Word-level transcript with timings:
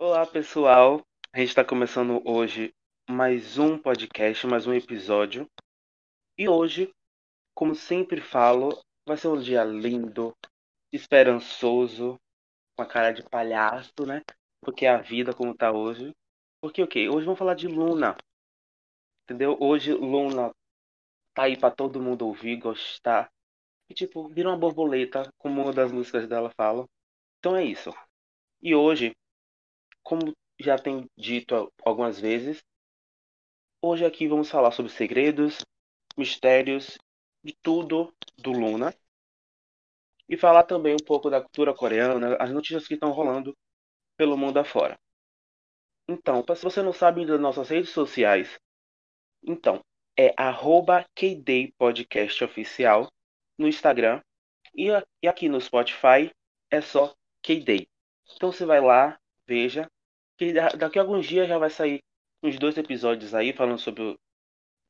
Olá, 0.00 0.24
pessoal. 0.24 1.04
A 1.32 1.40
gente 1.40 1.48
está 1.48 1.64
começando 1.64 2.22
hoje 2.24 2.72
mais 3.10 3.58
um 3.58 3.76
podcast, 3.76 4.46
mais 4.46 4.64
um 4.64 4.72
episódio. 4.72 5.50
E 6.38 6.48
hoje, 6.48 6.94
como 7.52 7.74
sempre 7.74 8.20
falo, 8.20 8.80
vai 9.04 9.16
ser 9.16 9.26
um 9.26 9.40
dia 9.40 9.64
lindo, 9.64 10.32
esperançoso, 10.92 12.16
com 12.76 12.82
a 12.84 12.86
cara 12.86 13.10
de 13.10 13.24
palhaço, 13.28 14.06
né? 14.06 14.22
Porque 14.60 14.86
é 14.86 14.90
a 14.90 14.98
vida 14.98 15.34
como 15.34 15.52
tá 15.52 15.72
hoje. 15.72 16.14
Porque 16.62 16.80
o 16.80 16.86
Hoje 16.86 17.24
vamos 17.26 17.38
falar 17.38 17.54
de 17.54 17.66
Luna. 17.66 18.16
Entendeu? 19.24 19.58
Hoje 19.60 19.92
Luna 19.92 20.54
tá 21.34 21.42
aí 21.42 21.58
para 21.58 21.74
todo 21.74 22.00
mundo 22.00 22.24
ouvir, 22.24 22.56
gostar. 22.56 23.28
E 23.90 23.94
tipo, 23.94 24.28
vira 24.28 24.48
uma 24.48 24.56
borboleta, 24.56 25.28
como 25.36 25.60
uma 25.60 25.72
das 25.72 25.90
músicas 25.90 26.28
dela 26.28 26.52
fala. 26.56 26.86
Então 27.40 27.56
é 27.56 27.64
isso. 27.64 27.92
E 28.62 28.76
hoje 28.76 29.12
como 30.08 30.34
já 30.58 30.78
tem 30.78 31.06
dito 31.18 31.70
algumas 31.84 32.18
vezes, 32.18 32.64
hoje 33.82 34.06
aqui 34.06 34.26
vamos 34.26 34.50
falar 34.50 34.70
sobre 34.70 34.90
segredos, 34.90 35.58
mistérios, 36.16 36.96
de 37.44 37.54
tudo 37.62 38.10
do 38.38 38.50
Luna. 38.50 38.94
E 40.26 40.34
falar 40.34 40.62
também 40.62 40.94
um 40.94 41.04
pouco 41.04 41.28
da 41.28 41.42
cultura 41.42 41.74
coreana, 41.74 42.38
as 42.40 42.50
notícias 42.50 42.88
que 42.88 42.94
estão 42.94 43.10
rolando 43.10 43.54
pelo 44.16 44.34
mundo 44.34 44.56
afora. 44.56 44.98
Então, 46.08 46.42
se 46.56 46.64
você 46.64 46.82
não 46.82 46.94
sabe 46.94 47.26
das 47.26 47.38
nossas 47.38 47.68
redes 47.68 47.90
sociais, 47.90 48.58
então 49.42 49.84
é 50.18 50.32
arroba 50.38 51.06
Oficial 52.42 53.12
no 53.58 53.68
Instagram 53.68 54.22
e 54.74 54.88
aqui 55.28 55.50
no 55.50 55.60
Spotify 55.60 56.32
é 56.70 56.80
só 56.80 57.14
KDay. 57.42 57.86
Então 58.34 58.50
você 58.50 58.64
vai 58.64 58.80
lá, 58.80 59.18
veja, 59.46 59.86
que 60.38 60.52
daqui 60.52 60.98
a 60.98 61.02
alguns 61.02 61.26
dias 61.26 61.48
já 61.48 61.58
vai 61.58 61.68
sair 61.68 61.98
uns 62.42 62.56
dois 62.58 62.78
episódios 62.78 63.34
aí 63.34 63.52
falando 63.52 63.80
sobre 63.80 64.16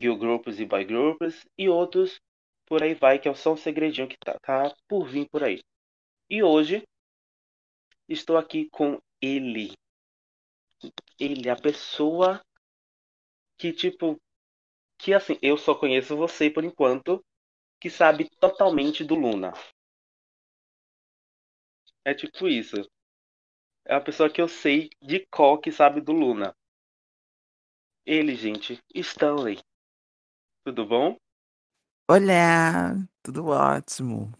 girl 0.01 0.17
groups 0.17 0.61
e 0.61 0.67
boy 0.67 0.85
groups 0.85 1.47
e 1.57 1.69
outros 1.69 2.21
por 2.67 2.83
aí 2.83 2.93
vai, 2.93 3.19
que 3.19 3.29
é 3.29 3.35
só 3.35 3.55
um 3.55 3.57
segredinho 3.57 4.07
que 4.07 4.17
tá, 4.19 4.39
tá 4.41 4.77
por 4.87 5.07
vir 5.09 5.27
por 5.31 5.43
aí. 5.43 5.63
E 6.29 6.43
hoje 6.43 6.83
estou 8.07 8.37
aqui 8.37 8.69
com 8.71 9.01
ele. 9.23 9.73
Ele, 11.19 11.49
a 11.49 11.57
pessoa 11.57 12.43
que, 13.57 13.73
tipo, 13.73 14.21
que 14.99 15.15
assim, 15.15 15.39
eu 15.41 15.57
só 15.57 15.75
conheço 15.75 16.15
você 16.15 16.51
por 16.51 16.63
enquanto, 16.63 17.25
que 17.81 17.89
sabe 17.89 18.29
totalmente 18.39 19.03
do 19.03 19.15
Luna. 19.15 19.55
É 22.05 22.13
tipo 22.13 22.47
isso 22.47 22.87
é 23.89 23.95
a 23.95 24.01
pessoa 24.01 24.29
que 24.29 24.41
eu 24.41 24.47
sei 24.47 24.91
de 25.01 25.27
qual 25.31 25.59
que 25.59 25.73
sabe 25.73 26.03
do 26.03 26.13
Luna. 26.13 26.55
Ele, 28.05 28.35
gente, 28.35 28.79
Stanley. 28.95 29.59
Tudo 30.63 30.85
bom? 30.85 31.17
Olá, 32.07 32.95
tudo 33.23 33.47
ótimo. 33.47 34.31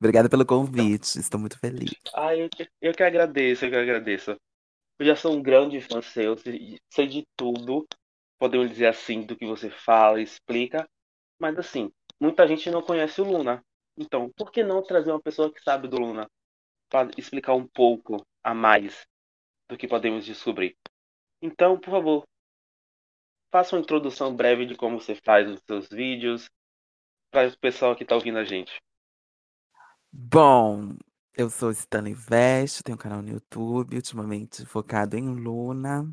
Obrigada 0.00 0.30
pelo 0.30 0.46
convite, 0.46 1.18
estou 1.18 1.38
muito 1.38 1.58
feliz. 1.58 1.90
Ah, 2.14 2.34
eu 2.34 2.48
que, 2.48 2.66
eu 2.80 2.94
que 2.94 3.02
agradeço, 3.02 3.66
eu 3.66 3.70
que 3.70 3.76
agradeço. 3.76 4.30
Eu 4.98 5.06
já 5.06 5.14
sou 5.14 5.34
um 5.34 5.42
grande 5.42 5.80
fã 5.82 6.00
seu, 6.00 6.36
sei 6.38 7.06
de 7.06 7.26
tudo, 7.36 7.86
podemos 8.38 8.70
dizer 8.70 8.86
assim, 8.86 9.22
do 9.22 9.36
que 9.36 9.46
você 9.46 9.68
fala, 9.68 10.22
explica. 10.22 10.88
Mas 11.38 11.58
assim, 11.58 11.92
muita 12.18 12.48
gente 12.48 12.70
não 12.70 12.80
conhece 12.80 13.20
o 13.20 13.24
Luna. 13.24 13.62
Então, 13.96 14.30
por 14.36 14.50
que 14.50 14.64
não 14.64 14.82
trazer 14.82 15.10
uma 15.10 15.20
pessoa 15.20 15.52
que 15.52 15.62
sabe 15.62 15.86
do 15.86 15.98
Luna? 15.98 16.30
Para 16.88 17.10
explicar 17.18 17.54
um 17.54 17.66
pouco 17.66 18.24
a 18.48 18.54
mais 18.54 19.06
do 19.68 19.76
que 19.76 19.86
podemos 19.86 20.24
descobrir. 20.24 20.74
Então, 21.42 21.78
por 21.78 21.90
favor, 21.90 22.24
faça 23.52 23.76
uma 23.76 23.82
introdução 23.82 24.34
breve 24.34 24.64
de 24.64 24.74
como 24.74 24.98
você 24.98 25.14
faz 25.14 25.50
os 25.50 25.60
seus 25.66 25.88
vídeos 25.90 26.48
para 27.30 27.48
o 27.48 27.58
pessoal 27.58 27.94
que 27.94 28.04
está 28.04 28.14
ouvindo 28.14 28.38
a 28.38 28.44
gente. 28.44 28.80
Bom, 30.10 30.96
eu 31.36 31.50
sou 31.50 31.70
Stanley 31.70 32.14
Vest, 32.14 32.82
tenho 32.82 32.96
um 32.96 32.98
canal 32.98 33.20
no 33.20 33.28
YouTube, 33.28 33.96
ultimamente 33.96 34.64
focado 34.64 35.14
em 35.18 35.28
Luna. 35.28 36.10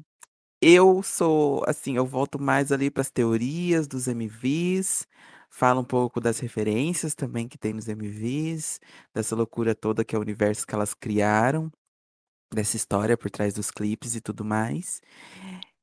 Eu 0.62 1.02
sou, 1.02 1.64
assim, 1.66 1.96
eu 1.96 2.06
volto 2.06 2.38
mais 2.38 2.70
ali 2.70 2.92
para 2.92 3.02
as 3.02 3.12
teorias 3.12 3.88
dos 3.88 4.08
MVs, 4.08 5.08
falo 5.50 5.80
um 5.80 5.86
pouco 5.86 6.20
das 6.20 6.40
referências 6.40 7.16
também 7.16 7.48
que 7.48 7.58
tem 7.58 7.72
nos 7.72 7.88
MVs, 7.88 8.82
dessa 9.14 9.38
loucura 9.38 9.74
toda 9.74 10.04
que 10.04 10.14
é 10.14 10.20
o 10.20 10.22
universo 10.22 10.68
que 10.68 10.76
elas 10.76 10.94
criaram 10.94 11.72
dessa 12.56 12.76
história 12.76 13.18
por 13.18 13.30
trás 13.30 13.54
dos 13.54 13.70
clipes 13.70 14.16
e 14.16 14.22
tudo 14.22 14.44
mais. 14.44 15.02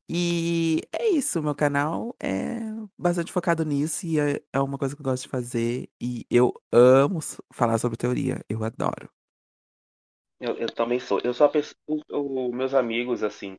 E 0.08 0.82
é 0.92 1.08
isso, 1.10 1.42
meu 1.42 1.54
canal 1.54 2.14
é 2.20 2.58
bastante 2.98 3.32
focado 3.32 3.64
nisso 3.64 4.04
e 4.04 4.18
é, 4.18 4.42
é 4.52 4.60
uma 4.60 4.76
coisa 4.76 4.94
que 4.94 5.00
eu 5.00 5.04
gosto 5.04 5.22
de 5.22 5.28
fazer 5.28 5.88
e 6.00 6.26
eu 6.30 6.52
amo 6.72 7.20
falar 7.52 7.78
sobre 7.78 7.96
teoria, 7.96 8.44
eu 8.48 8.64
adoro. 8.64 9.08
Eu, 10.40 10.56
eu 10.56 10.66
também 10.66 10.98
sou. 10.98 11.20
Eu 11.22 11.32
sou 11.32 11.46
a 11.46 11.50
pessoa, 11.50 11.76
o, 12.10 12.52
meus 12.52 12.74
amigos 12.74 13.22
assim 13.22 13.56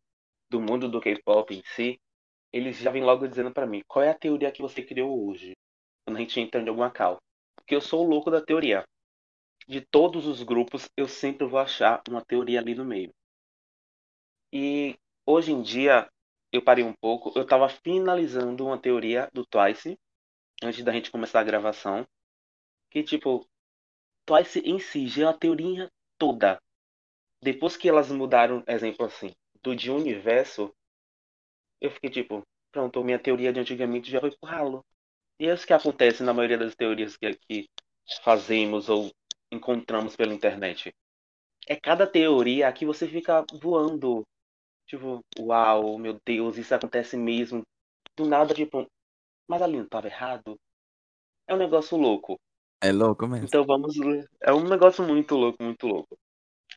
do 0.50 0.60
mundo 0.60 0.90
do 0.90 1.00
K-pop 1.00 1.56
em 1.56 1.64
si, 1.76 1.98
eles 2.52 2.78
já 2.78 2.92
vêm 2.92 3.04
logo 3.04 3.28
dizendo 3.28 3.52
para 3.52 3.66
mim, 3.66 3.82
qual 3.88 4.04
é 4.04 4.10
a 4.10 4.18
teoria 4.18 4.52
que 4.52 4.62
você 4.62 4.84
criou 4.84 5.28
hoje? 5.28 5.54
Quando 6.06 6.18
a 6.18 6.20
gente 6.20 6.40
entra 6.40 6.62
em 6.62 6.68
alguma 6.68 6.92
cal. 6.92 7.18
Porque 7.56 7.74
eu 7.74 7.82
sou 7.82 8.06
o 8.06 8.08
louco 8.08 8.30
da 8.30 8.42
teoria 8.42 8.84
de 9.68 9.82
todos 9.82 10.26
os 10.28 10.44
grupos, 10.44 10.90
eu 10.98 11.08
sempre 11.08 11.48
vou 11.48 11.60
achar 11.60 12.02
uma 12.10 12.24
teoria 12.24 12.60
ali 12.60 12.76
no 12.76 12.86
meio. 12.86 13.14
E 14.52 14.96
hoje 15.26 15.52
em 15.52 15.62
dia, 15.62 16.10
eu 16.52 16.62
parei 16.62 16.84
um 16.84 16.94
pouco, 16.94 17.32
eu 17.36 17.44
estava 17.44 17.68
finalizando 17.68 18.66
uma 18.66 18.78
teoria 18.78 19.30
do 19.34 19.46
Twice, 19.46 19.98
antes 20.62 20.84
da 20.84 20.92
gente 20.92 21.12
começar 21.12 21.40
a 21.40 21.44
gravação, 21.44 22.06
que 22.92 23.04
tipo, 23.04 23.48
Twice 24.26 24.60
em 24.60 24.80
si 24.80 25.08
já 25.08 25.24
é 25.24 25.26
uma 25.28 25.38
teoria 25.38 25.92
toda. 26.18 26.62
Depois 27.42 27.76
que 27.76 27.90
elas 27.90 28.10
mudaram, 28.12 28.64
exemplo 28.68 29.06
assim, 29.06 29.32
do 29.62 29.76
de 29.76 29.90
universo, 29.92 30.74
eu 31.82 31.92
fiquei 31.92 32.10
tipo, 32.10 32.44
pronto, 32.72 33.04
minha 33.04 33.20
teoria 33.20 33.52
de 33.52 33.60
antigamente 33.60 34.10
já 34.10 34.22
foi 34.22 34.32
pro 34.32 34.50
ralo. 34.50 34.86
E 35.40 35.48
é 35.48 35.54
isso 35.54 35.68
que 35.68 35.74
acontece 35.74 36.24
na 36.24 36.34
maioria 36.34 36.58
das 36.58 36.76
teorias 36.76 37.18
que 37.18 37.26
aqui 37.26 37.70
fazemos 38.24 38.88
ou 38.88 39.12
encontramos 39.54 40.16
pela 40.16 40.34
internet. 40.34 40.94
É 41.68 41.76
cada 41.76 42.06
teoria 42.06 42.72
que 42.74 42.86
você 42.86 43.08
fica 43.08 43.46
voando. 43.62 44.24
Tipo, 44.86 45.22
uau, 45.40 45.98
meu 45.98 46.20
Deus, 46.26 46.58
isso 46.58 46.76
acontece 46.76 47.16
mesmo. 47.16 47.64
Do 48.16 48.26
nada, 48.26 48.54
tipo, 48.54 48.86
mas 49.48 49.62
ali 49.62 49.78
não 49.78 49.86
estava 49.86 50.08
errado. 50.08 50.58
É 51.48 51.54
um 51.54 51.58
negócio 51.58 51.98
louco. 51.98 52.40
É 52.82 52.92
louco 52.92 53.28
mesmo. 53.28 53.46
Então 53.46 53.66
vamos. 53.66 53.96
É 54.42 54.54
um 54.54 54.68
negócio 54.68 55.06
muito 55.06 55.36
louco, 55.36 55.64
muito 55.64 55.88
louco. 55.88 56.18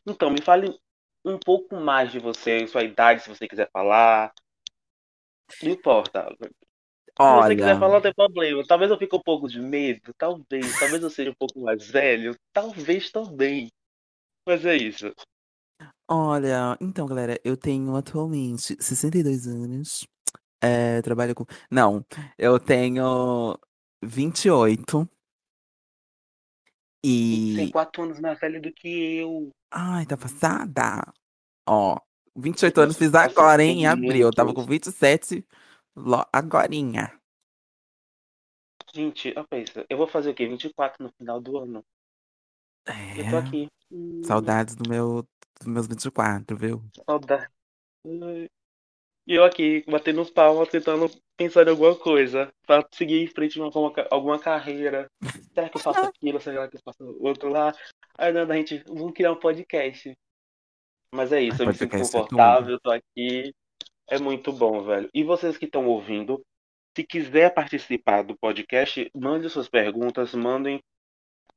Então, 0.05 0.29
me 0.29 0.41
fale 0.41 0.73
um 1.25 1.37
pouco 1.37 1.75
mais 1.75 2.11
de 2.11 2.19
você, 2.19 2.65
sua 2.67 2.83
idade, 2.83 3.21
se 3.21 3.29
você 3.29 3.47
quiser 3.47 3.69
falar. 3.71 4.31
Não 5.61 5.71
importa. 5.71 6.33
Olha... 7.19 7.41
Se 7.41 7.47
você 7.47 7.55
quiser 7.55 7.79
falar, 7.79 7.93
não 7.93 8.01
tem 8.01 8.13
problema. 8.13 8.63
Talvez 8.67 8.91
eu 8.91 8.97
fique 8.97 9.15
um 9.15 9.21
pouco 9.21 9.47
de 9.47 9.59
medo, 9.59 10.13
talvez. 10.17 10.79
Talvez 10.79 11.01
eu 11.01 11.09
seja 11.09 11.31
um 11.31 11.35
pouco 11.35 11.59
mais 11.59 11.87
velho, 11.87 12.35
talvez 12.53 13.11
também. 13.11 13.69
Mas 14.47 14.65
é 14.65 14.75
isso. 14.75 15.11
Olha, 16.09 16.77
então, 16.79 17.05
galera, 17.05 17.39
eu 17.43 17.57
tenho 17.57 17.95
atualmente 17.95 18.77
62 18.79 19.45
anos. 19.47 20.07
É, 20.61 21.01
trabalho 21.01 21.35
com. 21.35 21.45
Não, 21.69 22.05
eu 22.37 22.59
tenho 22.59 23.57
28. 24.01 25.09
E. 27.03 27.53
Tem 27.57 27.69
4 27.69 28.03
anos 28.03 28.19
mais 28.19 28.39
velho 28.39 28.61
do 28.61 28.71
que 28.71 29.17
eu. 29.17 29.49
Ai, 29.71 30.05
tá 30.05 30.15
passada. 30.15 31.13
Ó, 31.67 31.99
28 32.35 32.81
anos 32.81 32.97
fiz 32.97 33.13
agora, 33.13 33.61
hein? 33.61 33.81
Em 33.81 33.87
abril. 33.87 34.27
Eu 34.27 34.31
tava 34.31 34.53
com 34.53 34.63
27 34.63 35.45
agorinha. 36.31 37.19
Gente, 38.93 39.33
eu 39.35 39.45
penso, 39.47 39.85
eu 39.89 39.97
vou 39.97 40.07
fazer 40.07 40.29
o 40.29 40.33
quê? 40.33 40.47
24 40.47 41.03
no 41.03 41.11
final 41.17 41.39
do 41.41 41.57
ano. 41.57 41.83
É. 42.85 43.21
Eu 43.21 43.29
tô 43.31 43.37
aqui. 43.37 43.67
Saudades 44.23 44.75
do 44.75 44.89
meu, 44.89 45.27
dos 45.59 45.67
meus 45.67 45.87
24, 45.87 46.57
viu? 46.57 46.83
Saudades. 47.05 47.49
E 49.27 49.35
eu 49.35 49.43
aqui, 49.43 49.83
batendo 49.87 50.25
palmas, 50.31 50.69
tentando 50.69 51.11
pensar 51.35 51.67
em 51.67 51.69
alguma 51.69 51.95
coisa. 51.95 52.49
Pra 52.65 52.87
seguir 52.93 53.21
em 53.23 53.27
frente 53.27 53.59
em 53.59 53.61
alguma, 53.61 54.39
carreira. 54.39 55.11
Será 55.53 55.69
que 55.69 55.77
eu 55.77 55.81
faço 55.81 55.99
aquilo? 56.07 56.39
Será 56.39 56.67
que 56.67 56.77
eu 56.77 56.81
faço 56.81 57.03
outro 57.19 57.49
lá? 57.49 57.73
Aí 58.17 58.31
não, 58.31 58.49
a 58.49 58.55
gente, 58.55 58.83
vamos 58.87 59.13
criar 59.13 59.33
um 59.33 59.39
podcast. 59.39 60.17
Mas 61.13 61.31
é 61.31 61.41
isso, 61.41 61.61
eu 61.61 61.67
me 61.67 61.73
sinto 61.73 61.95
é 61.95 61.99
confortável, 61.99 62.75
é 62.75 62.79
tô 62.79 62.91
aqui. 62.91 63.53
É 64.09 64.17
muito 64.17 64.51
bom, 64.53 64.81
velho. 64.83 65.09
E 65.13 65.23
vocês 65.23 65.57
que 65.57 65.65
estão 65.65 65.85
ouvindo, 65.87 66.41
se 66.95 67.03
quiser 67.03 67.53
participar 67.53 68.23
do 68.23 68.37
podcast, 68.37 69.11
mande 69.13 69.49
suas 69.49 69.67
perguntas, 69.67 70.33
mandem 70.33 70.81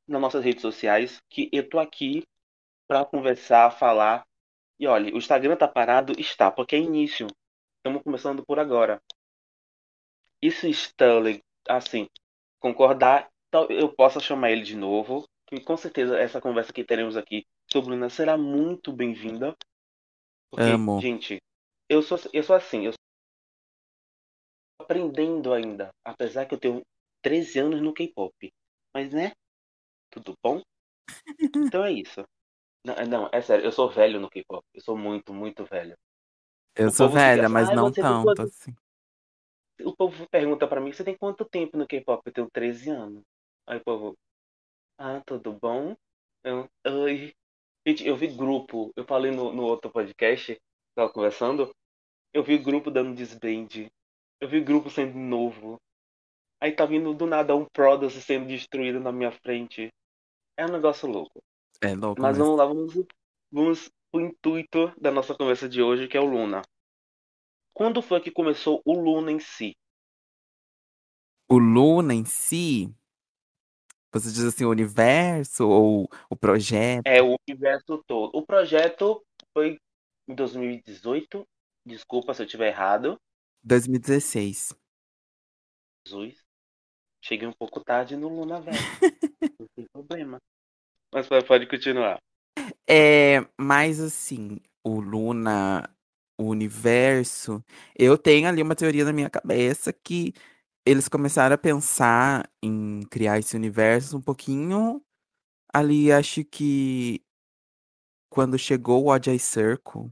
nas 0.07 0.21
nossas 0.21 0.43
redes 0.43 0.61
sociais, 0.61 1.21
que 1.29 1.49
eu 1.53 1.67
tô 1.67 1.79
aqui 1.79 2.23
para 2.87 3.05
conversar, 3.05 3.71
falar 3.71 4.25
E 4.77 4.85
olha, 4.87 5.13
o 5.13 5.17
Instagram 5.17 5.55
tá 5.55 5.67
parado? 5.67 6.13
Está, 6.19 6.51
porque 6.51 6.75
é 6.75 6.79
início. 6.79 7.27
Estamos 7.77 8.03
começando 8.03 8.43
por 8.45 8.59
agora. 8.59 9.01
E 10.41 10.51
se 10.51 10.69
Stanley, 10.69 11.41
assim, 11.69 12.07
concordar, 12.59 13.29
eu 13.69 13.93
possa 13.93 14.19
chamar 14.19 14.51
ele 14.51 14.63
de 14.63 14.75
novo, 14.75 15.23
que 15.47 15.61
com 15.61 15.77
certeza 15.77 16.19
essa 16.19 16.41
conversa 16.41 16.73
que 16.73 16.83
teremos 16.83 17.15
aqui 17.15 17.45
sobre 17.71 17.91
Luna 17.91 18.09
será 18.09 18.37
muito 18.37 18.91
bem-vinda. 18.91 19.55
Porque, 20.49 20.71
Amo. 20.71 20.99
gente, 20.99 21.41
eu 21.91 22.01
sou, 22.01 22.17
eu 22.33 22.43
sou 22.43 22.55
assim, 22.55 22.85
eu 22.85 22.91
estou 22.91 23.01
aprendendo 24.79 25.53
ainda, 25.53 25.91
apesar 26.03 26.45
que 26.45 26.53
eu 26.55 26.59
tenho 26.59 26.81
13 27.21 27.59
anos 27.59 27.81
no 27.81 27.93
K-pop. 27.93 28.51
Mas, 28.93 29.13
né? 29.13 29.31
Tudo 30.11 30.35
bom? 30.43 30.61
Então 31.67 31.83
é 31.83 31.91
isso. 31.91 32.23
Não, 32.85 32.95
é- 32.95 33.07
não, 33.07 33.29
é 33.33 33.41
sério, 33.41 33.65
eu 33.65 33.71
sou 33.71 33.89
velho 33.91 34.19
no 34.19 34.29
K-pop. 34.29 34.65
Eu 34.73 34.81
sou 34.81 34.97
muito, 34.97 35.33
muito 35.33 35.65
velho. 35.65 35.97
Eu 36.75 36.89
O 36.97 37.07
sou 37.07 37.09
fica 37.19 37.41
velha, 37.41 37.47
assim, 37.47 37.57
mas 37.57 37.69
"Ai, 37.69 37.77
não 37.77 37.91
tanto 37.93 38.19
quanto-" 38.19 38.41
assim. 38.41 38.75
O 39.83 39.95
povo 39.95 40.27
pergunta 40.29 40.67
pra 40.67 40.79
mim, 40.79 40.93
você 40.93 41.03
tem 41.03 41.17
quanto 41.17 41.43
tempo 41.45 41.77
no 41.77 41.87
K-pop? 41.87 42.21
Eu 42.25 42.33
tenho 42.33 42.49
13 42.51 42.89
anos. 42.89 43.23
Aí 43.67 43.77
o 43.79 43.83
povo, 43.83 44.17
ah, 44.97 45.21
tudo 45.25 45.53
bom? 45.53 45.95
Eu, 46.43 46.69
oi. 46.87 47.33
Gente, 47.87 48.07
eu 48.07 48.15
vi 48.17 48.27
grupo, 48.27 48.91
eu 48.95 49.05
falei 49.05 49.31
no, 49.31 49.53
no 49.53 49.63
outro 49.63 49.91
podcast, 49.91 50.59
tava 50.95 51.11
conversando, 51.13 51.71
eu 52.33 52.43
vi 52.43 52.57
grupo 52.57 52.89
dando 52.89 53.15
desband. 53.15 53.89
Eu 54.39 54.49
vi 54.49 54.61
grupo 54.61 54.89
sendo 54.89 55.17
novo. 55.17 55.79
Aí 56.59 56.71
tá 56.71 56.85
vindo 56.85 57.13
do 57.13 57.25
nada 57.25 57.55
um 57.55 57.65
Produce 57.65 58.21
sendo 58.21 58.47
destruído 58.47 58.99
na 58.99 59.11
minha 59.11 59.31
frente. 59.31 59.89
É 60.57 60.65
um 60.65 60.71
negócio 60.71 61.09
louco. 61.09 61.41
É 61.81 61.95
louco 61.95 62.21
Mas 62.21 62.37
mesmo. 62.37 62.55
vamos 62.55 62.57
lá, 62.57 62.65
vamos, 62.65 63.07
vamos 63.51 63.91
pro 64.11 64.21
intuito 64.21 64.93
da 64.99 65.11
nossa 65.11 65.35
conversa 65.35 65.67
de 65.67 65.81
hoje, 65.81 66.07
que 66.07 66.17
é 66.17 66.21
o 66.21 66.25
Luna. 66.25 66.61
Quando 67.73 68.01
foi 68.01 68.21
que 68.21 68.29
começou 68.29 68.81
o 68.85 68.93
Luna 68.93 69.31
em 69.31 69.39
si? 69.39 69.75
O 71.49 71.57
Luna 71.57 72.13
em 72.13 72.25
si, 72.25 72.93
você 74.11 74.29
diz 74.29 74.43
assim, 74.43 74.65
o 74.65 74.69
universo 74.69 75.67
ou 75.67 76.09
o 76.29 76.35
projeto? 76.35 77.07
É 77.07 77.21
o 77.21 77.35
universo 77.47 78.03
todo. 78.05 78.31
O 78.37 78.45
projeto 78.45 79.23
foi 79.53 79.77
em 80.27 80.35
2018. 80.35 81.47
Desculpa 81.85 82.33
se 82.33 82.41
eu 82.41 82.45
estiver 82.45 82.69
errado. 82.69 83.17
2016. 83.63 84.73
Jesus. 86.05 86.43
Cheguei 87.23 87.47
um 87.47 87.53
pouco 87.53 87.83
tarde 87.83 88.17
no 88.17 88.29
Luna, 88.29 88.61
velho. 88.61 88.87
Não 89.59 89.67
tem 89.75 89.85
problema. 89.93 90.39
Mas 91.13 91.27
pode- 91.27 91.67
continuar. 91.67 92.19
É, 92.87 93.39
mas 93.59 93.99
assim, 93.99 94.59
o 94.83 94.99
Luna, 94.99 95.89
o 96.37 96.45
universo, 96.45 97.63
eu 97.97 98.17
tenho 98.17 98.47
ali 98.47 98.61
uma 98.61 98.75
teoria 98.75 99.05
na 99.05 99.13
minha 99.13 99.29
cabeça 99.29 99.93
que 99.93 100.33
eles 100.85 101.07
começaram 101.07 101.55
a 101.55 101.57
pensar 101.57 102.49
em 102.61 103.01
criar 103.09 103.39
esse 103.39 103.55
universo 103.55 104.17
um 104.17 104.21
pouquinho 104.21 105.01
ali, 105.73 106.11
acho 106.11 106.43
que 106.45 107.23
quando 108.31 108.57
chegou 108.57 109.03
o 109.05 109.15
Eye 109.15 109.37
Circle. 109.37 110.11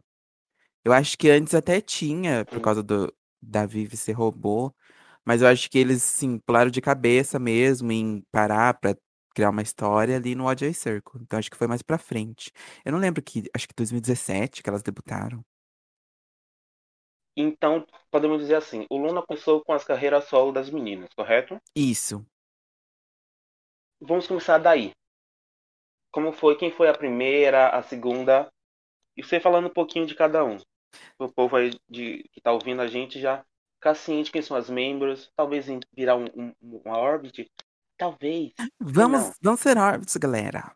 Eu 0.90 0.94
acho 0.94 1.18
que 1.18 1.30
antes 1.30 1.54
até 1.54 1.80
tinha, 1.82 2.46
por 2.46 2.60
Hum. 2.60 2.64
causa 2.64 2.84
do 2.84 3.14
da 3.42 3.66
Vivi 3.66 3.96
ser 3.96 4.14
robô, 4.14 4.74
mas 5.26 5.42
eu 5.42 5.48
acho 5.48 5.70
que 5.70 5.78
eles, 5.80 6.04
sim, 6.04 6.40
pularam 6.40 6.72
de 6.72 6.82
cabeça 6.82 7.40
mesmo 7.40 7.92
em 7.92 8.22
parar 8.32 8.74
pra 8.80 8.96
criar 9.36 9.52
uma 9.52 9.62
história 9.62 10.16
ali 10.18 10.36
no 10.36 10.46
Odd 10.48 10.66
Eye 10.66 10.74
Circle. 10.74 11.22
Então 11.22 11.40
acho 11.40 11.50
que 11.52 11.56
foi 11.58 11.68
mais 11.68 11.82
pra 11.84 11.98
frente. 12.00 12.52
Eu 12.84 12.92
não 12.92 13.00
lembro 13.00 13.22
que, 13.24 13.44
acho 13.56 13.68
que 13.68 13.74
2017 13.76 14.64
que 14.64 14.70
elas 14.70 14.82
debutaram. 14.84 15.44
Então, 17.36 17.88
podemos 18.12 18.40
dizer 18.40 18.56
assim: 18.56 18.86
o 18.88 18.98
Luna 18.98 19.24
começou 19.24 19.64
com 19.64 19.74
as 19.74 19.84
carreiras 19.84 20.26
solo 20.26 20.52
das 20.52 20.70
meninas, 20.70 21.10
correto? 21.16 21.60
Isso. 21.76 22.26
Vamos 24.02 24.28
começar 24.28 24.58
daí. 24.58 24.92
Como 26.12 26.32
foi? 26.32 26.56
Quem 26.58 26.72
foi 26.72 26.88
a 26.90 26.94
primeira, 26.98 27.70
a 27.70 27.82
segunda? 27.82 28.48
E 29.18 29.24
você 29.24 29.40
falando 29.40 29.68
um 29.68 29.74
pouquinho 29.74 30.06
de 30.06 30.16
cada 30.16 30.44
um. 30.46 30.58
O 31.18 31.30
povo 31.30 31.56
aí 31.56 31.72
de, 31.90 32.24
que 32.32 32.42
tá 32.42 32.52
ouvindo 32.52 32.82
a 32.82 32.88
gente 32.88 33.20
já 33.20 33.44
ficar 33.76 33.96
ciente 33.96 34.32
quem 34.32 34.42
são 34.42 34.56
as 34.58 34.70
membros. 34.70 35.32
Talvez 35.36 35.66
virar 35.96 36.16
um, 36.16 36.26
um, 36.36 36.54
uma 36.62 36.98
Orbit. 36.98 37.50
Talvez. 37.98 38.54
Vamos, 38.80 39.22
não? 39.22 39.34
vamos 39.42 39.60
ser 39.62 39.78
órbits, 39.78 40.16
galera. 40.18 40.76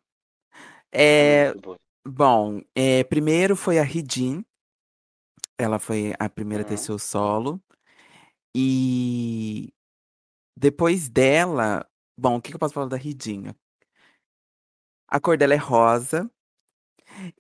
É 0.92 1.54
muito 1.54 1.62
bom. 2.06 2.62
é, 2.76 3.04
primeiro 3.04 3.56
foi 3.56 3.80
a 3.80 3.84
Hijin. 3.84 4.44
Ela 5.58 5.80
foi 5.80 6.14
a 6.20 6.30
primeira 6.30 6.64
a 6.64 6.68
ter 6.68 6.74
Uhum. 6.74 6.78
seu 6.78 7.00
solo. 7.00 7.62
E 8.56 9.74
depois 10.58 11.10
dela, 11.10 11.88
bom, 12.18 12.38
o 12.38 12.42
que 12.42 12.50
que 12.50 12.56
eu 12.56 12.60
posso 12.60 12.74
falar 12.74 12.88
da 12.88 12.98
Hijin? 12.98 13.54
A 15.08 15.20
cor 15.20 15.38
dela 15.38 15.54
é 15.54 15.58
rosa. 15.58 16.30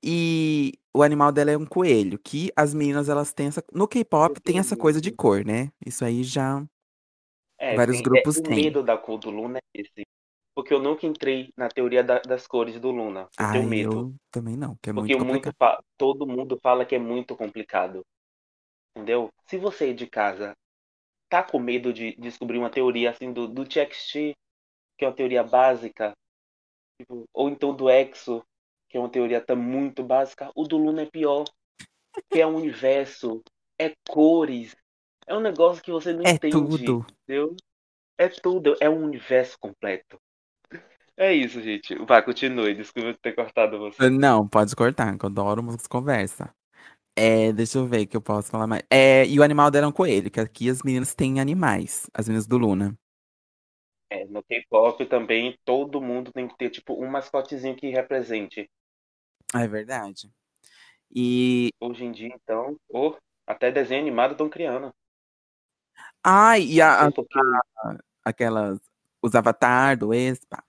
E 0.03 0.73
o 0.93 1.03
animal 1.03 1.31
dela 1.31 1.51
é 1.51 1.57
um 1.57 1.65
coelho, 1.65 2.19
que 2.19 2.51
as 2.55 2.73
meninas 2.73 3.09
elas 3.09 3.33
têm 3.33 3.47
essa, 3.47 3.63
no 3.73 3.87
K-pop 3.87 4.39
tem 4.41 4.59
essa 4.59 4.77
coisa 4.77 5.01
de 5.01 5.11
cor, 5.11 5.45
né? 5.45 5.71
Isso 5.85 6.05
aí 6.05 6.23
já 6.23 6.63
É, 7.57 7.79
vários 7.79 7.99
tem- 7.99 8.09
é, 8.13 8.23
grupos 8.23 8.39
o 8.39 8.41
têm. 8.41 8.53
medo 8.53 8.83
da 8.83 8.97
cor 8.97 9.17
do 9.19 9.29
Luna 9.29 9.59
é 9.59 9.81
esse. 9.81 10.05
Porque 10.55 10.73
eu 10.73 10.79
nunca 10.81 11.05
entrei 11.07 11.51
na 11.57 11.67
teoria 11.69 12.03
da- 12.03 12.19
das 12.19 12.45
cores 12.47 12.79
do 12.79 12.91
Luna. 12.91 13.29
Eu 13.39 13.47
tenho 13.47 13.63
medo. 13.65 14.05
eu 14.05 14.15
também 14.31 14.55
não, 14.57 14.75
que 14.81 14.89
é 14.89 14.93
Porque 14.93 15.15
muito 15.15 15.15
muito 15.15 15.53
complicado. 15.55 15.55
fa- 15.59 15.81
todo 15.97 16.27
mundo 16.27 16.59
fala 16.61 16.85
que 16.85 16.95
é 16.95 16.99
muito 16.99 17.35
complicado. 17.35 18.03
Entendeu? 18.95 19.29
Se 19.47 19.57
você 19.57 19.93
de 19.93 20.07
casa 20.07 20.55
tá 21.29 21.43
com 21.43 21.59
medo 21.59 21.93
de 21.93 22.15
descobrir 22.17 22.59
uma 22.59 22.71
teoria 22.71 23.11
assim 23.11 23.33
do, 23.33 23.47
do 23.47 23.65
TXT, 23.65 24.35
que 24.97 25.05
é 25.05 25.07
uma 25.09 25.15
teoria 25.15 25.43
básica, 25.43 26.13
tipo, 26.99 27.25
ou 27.33 27.49
então 27.49 27.75
do 27.75 27.89
Exo, 27.89 28.43
que 28.93 28.97
é 28.97 28.99
uma 28.99 29.09
teoria 29.09 29.41
tá 29.41 29.55
muito 29.55 30.03
básica, 30.03 30.51
o 30.55 30.65
do 30.67 30.77
Luna 30.77 31.01
é 31.01 31.05
pior. 31.07 31.45
Que 32.31 32.41
é 32.41 32.45
um 32.45 32.57
universo, 32.57 33.41
é 33.81 33.91
cores, 34.07 34.75
é 35.25 35.33
um 35.33 35.39
negócio 35.39 35.81
que 35.81 35.91
você 35.91 36.13
não 36.13 36.21
É 36.23 36.33
entende. 36.33 36.51
tudo. 36.51 37.03
Entendeu? 37.23 37.55
É 38.19 38.27
tudo, 38.29 38.75
é 38.79 38.87
um 38.87 39.03
universo 39.03 39.57
completo. 39.59 40.19
É 41.17 41.33
isso, 41.33 41.59
gente. 41.59 41.95
Vai, 42.05 42.23
continue. 42.23 42.75
Desculpa 42.75 43.17
ter 43.19 43.33
cortado 43.33 43.79
você. 43.79 44.11
Não, 44.11 44.47
pode 44.47 44.75
cortar, 44.75 45.17
que 45.17 45.25
eu 45.25 45.29
adoro 45.29 45.63
conversa. 45.89 46.53
É, 47.15 47.51
deixa 47.51 47.79
eu 47.79 47.87
ver 47.87 48.01
o 48.03 48.07
que 48.07 48.15
eu 48.17 48.21
posso 48.21 48.51
falar 48.51 48.67
mais. 48.67 48.83
É, 48.91 49.25
e 49.25 49.39
o 49.39 49.43
animal 49.43 49.71
dela 49.71 49.87
é 49.87 49.89
um 49.89 49.91
coelho, 49.91 50.29
que 50.29 50.39
aqui 50.39 50.69
as 50.69 50.83
meninas 50.83 51.15
têm 51.15 51.39
animais, 51.39 52.07
as 52.13 52.27
meninas 52.27 52.45
do 52.45 52.59
Luna. 52.59 52.95
É, 54.13 54.25
no 54.25 54.43
K-pop 54.43 55.03
também 55.07 55.57
todo 55.65 55.99
mundo 55.99 56.31
tem 56.31 56.47
que 56.47 56.55
ter 56.55 56.69
tipo 56.69 56.93
um 56.93 57.09
mascotezinho 57.09 57.75
que 57.75 57.89
represente. 57.89 58.69
Ah, 59.53 59.63
É 59.63 59.67
verdade. 59.67 60.31
E. 61.13 61.69
Hoje 61.79 62.03
em 62.03 62.11
dia, 62.11 62.33
então, 62.33 62.75
oh, 62.89 63.15
até 63.45 63.71
desenho 63.71 64.01
animado 64.01 64.31
estão 64.31 64.49
criando. 64.49 64.91
Ai, 66.23 66.63
e 66.63 66.81
a, 66.81 67.05
a- 67.05 67.11
porque. 67.11 67.39
aquelas. 68.23 68.79
Os 69.21 69.35
avatar 69.35 69.97
do 69.97 70.13
Expa. 70.13 70.63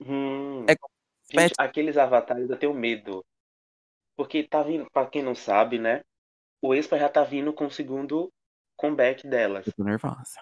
Hum, 0.00 0.66
É 0.68 0.76
gente, 1.40 1.54
aqueles 1.58 1.96
avatares 1.96 2.50
eu 2.50 2.58
tenho 2.58 2.74
medo. 2.74 3.24
Porque 4.16 4.42
tá 4.42 4.62
vindo, 4.62 4.86
pra 4.90 5.06
quem 5.06 5.22
não 5.22 5.34
sabe, 5.34 5.78
né? 5.78 6.02
O 6.60 6.74
Expa 6.74 6.98
já 6.98 7.08
tá 7.08 7.22
vindo 7.22 7.52
com 7.52 7.66
o 7.66 7.70
segundo 7.70 8.30
comeback 8.76 9.26
delas. 9.26 9.66
Eu 9.66 9.72
tô 9.72 9.84
nervosa. 9.84 10.40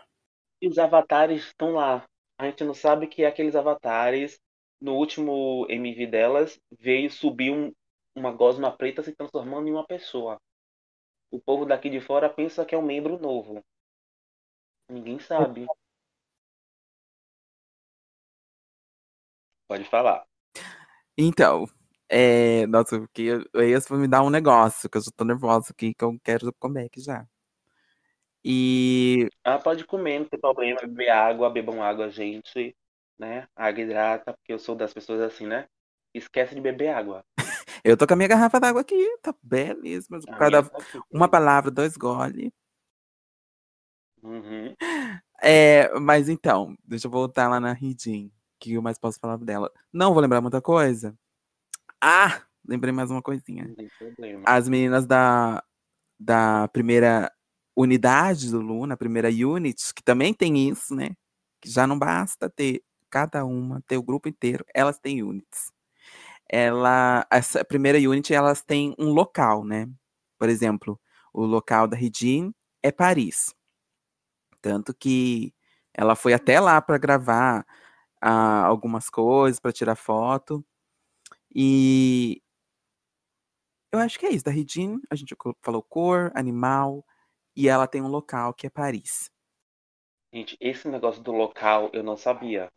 E 0.61 0.69
os 0.69 0.79
avatares 0.79 1.45
estão 1.45 1.73
lá. 1.73 2.05
A 2.39 2.47
gente 2.47 2.65
não 2.65 2.75
sabe 2.75 3.07
que 3.07 3.25
aqueles 3.25 3.55
avatares, 3.55 4.41
no 4.81 4.95
último 4.95 5.67
MV 5.69 6.07
delas, 6.07 6.61
veio 6.79 7.11
subir 7.11 7.51
um, 7.53 7.73
uma 8.15 8.33
gosma 8.33 8.71
preta 8.77 9.03
se 9.03 9.15
transformando 9.15 9.69
em 9.69 9.73
uma 9.73 9.87
pessoa. 9.87 10.41
O 11.31 11.41
povo 11.41 11.67
daqui 11.67 11.91
de 11.91 12.01
fora 12.01 12.29
pensa 12.31 12.65
que 12.67 12.75
é 12.75 12.79
um 12.79 12.83
membro 12.83 13.19
novo. 13.19 13.63
Ninguém 14.89 15.21
sabe. 15.21 15.67
Pode 19.69 19.85
falar. 19.85 20.27
Então, 21.17 21.67
é. 22.09 22.67
Nossa, 22.67 22.99
porque 23.01 23.23
eu- 23.23 23.45
o 23.55 23.61
Expa 23.63 23.97
me 23.97 24.09
dá 24.09 24.23
um 24.23 24.31
negócio, 24.31 24.89
que 24.91 24.97
eu 24.99 25.03
já 25.03 25.11
tô 25.17 25.25
nervosa 25.25 25.73
aqui, 25.73 25.95
que 25.95 26.05
eu 26.05 26.19
quero 26.23 26.53
comeback 26.59 27.01
já. 27.01 27.27
E. 28.45 29.29
Ah, 29.45 29.59
pode 29.59 29.85
comer, 29.87 30.19
não 30.21 30.29
tem 30.29 30.39
problema. 30.41 30.81
Beber 30.81 31.09
água, 31.11 31.49
bebam 31.51 31.83
água, 31.83 32.11
gente. 32.11 32.77
Né? 33.19 33.47
Água 33.57 33.83
hidrata, 33.83 34.33
porque 34.35 34.53
eu 34.53 34.59
sou 34.59 34.75
das 34.75 34.93
pessoas 34.93 35.21
assim, 35.21 35.47
né? 35.47 35.67
Esquece 36.15 36.55
de 36.55 36.61
beber 36.61 36.91
água. 36.91 37.25
Eu 37.85 37.97
tô 37.97 38.07
com 38.07 38.15
a 38.15 38.17
minha 38.17 38.29
garrafa 38.29 38.59
d'água 38.59 38.81
aqui, 38.81 39.19
tá 39.23 39.35
belíssima. 39.43 40.21
Cada, 40.39 40.63
tá 40.63 40.79
uma 41.11 41.29
palavra, 41.29 41.71
dois 41.71 41.97
gole. 41.97 42.53
Uhum. 44.23 44.75
É, 45.41 45.97
mas 46.01 46.29
então, 46.29 46.77
deixa 46.85 47.07
eu 47.07 47.11
voltar 47.11 47.49
lá 47.49 47.61
na 47.61 47.73
Ridin, 47.73 48.33
que 48.59 48.73
eu 48.73 48.83
mais 48.83 48.99
posso 48.99 49.21
falar 49.21 49.37
dela. 49.39 49.71
Não 49.93 50.13
vou 50.13 50.21
lembrar 50.21 50.41
muita 50.41 50.61
coisa. 50.61 51.17
Ah, 52.01 52.43
lembrei 52.67 52.93
mais 52.93 53.11
uma 53.11 53.23
coisinha. 53.23 53.73
As 54.45 54.69
meninas 54.69 55.07
da, 55.07 55.63
da 56.19 56.69
primeira 56.69 57.33
unidade 57.77 58.51
do 58.51 58.61
Luna, 58.61 58.95
a 58.95 58.97
primeira 58.97 59.29
unit, 59.29 59.95
que 59.95 60.03
também 60.03 60.35
tem 60.35 60.69
isso, 60.69 60.95
né? 60.95 61.11
Que 61.61 61.71
já 61.71 61.87
não 61.87 61.99
basta 61.99 62.51
ter 62.51 62.83
cada 63.17 63.47
uma, 63.47 63.81
ter 63.87 63.97
o 63.97 64.03
grupo 64.03 64.29
inteiro, 64.29 64.63
elas 64.75 64.99
têm 64.99 65.23
units. 65.23 65.73
Ela, 66.47 67.27
essa 67.31 67.65
primeira 67.65 67.97
unit, 67.99 68.35
elas 68.35 68.63
têm 68.63 68.95
um 68.99 69.09
local, 69.09 69.65
né? 69.65 69.89
Por 70.39 70.51
exemplo, 70.51 71.01
o 71.33 71.47
local 71.47 71.89
da 71.89 71.97
Regine 71.97 72.55
é 72.83 72.93
Paris. 72.93 73.55
Tanto 74.61 74.93
que 74.93 75.55
ela 75.95 76.15
foi 76.15 76.35
até 76.35 76.61
lá 76.61 76.79
para 76.83 76.99
gravar 76.99 77.67
ah, 78.21 78.67
algumas 78.67 79.09
coisas, 79.09 79.59
para 79.59 79.73
tirar 79.73 79.97
foto. 79.97 80.63
E 81.55 82.43
eu 83.91 83.99
acho 83.99 84.19
que 84.19 84.27
é 84.27 84.31
isso. 84.31 84.45
Da 84.45 84.51
Regine, 84.51 85.01
a 85.11 85.15
gente 85.15 85.35
falou 85.63 85.83
cor, 85.83 86.31
animal, 86.35 87.03
e 87.57 87.67
ela 87.67 87.87
tem 87.87 88.03
um 88.03 88.09
local 88.09 88.53
que 88.53 88.67
é 88.67 88.71
Paris. 88.71 89.31
Gente, 90.31 90.55
esse 90.61 90.87
negócio 90.87 91.23
do 91.23 91.33
local 91.33 91.89
eu 91.95 92.03
não 92.03 92.15
sabia. 92.15 92.71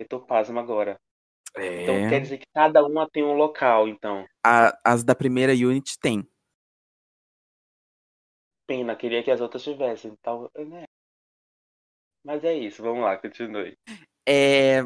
Eu 0.00 0.08
tô 0.08 0.18
pasmo 0.18 0.58
agora. 0.58 0.98
É. 1.54 1.82
Então 1.82 1.94
quer 2.08 2.22
dizer 2.22 2.38
que 2.38 2.46
cada 2.54 2.82
uma 2.84 3.06
tem 3.10 3.22
um 3.22 3.34
local, 3.34 3.86
então. 3.86 4.26
A- 4.44 4.74
as 4.82 5.04
da 5.04 5.14
primeira 5.14 5.52
unit 5.52 5.98
tem. 6.00 6.26
Pena, 8.66 8.96
queria 8.96 9.22
que 9.22 9.30
as 9.30 9.42
outras 9.42 9.62
tivessem. 9.62 10.16
Tal, 10.22 10.50
né? 10.56 10.84
Mas 12.24 12.42
é 12.44 12.54
isso, 12.54 12.82
vamos 12.82 13.02
lá, 13.02 13.18
continue. 13.18 13.76
É, 14.26 14.80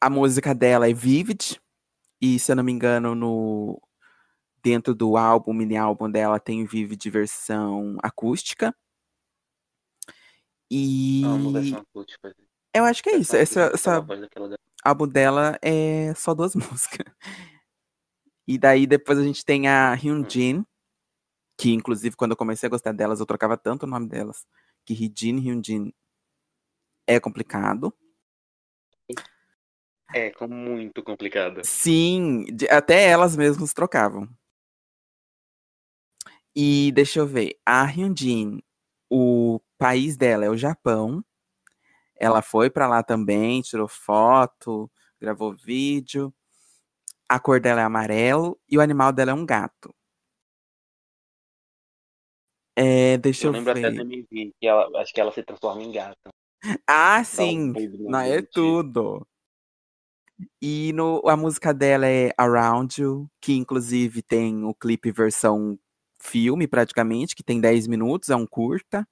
a 0.00 0.10
música 0.10 0.52
dela 0.52 0.88
é 0.88 0.92
Vivid. 0.92 1.60
E 2.20 2.38
se 2.38 2.50
eu 2.50 2.56
não 2.56 2.64
me 2.64 2.72
engano, 2.72 3.14
no 3.14 3.80
dentro 4.60 4.92
do 4.92 5.16
álbum, 5.16 5.52
mini 5.52 5.76
álbum 5.76 6.10
dela, 6.10 6.40
tem 6.40 6.64
Vivid 6.66 7.08
versão 7.10 7.96
acústica. 8.02 8.74
E 10.68 11.22
Amo 11.24 11.52
versão 11.52 11.78
acústica. 11.78 12.34
Eu 12.78 12.84
acho 12.84 13.02
que 13.02 13.10
é 13.10 13.16
isso. 13.16 13.36
Essa, 13.36 13.70
essa 13.74 14.06
álbum 14.84 15.08
dela 15.08 15.58
é 15.62 16.14
só 16.14 16.34
duas 16.34 16.54
músicas. 16.56 17.06
E 18.46 18.56
daí 18.58 18.86
depois 18.86 19.18
a 19.18 19.22
gente 19.22 19.44
tem 19.44 19.68
a 19.68 19.92
Hyunjin, 19.94 20.64
que 21.58 21.72
inclusive 21.72 22.14
quando 22.16 22.32
eu 22.32 22.36
comecei 22.36 22.66
a 22.66 22.70
gostar 22.70 22.92
delas, 22.92 23.18
eu 23.18 23.26
trocava 23.26 23.56
tanto 23.56 23.84
o 23.84 23.88
nome 23.88 24.08
delas, 24.08 24.46
que 24.84 24.94
Hijin 24.94 25.38
Hyunjin 25.38 25.92
é 27.06 27.18
complicado. 27.18 27.92
É, 30.14 30.32
muito 30.46 31.02
complicado. 31.02 31.60
Sim, 31.64 32.46
até 32.70 33.08
elas 33.08 33.36
mesmas 33.36 33.72
trocavam. 33.72 34.28
E 36.54 36.90
deixa 36.92 37.18
eu 37.18 37.26
ver, 37.26 37.58
a 37.66 37.84
Hyunjin, 37.84 38.62
o 39.10 39.60
país 39.76 40.16
dela 40.16 40.44
é 40.44 40.50
o 40.50 40.56
Japão. 40.56 41.24
Ela 42.18 42.42
foi 42.42 42.70
pra 42.70 42.88
lá 42.88 43.02
também, 43.02 43.60
tirou 43.62 43.88
foto, 43.88 44.90
gravou 45.20 45.54
vídeo. 45.54 46.32
A 47.28 47.38
cor 47.38 47.60
dela 47.60 47.80
é 47.80 47.84
amarelo 47.84 48.58
e 48.68 48.78
o 48.78 48.80
animal 48.80 49.12
dela 49.12 49.32
é 49.32 49.34
um 49.34 49.44
gato. 49.44 49.94
É, 52.76 53.16
deixa 53.18 53.46
Eu 53.46 53.48
eu, 53.48 53.52
lembro 53.52 53.72
até 53.72 53.90
ver. 53.90 53.96
da 53.96 54.02
MV, 54.02 54.54
que 54.60 54.66
ela, 54.66 55.00
acho 55.00 55.12
que 55.12 55.20
ela 55.20 55.32
se 55.32 55.42
transforma 55.42 55.82
em 55.82 55.90
gata. 55.90 56.30
Ah, 56.86 57.20
um 57.20 57.24
sim, 57.24 57.74
não 58.00 58.20
é 58.20 58.42
tudo. 58.42 59.26
E 60.60 60.92
no, 60.92 61.22
a 61.26 61.36
música 61.36 61.72
dela 61.72 62.06
é 62.06 62.30
Around 62.36 63.00
You, 63.00 63.30
que 63.40 63.54
inclusive 63.54 64.22
tem 64.22 64.64
o 64.64 64.74
clipe 64.74 65.10
versão 65.10 65.78
filme, 66.20 66.66
praticamente, 66.66 67.34
que 67.34 67.42
tem 67.42 67.60
10 67.60 67.86
minutos, 67.86 68.30
é 68.30 68.36
um 68.36 68.46
curta. 68.46 69.06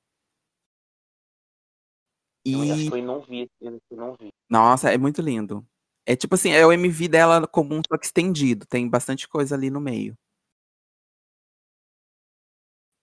Eu 2.53 2.61
acho 2.61 2.87
E, 2.87 2.91
que 2.91 2.97
eu 2.97 3.03
não 3.03 3.21
vi, 3.21 3.51
eu 3.61 3.81
não 3.93 4.17
vi. 4.17 4.33
nossa, 4.49 4.91
é 4.93 4.99
muito 4.99 5.23
lindo. 5.23 5.67
É 6.07 6.15
tipo 6.17 6.35
assim, 6.35 6.51
é 6.53 6.67
o 6.67 6.73
MV 6.73 7.09
dela 7.09 7.47
comum, 7.47 7.81
só 7.91 7.97
que 7.99 8.07
estendido, 8.07 8.67
tem 8.67 8.89
bastante 8.89 9.29
coisa 9.29 9.55
ali 9.55 9.71
no 9.71 9.81
meio. 9.81 10.17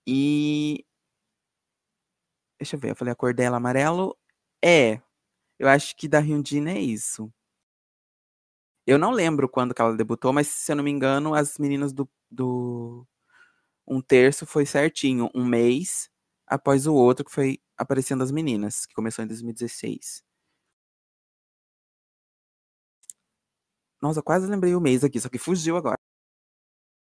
E. 0.05 0.85
Deixa 2.59 2.75
eu 2.75 2.79
ver, 2.79 2.91
eu 2.91 2.95
falei 2.95 3.11
a 3.11 3.15
cor 3.15 3.33
dela 3.33 3.57
amarelo. 3.57 4.15
É, 4.63 5.01
eu 5.59 5.69
acho 5.69 5.95
que 5.95 6.07
da 6.07 6.19
Hyundai 6.19 6.77
é 6.77 6.81
isso. 6.81 7.31
Eu 8.85 8.97
não 8.97 9.11
lembro 9.11 9.47
quando 9.49 9.73
que 9.73 9.81
ela 9.81 9.95
debutou, 9.95 10.33
mas 10.33 10.47
se 10.47 10.71
eu 10.71 10.75
não 10.75 10.83
me 10.83 10.91
engano, 10.91 11.33
as 11.35 11.57
meninas 11.57 11.93
do, 11.93 12.09
do 12.29 13.05
um 13.87 14.01
terço 14.01 14.45
foi 14.45 14.65
certinho, 14.65 15.29
um 15.35 15.45
mês 15.45 16.09
após 16.47 16.87
o 16.87 16.95
outro 16.95 17.25
que 17.25 17.31
foi 17.31 17.59
aparecendo 17.81 18.23
as 18.23 18.31
meninas, 18.31 18.85
que 18.85 18.93
começou 18.95 19.23
em 19.23 19.27
2016. 19.27 20.23
Nossa, 24.01 24.21
quase 24.21 24.47
lembrei 24.47 24.75
o 24.75 24.81
mês 24.81 25.03
aqui, 25.03 25.19
só 25.19 25.29
que 25.29 25.37
fugiu 25.37 25.77
agora. 25.77 25.97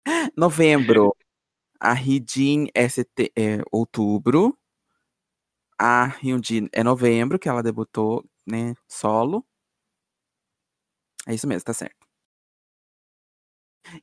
Novembro. 0.38 1.16
A 1.82 1.94
Hidin 1.96 2.68
é, 2.76 2.90
sete- 2.90 3.32
é 3.38 3.60
outubro. 3.72 4.58
A 5.80 6.08
Hyundai 6.22 6.68
é 6.72 6.84
novembro, 6.84 7.38
que 7.38 7.48
ela 7.48 7.62
debutou, 7.62 8.26
né, 8.48 8.74
solo. 8.88 9.46
É 11.28 11.34
isso 11.34 11.48
mesmo, 11.48 11.66
tá 11.66 11.74
certo. 11.74 12.06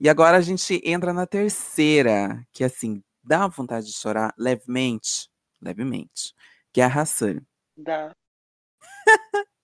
E 0.00 0.08
agora 0.08 0.36
a 0.36 0.40
gente 0.40 0.80
entra 0.84 1.12
na 1.12 1.26
terceira, 1.26 2.46
que 2.52 2.64
assim, 2.64 3.02
dá 3.22 3.46
vontade 3.48 3.86
de 3.86 3.92
chorar 3.92 4.34
levemente, 4.38 5.28
levemente, 5.60 6.34
que 6.72 6.80
é 6.80 6.84
a 6.84 6.88
Hassan. 6.88 7.40
Dá, 7.76 8.14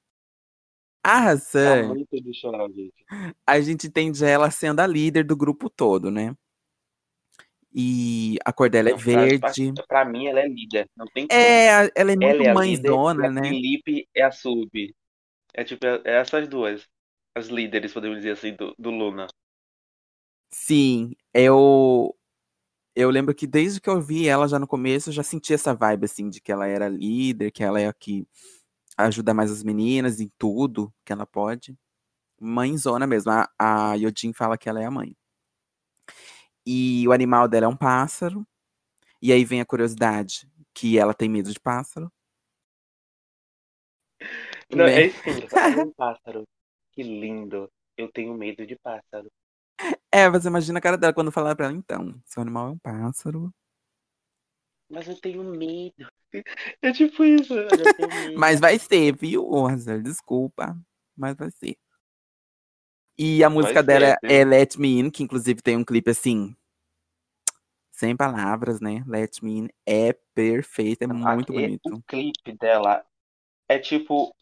A 1.02 1.30
dá 1.54 1.76
Hassan, 1.76 1.82
muito 1.82 2.20
de 2.22 2.32
chorar, 2.34 2.68
gente. 2.70 3.06
a 3.46 3.60
gente 3.60 3.86
entende 3.86 4.25
ela 4.25 4.50
sendo 4.50 4.80
a 4.80 4.86
líder 4.86 5.25
do 5.25 5.36
grupo 5.36 5.68
todo, 5.70 6.10
né? 6.10 6.34
E 7.75 8.36
a 8.44 8.52
cor 8.52 8.68
dela 8.70 8.90
é 8.90 8.92
Não, 8.92 9.00
pra, 9.02 9.28
pra, 9.38 9.56
verde. 9.56 9.72
pra 9.88 10.04
mim 10.04 10.26
ela 10.26 10.40
é 10.40 10.48
líder, 10.48 10.88
não 10.96 11.06
tem 11.06 11.28
como. 11.28 11.44
É, 11.44 11.70
a- 11.75 11.90
ela 11.94 12.12
é 12.12 12.16
muito 12.16 12.44
Ela 12.44 12.48
é 12.48 12.48
mãezona, 12.48 13.28
a 13.28 13.30
né? 13.30 13.42
Felipe 13.42 14.08
é 14.14 14.22
a 14.22 14.30
sub. 14.32 14.94
É 15.54 15.64
tipo, 15.64 15.86
é 15.86 16.02
é 16.06 16.12
essas 16.20 16.48
duas. 16.48 16.88
As 17.34 17.48
líderes, 17.48 17.92
podemos 17.94 18.18
dizer 18.18 18.32
assim, 18.32 18.54
do, 18.54 18.75
do 18.78 18.90
Luna. 18.90 19.28
Sim, 20.50 21.12
eu 21.34 22.16
eu 22.96 23.10
lembro 23.10 23.34
que 23.34 23.46
desde 23.46 23.78
que 23.78 23.90
eu 23.90 24.00
vi 24.00 24.26
ela 24.26 24.48
já 24.48 24.58
no 24.58 24.66
começo, 24.66 25.10
eu 25.10 25.12
já 25.12 25.22
senti 25.22 25.52
essa 25.52 25.74
vibe 25.74 26.06
assim 26.06 26.30
de 26.30 26.40
que 26.40 26.50
ela 26.50 26.66
era 26.66 26.88
líder, 26.88 27.52
que 27.52 27.62
ela 27.62 27.78
é 27.78 27.86
a 27.86 27.92
que 27.92 28.26
ajuda 28.96 29.34
mais 29.34 29.50
as 29.50 29.62
meninas 29.62 30.18
em 30.18 30.32
tudo 30.38 30.92
que 31.04 31.12
ela 31.12 31.26
pode. 31.26 31.76
Mãezona 32.40 33.06
mesmo. 33.06 33.30
A, 33.32 33.50
a 33.58 33.94
Yodin 33.94 34.32
fala 34.32 34.56
que 34.56 34.66
ela 34.66 34.80
é 34.80 34.86
a 34.86 34.90
mãe. 34.90 35.14
E 36.64 37.06
o 37.06 37.12
animal 37.12 37.46
dela 37.46 37.66
é 37.66 37.68
um 37.68 37.76
pássaro. 37.76 38.46
E 39.20 39.30
aí 39.30 39.44
vem 39.44 39.60
a 39.60 39.66
curiosidade 39.66 40.50
que 40.72 40.98
ela 40.98 41.12
tem 41.12 41.28
medo 41.28 41.52
de 41.52 41.60
pássaro. 41.60 42.10
Não, 44.70 44.86
né? 44.86 45.08
é. 45.08 45.08
É 45.08 45.84
um 45.84 45.92
pássaro. 45.92 46.44
Que 46.92 47.02
lindo. 47.02 47.70
Eu 47.94 48.10
tenho 48.10 48.34
medo 48.34 48.66
de 48.66 48.76
pássaro. 48.76 49.30
É, 50.12 50.30
você 50.30 50.48
imagina 50.48 50.78
a 50.78 50.82
cara 50.82 50.96
dela 50.96 51.12
quando 51.12 51.32
falar 51.32 51.54
pra 51.56 51.66
ela, 51.66 51.75
então, 51.75 52.14
seu 52.25 52.42
animal 52.42 52.68
é 52.68 52.70
um 52.70 52.78
pássaro. 52.78 53.52
Mas 54.88 55.08
eu 55.08 55.20
tenho 55.20 55.44
medo. 55.44 55.94
É 56.82 56.92
tipo 56.92 57.25
isso. 57.25 57.54
Mas 58.36 58.60
vai 58.60 58.78
ser, 58.78 59.16
viu, 59.16 59.66
Hazel? 59.66 60.02
Desculpa, 60.02 60.76
mas 61.16 61.34
vai 61.34 61.50
ser. 61.50 61.78
E 63.16 63.42
a 63.42 63.48
música 63.48 63.80
ser, 63.80 63.86
dela 63.86 64.18
viu? 64.22 64.30
é 64.30 64.44
Let 64.44 64.76
Me 64.76 64.98
In, 64.98 65.10
que 65.10 65.22
inclusive 65.22 65.62
tem 65.62 65.76
um 65.76 65.84
clipe 65.84 66.10
assim, 66.10 66.54
sem 67.90 68.14
palavras, 68.14 68.80
né? 68.80 69.02
Let 69.06 69.40
Me 69.42 69.58
In 69.58 69.68
é 69.86 70.12
perfeito, 70.34 71.02
é 71.02 71.06
muito 71.06 71.52
Aqui, 71.52 71.62
bonito. 71.62 71.94
O 71.94 72.02
clipe 72.02 72.52
dela 72.52 73.02
é 73.66 73.78
tipo 73.78 74.36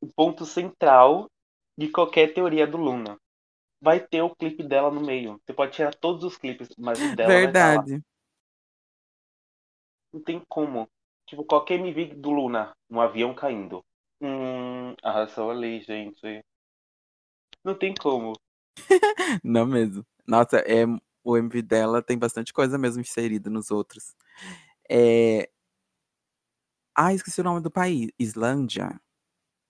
o 0.00 0.08
ponto 0.08 0.44
central 0.44 1.30
de 1.78 1.88
qualquer 1.88 2.34
teoria 2.34 2.66
do 2.66 2.76
Luna. 2.76 3.16
Vai 3.86 4.00
ter 4.00 4.20
o 4.20 4.34
clipe 4.34 4.64
dela 4.64 4.90
no 4.90 5.00
meio. 5.00 5.40
Você 5.46 5.54
pode 5.54 5.70
tirar 5.70 5.94
todos 5.94 6.24
os 6.24 6.36
clipes, 6.36 6.68
mas 6.76 7.00
o 7.00 7.14
dela 7.14 7.32
vai. 7.32 7.42
Verdade. 7.42 8.02
Não 10.12 10.20
tem 10.20 10.42
como. 10.48 10.88
Tipo, 11.24 11.44
qualquer 11.44 11.78
MV 11.78 12.16
do 12.16 12.32
Luna, 12.32 12.76
um 12.90 13.00
avião 13.00 13.32
caindo. 13.32 13.84
Hum, 14.20 14.92
arrasou 15.04 15.52
ali, 15.52 15.80
gente. 15.82 16.44
Não 17.62 17.78
tem 17.78 17.94
como. 17.94 18.32
Não 19.44 19.64
mesmo. 19.64 20.04
Nossa, 20.26 20.56
é, 20.66 20.84
o 21.22 21.36
MV 21.36 21.62
dela 21.62 22.02
tem 22.02 22.18
bastante 22.18 22.52
coisa 22.52 22.76
mesmo 22.76 23.00
inserida 23.00 23.48
nos 23.48 23.70
outros. 23.70 24.16
É... 24.90 25.48
Ah, 26.92 27.14
esqueci 27.14 27.40
o 27.40 27.44
nome 27.44 27.60
do 27.60 27.70
país. 27.70 28.10
Islândia. 28.18 29.00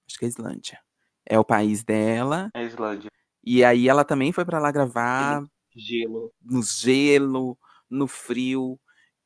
Acho 0.09 0.19
que 0.19 0.25
é 0.25 0.29
Islândia. 0.29 0.83
É 1.27 1.39
o 1.39 1.45
país 1.45 1.85
dela. 1.85 2.51
É 2.55 2.63
Islândia. 2.63 3.11
E 3.47 3.65
aí 3.65 3.88
ela 3.88 4.05
também 4.05 4.33
foi 4.33 4.45
pra 4.45 4.59
lá 4.59 4.73
gravar. 4.73 5.47
Gelo. 5.75 6.33
no 6.43 6.62
gelo, 6.62 7.57
no 7.88 8.09
frio. 8.09 8.79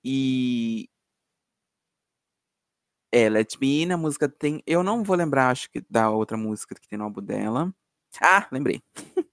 E. 0.05 0.89
É, 3.13 3.29
Let 3.29 3.57
Me 3.61 3.83
In, 3.83 3.93
a 3.93 3.97
música 3.97 4.29
tem. 4.29 4.63
Eu 4.67 4.83
não 4.83 5.03
vou 5.03 5.17
lembrar, 5.17 5.49
acho 5.51 5.71
que 5.71 5.83
da 5.89 6.11
outra 6.11 6.37
música 6.37 6.75
que 6.75 6.87
tem 6.89 6.99
no 6.99 7.05
álbum 7.05 7.23
dela. 7.23 7.73
Ah, 8.21 8.47
lembrei. 8.53 8.83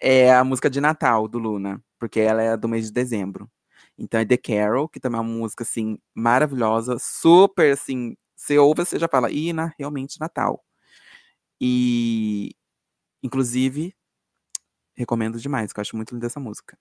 é 0.00 0.32
a 0.34 0.44
música 0.44 0.70
de 0.70 0.80
Natal 0.80 1.28
do 1.28 1.38
Luna, 1.38 1.82
porque 1.98 2.20
ela 2.20 2.42
é 2.42 2.56
do 2.56 2.68
mês 2.68 2.86
de 2.86 2.92
dezembro. 2.92 3.50
Então 3.98 4.20
é 4.20 4.24
The 4.24 4.36
Carol, 4.38 4.88
que 4.88 5.00
também 5.00 5.18
é 5.18 5.22
uma 5.22 5.30
música 5.32 5.62
assim 5.64 5.98
maravilhosa, 6.14 6.98
super 6.98 7.72
assim, 7.72 8.16
você 8.36 8.58
ouve, 8.58 8.84
você 8.84 8.98
já 8.98 9.08
fala, 9.08 9.30
ih, 9.30 9.52
na, 9.52 9.72
realmente 9.78 10.18
Natal. 10.20 10.64
E 11.60 12.54
inclusive 13.22 13.94
recomendo 15.00 15.40
demais, 15.40 15.72
que 15.72 15.80
eu 15.80 15.82
acho 15.82 15.96
muito 15.96 16.14
linda 16.14 16.26
essa 16.26 16.38
música. 16.38 16.78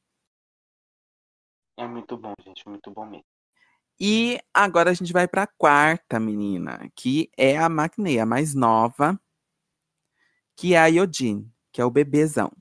É 1.78 1.88
muito 1.88 2.18
bom, 2.18 2.34
gente, 2.44 2.68
muito 2.68 2.92
bom 2.92 3.06
mesmo. 3.06 3.26
E 3.98 4.38
agora 4.54 4.92
a 4.92 4.94
gente 4.94 5.12
vai 5.12 5.28
para 5.28 5.44
a 5.44 5.48
quarta 5.48 6.20
menina, 6.20 6.90
que 6.96 7.30
é 7.38 7.58
a 7.58 7.70
Maknae, 7.70 8.20
a 8.20 8.26
mais 8.26 8.54
nova, 8.54 9.20
que 10.56 10.74
é 10.74 10.80
a 10.80 10.88
Yojin, 10.88 11.50
que 11.72 11.82
é 11.82 11.86
o 11.86 11.92
bebezão. 11.92 12.52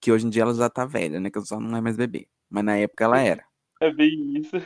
Que 0.00 0.10
hoje 0.10 0.26
em 0.26 0.30
dia 0.30 0.42
ela 0.42 0.54
já 0.54 0.68
tá 0.68 0.84
velha, 0.84 1.20
né? 1.20 1.30
Que 1.30 1.38
ela 1.38 1.46
só 1.46 1.60
não 1.60 1.76
é 1.76 1.80
mais 1.80 1.96
bebê. 1.96 2.28
Mas 2.48 2.64
na 2.64 2.76
época 2.76 3.04
ela 3.04 3.20
era. 3.20 3.44
É 3.82 3.90
bem 3.90 4.36
isso. 4.36 4.56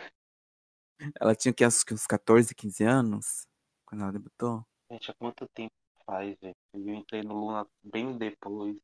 Ela 1.21 1.37
tinha 1.37 1.55
que, 1.55 1.63
acho 1.63 1.87
que 1.87 1.95
uns 1.95 2.05
14, 2.05 2.53
15 2.53 2.83
anos, 2.83 3.47
quando 3.87 4.03
ela 4.03 4.11
debutou. 4.11 4.67
Gente, 4.91 5.09
há 5.09 5.15
quanto 5.15 5.47
tempo 5.55 5.73
faz, 6.05 6.37
gente? 6.43 6.57
Eu 6.73 6.95
entrei 6.95 7.23
no 7.23 7.35
Luna 7.35 7.65
bem 7.81 8.19
depois. 8.19 8.77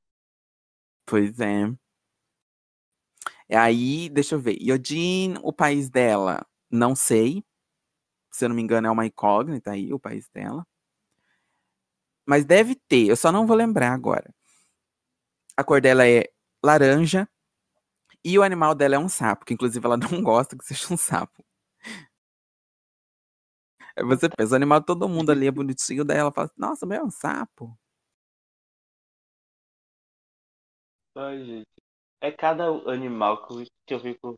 Pois 1.11 1.41
é. 1.41 1.67
E 3.49 3.55
aí, 3.57 4.09
deixa 4.09 4.35
eu 4.37 4.41
ver. 4.41 4.57
Yojin, 4.63 5.35
o 5.43 5.53
país 5.53 5.91
dela, 5.91 6.47
não 6.71 6.95
sei. 6.95 7.45
Se 8.33 8.45
eu 8.45 8.51
não 8.51 8.57
me 8.57 8.63
engano, 8.63 8.89
é 8.89 8.91
uma 8.91 9.07
incógnita 9.07 9.73
aí, 9.73 9.93
o 9.93 10.01
país 10.01 10.29
dela. 10.35 10.67
Mas 12.27 12.45
deve 12.45 12.75
ter, 12.75 13.07
eu 13.09 13.17
só 13.17 13.31
não 13.33 13.47
vou 13.47 13.57
lembrar 13.57 13.93
agora. 13.93 14.33
A 15.57 15.63
cor 15.65 15.81
dela 15.81 16.07
é 16.09 16.25
laranja. 16.65 17.29
E 18.25 18.39
o 18.39 18.43
animal 18.43 18.75
dela 18.75 18.97
é 18.97 18.99
um 18.99 19.09
sapo, 19.09 19.45
que 19.47 19.55
inclusive 19.55 19.85
ela 19.87 19.97
não 19.99 20.23
gosta 20.23 20.57
que 20.57 20.65
seja 20.65 20.93
um 20.93 20.97
sapo. 20.97 21.45
Aí 23.97 24.05
você 24.05 24.29
pensa, 24.29 24.53
o 24.53 24.57
animal 24.57 24.83
todo 24.83 25.09
mundo 25.09 25.31
ali 25.31 25.47
é 25.47 25.51
bonitinho, 25.51 26.05
daí 26.05 26.19
ela 26.19 26.33
fala, 26.33 26.47
assim, 26.47 26.55
nossa, 26.59 26.87
mas 26.87 26.99
é 26.99 27.03
um 27.03 27.11
sapo. 27.11 27.77
Ai, 31.17 31.45
gente. 31.45 31.67
É 32.21 32.31
cada 32.31 32.67
animal 32.91 33.47
que 33.47 33.53
eu, 33.53 33.67
que 33.87 33.95
eu 33.95 34.01
fico. 34.01 34.35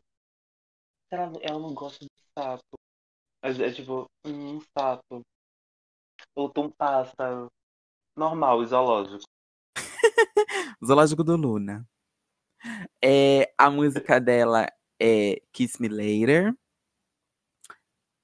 Ela, 1.11 1.31
ela 1.41 1.59
não 1.59 1.73
gosta 1.73 2.03
de 2.03 2.11
sapo. 2.37 2.77
Mas 3.43 3.59
é 3.59 3.71
tipo, 3.71 4.05
um 4.25 4.59
sapo. 4.77 5.21
Ou 6.35 6.51
um 6.57 6.69
pássaro. 6.71 7.47
Normal, 8.15 8.63
zoológico. 8.65 9.23
Zoológico 10.83 11.23
do 11.23 11.35
Luna. 11.35 11.87
É, 13.03 13.53
a 13.57 13.69
música 13.69 14.19
dela 14.19 14.67
é 14.99 15.41
Kiss 15.51 15.81
Me 15.81 15.89
Later. 15.89 16.55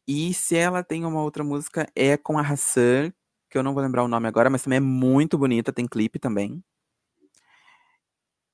E 0.08 0.34
se 0.34 0.56
ela 0.56 0.84
tem 0.84 1.06
uma 1.06 1.22
outra 1.22 1.44
música, 1.44 1.88
é 1.96 2.18
com 2.18 2.40
a 2.40 2.42
Hassan, 2.42 3.14
que 3.50 3.58
eu 3.58 3.64
não 3.64 3.74
vou 3.74 3.84
lembrar 3.84 4.04
o 4.04 4.08
nome 4.08 4.28
agora, 4.28 4.50
mas 4.50 4.64
também 4.64 4.78
é 4.78 4.80
muito 4.80 5.38
bonita, 5.38 5.74
tem 5.74 5.88
clipe 5.88 6.18
também. 6.18 6.64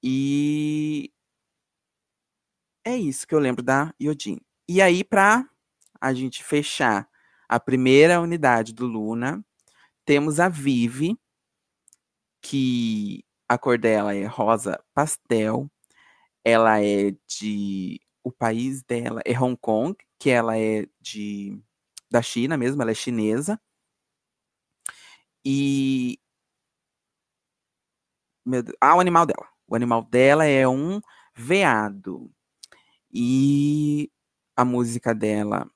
E 0.08 1.12
é 2.86 2.96
isso 2.96 3.26
que 3.26 3.34
eu 3.34 3.40
lembro 3.40 3.64
da 3.64 3.92
Yodin. 4.00 4.40
E 4.70 4.80
aí, 4.80 5.04
pra 5.04 5.50
a 6.00 6.14
gente 6.14 6.44
fechar 6.44 7.10
a 7.50 7.60
primeira 7.60 8.22
unidade 8.22 8.72
do 8.72 8.86
Luna, 8.86 9.44
temos 10.06 10.40
a 10.40 10.48
Vivi, 10.48 11.18
que 12.40 13.26
a 13.50 13.58
cor 13.58 13.80
dela 13.80 14.14
é 14.14 14.26
rosa 14.26 14.80
pastel. 14.94 15.68
Ela 16.44 16.84
é 16.84 17.16
de. 17.28 18.00
O 18.24 18.32
país 18.32 18.84
dela 18.84 19.22
é 19.26 19.40
Hong 19.40 19.58
Kong, 19.58 19.98
que 20.20 20.30
ela 20.30 20.58
é 20.58 20.88
de 21.02 21.60
da 22.12 22.22
China 22.22 22.58
mesmo, 22.58 22.82
ela 22.82 22.92
é 22.92 22.96
chinesa. 22.96 23.60
E. 25.44 26.20
Meu 28.46 28.62
Deus, 28.64 28.78
ah, 28.80 28.96
o 28.96 29.00
animal 29.00 29.26
dela. 29.26 29.55
O 29.68 29.76
animal 29.76 30.04
dela 30.04 30.46
é 30.46 30.68
um 30.68 31.02
veado. 31.36 32.32
E 33.12 34.12
a 34.56 34.66
música 34.66 35.14
dela 35.14 35.70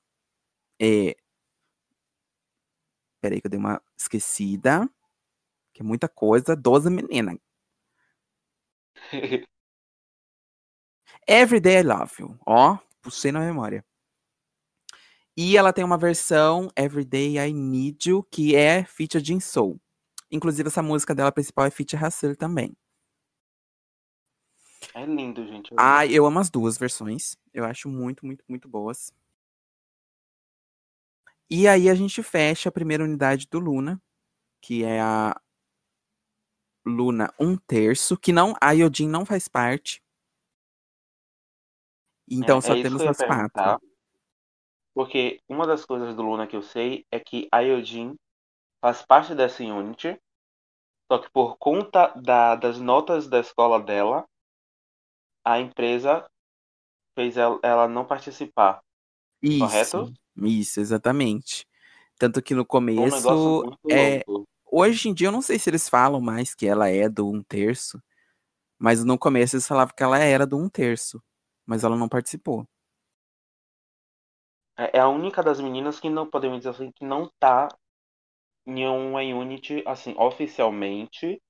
é. 0.80 1.16
Peraí, 3.20 3.40
que 3.40 3.46
eu 3.46 3.50
dei 3.50 3.58
uma 3.58 3.82
esquecida. 3.98 4.88
Que 5.74 5.82
é 5.82 5.84
muita 5.84 6.08
coisa. 6.08 6.56
Doze 6.56 6.90
menina. 6.90 7.38
Everyday 11.26 11.80
I 11.80 11.82
Love 11.82 12.12
You. 12.18 12.38
Ó, 12.46 12.78
puxei 13.02 13.32
na 13.32 13.40
memória. 13.40 13.84
E 15.36 15.56
ela 15.56 15.72
tem 15.72 15.84
uma 15.84 15.96
versão 15.96 16.68
Everyday 16.76 17.38
I 17.38 17.52
Need 17.52 18.10
You, 18.10 18.22
que 18.24 18.54
é 18.56 18.84
feature 18.84 19.24
Jin 19.24 19.40
Soul. 19.40 19.80
Inclusive, 20.30 20.68
essa 20.68 20.82
música 20.82 21.14
dela 21.14 21.32
principal 21.32 21.66
é 21.66 21.70
feature 21.70 22.02
Hassel 22.04 22.36
também. 22.36 22.76
É 24.94 25.04
lindo, 25.04 25.46
gente. 25.46 25.72
Ah, 25.76 26.06
eu 26.06 26.26
amo 26.26 26.38
as 26.38 26.50
duas 26.50 26.76
versões. 26.76 27.36
Eu 27.52 27.64
acho 27.64 27.88
muito, 27.88 28.26
muito, 28.26 28.44
muito 28.48 28.68
boas. 28.68 29.12
E 31.48 31.66
aí 31.66 31.88
a 31.88 31.94
gente 31.94 32.22
fecha 32.22 32.68
a 32.68 32.72
primeira 32.72 33.02
unidade 33.02 33.46
do 33.50 33.58
Luna, 33.58 34.00
que 34.60 34.84
é 34.84 35.00
a 35.00 35.40
Luna 36.86 37.32
um 37.38 37.56
terço, 37.56 38.16
que 38.16 38.32
não 38.32 38.54
a 38.60 38.72
Yodin 38.72 39.08
não 39.08 39.24
faz 39.24 39.48
parte. 39.48 40.02
Então 42.28 42.58
É- 42.58 42.60
só 42.60 42.74
é 42.74 42.82
temos 42.82 43.02
as 43.02 43.16
quatro. 43.16 43.80
Porque 44.94 45.40
uma 45.48 45.66
das 45.66 45.84
coisas 45.84 46.14
do 46.14 46.22
Luna 46.22 46.46
que 46.46 46.56
eu 46.56 46.62
sei 46.62 47.04
é 47.10 47.18
que 47.18 47.48
a 47.52 47.60
Yojin 47.60 48.16
faz 48.80 49.02
parte 49.02 49.34
dessa 49.34 49.62
Unity, 49.62 50.20
só 51.10 51.18
que 51.18 51.30
por 51.30 51.56
conta 51.58 52.08
da- 52.16 52.56
das 52.56 52.78
notas 52.78 53.28
da 53.28 53.40
escola 53.40 53.80
dela, 53.80 54.26
a 55.44 55.60
empresa 55.60 56.28
fez 57.14 57.36
ela, 57.36 57.58
ela 57.62 57.88
não 57.88 58.04
participar. 58.04 58.80
Isso, 59.42 59.58
Correto? 59.58 60.12
isso, 60.36 60.80
exatamente. 60.80 61.66
Tanto 62.18 62.42
que 62.42 62.54
no 62.54 62.62
um 62.62 62.64
começo, 62.64 63.62
muito 63.64 63.78
é, 63.90 64.22
louco. 64.26 64.48
hoje 64.70 65.08
em 65.08 65.14
dia 65.14 65.28
eu 65.28 65.32
não 65.32 65.42
sei 65.42 65.58
se 65.58 65.70
eles 65.70 65.88
falam 65.88 66.20
mais 66.20 66.54
que 66.54 66.66
ela 66.66 66.88
é 66.88 67.08
do 67.08 67.28
um 67.28 67.42
terço, 67.42 68.02
mas 68.78 69.04
no 69.04 69.18
começo 69.18 69.56
eles 69.56 69.66
falavam 69.66 69.94
que 69.96 70.02
ela 70.02 70.18
era 70.18 70.46
do 70.46 70.58
um 70.58 70.68
terço, 70.68 71.22
mas 71.66 71.84
ela 71.84 71.96
não 71.96 72.08
participou. 72.08 72.66
É 74.76 74.98
é 74.98 75.00
a 75.00 75.08
única 75.08 75.42
das 75.42 75.60
meninas 75.60 76.00
que 76.00 76.10
não 76.10 76.28
podemos 76.28 76.58
dizer 76.58 76.70
assim 76.70 76.90
que 76.92 77.04
não 77.04 77.30
tá 77.38 77.68
em 78.66 78.86
uma 78.86 79.20
Unity 79.20 79.82
assim 79.86 80.14
oficialmente 80.18 81.40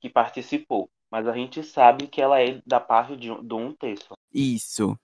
que 0.00 0.10
participou, 0.10 0.90
mas 1.10 1.26
a 1.26 1.32
gente 1.32 1.62
sabe 1.62 2.06
que 2.06 2.20
ela 2.20 2.40
é 2.40 2.60
da 2.66 2.80
parte 2.80 3.16
de, 3.16 3.30
um- 3.30 3.42
do 3.42 3.56
um 3.56 3.72
terço. 3.74 4.12
Isso. 4.32 4.98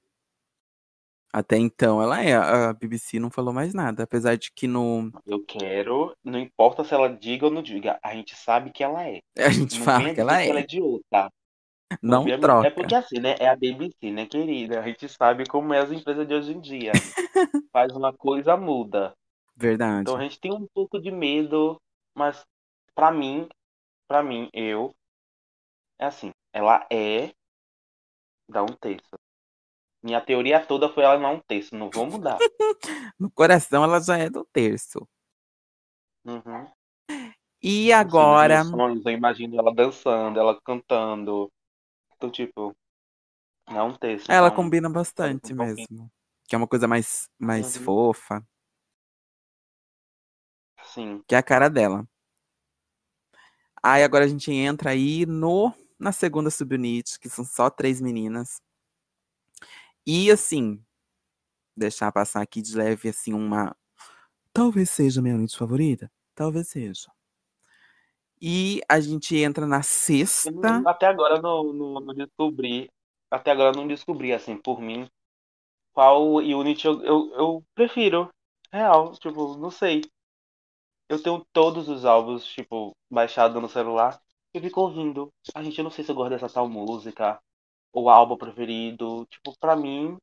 Até 1.32 1.56
então 1.56 2.02
ela 2.02 2.22
é. 2.22 2.34
A 2.36 2.72
BBC 2.74 3.18
não 3.18 3.30
falou 3.30 3.54
mais 3.54 3.72
nada, 3.72 4.02
apesar 4.02 4.36
de 4.36 4.52
que 4.52 4.66
no 4.66 5.10
Eu 5.24 5.42
quero, 5.44 6.14
não 6.22 6.38
importa 6.38 6.84
se 6.84 6.92
ela 6.92 7.08
diga 7.08 7.46
ou 7.46 7.50
não 7.52 7.62
diga, 7.62 7.98
a 8.02 8.14
gente 8.14 8.36
sabe 8.36 8.70
que 8.70 8.84
ela 8.84 9.02
é. 9.08 9.20
a 9.38 9.48
gente 9.50 9.78
Não 9.78 9.84
fala 9.84 10.12
que 10.14 10.20
ela 10.20 10.42
que 10.42 10.50
ela 10.50 10.58
é, 10.60 10.62
é 10.62 10.66
de 10.66 10.80
outra. 10.82 11.30
não 12.02 12.28
é- 12.28 12.36
troca. 12.36 12.66
É 12.66 12.70
porque 12.70 12.94
assim, 12.94 13.18
né? 13.18 13.34
É 13.38 13.48
a 13.48 13.56
BBC, 13.56 14.10
né, 14.10 14.26
querida? 14.26 14.80
A 14.80 14.82
gente 14.82 15.08
sabe 15.08 15.46
como 15.48 15.72
é 15.72 15.78
as 15.80 15.90
empresas 15.90 16.28
de 16.28 16.34
hoje 16.34 16.52
em 16.52 16.60
dia. 16.60 16.92
Faz 17.72 17.96
uma 17.96 18.12
coisa, 18.12 18.54
muda. 18.56 19.14
Verdade. 19.56 20.02
Então 20.02 20.16
a 20.16 20.22
gente 20.22 20.38
tem 20.38 20.52
um 20.52 20.66
pouco 20.74 21.00
de 21.00 21.10
medo, 21.10 21.80
mas 22.14 22.44
pra 22.94 23.10
mim, 23.10 23.48
pra 24.06 24.22
mim, 24.22 24.50
eu, 24.52 24.94
é 25.98 26.07
assim, 26.07 26.31
ela 26.52 26.87
é 26.90 27.33
da 28.48 28.62
um 28.62 28.76
terço. 28.76 29.18
Minha 30.02 30.20
teoria 30.20 30.64
toda 30.64 30.88
foi 30.88 31.05
ela 31.05 31.18
não 31.18 31.35
um 31.37 31.40
terço, 31.40 31.76
não 31.76 31.88
vou 31.90 32.07
mudar. 32.07 32.38
No 33.18 33.31
coração 33.31 33.85
ela 33.85 34.00
já 34.00 34.16
é 34.18 34.28
do 34.28 34.44
terço. 34.52 35.07
Uhum. 36.24 36.66
E 37.62 37.92
agora, 37.92 38.64
sonhos, 38.64 39.07
eu 39.07 39.12
imagino 39.12 39.57
ela 39.57 39.72
dançando, 39.72 40.40
ela 40.40 40.61
cantando. 40.64 41.48
Então, 42.16 42.28
tipo, 42.28 42.74
não 43.70 43.88
um 43.88 43.94
terço. 43.94 44.31
ela 44.31 44.48
então, 44.48 44.57
combina 44.57 44.90
bastante 44.90 45.52
um 45.52 45.57
mesmo. 45.57 46.11
Que 46.48 46.57
é 46.57 46.59
uma 46.59 46.66
coisa 46.66 46.88
mais, 46.88 47.28
mais 47.38 47.76
Uhum. 47.76 47.85
fofa, 47.85 48.44
Sim. 50.83 51.22
que 51.26 51.35
é 51.37 51.38
a 51.38 51.42
cara 51.42 51.70
dela. 51.70 52.05
Aí 53.81 54.02
agora 54.02 54.24
a 54.24 54.28
gente 54.28 54.52
entra 54.52 54.90
aí 54.90 55.24
no 55.26 55.72
Na 56.02 56.10
segunda 56.10 56.50
subunit, 56.50 57.20
que 57.20 57.28
são 57.28 57.44
só 57.44 57.70
três 57.70 58.00
meninas. 58.00 58.60
E 60.04 60.32
assim, 60.32 60.84
deixar 61.76 62.10
passar 62.10 62.42
aqui 62.42 62.60
de 62.60 62.76
leve 62.76 63.08
assim 63.08 63.32
uma. 63.32 63.76
Talvez 64.52 64.90
seja 64.90 65.20
a 65.20 65.22
minha 65.22 65.36
unit 65.36 65.56
favorita. 65.56 66.10
Talvez 66.34 66.66
seja. 66.68 67.08
E 68.40 68.80
a 68.88 68.98
gente 68.98 69.36
entra 69.36 69.64
na 69.64 69.82
sexta. 69.82 70.50
Até 70.84 71.06
agora 71.06 71.40
não, 71.40 71.72
não, 71.72 72.00
não 72.00 72.14
descobri. 72.14 72.90
Até 73.30 73.52
agora 73.52 73.70
não 73.70 73.86
descobri, 73.86 74.32
assim, 74.32 74.56
por 74.56 74.80
mim, 74.80 75.08
qual 75.92 76.20
unit 76.34 76.84
eu, 76.84 77.02
eu, 77.04 77.32
eu 77.34 77.64
prefiro. 77.74 78.28
Real, 78.72 79.12
tipo, 79.18 79.56
não 79.56 79.70
sei. 79.70 80.02
Eu 81.08 81.22
tenho 81.22 81.46
todos 81.52 81.88
os 81.88 82.04
álbuns, 82.04 82.44
tipo, 82.44 82.96
baixado 83.10 83.60
no 83.60 83.68
celular. 83.68 84.21
Eu 84.54 84.60
fico 84.60 84.80
ouvindo. 84.80 85.32
A 85.54 85.62
gente, 85.62 85.78
eu 85.78 85.84
não 85.84 85.90
sei 85.90 86.04
se 86.04 86.10
eu 86.10 86.14
gosto 86.14 86.30
dessa 86.30 86.48
tal 86.48 86.68
música. 86.68 87.40
Ou 87.92 88.08
álbum 88.08 88.36
preferido. 88.36 89.26
Tipo, 89.30 89.56
pra 89.58 89.76
mim, 89.76 90.16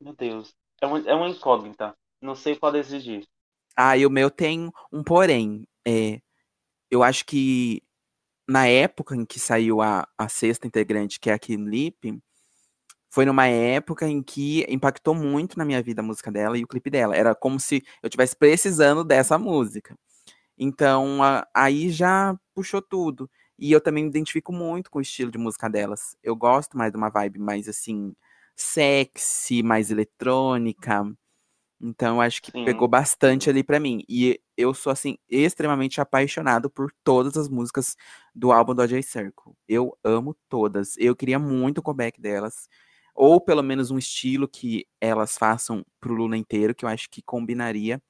meu 0.00 0.14
Deus. 0.14 0.54
É 0.80 0.86
uma, 0.86 0.98
é 1.00 1.14
uma 1.14 1.28
incógnita. 1.28 1.96
Não 2.20 2.34
sei 2.34 2.56
qual 2.56 2.72
decidir. 2.72 3.26
Ah, 3.76 3.96
e 3.96 4.06
o 4.06 4.10
meu 4.10 4.30
tem 4.30 4.70
um 4.92 5.02
porém. 5.02 5.66
É, 5.86 6.20
eu 6.90 7.02
acho 7.02 7.24
que 7.24 7.82
na 8.48 8.66
época 8.66 9.16
em 9.16 9.24
que 9.24 9.40
saiu 9.40 9.80
a, 9.80 10.08
a 10.16 10.28
sexta 10.28 10.66
integrante, 10.66 11.18
que 11.18 11.30
é 11.30 11.32
a 11.32 11.38
Kim 11.38 11.64
Lip, 11.64 12.18
foi 13.10 13.24
numa 13.24 13.46
época 13.46 14.06
em 14.06 14.22
que 14.22 14.64
impactou 14.68 15.14
muito 15.14 15.58
na 15.58 15.64
minha 15.64 15.82
vida 15.82 16.00
a 16.00 16.04
música 16.04 16.30
dela 16.30 16.56
e 16.56 16.64
o 16.64 16.68
clipe 16.68 16.90
dela. 16.90 17.16
Era 17.16 17.34
como 17.34 17.58
se 17.58 17.82
eu 18.02 18.10
tivesse 18.10 18.36
precisando 18.36 19.02
dessa 19.02 19.38
música. 19.38 19.96
Então, 20.58 21.22
a, 21.22 21.46
aí 21.54 21.90
já 21.90 22.38
puxou 22.54 22.80
tudo. 22.80 23.28
E 23.58 23.72
eu 23.72 23.80
também 23.80 24.04
me 24.04 24.10
identifico 24.10 24.52
muito 24.52 24.90
com 24.90 24.98
o 24.98 25.02
estilo 25.02 25.30
de 25.30 25.38
música 25.38 25.68
delas. 25.68 26.16
Eu 26.22 26.36
gosto 26.36 26.76
mais 26.76 26.92
de 26.92 26.98
uma 26.98 27.08
vibe 27.10 27.38
mais 27.38 27.68
assim, 27.68 28.14
sexy, 28.54 29.62
mais 29.62 29.90
eletrônica. 29.90 31.04
Então, 31.80 32.20
acho 32.20 32.42
que 32.42 32.50
Sim. 32.52 32.64
pegou 32.64 32.88
bastante 32.88 33.50
ali 33.50 33.62
para 33.62 33.78
mim. 33.80 34.02
E 34.08 34.40
eu 34.56 34.72
sou, 34.74 34.90
assim, 34.92 35.18
extremamente 35.28 36.00
apaixonado 36.00 36.70
por 36.70 36.90
todas 37.04 37.36
as 37.36 37.48
músicas 37.48 37.96
do 38.34 38.50
álbum 38.52 38.74
do 38.74 38.82
AJ 38.82 39.02
Circle. 39.04 39.52
Eu 39.68 39.96
amo 40.02 40.34
todas. 40.48 40.96
Eu 40.98 41.14
queria 41.14 41.38
muito 41.38 41.78
o 41.78 41.82
comeback 41.82 42.20
delas. 42.20 42.68
Ou 43.14 43.40
pelo 43.40 43.62
menos 43.62 43.90
um 43.90 43.98
estilo 43.98 44.48
que 44.48 44.86
elas 45.00 45.36
façam 45.38 45.84
pro 46.00 46.14
Luna 46.14 46.36
inteiro, 46.36 46.74
que 46.74 46.84
eu 46.84 46.88
acho 46.88 47.08
que 47.10 47.22
combinaria. 47.22 48.02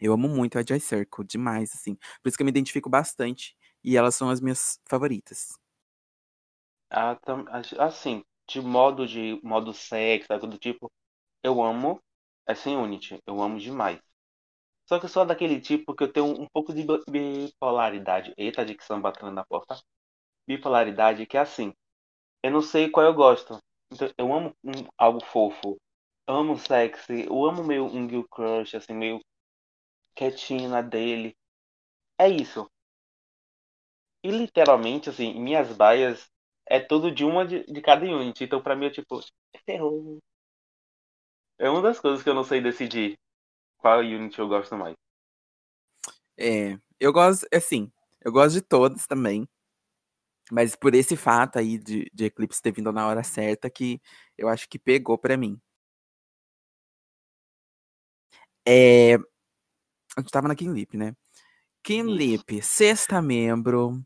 Eu 0.00 0.12
amo 0.12 0.28
muito 0.28 0.58
a 0.58 0.60
AJ 0.60 0.80
Circle, 0.82 1.24
demais, 1.26 1.72
assim. 1.74 1.96
Por 2.22 2.28
isso 2.28 2.36
que 2.36 2.42
eu 2.42 2.46
me 2.46 2.50
identifico 2.50 2.88
bastante. 2.90 3.54
E 3.86 3.96
elas 3.96 4.16
são 4.16 4.28
as 4.28 4.40
minhas 4.40 4.80
favoritas. 4.84 5.58
Ah, 6.90 7.16
assim, 7.78 8.24
de 8.48 8.60
modo 8.60 9.06
de 9.06 9.40
modo 9.44 9.72
sexo, 9.72 10.36
do 10.40 10.58
tipo, 10.58 10.90
eu 11.42 11.62
amo 11.62 12.00
essa 12.46 12.70
Unity. 12.70 13.20
Eu 13.26 13.42
amo 13.42 13.58
demais. 13.58 14.00
Só 14.88 14.98
que 14.98 15.06
eu 15.06 15.10
sou 15.10 15.26
daquele 15.26 15.60
tipo 15.60 15.94
que 15.94 16.04
eu 16.04 16.12
tenho 16.12 16.26
um 16.26 16.48
pouco 16.52 16.74
de 16.74 16.84
bipolaridade. 17.10 18.34
Eita, 18.36 18.64
dicção 18.64 19.00
batendo 19.00 19.32
na 19.32 19.44
porta. 19.44 19.80
Bipolaridade 20.48 21.26
que 21.26 21.36
é 21.36 21.40
assim. 21.40 21.74
Eu 22.42 22.52
não 22.52 22.62
sei 22.62 22.90
qual 22.90 23.06
eu 23.06 23.14
gosto. 23.14 23.58
Então, 23.92 24.10
eu 24.18 24.32
amo 24.34 24.54
um, 24.64 24.72
algo 24.98 25.24
fofo. 25.24 25.78
amo 26.26 26.58
sexy. 26.58 27.26
Eu 27.26 27.44
amo 27.46 27.64
meio 27.64 27.84
um 27.86 28.08
Gil 28.08 28.26
Crush, 28.28 28.76
assim, 28.76 28.94
meio 28.94 29.20
quietinho 30.16 30.68
na 30.70 30.82
dele. 30.82 31.36
É 32.18 32.28
isso. 32.28 32.68
E 34.26 34.30
literalmente, 34.32 35.08
assim, 35.08 35.38
minhas 35.40 35.72
baias 35.72 36.28
é 36.68 36.80
tudo 36.80 37.12
de 37.12 37.24
uma 37.24 37.46
de, 37.46 37.64
de 37.64 37.80
cada 37.80 38.04
unit. 38.04 38.42
Então 38.42 38.60
pra 38.60 38.74
mim 38.74 38.86
é 38.86 38.90
tipo, 38.90 39.20
ferrou. 39.64 40.18
É 41.56 41.70
uma 41.70 41.80
das 41.80 42.00
coisas 42.00 42.24
que 42.24 42.28
eu 42.28 42.34
não 42.34 42.42
sei 42.42 42.60
decidir 42.60 43.16
qual 43.78 44.00
unit 44.00 44.36
eu 44.36 44.48
gosto 44.48 44.76
mais. 44.76 44.96
É, 46.36 46.76
eu 46.98 47.12
gosto, 47.12 47.46
assim, 47.54 47.88
eu 48.20 48.32
gosto 48.32 48.54
de 48.54 48.62
todos 48.62 49.06
também. 49.06 49.48
Mas 50.50 50.74
por 50.74 50.92
esse 50.92 51.16
fato 51.16 51.60
aí 51.60 51.78
de, 51.78 52.10
de 52.12 52.24
Eclipse 52.24 52.60
ter 52.60 52.72
vindo 52.72 52.90
na 52.90 53.06
hora 53.06 53.22
certa, 53.22 53.70
que 53.70 54.00
eu 54.36 54.48
acho 54.48 54.68
que 54.68 54.76
pegou 54.76 55.16
para 55.16 55.36
mim. 55.36 55.56
É, 58.66 59.14
a 59.14 60.20
gente 60.20 60.32
tava 60.32 60.48
na 60.48 60.56
Kim 60.56 60.72
Lip, 60.72 60.96
né? 60.96 61.14
Kim 61.84 62.02
Lip, 62.02 62.60
sexta 62.60 63.22
membro. 63.22 64.04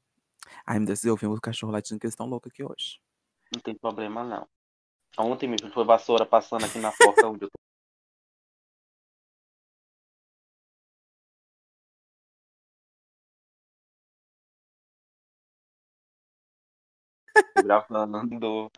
Ai, 0.71 0.79
meu 0.79 0.87
Deus, 0.87 1.05
eu 1.05 1.11
ouvi 1.15 1.27
o 1.27 1.41
cachorro 1.41 1.73
latindo 1.73 1.99
que 1.99 2.07
eles 2.07 2.13
estão 2.13 2.29
loucos 2.29 2.53
aqui 2.53 2.63
hoje. 2.63 3.01
Não 3.53 3.61
tem 3.61 3.75
problema, 3.75 4.23
não. 4.23 4.47
Ontem 5.19 5.49
mesmo 5.49 5.69
foi 5.73 5.85
vassoura 5.85 6.25
passando 6.25 6.65
aqui 6.65 6.79
na 6.79 6.93
porta 6.93 7.27
onde 7.27 7.43
eu 7.43 7.51
tô. 7.51 7.59
gravando, 17.65 18.71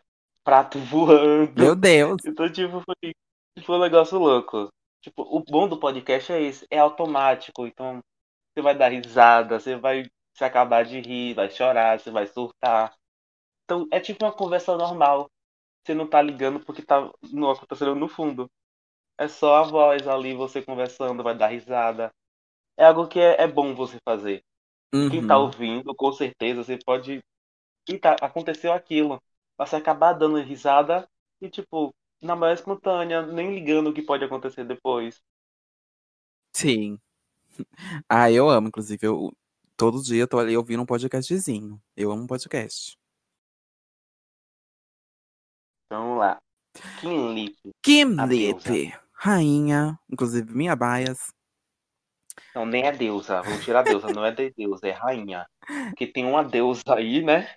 prato 0.43 0.79
voando. 0.79 1.61
Meu 1.61 1.75
Deus. 1.75 2.25
Então, 2.25 2.51
tipo, 2.51 2.81
foi, 2.81 3.13
foi 3.63 3.75
um 3.75 3.81
negócio 3.81 4.17
louco. 4.17 4.67
Tipo, 4.99 5.21
o 5.21 5.43
bom 5.43 5.69
do 5.69 5.79
podcast 5.79 6.31
é 6.31 6.41
isso, 6.41 6.65
é 6.71 6.79
automático. 6.79 7.67
Então, 7.67 7.99
você 8.51 8.63
vai 8.63 8.75
dar 8.75 8.91
risada, 8.91 9.59
você 9.59 9.75
vai 9.75 10.09
se 10.33 10.43
acabar 10.43 10.85
de 10.85 10.99
rir, 10.99 11.33
vai 11.33 11.49
chorar, 11.49 11.99
você 11.99 12.11
vai 12.11 12.27
surtar. 12.27 12.93
Então, 13.65 13.87
é 13.91 13.99
tipo 13.99 14.25
uma 14.25 14.33
conversa 14.33 14.77
normal. 14.77 15.29
Você 15.85 15.93
não 15.93 16.07
tá 16.07 16.21
ligando 16.21 16.59
porque 16.61 16.81
tá 16.81 17.11
no, 17.31 17.51
acontecendo 17.51 17.95
no 17.95 18.07
fundo. 18.07 18.49
É 19.17 19.27
só 19.27 19.57
a 19.57 19.63
voz 19.63 20.07
ali, 20.07 20.33
você 20.35 20.61
conversando, 20.61 21.23
vai 21.23 21.37
dar 21.37 21.47
risada. 21.49 22.11
É 22.77 22.85
algo 22.85 23.07
que 23.07 23.19
é, 23.19 23.43
é 23.43 23.47
bom 23.47 23.75
você 23.75 23.99
fazer. 24.05 24.43
Uhum. 24.93 25.09
Quem 25.09 25.27
tá 25.27 25.37
ouvindo, 25.37 25.95
com 25.95 26.11
certeza, 26.13 26.63
você 26.63 26.77
pode 26.77 27.23
e 27.87 27.97
tá, 27.97 28.15
aconteceu 28.21 28.73
aquilo. 28.73 29.21
Você 29.57 29.75
acabar 29.75 30.13
dando 30.13 30.37
risada 30.39 31.07
e, 31.41 31.49
tipo, 31.49 31.93
na 32.21 32.35
maior 32.35 32.53
espontânea, 32.53 33.21
nem 33.25 33.53
ligando 33.53 33.89
o 33.89 33.93
que 33.93 34.01
pode 34.01 34.23
acontecer 34.23 34.65
depois. 34.65 35.21
Sim. 36.53 36.99
Ah, 38.09 38.31
eu 38.31 38.49
amo, 38.49 38.67
inclusive. 38.69 39.05
Eu, 39.05 39.31
todo 39.77 40.01
dia 40.01 40.21
eu 40.21 40.27
tô 40.27 40.39
ali 40.39 40.55
ouvindo 40.55 40.81
um 40.81 40.85
podcastzinho. 40.85 41.81
Eu 41.95 42.11
amo 42.11 42.27
podcast. 42.27 42.97
Então, 45.85 46.03
vamos 46.03 46.19
lá. 46.19 46.41
Kim 46.99 47.33
Lip. 47.33 47.57
Kim 47.81 48.15
Lip. 48.27 48.93
Rainha. 49.13 49.99
Inclusive, 50.09 50.51
minha 50.53 50.75
bias. 50.75 51.33
Não, 52.55 52.65
nem 52.65 52.85
é 52.85 52.91
deusa. 52.91 53.41
Vamos 53.41 53.63
tirar 53.63 53.81
a 53.81 53.83
deusa. 53.83 54.07
Não 54.07 54.25
é 54.25 54.31
de 54.31 54.51
deusa, 54.51 54.87
é 54.87 54.91
rainha. 54.91 55.47
Porque 55.89 56.07
tem 56.07 56.25
uma 56.25 56.43
deusa 56.43 56.95
aí, 56.95 57.21
né? 57.21 57.55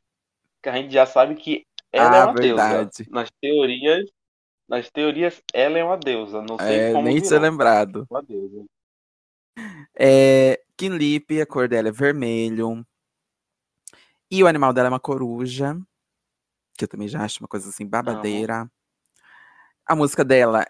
que 0.66 0.70
a 0.70 0.72
gente 0.72 0.92
já 0.92 1.06
sabe 1.06 1.36
que 1.36 1.64
ela 1.92 2.16
é 2.16 2.18
ah, 2.18 2.22
é 2.22 2.24
uma 2.24 2.34
verdade. 2.34 2.90
deusa. 2.96 3.10
Nas 3.10 3.30
teorias, 3.40 4.10
nas 4.68 4.90
teorias, 4.90 5.42
ela 5.54 5.78
é 5.78 5.84
uma 5.84 5.96
deusa. 5.96 6.42
Não 6.42 6.58
sei 6.58 6.78
é, 6.78 6.92
como. 6.92 7.06
Nem 7.06 7.22
ser 7.22 7.38
lembrado. 7.38 8.04
Uma 8.10 8.22
deusa. 8.22 8.64
É, 9.98 10.60
Kinlip, 10.76 11.40
a 11.40 11.46
cor 11.46 11.68
dela 11.68 11.88
é 11.88 11.92
vermelho. 11.92 12.86
E 14.30 14.42
o 14.42 14.46
animal 14.46 14.72
dela 14.72 14.88
é 14.88 14.90
uma 14.90 15.00
coruja. 15.00 15.76
Que 16.76 16.84
eu 16.84 16.88
também 16.88 17.08
já 17.08 17.24
acho 17.24 17.40
uma 17.40 17.48
coisa 17.48 17.68
assim, 17.68 17.86
babadeira. 17.86 18.70
A 19.86 19.96
música 19.96 20.24
dela 20.24 20.66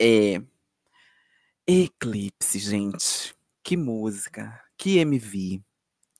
é 0.00 0.42
Eclipse, 1.66 2.58
gente. 2.58 3.34
Que 3.62 3.76
música, 3.76 4.60
que 4.76 4.98
MV, 4.98 5.62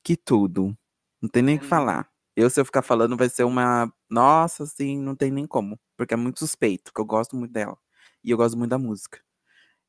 que 0.03 0.17
tudo. 0.17 0.77
Não 1.21 1.29
tem 1.29 1.43
nem 1.43 1.57
o 1.57 1.61
que 1.61 1.67
falar. 1.67 2.09
Eu, 2.37 2.49
se 2.49 2.61
eu 2.61 2.65
ficar 2.65 2.83
falando, 2.83 3.17
vai 3.17 3.29
ser 3.29 3.45
uma. 3.45 3.93
Nossa, 4.09 4.65
assim, 4.65 4.99
não 4.99 5.15
tem 5.15 5.31
nem 5.31 5.47
como. 5.47 5.79
Porque 5.97 6.15
é 6.15 6.17
muito 6.17 6.39
suspeito, 6.39 6.85
porque 6.85 7.01
eu 7.01 7.05
gosto 7.05 7.37
muito 7.37 7.53
dela. 7.53 7.77
E 8.23 8.31
eu 8.31 8.37
gosto 8.37 8.57
muito 8.57 8.71
da 8.71 8.79
música. 8.79 9.21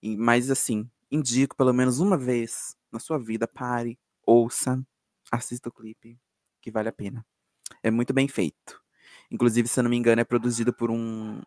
E, 0.01 0.17
mas, 0.17 0.49
assim, 0.49 0.89
indico 1.11 1.55
pelo 1.55 1.73
menos 1.73 1.99
uma 1.99 2.17
vez 2.17 2.75
na 2.93 2.99
sua 2.99 3.17
vida, 3.17 3.47
pare, 3.47 3.99
ouça, 4.25 4.81
assista 5.31 5.69
o 5.69 5.71
clipe, 5.71 6.19
que 6.61 6.71
vale 6.71 6.89
a 6.89 6.93
pena. 6.93 7.25
É 7.81 7.91
muito 7.91 8.13
bem 8.13 8.27
feito. 8.27 8.81
Inclusive, 9.31 9.67
se 9.67 9.79
eu 9.79 9.83
não 9.83 9.89
me 9.89 9.97
engano, 9.97 10.21
é 10.21 10.23
produzido 10.23 10.71
por 10.71 10.91
um, 10.91 11.41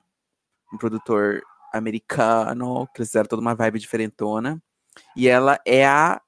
um 0.73 0.79
produtor 0.79 1.43
americano, 1.73 2.87
que 2.89 3.01
eles 3.01 3.09
fizeram 3.09 3.29
toda 3.29 3.41
uma 3.41 3.55
vibe 3.55 3.79
diferentona. 3.79 4.61
E 5.15 5.29
ela 5.29 5.61
é 5.65 5.87
a, 5.87 6.21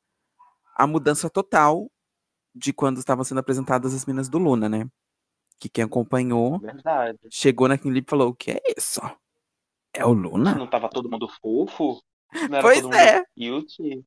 a 0.77 0.87
mudança 0.87 1.29
total 1.29 1.91
de 2.55 2.73
quando 2.73 2.99
estavam 2.99 3.25
sendo 3.25 3.39
apresentadas 3.39 3.95
as 3.95 4.07
minas 4.07 4.29
do 4.29 4.39
Luna, 4.39 4.69
né? 4.69 4.89
Que 5.59 5.69
quem 5.69 5.85
acompanhou 5.85 6.59
Verdade. 6.61 7.19
chegou 7.31 7.67
naquele 7.67 7.95
livro 7.95 8.07
e 8.07 8.11
falou: 8.11 8.29
O 8.31 8.35
que 8.35 8.53
é 8.53 8.61
isso? 8.77 9.01
É 9.93 10.05
o 10.05 10.13
Luna? 10.13 10.55
Não 10.55 10.67
tava 10.67 10.89
todo 10.89 11.11
mundo 11.11 11.29
fofo? 11.41 12.01
Não 12.51 12.61
pois 12.61 12.85
é. 12.91 13.25
Cute? 13.35 14.05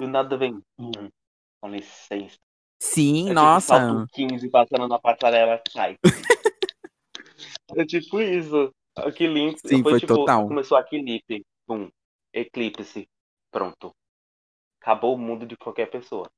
Do 0.00 0.08
nada 0.08 0.36
vem. 0.36 0.60
Hum, 0.78 1.08
com 1.60 1.68
licença. 1.70 2.36
Sim, 2.80 3.30
É 3.30 3.32
nossa. 3.32 3.74
tipo 3.78 3.86
salto 3.88 4.12
15 4.12 4.50
passando 4.50 4.88
na 4.88 4.98
passarela, 4.98 5.62
sai. 5.70 5.96
é 7.76 7.84
tipo 7.86 8.20
isso. 8.20 8.70
Aquele 8.96 9.56
Sim, 9.58 9.82
foi, 9.82 9.92
foi 9.92 10.00
tipo, 10.00 10.14
total. 10.14 10.46
começou 10.46 10.76
aquele 10.76 11.22
pum, 11.66 11.90
eclipse, 12.32 13.08
pronto. 13.50 13.92
Acabou 14.80 15.14
o 15.14 15.18
mundo 15.18 15.46
de 15.46 15.56
qualquer 15.56 15.90
pessoa. 15.90 16.30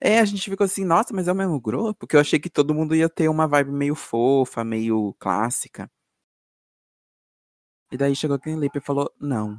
É, 0.00 0.18
a 0.18 0.24
gente 0.24 0.50
ficou 0.50 0.64
assim, 0.64 0.84
nossa, 0.84 1.14
mas 1.14 1.28
é 1.28 1.32
o 1.32 1.36
mesmo 1.36 1.60
grupo? 1.60 1.94
Porque 2.00 2.16
eu 2.16 2.20
achei 2.20 2.38
que 2.40 2.50
todo 2.50 2.74
mundo 2.74 2.94
ia 2.94 3.08
ter 3.08 3.28
uma 3.28 3.46
vibe 3.46 3.70
meio 3.70 3.94
fofa, 3.94 4.64
meio 4.64 5.14
clássica. 5.18 5.90
E 7.92 7.96
daí 7.96 8.16
chegou 8.16 8.36
aquele 8.36 8.56
Lipe 8.56 8.78
e 8.78 8.80
falou, 8.80 9.12
não. 9.20 9.56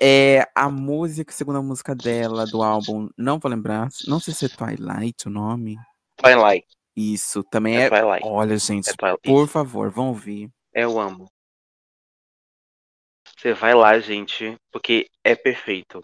É, 0.00 0.46
a 0.54 0.68
música, 0.68 1.30
a 1.30 1.34
segunda 1.34 1.60
música 1.62 1.94
dela, 1.94 2.46
do 2.46 2.62
álbum, 2.62 3.08
não 3.16 3.38
vou 3.38 3.50
lembrar, 3.50 3.88
não 4.06 4.18
sei 4.18 4.34
se 4.34 4.46
é 4.46 4.48
Twilight 4.48 5.28
o 5.28 5.30
nome. 5.30 5.76
Twilight. 6.16 6.66
Isso, 6.96 7.42
também 7.44 7.76
É 7.78 7.82
é. 7.82 7.88
Twilight. 7.88 8.26
Olha, 8.26 8.56
gente, 8.58 8.90
É 8.90 8.94
Twilight. 8.94 9.22
por 9.24 9.48
favor, 9.48 9.90
vão 9.90 10.08
ouvir. 10.08 10.50
Eu 10.72 10.98
amo. 10.98 11.30
Você 13.36 13.52
vai 13.54 13.74
lá, 13.74 13.98
gente, 13.98 14.56
porque 14.70 15.08
é 15.24 15.34
perfeito. 15.34 16.02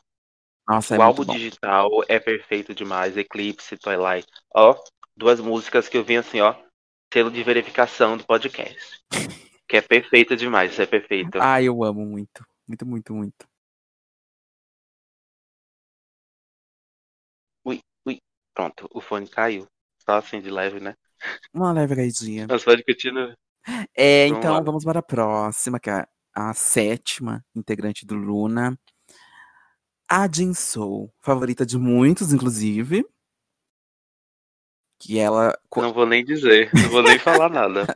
Nossa, 0.68 0.96
é 0.96 0.98
o 0.98 1.02
álbum 1.02 1.18
muito 1.18 1.28
bom. 1.28 1.34
digital 1.38 1.88
é 2.08 2.18
perfeito 2.18 2.74
demais. 2.74 3.16
Eclipse, 3.16 3.76
Twilight. 3.78 4.26
Ó, 4.54 4.76
duas 5.16 5.40
músicas 5.40 5.88
que 5.88 5.96
eu 5.96 6.04
vi 6.04 6.16
assim, 6.16 6.40
ó. 6.40 6.54
Selo 7.12 7.30
de 7.30 7.42
verificação 7.42 8.16
do 8.18 8.24
podcast. 8.26 9.00
que 9.68 9.76
é 9.76 9.80
perfeito 9.80 10.36
demais, 10.36 10.72
isso 10.72 10.82
é 10.82 10.86
perfeito. 10.86 11.38
Ai, 11.40 11.64
eu 11.64 11.82
amo 11.84 12.04
muito. 12.04 12.44
Muito, 12.66 12.84
muito, 12.84 13.14
muito. 13.14 13.47
Pronto, 18.58 18.88
o 18.92 19.00
fone 19.00 19.28
caiu. 19.28 19.68
Só 20.04 20.16
assim 20.16 20.40
de 20.40 20.50
leve, 20.50 20.80
né? 20.80 20.96
Uma 21.54 21.70
leve 21.70 21.94
gaidinha. 21.94 22.44
Mas 22.50 22.64
pode 22.64 22.82
continuar. 22.82 23.36
É, 23.94 24.26
Vamos 24.26 24.38
então 24.38 24.54
lá. 24.54 24.60
vamos 24.60 24.84
para 24.84 24.98
a 24.98 25.02
próxima, 25.02 25.78
que 25.78 25.88
é 25.88 26.04
a 26.34 26.52
sétima 26.52 27.44
integrante 27.54 28.04
do 28.04 28.16
Luna. 28.16 28.76
A 30.10 30.26
Jin 30.28 30.54
Soo, 30.54 31.08
favorita 31.20 31.64
de 31.64 31.78
muitos, 31.78 32.32
inclusive. 32.32 33.06
Que 34.98 35.20
ela. 35.20 35.56
Não 35.76 35.92
vou 35.92 36.04
nem 36.04 36.24
dizer, 36.24 36.68
não 36.74 36.90
vou 36.90 37.04
nem 37.04 37.16
falar 37.16 37.48
nada. 37.48 37.86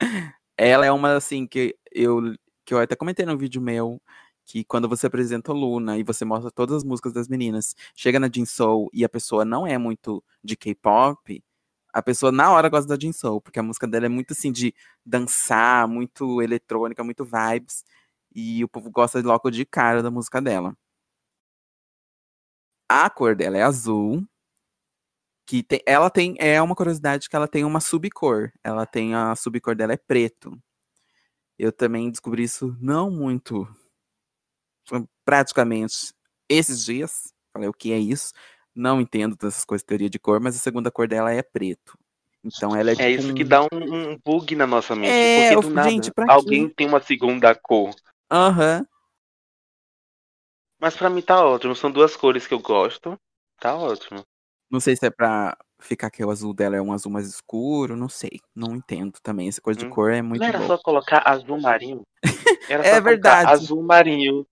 Ela 0.58 0.84
é 0.84 0.90
uma, 0.90 1.14
assim, 1.14 1.46
que 1.46 1.76
eu, 1.92 2.34
que 2.66 2.74
eu 2.74 2.80
até 2.80 2.96
comentei 2.96 3.24
no 3.24 3.38
vídeo 3.38 3.62
meu. 3.62 4.02
Que 4.48 4.64
quando 4.64 4.88
você 4.88 5.06
apresenta 5.06 5.52
o 5.52 5.54
Luna 5.54 5.98
e 5.98 6.02
você 6.02 6.24
mostra 6.24 6.50
todas 6.50 6.78
as 6.78 6.84
músicas 6.84 7.12
das 7.12 7.28
meninas, 7.28 7.76
chega 7.94 8.18
na 8.18 8.28
Jin 8.32 8.44
e 8.94 9.04
a 9.04 9.08
pessoa 9.08 9.44
não 9.44 9.66
é 9.66 9.76
muito 9.78 10.24
de 10.42 10.56
K-pop, 10.56 11.44
a 11.92 12.02
pessoa 12.02 12.30
na 12.32 12.50
hora 12.52 12.68
gosta 12.68 12.88
da 12.88 13.00
Jin 13.00 13.12
porque 13.42 13.58
a 13.58 13.62
música 13.62 13.86
dela 13.86 14.06
é 14.06 14.08
muito 14.08 14.32
assim 14.32 14.52
de 14.52 14.74
dançar, 15.04 15.88
muito 15.88 16.40
eletrônica, 16.42 17.02
muito 17.04 17.24
vibes. 17.24 17.84
E 18.34 18.62
o 18.64 18.68
povo 18.68 18.90
gosta 18.90 19.20
logo 19.20 19.50
de 19.50 19.64
cara 19.66 20.02
da 20.02 20.10
música 20.10 20.40
dela. 20.40 20.76
A 22.88 23.08
cor 23.10 23.34
dela 23.34 23.56
é 23.58 23.62
azul. 23.62 24.26
Que 25.46 25.62
tem, 25.62 25.80
ela 25.86 26.10
tem. 26.10 26.36
É 26.38 26.60
uma 26.60 26.74
curiosidade 26.74 27.28
que 27.28 27.34
ela 27.34 27.48
tem 27.48 27.64
uma 27.64 27.80
subcor. 27.80 28.52
Ela 28.62 28.86
tem 28.86 29.14
a 29.14 29.34
subcor 29.34 29.74
dela 29.74 29.94
é 29.94 29.96
preto. 29.96 30.56
Eu 31.58 31.72
também 31.72 32.10
descobri 32.10 32.44
isso 32.44 32.76
não 32.80 33.10
muito. 33.10 33.66
Praticamente 35.24 36.12
esses 36.48 36.84
dias. 36.84 37.32
Falei, 37.52 37.68
o 37.68 37.72
que 37.72 37.92
é 37.92 37.98
isso? 37.98 38.32
Não 38.74 39.00
entendo 39.00 39.36
dessas 39.36 39.64
coisas 39.64 39.82
de 39.82 39.86
teoria 39.86 40.10
de 40.10 40.18
cor, 40.18 40.40
mas 40.40 40.54
a 40.56 40.58
segunda 40.58 40.90
cor 40.90 41.08
dela 41.08 41.32
é 41.32 41.42
preto. 41.42 41.98
Então 42.44 42.74
ela 42.76 42.90
é, 42.90 42.92
É 42.92 42.96
tipo 42.96 43.10
isso 43.20 43.34
que 43.34 43.44
um- 43.44 43.48
dá 43.48 43.62
um, 43.62 43.68
um 44.12 44.18
bug 44.24 44.54
na 44.54 44.66
nossa 44.66 44.94
mente. 44.94 45.10
É, 45.10 45.54
porque 45.54 45.66
do 45.68 45.74
nada, 45.74 45.90
gente, 45.90 46.12
quê? 46.12 46.22
alguém 46.28 46.68
tem 46.68 46.86
uma 46.86 47.00
segunda 47.00 47.54
cor. 47.54 47.94
Aham. 48.30 48.86
Mas 50.80 50.96
pra 50.96 51.10
mim 51.10 51.20
tá 51.22 51.44
ótimo. 51.44 51.74
São 51.74 51.90
duas 51.90 52.14
cores 52.16 52.46
que 52.46 52.54
eu 52.54 52.60
gosto. 52.60 53.18
Tá 53.58 53.74
ótimo. 53.74 54.22
Não 54.70 54.78
sei 54.78 54.94
se 54.94 55.06
é 55.06 55.10
pra 55.10 55.56
ficar 55.80 56.10
que 56.10 56.24
o 56.24 56.30
azul 56.30 56.54
dela 56.54 56.76
é 56.76 56.80
um 56.80 56.92
azul 56.92 57.10
mais 57.10 57.26
escuro, 57.26 57.96
não 57.96 58.08
sei. 58.08 58.40
Não 58.54 58.76
entendo 58.76 59.18
também. 59.20 59.48
Essa 59.48 59.60
coisa 59.60 59.78
de 59.80 59.86
Hum. 59.86 59.90
cor 59.90 60.12
é 60.12 60.22
muito 60.22 60.40
Não 60.40 60.48
era 60.48 60.58
boa. 60.58 60.68
só 60.68 60.78
colocar 60.78 61.22
azul 61.26 61.60
marinho? 61.60 62.02
Era 62.70 62.86
É 62.86 63.00
verdade. 63.00 63.50
azul 63.50 63.82
marinho. 63.82 64.46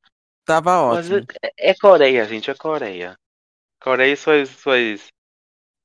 Tava 0.46 0.94
Mas 0.94 1.11
ótimo. 1.11 1.26
é, 1.42 1.70
é 1.70 1.74
Coreia, 1.74 2.24
gente, 2.24 2.48
é 2.48 2.54
Coreia. 2.54 3.18
Coreia 3.82 4.12
e 4.12 4.16
suas, 4.16 4.48
suas, 4.48 5.09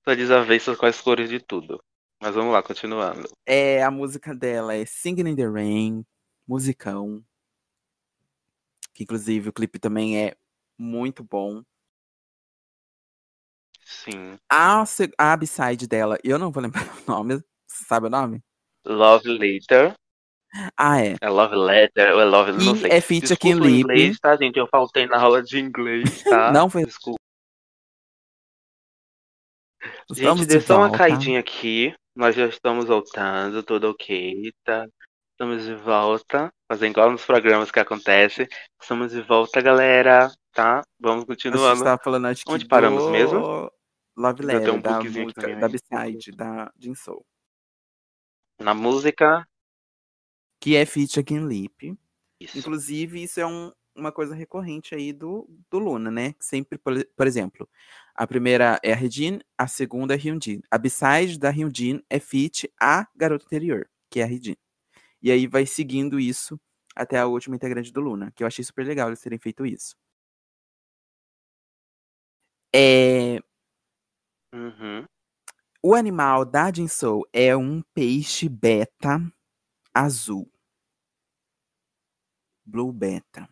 suas 0.04 0.18
desavenças 0.18 0.78
com 0.78 0.86
as 0.86 1.02
cores 1.02 1.30
de 1.30 1.40
tudo. 1.40 1.84
Mas 2.22 2.36
vamos 2.36 2.54
lá, 2.54 2.62
continuando. 2.62 3.28
É, 3.44 3.82
a 3.84 3.90
música 3.90 4.36
dela 4.36 4.76
é 4.76 4.86
Singing 4.86 5.30
in 5.30 5.36
the 5.36 5.48
Rain, 5.48 6.06
musicão. 6.48 7.26
Que 8.94 9.02
inclusive 9.02 9.50
o 9.50 9.54
clipe 9.54 9.80
também 9.80 10.24
é 10.24 10.36
muito 10.78 11.24
bom. 11.24 11.64
Sim. 13.84 14.38
A, 14.48 14.84
a 15.18 15.38
B-side 15.38 15.88
dela, 15.88 16.20
eu 16.24 16.38
não 16.38 16.52
vou 16.52 16.62
lembrar 16.62 16.84
o 17.02 17.12
nome. 17.12 17.44
Sabe 17.66 18.06
o 18.06 18.10
nome? 18.12 18.44
Love 18.86 19.28
Letter. 19.28 19.96
Ah, 20.76 21.02
é. 21.02 21.16
É 21.22 21.30
Love 21.30 21.56
Letter 21.56 22.10
é 22.10 22.24
Love... 22.26 22.52
Não 22.52 22.76
E 22.76 22.80
sei. 22.82 22.92
é 22.92 23.00
feat 23.02 23.32
aqui 23.32 23.50
em 23.50 23.54
Lip. 23.60 23.80
inglês, 23.82 24.20
tá, 24.20 24.36
gente? 24.36 24.58
Eu 24.58 24.68
faltei 24.68 25.06
na 25.08 25.18
aula 25.20 25.42
de 25.42 25.60
inglês, 25.60 26.24
tá? 26.24 26.52
Não 26.52 26.70
foi- 26.70 26.86
Desculpa. 26.86 27.20
Estamos 30.12 30.42
Gente, 30.42 30.50
de 30.50 30.58
deu 30.58 30.62
só 30.62 30.78
uma 30.78 30.92
caidinha 30.92 31.40
aqui. 31.40 31.96
Nós 32.16 32.36
já 32.36 32.46
estamos 32.48 32.86
voltando, 32.86 33.64
tudo 33.64 33.90
ok, 33.92 34.52
tá? 34.64 34.86
Estamos 35.32 35.64
de 35.66 35.74
volta, 35.76 36.52
fazendo 36.70 36.92
igual 36.92 37.12
nos 37.12 37.26
programas 37.26 37.72
que 37.72 37.80
acontece. 37.80 38.48
Estamos 38.80 39.12
de 39.12 39.22
volta, 39.22 39.62
galera, 39.62 40.30
tá? 40.52 40.82
Vamos 41.00 41.20
A 41.20 41.20
gente 41.20 41.28
continuando. 41.28 42.00
falando, 42.04 42.26
acho 42.28 42.44
que 42.44 42.52
Onde 42.52 42.68
paramos 42.68 43.04
do 43.06 43.10
mesmo? 43.10 43.72
Love 44.18 44.44
Letter, 44.44 44.74
um 44.74 44.82
da 44.82 45.00
música, 45.02 45.56
da 45.56 45.66
aí. 45.68 45.72
B-side, 45.72 46.32
da 46.34 46.72
Jin 46.78 46.94
Soul. 46.94 47.26
Na 48.60 48.74
música. 48.74 49.48
Que 50.62 50.76
é 50.76 50.86
feat 50.86 51.20
em 51.34 51.46
Lip. 51.48 51.98
Isso. 52.40 52.58
Inclusive, 52.58 53.24
isso 53.24 53.40
é 53.40 53.46
um- 53.46 53.72
uma 53.96 54.12
coisa 54.12 54.34
recorrente 54.34 54.96
aí 54.96 55.12
do, 55.12 55.46
do 55.70 55.78
Luna, 55.80 56.10
né? 56.10 56.34
Sempre, 56.40 56.78
por, 56.78 56.94
por 57.18 57.28
exemplo, 57.28 57.68
a 58.16 58.26
primeira 58.26 58.80
é 58.84 58.94
a 58.94 58.96
Regine, 58.96 59.42
a 59.58 59.68
segunda 59.68 60.14
é 60.14 60.18
a 60.18 60.20
Hyunjin. 60.20 60.62
A 60.72 60.78
B-side 60.78 61.38
da 61.38 61.50
Hyunjin 61.50 62.02
é 62.10 62.20
feat 62.20 62.72
a 62.80 63.06
garota 63.16 63.46
anterior, 63.46 63.90
que 64.10 64.22
é 64.22 64.24
a 64.24 64.28
Regine. 64.28 64.58
E 65.22 65.32
aí 65.32 65.48
vai 65.48 65.66
seguindo 65.66 66.20
isso 66.20 66.60
até 66.96 67.18
a 67.20 67.28
última 67.28 67.56
integrante 67.56 67.92
do 67.92 68.02
Luna, 68.02 68.32
que 68.36 68.44
eu 68.44 68.48
achei 68.48 68.64
super 68.64 68.86
legal 68.86 69.10
eles 69.10 69.22
terem 69.22 69.40
feito 69.40 69.66
isso. 69.66 69.96
É, 72.74 73.40
Uhum. 74.54 75.06
o 75.84 75.96
animal 75.96 76.46
da 76.46 76.72
Jinsou 76.74 77.28
é 77.34 77.56
um 77.56 77.82
peixe 77.94 78.50
beta 78.50 79.20
azul. 79.94 80.52
Blue 82.66 82.92
beta. 82.92 83.48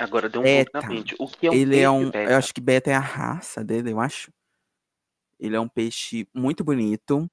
Agora 0.00 0.28
deu 0.28 0.40
um 0.40 0.44
na 0.44 0.48
Beta. 0.80 0.88
mente. 0.88 1.14
O 1.18 1.28
que 1.28 1.46
é 1.46 1.50
um 1.50 1.54
ele 1.54 1.78
é 1.78 1.90
um. 1.90 2.10
beta? 2.10 2.32
Eu 2.32 2.38
acho 2.38 2.54
que 2.54 2.60
beta 2.62 2.90
é 2.90 2.94
a 2.94 2.98
raça 3.00 3.62
dele, 3.62 3.92
eu 3.92 4.00
acho. 4.00 4.32
Ele 5.38 5.54
é 5.56 5.60
um 5.60 5.68
peixe 5.68 6.26
muito 6.32 6.64
bonito. 6.64 7.28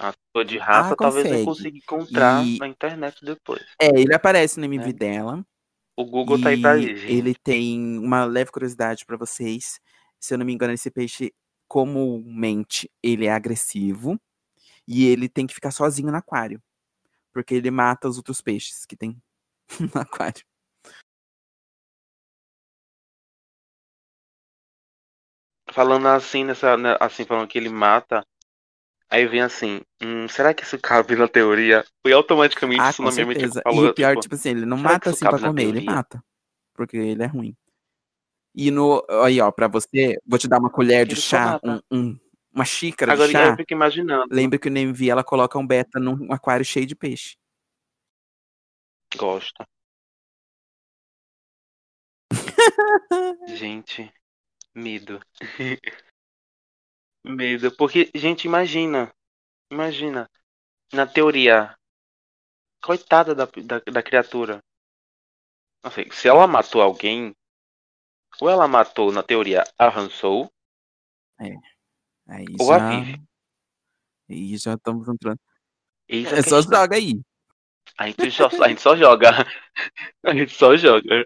Se 0.00 0.12
for 0.32 0.44
de 0.44 0.56
raça, 0.58 0.92
Ah, 0.94 0.96
talvez 0.96 1.26
eu 1.30 1.44
consiga 1.44 1.76
encontrar 1.76 2.44
E- 2.44 2.58
na 2.58 2.68
internet 2.68 3.24
depois. 3.24 3.62
É, 3.80 3.88
ele 3.88 4.14
aparece 4.14 4.58
no 4.58 4.64
MV 4.66 4.90
É. 4.90 4.92
dela. 4.92 5.46
O 5.98 6.04
Google 6.04 6.40
tá 6.40 6.50
aí 6.50 6.60
pra 6.60 6.76
isso, 6.76 7.04
ele 7.06 7.34
tem 7.34 7.98
uma 7.98 8.24
leve 8.26 8.50
curiosidade 8.50 9.04
pra 9.06 9.16
vocês. 9.16 9.80
Se 10.20 10.34
eu 10.34 10.38
não 10.38 10.44
me 10.46 10.52
engano, 10.52 10.72
esse 10.74 10.90
peixe, 10.90 11.32
comumente, 11.68 12.90
ele 13.02 13.26
é 13.26 13.32
agressivo. 13.32 14.20
E 14.86 15.06
ele 15.06 15.28
tem 15.28 15.46
que 15.46 15.54
ficar 15.54 15.70
sozinho 15.70 16.10
no 16.10 16.16
aquário. 16.16 16.62
Porque 17.32 17.54
ele 17.54 17.70
mata 17.70 18.08
os 18.08 18.16
outros 18.16 18.40
peixes 18.40 18.86
que 18.86 18.96
tem 18.96 19.20
no 19.94 20.00
aquário. 20.00 20.44
Falando 25.72 26.06
assim, 26.06 26.44
nessa, 26.44 26.76
né, 26.76 26.96
assim, 27.00 27.24
falando 27.24 27.48
que 27.48 27.58
ele 27.58 27.68
mata, 27.68 28.24
aí 29.10 29.26
vem 29.26 29.42
assim, 29.42 29.80
hum, 30.00 30.28
será 30.28 30.54
que 30.54 30.62
isso 30.62 30.78
cabe 30.78 31.16
na 31.16 31.26
teoria? 31.26 31.84
Foi 32.02 32.12
automaticamente 32.12 32.80
Ah, 32.80 32.90
isso 32.90 33.02
na 33.02 33.10
minha 33.10 33.26
mente 33.26 33.48
falou, 33.62 33.86
e 33.86 33.88
o 33.88 33.94
pior, 33.94 34.10
tipo, 34.10 34.22
tipo 34.22 34.34
assim, 34.36 34.50
ele 34.50 34.64
não 34.64 34.76
mata 34.76 35.10
assim 35.10 35.24
pra 35.24 35.38
comer, 35.38 35.64
ele 35.64 35.80
mata. 35.80 36.22
Porque 36.72 36.96
ele 36.96 37.22
é 37.22 37.26
ruim. 37.26 37.56
E 38.56 38.70
no. 38.70 39.04
Aí, 39.22 39.38
ó, 39.40 39.50
pra 39.52 39.68
você, 39.68 40.16
vou 40.26 40.38
te 40.38 40.48
dar 40.48 40.58
uma 40.58 40.70
colher 40.70 41.06
de 41.06 41.14
chá, 41.14 41.60
um, 41.62 41.78
um- 41.90 42.18
uma 42.52 42.64
xícara 42.64 43.12
Agora 43.12 43.28
de 43.28 43.36
aí 43.36 43.42
eu 43.44 43.48
chá. 43.50 43.56
fico 43.56 43.72
imaginando. 43.74 44.34
Lembra 44.34 44.58
que 44.58 44.70
no 44.70 44.78
MV 44.78 45.10
ela 45.10 45.22
coloca 45.22 45.58
um 45.58 45.66
beta 45.66 46.00
num 46.00 46.32
aquário 46.32 46.64
cheio 46.64 46.86
de 46.86 46.96
peixe. 46.96 47.36
Gosto. 49.14 49.62
Gente, 53.46 54.12
medo. 54.74 55.20
medo. 57.24 57.74
Porque, 57.76 58.10
gente, 58.14 58.46
imagina. 58.46 59.12
Imagina. 59.70 60.28
Na 60.92 61.06
teoria. 61.06 61.76
Coitada 62.82 63.34
da, 63.34 63.44
da, 63.46 63.80
da 63.80 64.02
criatura. 64.02 64.60
Assim, 65.82 66.10
se 66.10 66.28
ela 66.28 66.46
matou 66.46 66.80
alguém. 66.80 67.34
Ou 68.40 68.48
ela 68.50 68.68
matou, 68.68 69.10
na 69.12 69.22
teoria, 69.22 69.64
a 69.78 69.88
Han 69.98 70.10
Solo. 70.10 70.50
É. 71.40 71.54
Aí 72.28 72.46
Ou 72.60 72.72
a 72.72 72.78
já. 72.78 72.90
Vivi. 73.00 73.22
Aí 74.30 74.56
já 74.56 74.74
estamos 74.74 75.08
entrando. 75.08 75.38
Eis 76.08 76.32
a 76.32 76.36
É 76.36 76.42
só 76.42 76.56
questão. 76.56 76.80
joga 76.80 76.96
aí. 76.96 77.20
A 77.98 78.06
gente 78.08 78.30
só, 78.30 78.46
a 78.62 78.68
gente 78.68 78.80
só 78.80 78.96
joga. 78.96 79.30
A 80.24 80.34
gente 80.34 80.52
só 80.52 80.76
joga. 80.76 81.24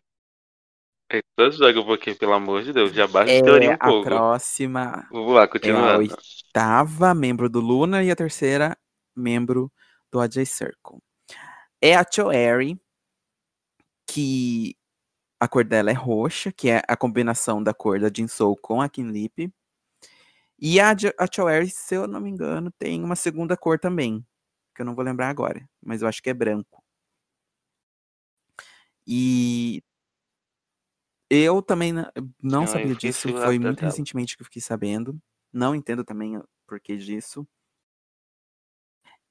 A 1.11 1.17
gente 1.17 1.27
só 1.39 1.51
joga, 1.51 1.83
porque, 1.85 2.15
pelo 2.15 2.35
amor 2.35 2.63
de 2.63 2.73
Deus, 2.73 2.93
já 2.93 3.07
basta 3.07 3.33
de 3.33 3.43
teoria 3.43 3.71
É 3.71 3.73
um 3.73 3.75
a 3.75 3.79
pouco. 3.79 4.05
próxima 4.05 5.09
Vamos 5.11 5.33
lá, 5.35 5.41
é 5.43 5.45
a 5.45 5.49
continuando. 5.49 5.99
oitava 5.99 7.15
membro 7.15 7.49
do 7.49 7.61
Luna 7.61 8.03
e 8.05 8.11
a 8.11 8.17
terceira 8.17 8.77
membro 9.17 9.73
do 10.13 10.21
AJ 10.21 10.45
Circle. 10.47 10.99
É 11.81 11.97
a 11.97 12.05
Choeri, 12.09 12.79
que 14.07 14.77
a 15.41 15.49
cor 15.49 15.65
dela 15.65 15.91
é 15.91 15.95
roxa, 15.95 16.53
que 16.53 16.69
é 16.71 16.83
a 16.89 16.97
combinação 16.97 17.63
da 17.63 17.75
cor 17.75 17.99
da 18.01 18.11
Jinsou 18.15 18.57
com 18.57 18.81
a 18.83 18.89
Kinlip. 18.89 19.53
E 20.59 20.79
a, 20.81 20.91
a 21.19 21.67
se 21.69 21.95
eu 21.97 22.07
não 22.07 22.21
me 22.21 22.31
engano, 22.31 22.71
tem 22.79 23.03
uma 23.03 23.17
segunda 23.17 23.57
cor 23.57 23.79
também, 23.79 24.25
que 24.75 24.83
eu 24.83 24.87
não 24.87 24.95
vou 24.95 25.05
lembrar 25.05 25.29
agora, 25.31 25.69
mas 25.83 26.03
eu 26.03 26.09
acho 26.09 26.23
que 26.23 26.31
é 26.31 26.35
branco. 26.35 26.83
E 29.07 29.83
eu 31.29 31.63
também 31.63 31.93
na- 31.93 32.11
não 32.43 32.63
Ah, 32.63 32.67
sabia 32.67 32.95
disso, 32.97 33.33
foi 33.33 33.59
muito 33.59 33.81
recentemente 33.85 34.37
que 34.37 34.43
eu 34.43 34.47
fiquei 34.47 34.63
sabendo. 34.63 35.21
Não 35.53 35.75
entendo 35.75 36.05
também 36.05 36.37
o 36.39 36.45
porquê 36.67 36.97
disso. 36.97 37.47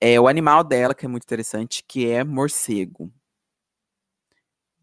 É 0.01 0.19
o 0.19 0.27
animal 0.27 0.61
dela, 0.63 0.93
que 0.93 1.05
é 1.05 1.09
muito 1.09 1.23
interessante, 1.23 1.83
que 1.87 2.05
é 2.09 2.23
morcego. 2.23 3.11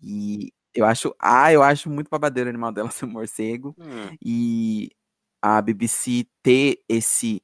E 0.02 0.52
eu 0.76 0.84
acho, 0.86 1.14
ah, 1.18 1.52
eu 1.52 1.62
acho 1.62 1.88
muito 1.90 2.08
babadeiro 2.10 2.48
o 2.48 2.50
animal 2.50 2.72
dela 2.72 2.90
ser 2.92 3.06
morcego. 3.06 3.74
Hum, 3.78 4.16
E 4.24 4.90
a 5.42 5.60
BBC 5.62 6.26
ter 6.42 6.82
esse 6.88 7.42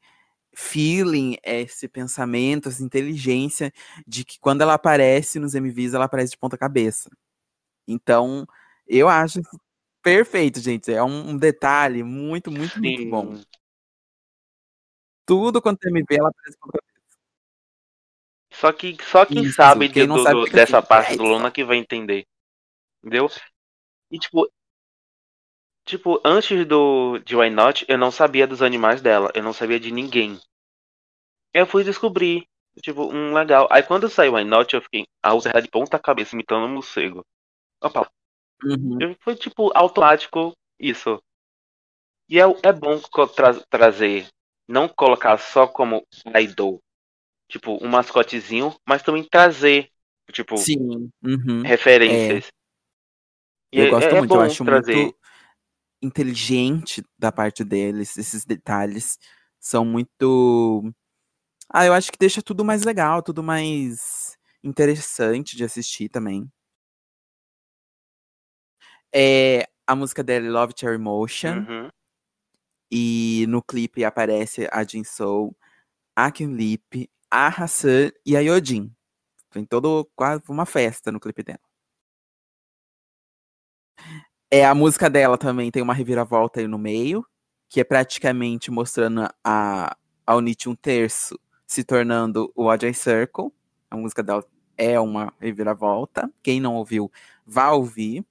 feeling, 0.54 1.36
esse 1.42 1.88
pensamento, 1.88 2.68
essa 2.68 2.82
inteligência 2.84 3.72
de 4.06 4.24
que 4.24 4.38
quando 4.38 4.60
ela 4.62 4.74
aparece 4.74 5.38
nos 5.38 5.54
MVs, 5.54 5.94
ela 5.94 6.04
aparece 6.04 6.32
de 6.32 6.38
ponta 6.38 6.58
cabeça. 6.58 7.10
Então, 7.88 8.46
eu 8.86 9.08
acho 9.08 9.40
perfeito, 10.02 10.60
gente. 10.60 10.92
É 10.92 11.02
um, 11.02 11.30
um 11.30 11.36
detalhe 11.36 12.02
muito, 12.02 12.50
muito, 12.50 12.78
muito 12.80 13.04
bom. 13.10 13.36
sim. 13.36 13.44
Tudo 15.24 15.62
quanto 15.62 15.84
é 15.86 15.90
MV, 15.90 16.06
ela 16.16 16.28
aparece 16.28 16.52
de 16.56 16.58
ponta 16.60 16.78
cabeça. 16.78 16.92
Só 18.52 18.72
que 18.72 18.96
só 19.02 19.24
quem 19.24 19.44
Isso, 19.44 19.54
sabe 19.54 19.88
quem 19.88 20.06
do- 20.06 20.22
sabe 20.22 20.40
do- 20.40 20.44
fica 20.46 20.56
dessa 20.58 20.82
parte 20.82 21.12
"É 21.14 21.16
do 21.16 21.22
isso". 21.22 21.32
Luna 21.32 21.50
que 21.50 21.64
vai 21.64 21.78
entender. 21.78 22.26
Entendeu? 23.02 23.28
E 24.10 24.18
tipo. 24.18 24.48
Tipo, 25.84 26.20
antes 26.24 26.66
do 26.66 27.18
de 27.20 27.36
Why 27.36 27.48
Not, 27.48 27.84
eu 27.88 27.96
não 27.96 28.10
sabia 28.10 28.48
dos 28.48 28.62
animais 28.62 29.00
dela. 29.00 29.30
Eu 29.32 29.44
não 29.44 29.52
sabia 29.52 29.78
de 29.78 29.92
ninguém. 29.92 30.40
Eu 31.54 31.66
fui 31.66 31.84
descobrir. 31.84 32.46
Tipo, 32.82 33.12
um 33.12 33.34
legal. 33.34 33.68
Aí 33.70 33.82
quando 33.82 34.08
saiu 34.08 34.34
Why 34.34 34.44
Not, 34.44 34.74
eu 34.74 34.82
fiquei. 34.82 35.06
A 35.22 35.30
era 35.46 35.60
de 35.60 35.68
ponta 35.68 35.98
cabeça 35.98 36.34
imitando 36.34 36.66
um 36.66 36.74
morcego. 36.74 37.24
Opa, 37.82 38.08
Uhum. 38.64 39.14
foi 39.20 39.34
tipo 39.34 39.70
automático 39.74 40.52
isso. 40.78 41.20
E 42.28 42.38
é, 42.38 42.44
é 42.62 42.72
bom 42.72 42.98
tra- 43.34 43.60
trazer. 43.68 44.26
Não 44.68 44.88
colocar 44.88 45.36
só 45.38 45.66
como 45.66 46.06
idol. 46.40 46.80
Tipo, 47.48 47.84
um 47.84 47.88
mascotezinho, 47.88 48.74
mas 48.86 49.02
também 49.02 49.24
trazer. 49.24 49.90
Tipo, 50.32 50.56
Sim. 50.56 51.10
uhum. 51.22 51.62
referências. 51.62 52.48
E 53.72 53.80
Eu 53.80 53.86
é- 53.86 53.90
gosto 53.90 54.08
é, 54.08 54.18
muito, 54.18 54.34
eu 54.34 54.40
acho 54.40 54.64
trazer. 54.64 54.94
muito 54.94 55.16
inteligente 56.02 57.02
da 57.18 57.32
parte 57.32 57.64
deles, 57.64 58.16
esses 58.18 58.44
detalhes 58.44 59.18
são 59.60 59.84
muito. 59.84 60.84
Ah, 61.70 61.86
eu 61.86 61.94
acho 61.94 62.12
que 62.12 62.18
deixa 62.18 62.42
tudo 62.42 62.64
mais 62.64 62.84
legal, 62.84 63.22
tudo 63.22 63.42
mais 63.42 64.36
interessante 64.64 65.56
de 65.56 65.64
assistir 65.64 66.08
também. 66.08 66.50
É, 69.14 69.66
a 69.86 69.94
música 69.94 70.22
dela 70.22 70.46
é 70.46 70.50
Love 70.50 70.72
Cherry 70.76 70.98
Motion, 70.98 71.58
Uhum. 71.68 71.90
e 72.90 73.46
no 73.48 73.62
clipe 73.62 74.04
aparece 74.04 74.68
a 74.70 74.84
Jinsou, 74.84 75.56
a 76.16 76.30
Kim 76.30 76.54
Lip, 76.56 77.10
a 77.30 77.48
Hassan 77.48 78.10
e 78.26 78.36
a 78.36 78.40
Yojin. 78.40 78.92
Tem 79.50 79.64
todo 79.66 80.10
quase 80.16 80.42
uma 80.48 80.66
festa 80.66 81.12
no 81.12 81.20
clipe 81.20 81.42
dela. 81.42 81.60
É, 84.54 84.66
a 84.66 84.74
música 84.74 85.08
dela 85.08 85.38
também 85.38 85.70
tem 85.70 85.82
uma 85.82 85.94
reviravolta 85.94 86.60
aí 86.60 86.66
no 86.68 86.76
meio, 86.76 87.26
que 87.70 87.80
é 87.80 87.84
praticamente 87.84 88.70
mostrando 88.70 89.26
a, 89.42 89.96
a 90.26 90.36
Unity 90.36 90.68
um 90.68 90.74
terço 90.74 91.40
se 91.66 91.82
tornando 91.82 92.52
o 92.54 92.68
AJ 92.68 92.92
Circle. 92.94 93.50
A 93.90 93.96
música 93.96 94.22
dela 94.22 94.44
é 94.76 95.00
uma 95.00 95.32
reviravolta. 95.40 96.30
Quem 96.42 96.60
não 96.60 96.74
ouviu, 96.74 97.10
vá 97.46 97.70
ouvir. 97.70 98.26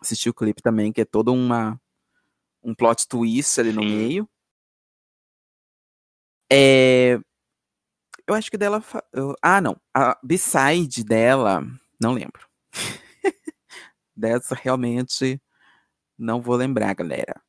Assistir 0.00 0.28
o 0.30 0.34
clipe 0.34 0.62
também, 0.62 0.92
que 0.92 1.00
é 1.00 1.04
todo 1.04 1.32
uma, 1.32 1.76
um 2.62 2.72
plot 2.72 3.08
twist 3.08 3.58
ali 3.60 3.72
no 3.72 3.82
meio. 3.82 4.28
É, 6.52 7.18
eu 8.28 8.34
acho 8.34 8.48
que 8.48 8.56
dela. 8.56 8.80
eu- 9.12 9.34
ah, 9.42 9.60
não. 9.60 9.76
A 9.92 10.16
B-side 10.22 11.02
dela, 11.02 11.62
não 12.00 12.12
lembro. 12.12 12.46
Dessa 14.16 14.54
realmente 14.54 15.40
não 16.18 16.40
vou 16.40 16.54
lembrar, 16.56 16.94
galera. 16.94 17.40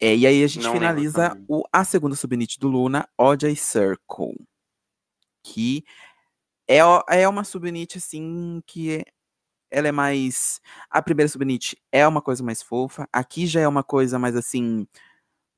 É, 0.00 0.16
e 0.16 0.26
aí 0.26 0.42
a 0.42 0.46
gente 0.46 0.62
Não 0.62 0.72
finaliza 0.72 1.38
o, 1.46 1.62
a 1.70 1.84
segunda 1.84 2.16
subunit 2.16 2.58
do 2.58 2.68
Luna, 2.68 3.06
Ojai 3.18 3.54
Circle. 3.54 4.34
Que 5.44 5.84
é, 6.68 6.78
é 7.08 7.28
uma 7.28 7.44
subunit 7.44 7.98
assim 7.98 8.62
que 8.66 9.04
ela 9.70 9.88
é 9.88 9.92
mais. 9.92 10.60
A 10.88 11.02
primeira 11.02 11.28
subunit 11.28 11.76
é 11.92 12.06
uma 12.06 12.22
coisa 12.22 12.42
mais 12.42 12.62
fofa. 12.62 13.08
Aqui 13.12 13.46
já 13.46 13.60
é 13.60 13.68
uma 13.68 13.84
coisa 13.84 14.18
mais 14.18 14.36
assim. 14.36 14.86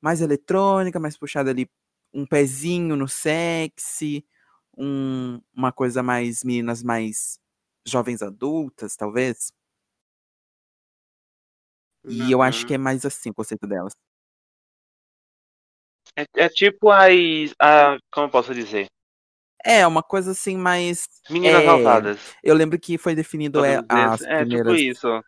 Mais 0.01 0.21
eletrônica, 0.21 0.99
mais 0.99 1.17
puxada 1.17 1.51
ali. 1.51 1.71
Um 2.13 2.27
pezinho 2.27 2.97
no 2.97 3.09
sexy. 3.09 4.25
um- 4.77 5.41
uma 5.55 5.71
coisa 5.73 6.03
mais. 6.03 6.43
Meninas 6.45 6.83
mais 6.83 7.39
jovens 7.87 8.23
adultas, 8.23 8.97
talvez. 8.97 9.53
E 12.09 12.31
eu 12.31 12.43
acho 12.43 12.61
Uhum. 12.63 12.67
que 12.67 12.75
é 12.75 12.79
mais 12.79 13.05
assim 13.07 13.31
o 13.31 13.35
conceito 13.35 13.67
delas. 13.67 13.93
É, 16.17 16.25
é 16.37 16.49
tipo 16.49 16.91
as. 16.91 17.55
A, 17.61 17.97
como 18.13 18.27
eu 18.27 18.31
posso 18.31 18.55
dizer? 18.55 18.87
É, 19.65 19.87
uma 19.87 20.03
coisa 20.03 20.33
assim 20.33 20.57
mais. 20.57 21.07
Meninas 21.31 21.63
é, 21.63 21.67
malvadas. 21.67 22.19
Eu 22.43 22.55
lembro 22.55 22.79
que 22.79 22.99
foi 22.99 23.15
definido 23.15 23.65
é, 23.65 23.79
as. 23.89 24.21
É 24.23 24.45
tipo 24.45 24.49
primeiras. 24.49 24.81
isso. 24.81 25.23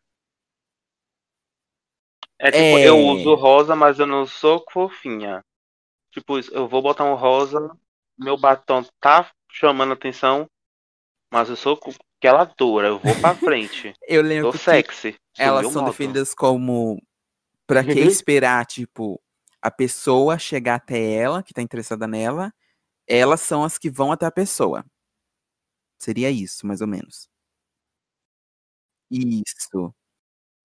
É 2.38 2.51
tipo, 2.51 2.79
eu 2.79 2.97
É. 2.97 3.01
uso 3.01 3.35
rosa, 3.37 3.77
mas 3.77 3.99
eu 3.99 4.07
não 4.07 4.27
sou 4.27 4.64
fofinha. 4.71 5.40
Tipo, 6.11 6.38
isso, 6.38 6.53
eu 6.53 6.69
vou 6.69 6.83
botar 6.83 7.05
um 7.05 7.14
rosa, 7.14 7.77
meu 8.19 8.37
batom 8.37 8.85
tá 9.01 9.31
chamando 9.51 9.93
atenção, 9.95 10.47
mas 11.33 11.49
eu 11.49 11.57
sou 11.57 11.77
aquela 12.28 12.44
dura, 12.44 12.88
eu 12.88 12.98
vou 12.98 13.14
pra 13.20 13.34
frente. 13.34 13.92
Eu 14.08 14.22
Tô 14.22 14.28
lembro 14.28 14.52
que 14.52 14.58
sexy. 14.58 15.12
do 15.12 15.18
elas 15.38 15.66
são 15.72 15.83
modo. 15.83 15.90
definidas 15.92 16.35
como. 16.35 17.00
Pra 17.66 17.83
que 17.85 17.92
Uhum. 17.92 18.06
esperar, 18.08 18.64
tipo, 18.66 19.20
a 19.60 19.70
pessoa 19.70 20.38
chegar 20.38 20.77
até 20.77 21.12
ela, 21.14 21.42
que 21.42 21.52
tá 21.54 21.62
interessada 21.62 22.06
nela. 22.06 22.52
Elas 23.06 23.40
são 23.40 23.62
as 23.64 23.77
que 23.79 23.90
vão 23.90 24.10
até 24.12 24.27
a 24.27 24.31
pessoa. 24.31 24.85
Seria 25.98 26.31
isso, 26.31 26.66
mais 26.66 26.81
ou 26.81 26.87
menos. 26.87 27.29
Isso. 29.10 29.94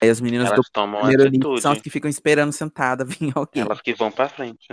Aí 0.01 0.09
as 0.09 0.21
meninas 0.21 0.47
do 0.49 0.53
Elas 0.55 0.69
tomam 0.71 1.01
primeiro 1.01 1.27
atitude. 1.27 1.61
são 1.61 1.71
as 1.73 1.81
que 1.81 1.89
ficam 1.89 2.09
esperando 2.09 2.51
sentada 2.53 3.03
vir 3.05 3.31
alguém. 3.35 3.63
Elas 3.63 3.81
que 3.81 3.93
vão 3.93 4.11
pra 4.11 4.29
frente. 4.29 4.67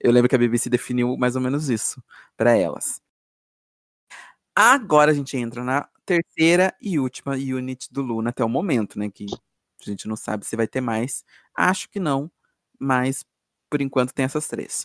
Eu 0.00 0.12
lembro 0.12 0.28
que 0.28 0.34
a 0.34 0.38
BBC 0.38 0.68
definiu 0.70 1.16
mais 1.16 1.34
ou 1.34 1.42
menos 1.42 1.68
isso 1.70 2.02
pra 2.36 2.54
elas. 2.56 3.00
Agora 4.60 5.12
a 5.12 5.14
gente 5.14 5.36
entra 5.36 5.62
na 5.62 5.88
terceira 6.04 6.74
e 6.80 6.98
última 6.98 7.34
unit 7.34 7.92
do 7.92 8.02
Luna 8.02 8.30
até 8.30 8.44
o 8.44 8.48
momento, 8.48 8.98
né? 8.98 9.08
Que 9.08 9.24
a 9.80 9.84
gente 9.88 10.08
não 10.08 10.16
sabe 10.16 10.44
se 10.44 10.56
vai 10.56 10.66
ter 10.66 10.80
mais. 10.80 11.24
Acho 11.54 11.88
que 11.88 12.00
não, 12.00 12.28
mas 12.76 13.24
por 13.70 13.80
enquanto 13.80 14.12
tem 14.12 14.24
essas 14.24 14.48
três. 14.48 14.84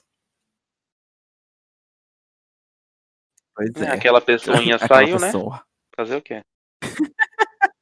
Pois 3.56 3.72
é. 3.78 3.90
Aquela 3.90 4.22
pessoinha 4.22 4.76
Aquela 4.78 4.88
saiu, 4.88 5.20
né? 5.20 5.26
pessoa. 5.26 5.66
Fazer 5.96 6.18
o 6.18 6.22
quê? 6.22 6.44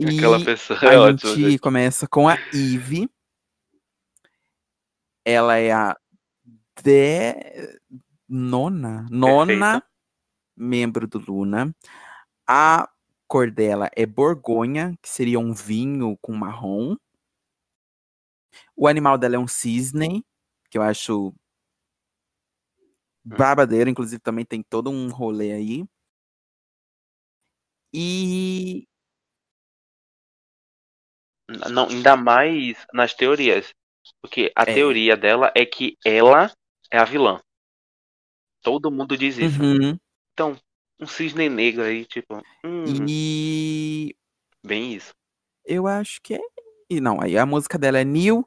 Aquela 0.00 0.44
pessoa 0.44 0.78
a 0.80 0.92
é 0.92 0.96
ótima, 0.96 1.34
gente 1.34 1.50
gente. 1.50 1.58
começa 1.58 2.06
com 2.06 2.28
a 2.28 2.34
Eve. 2.54 3.10
Ela 5.24 5.56
é 5.56 5.72
a 5.72 5.96
de... 6.84 7.80
nona, 8.28 9.06
nona 9.10 9.80
Perfeita. 9.80 9.86
membro 10.56 11.06
do 11.08 11.18
Luna. 11.18 11.74
A 12.48 12.88
cor 13.28 13.50
dela 13.50 13.90
é 13.96 14.06
borgonha, 14.06 14.94
que 15.02 15.08
seria 15.08 15.38
um 15.40 15.52
vinho 15.54 16.16
com 16.22 16.34
marrom. 16.34 16.96
O 18.76 18.86
animal 18.86 19.16
dela 19.16 19.36
é 19.36 19.38
um 19.38 19.48
cisne, 19.48 20.22
que 20.70 20.76
eu 20.76 20.82
acho 20.82 21.34
babadeiro, 23.24 23.90
inclusive 23.90 24.20
também 24.20 24.44
tem 24.44 24.62
todo 24.62 24.90
um 24.90 25.08
rolê 25.10 25.52
aí. 25.52 25.86
E 27.92 28.86
Não, 31.70 31.86
ainda 31.88 32.16
mais 32.16 32.86
nas 32.92 33.14
teorias. 33.14 33.70
Porque 34.22 34.52
a 34.54 34.64
É. 34.64 34.74
teoria 34.74 35.16
dela 35.16 35.52
é 35.54 35.64
que 35.64 35.96
ela 36.04 36.50
é 36.90 36.98
a 36.98 37.04
vilã. 37.04 37.40
Todo 38.66 38.90
mundo 38.90 39.16
diz 39.16 39.38
isso. 39.38 39.62
Uhum. 39.62 39.96
Então, 40.32 40.56
um 41.00 41.06
cisne 41.06 41.48
negro 41.48 41.82
aí, 41.84 42.04
tipo. 42.04 42.42
Hum, 42.64 43.06
E 43.08 44.12
bem 44.66 44.92
isso. 44.92 45.14
eu 45.64 45.86
acho 45.86 46.20
que 46.20 46.34
é. 46.34 46.40
E 46.90 47.00
não, 47.00 47.20
aí 47.22 47.38
a 47.38 47.46
música 47.46 47.78
dela 47.78 48.00
é 48.00 48.04
New 48.04 48.44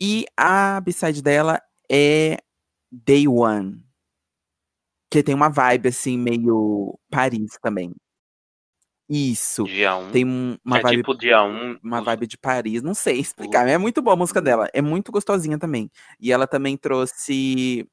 e 0.00 0.24
a 0.36 0.80
b-side 0.80 1.20
dela 1.20 1.60
é 1.90 2.38
Day 2.90 3.26
One. 3.26 3.84
Que 5.10 5.24
tem 5.24 5.34
uma 5.34 5.48
vibe 5.48 5.88
assim, 5.88 6.16
meio 6.16 6.96
Paris 7.10 7.58
também. 7.60 7.92
Isso. 9.08 9.64
Dia 9.64 9.96
1. 9.96 10.10
Tem 10.12 10.24
um- 10.24 10.56
uma 10.64 10.78
é 10.78 10.82
vibe 10.82 10.96
tipo 10.98 11.16
dia 11.16 11.42
1. 11.42 11.78
uma 11.82 12.00
vibe 12.02 12.26
de 12.28 12.36
Paris, 12.38 12.80
não 12.82 12.94
sei 12.94 13.18
explicar, 13.64 13.66
é 13.66 13.76
muito 13.78 14.00
boa 14.02 14.14
a 14.14 14.16
música 14.16 14.40
dela, 14.40 14.68
é 14.72 14.80
muito 14.82 15.10
gostosinha 15.10 15.58
também. 15.58 15.90
E 16.20 16.30
ela 16.30 16.46
também 16.46 16.76
trouxe 16.76 17.88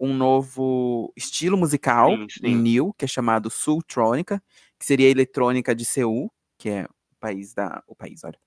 um 0.00 0.14
novo 0.14 1.12
estilo 1.16 1.56
musical, 1.58 2.18
Sim, 2.18 2.28
sim. 2.30 2.64
new, 2.64 2.92
que 2.94 3.04
é 3.04 3.08
chamado 3.08 3.50
Sultrônica, 3.50 4.42
que 4.78 4.86
seria 4.86 5.08
a 5.08 5.10
eletrônica 5.10 5.74
de 5.74 5.84
Seul, 5.84 6.32
que 6.58 6.70
é 6.70 6.84
o 6.84 7.16
país 7.20 7.54
da, 7.54 7.82
o 7.86 7.94
país, 7.94 8.24
olha, 8.24 8.38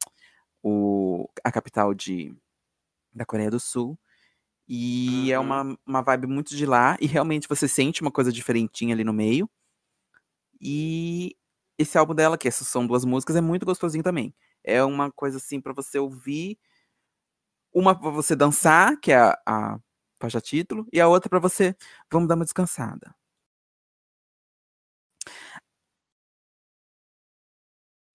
o, 0.63 1.29
a 1.43 1.51
capital 1.51 1.93
de, 1.93 2.35
da 3.13 3.25
Coreia 3.25 3.51
do 3.51 3.59
Sul. 3.59 3.97
E 4.67 5.31
é 5.31 5.39
Uhum. 5.39 5.45
uma, 5.45 5.77
uma 5.85 6.01
vibe 6.03 6.27
muito 6.27 6.55
de 6.55 6.65
lá, 6.65 6.97
e 7.01 7.07
realmente 7.07 7.47
você 7.49 7.67
sente 7.67 8.01
uma 8.01 8.11
coisa 8.11 8.31
diferentinha 8.31 8.95
ali 8.95 9.03
no 9.03 9.13
meio. 9.13 9.49
E 10.61 11.35
esse 11.77 11.97
álbum 11.97 12.15
dela, 12.15 12.37
que 12.37 12.47
essas 12.47 12.67
são 12.67 12.85
duas 12.87 13.05
músicas, 13.05 13.35
é 13.35 13.41
muito 13.41 13.65
gostosinho 13.65 14.03
também. 14.03 14.33
É 14.63 14.83
uma 14.83 15.11
coisa 15.11 15.37
assim 15.37 15.59
pra 15.61 15.73
você 15.73 15.99
ouvir. 15.99 16.57
Uma 17.73 17.97
pra 17.99 18.09
você 18.11 18.35
dançar, 18.35 18.99
que 18.99 19.11
é 19.11 19.17
a, 19.17 19.37
a 19.47 19.79
faixa 20.23 20.39
título, 20.39 20.87
e 20.91 21.01
a 21.01 21.07
outra 21.07 21.29
pra 21.29 21.39
você, 21.39 21.75
vamos 22.09 22.29
dar 22.29 22.35
uma 22.35 22.45
descansada. 22.45 23.13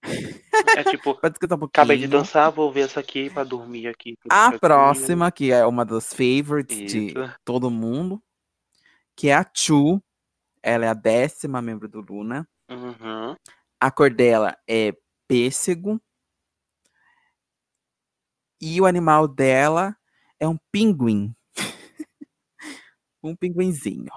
É 0.03 0.85
tipo, 0.85 1.11
um 1.61 1.65
acabei 1.67 1.99
de 1.99 2.09
dançar, 2.09 2.51
vou 2.51 2.73
ver 2.73 2.83
essa 2.83 3.01
aqui 3.01 3.29
pra 3.29 3.45
dormir 3.45 3.89
aqui. 3.89 4.17
A 4.31 4.59
próxima, 4.59 5.31
que 5.31 5.53
é 5.53 5.67
uma 5.67 5.85
das 5.85 6.15
favorites 6.15 6.91
de 6.91 7.09
Isso. 7.09 7.35
todo 7.45 7.71
mundo, 7.71 8.23
que 9.15 9.29
é 9.29 9.35
a 9.35 9.45
Chu. 9.53 10.03
Ela 10.63 10.87
é 10.87 10.89
a 10.89 10.95
décima 10.95 11.63
membro 11.63 11.89
do 11.89 12.01
Luna. 12.01 12.49
Uhum. 12.69 13.37
A 13.81 13.91
cor 13.91 14.13
dela 14.13 14.57
é 14.69 14.93
pêssego. 15.29 16.01
E 18.61 18.81
o 18.81 18.87
animal 18.87 19.29
dela 19.29 19.97
é 20.41 20.49
um 20.49 20.59
pinguim. 20.73 21.35
Um 23.29 23.37
pinguinzinho. 23.37 24.11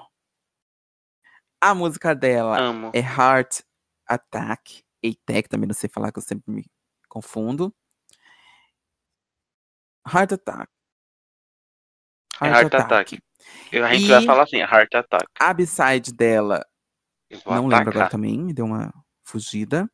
A 1.62 1.76
música 1.76 2.16
dela 2.16 2.60
Amo. 2.60 2.92
é 2.94 3.00
Heart 3.00 3.62
Attack. 4.08 4.84
Attack, 5.04 5.50
também 5.50 5.68
não 5.68 5.76
sei 5.76 5.90
falar, 5.90 6.12
que 6.12 6.20
eu 6.20 6.24
sempre 6.24 6.52
me 6.52 6.66
confundo. 7.08 7.74
Heart 10.08 10.34
Attack. 10.34 10.72
É 12.42 12.48
Heart 12.48 12.74
Attack. 12.74 13.20
Eu- 13.72 13.86
A 13.86 13.94
gente 13.94 14.06
E- 14.06 14.08
vai 14.10 14.26
falar 14.26 14.44
assim, 14.44 14.58
Heart 14.58 14.96
Attack. 14.96 15.26
A 15.40 15.54
B-side 15.54 16.12
dela, 16.14 16.66
não 17.46 17.68
lembro 17.68 17.76
agora 17.76 17.90
atacar. 17.90 18.10
também, 18.10 18.40
me 18.40 18.54
deu 18.54 18.66
uma 18.66 18.92
fugida. 19.24 19.90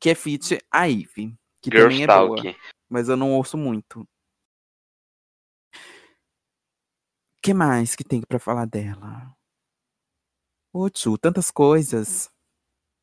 Que 0.00 0.10
é 0.10 0.14
feat 0.14 0.58
a 0.72 0.88
Eve. 0.88 1.36
Que 1.62 1.70
Girls 1.70 1.90
também 1.90 2.02
é 2.02 2.06
boa. 2.06 2.56
Mas 2.88 3.08
eu 3.08 3.16
não 3.16 3.32
ouço 3.34 3.56
muito. 3.56 4.08
Que 7.42 7.54
mais 7.54 7.94
que 7.96 8.04
tem 8.04 8.20
pra 8.22 8.38
falar 8.38 8.66
dela? 8.66 9.34
Ô, 10.72 10.88
Tchu, 10.88 11.18
tantas 11.18 11.50
coisas. 11.50 12.30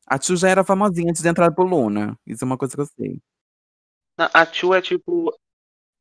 A 0.06 0.18
Tchu 0.18 0.36
já 0.36 0.48
era 0.48 0.64
famosinha 0.64 1.10
antes 1.10 1.22
de 1.22 1.28
entrar 1.28 1.52
pro 1.52 1.64
Luna. 1.64 2.18
Isso 2.26 2.44
é 2.44 2.46
uma 2.46 2.56
coisa 2.56 2.74
que 2.74 2.80
eu 2.80 2.86
sei. 2.86 3.20
A 4.16 4.44
Chu 4.46 4.74
é 4.74 4.80
tipo. 4.82 5.32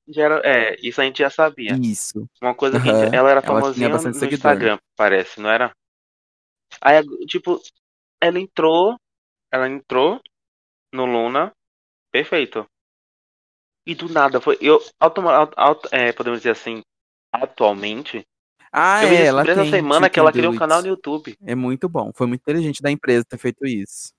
Já 0.07 0.23
era, 0.23 0.41
é, 0.45 0.75
isso 0.81 1.01
a 1.01 1.03
gente 1.03 1.17
já 1.19 1.29
sabia. 1.29 1.77
Isso. 1.79 2.27
Uma 2.41 2.55
coisa 2.55 2.79
que 2.81 2.89
a 2.89 2.93
gente- 3.03 3.15
ela 3.15 3.29
era 3.29 3.41
Ela 3.41 3.47
famosinha 3.47 3.89
bastante 3.89 4.13
no 4.13 4.19
seguidor. 4.19 4.38
Instagram, 4.38 4.79
parece, 4.95 5.39
não 5.41 5.49
era? 5.49 5.71
Aí, 6.81 7.03
tipo, 7.27 7.61
ela 8.21 8.39
entrou. 8.39 8.97
Ela 9.51 9.67
entrou 9.67 10.21
no 10.93 11.05
Luna. 11.05 11.51
Perfeito. 12.11 12.65
E 13.85 13.93
do 13.93 14.07
nada 14.09 14.39
foi. 14.41 14.57
Eu, 14.61 14.79
automa, 14.99 15.33
auto- 15.33 15.53
auto- 15.57 15.89
é, 15.91 16.11
podemos 16.13 16.39
dizer 16.39 16.51
assim, 16.51 16.81
atualmente. 17.43 18.25
Ah, 18.71 19.03
eu 19.03 19.09
é, 19.09 19.25
ela 19.25 19.43
descobri 19.43 19.51
essa 19.51 19.71
tem 19.71 19.81
semana 19.81 20.09
que 20.09 20.19
ela 20.19 20.31
criou 20.31 20.53
um 20.53 20.57
canal 20.57 20.81
no 20.81 20.88
YouTube. 20.88 21.38
É 21.41 21.55
muito 21.55 21.88
bom. 21.88 22.11
Foi 22.13 22.27
muito 22.27 22.41
inteligente 22.41 22.81
da 22.81 22.91
empresa 22.91 23.25
ter 23.25 23.38
feito 23.38 23.65
isso. 23.65 24.13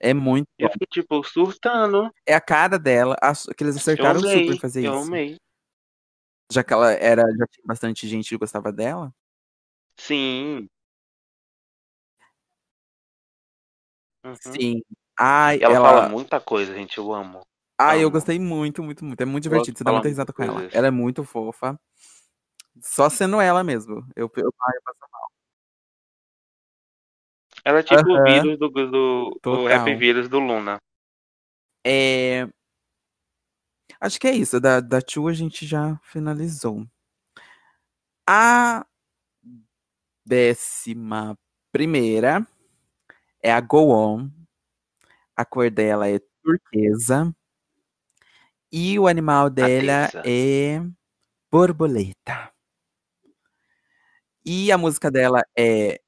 É 0.00 0.12
muito 0.12 0.48
eu 0.58 0.68
fiquei, 0.70 0.86
tipo, 0.90 1.22
surtando. 1.22 2.10
É 2.26 2.34
a 2.34 2.40
cara 2.40 2.76
dela. 2.76 3.16
Acho 3.22 3.46
que 3.50 3.62
eles 3.62 3.76
Eu 3.76 3.80
acertaram 3.80 4.20
super 4.20 4.32
amei. 4.32 4.58
fazer 4.58 4.84
Eu 4.84 4.94
isso. 4.94 5.06
amei. 5.06 5.36
Já 6.50 6.64
que 6.64 6.72
ela 6.72 6.92
era. 6.92 7.22
Já 7.22 7.46
tinha 7.46 7.64
bastante 7.64 8.08
gente 8.08 8.28
que 8.28 8.36
gostava 8.36 8.72
dela. 8.72 9.12
Sim. 9.96 10.68
Uhum. 14.24 14.34
Sim. 14.40 14.82
Ai, 15.18 15.58
ela, 15.62 15.74
ela. 15.74 15.88
fala 15.88 16.08
muita 16.08 16.40
coisa, 16.40 16.74
gente. 16.74 16.98
Eu 16.98 17.12
amo. 17.12 17.42
Ai, 17.78 18.02
eu 18.02 18.10
gostei 18.10 18.38
muito, 18.38 18.82
muito, 18.82 19.04
muito. 19.04 19.20
É 19.20 19.24
muito 19.24 19.46
Ela 19.46 19.54
divertido. 19.54 19.78
Você 19.78 19.84
dá 19.84 19.92
muita 19.92 20.08
risada 20.08 20.32
com 20.32 20.42
ela. 20.42 20.52
coisas. 20.54 20.74
Ela 20.74 20.86
é 20.88 20.90
muito 20.90 21.24
fofa. 21.24 21.78
Só 22.80 23.08
sendo 23.08 23.40
ela 23.40 23.62
mesmo. 23.62 24.06
Eu, 24.16 24.30
eu, 24.36 24.44
eu 24.44 24.52
passo 24.52 24.98
mal. 25.10 25.30
Ela 27.64 27.78
é 27.78 27.82
tipo 27.82 28.10
o 28.10 28.16
Aham. 28.16 28.24
vírus 28.24 28.58
do, 28.58 28.68
do, 28.68 29.50
o 29.50 29.66
rap 29.66 29.94
vírus 29.94 30.28
do 30.28 30.38
Luna. 30.38 30.78
É... 31.84 32.48
Acho 34.00 34.18
que 34.18 34.26
é 34.26 34.34
isso. 34.34 34.60
Da, 34.60 34.80
da 34.80 35.00
Chu 35.00 35.28
a 35.28 35.32
gente 35.32 35.66
já 35.66 35.96
finalizou. 36.02 36.86
A 38.28 38.86
décima 40.24 41.36
primeira 41.70 42.46
é 43.40 43.52
a 43.52 43.60
Go 43.60 43.90
On. 43.90 44.28
A 45.36 45.44
cor 45.44 45.70
dela 45.70 46.08
é 46.08 46.20
turquesa. 46.42 47.34
E 48.70 48.98
o 48.98 49.06
animal 49.06 49.50
dela 49.50 50.10
é 50.24 50.80
borboleta. 51.50 52.51
E 54.44 54.72
a 54.72 54.78
música 54.78 55.10
dela 55.10 55.42
é. 55.56 56.00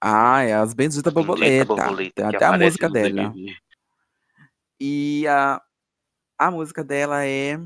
Ah, 0.00 0.42
é 0.42 0.54
as 0.54 0.72
benditas 0.72 1.12
Bendita 1.12 1.26
borboleta. 1.34 1.64
borboleta 1.66 2.28
até 2.28 2.44
a 2.44 2.56
música 2.56 2.88
dela. 2.88 3.30
DVD. 3.30 3.54
E 4.80 5.26
a, 5.28 5.60
a 6.38 6.50
música 6.50 6.82
dela 6.82 7.24
é 7.26 7.58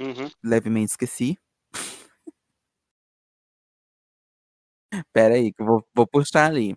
Uhum. 0.00 0.30
Levemente 0.42 0.92
Esqueci. 0.92 1.38
Pera 5.12 5.34
aí, 5.34 5.52
que 5.52 5.60
eu 5.60 5.66
vou, 5.66 5.86
vou 5.94 6.06
puxar 6.06 6.46
ali. 6.46 6.74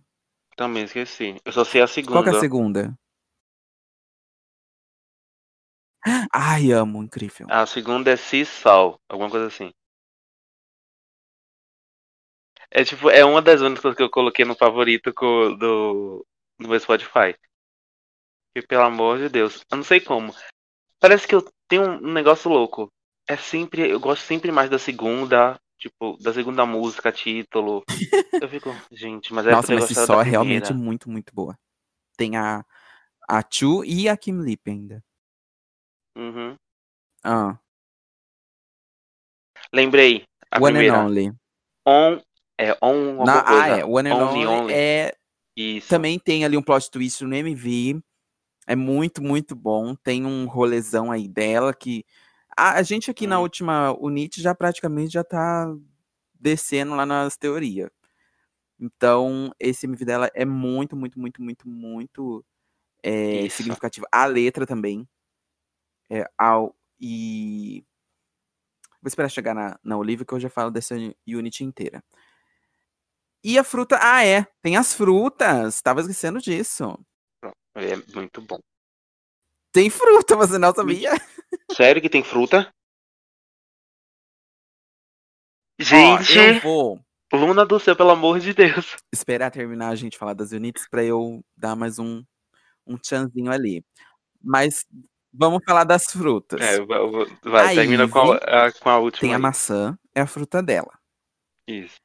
Também 0.58 0.84
esqueci. 0.84 1.40
Eu 1.46 1.54
só 1.54 1.64
sei 1.64 1.82
a 1.82 1.88
segunda. 1.88 2.14
Qual 2.14 2.24
que 2.26 2.30
é 2.32 2.34
a 2.34 2.40
segunda? 2.40 2.94
Ai, 6.34 6.72
amo, 6.74 7.02
incrível. 7.02 7.48
A 7.50 7.66
segunda 7.66 8.12
é 8.12 8.18
Sal, 8.18 9.00
alguma 9.08 9.30
coisa 9.30 9.48
assim. 9.48 9.74
É 12.76 12.84
tipo, 12.84 13.08
é 13.12 13.24
uma 13.24 13.40
das 13.40 13.62
únicas 13.62 13.96
que 13.96 14.02
eu 14.02 14.10
coloquei 14.10 14.44
no 14.44 14.56
favorito 14.56 15.14
co- 15.14 15.56
do, 15.56 16.26
do 16.60 16.68
meu 16.68 16.80
Spotify. 16.80 17.36
E 18.56 18.62
pelo 18.64 18.84
amor 18.84 19.20
de 19.20 19.30
Deus, 19.30 19.64
eu 19.72 19.78
não 19.78 19.84
sei 19.84 20.02
como. 20.02 20.34
Parece 21.00 21.28
que 21.28 21.36
eu 21.36 21.48
tenho 21.68 21.84
um 21.84 22.12
negócio 22.12 22.50
louco. 22.50 22.92
É 23.30 23.38
sempre, 23.38 23.92
eu 23.92 24.00
gosto 24.00 24.24
sempre 24.24 24.52
mais 24.52 24.72
da 24.72 24.80
segunda, 24.80 25.60
tipo, 25.78 26.18
da 26.18 26.34
segunda 26.34 26.66
música, 26.66 27.12
título. 27.12 27.84
Eu 28.42 28.50
fico, 28.50 28.70
gente, 28.92 29.32
mas 29.34 29.46
é 29.48 29.52
Nossa, 29.52 29.74
mas 29.74 29.94
da 30.08 30.20
é 30.20 30.24
realmente 30.24 30.74
muito, 30.74 31.10
muito 31.10 31.34
boa. 31.34 31.58
Tem 32.18 32.36
a, 32.36 32.66
a 33.30 33.44
Chu 33.50 33.86
e 33.86 34.10
a 34.10 34.18
Kim 34.18 34.42
Lip 34.42 34.70
ainda. 34.70 35.02
Uhum. 36.18 36.58
Ah, 37.24 37.58
Lembrei. 39.72 40.26
A 40.52 40.60
One 40.60 40.74
primeira. 40.74 40.98
and 40.98 41.06
Only. 41.06 41.32
On. 41.86 42.22
É, 42.58 42.78
on 42.82 43.26
Na, 43.26 43.44
ah, 43.46 43.68
é. 43.80 43.86
One 43.86 44.10
and 44.10 44.16
Only, 44.16 44.46
Only, 44.46 44.74
é 44.74 45.16
Isso. 45.56 45.88
Também 45.90 46.20
tem 46.20 46.46
ali 46.46 46.58
um 46.58 46.62
plot 46.64 46.90
twist 46.90 47.24
no 47.24 47.36
MV. 47.36 48.02
É 48.66 48.76
muito, 48.76 49.22
muito 49.22 49.56
bom. 49.56 49.96
Tem 49.96 50.26
um 50.26 50.46
rolezão 50.46 51.12
aí 51.12 51.28
dela 51.28 51.74
que. 51.74 52.06
A, 52.56 52.74
a 52.74 52.84
gente 52.84 53.10
aqui 53.10 53.26
na 53.26 53.40
Hum. 53.40 53.44
última 53.44 53.92
Unite 54.00 54.42
já 54.42 54.54
praticamente 54.54 55.14
já 55.14 55.24
tá 55.24 55.74
descendo 56.34 56.96
lá 56.96 57.06
nas 57.06 57.36
teorias. 57.36 57.90
Então, 58.80 59.52
esse 59.60 59.86
MV 59.86 60.06
dela 60.06 60.32
é 60.34 60.46
muito, 60.46 60.96
muito, 60.96 61.20
muito, 61.20 61.42
muito, 61.42 61.68
muito 61.68 62.46
é, 63.02 63.48
significativo. 63.50 64.06
A 64.12 64.26
letra 64.26 64.66
também. 64.66 65.08
É, 66.10 66.30
ao, 66.38 66.76
e. 67.00 67.84
Vou 69.02 69.08
esperar 69.08 69.30
chegar 69.30 69.54
na, 69.54 69.78
na 69.84 69.98
Olivia 69.98 70.26
que 70.26 70.34
eu 70.34 70.40
já 70.40 70.50
falo 70.50 70.72
dessa 70.72 70.96
uni- 70.96 71.16
Unity 71.28 71.64
inteira. 71.64 72.04
E 73.44 73.58
a 73.60 73.64
fruta. 73.64 74.00
Ah, 74.02 74.26
é. 74.26 74.46
Tem 74.62 74.78
as 74.78 74.94
frutas. 74.94 75.82
Tava 75.82 76.02
esquecendo 76.02 76.40
disso. 76.40 76.98
É 77.76 77.96
muito 78.14 78.42
bom. 78.42 78.60
Tem 79.72 79.90
fruta, 79.90 80.36
você 80.36 80.58
não 80.58 80.74
sabia? 80.74 81.12
Sério 81.76 82.02
que 82.02 82.10
tem 82.10 82.24
fruta? 82.24 82.72
Ó, 85.82 86.22
Gente, 86.22 86.38
eu 86.38 86.62
vou 86.62 87.00
Luna 87.34 87.66
do 87.66 87.80
céu, 87.80 87.96
pelo 87.96 88.12
amor 88.12 88.40
de 88.40 88.54
Deus. 88.54 88.96
esperar 89.12 89.50
terminar 89.50 89.90
a 89.90 89.96
gente 89.96 90.18
falar 90.20 90.36
das 90.36 90.52
unites 90.52 90.88
pra 90.88 91.04
eu 91.04 91.44
dar 91.58 91.76
mais 91.76 91.98
um, 91.98 92.24
um 92.86 92.96
tchanzinho 92.96 93.52
ali. 93.52 93.84
Mas 94.40 94.86
vamos 95.34 95.64
falar 95.66 95.84
das 95.84 96.04
frutas. 96.06 96.62
É, 96.62 96.80
vai, 96.86 97.00
vai, 97.44 97.72
A 97.72 97.76
termina 97.76 98.08
com 98.08 98.32
a, 98.34 98.38
a- 98.38 98.72
com 98.72 98.90
a 98.90 99.00
última. 99.00 99.22
Tem 99.22 99.34
a 99.34 99.38
aí. 99.38 99.42
maçã, 99.42 99.98
é 100.14 100.22
a 100.22 100.28
fruta 100.28 100.62
dela. 100.62 100.94
Isso. 101.68 101.96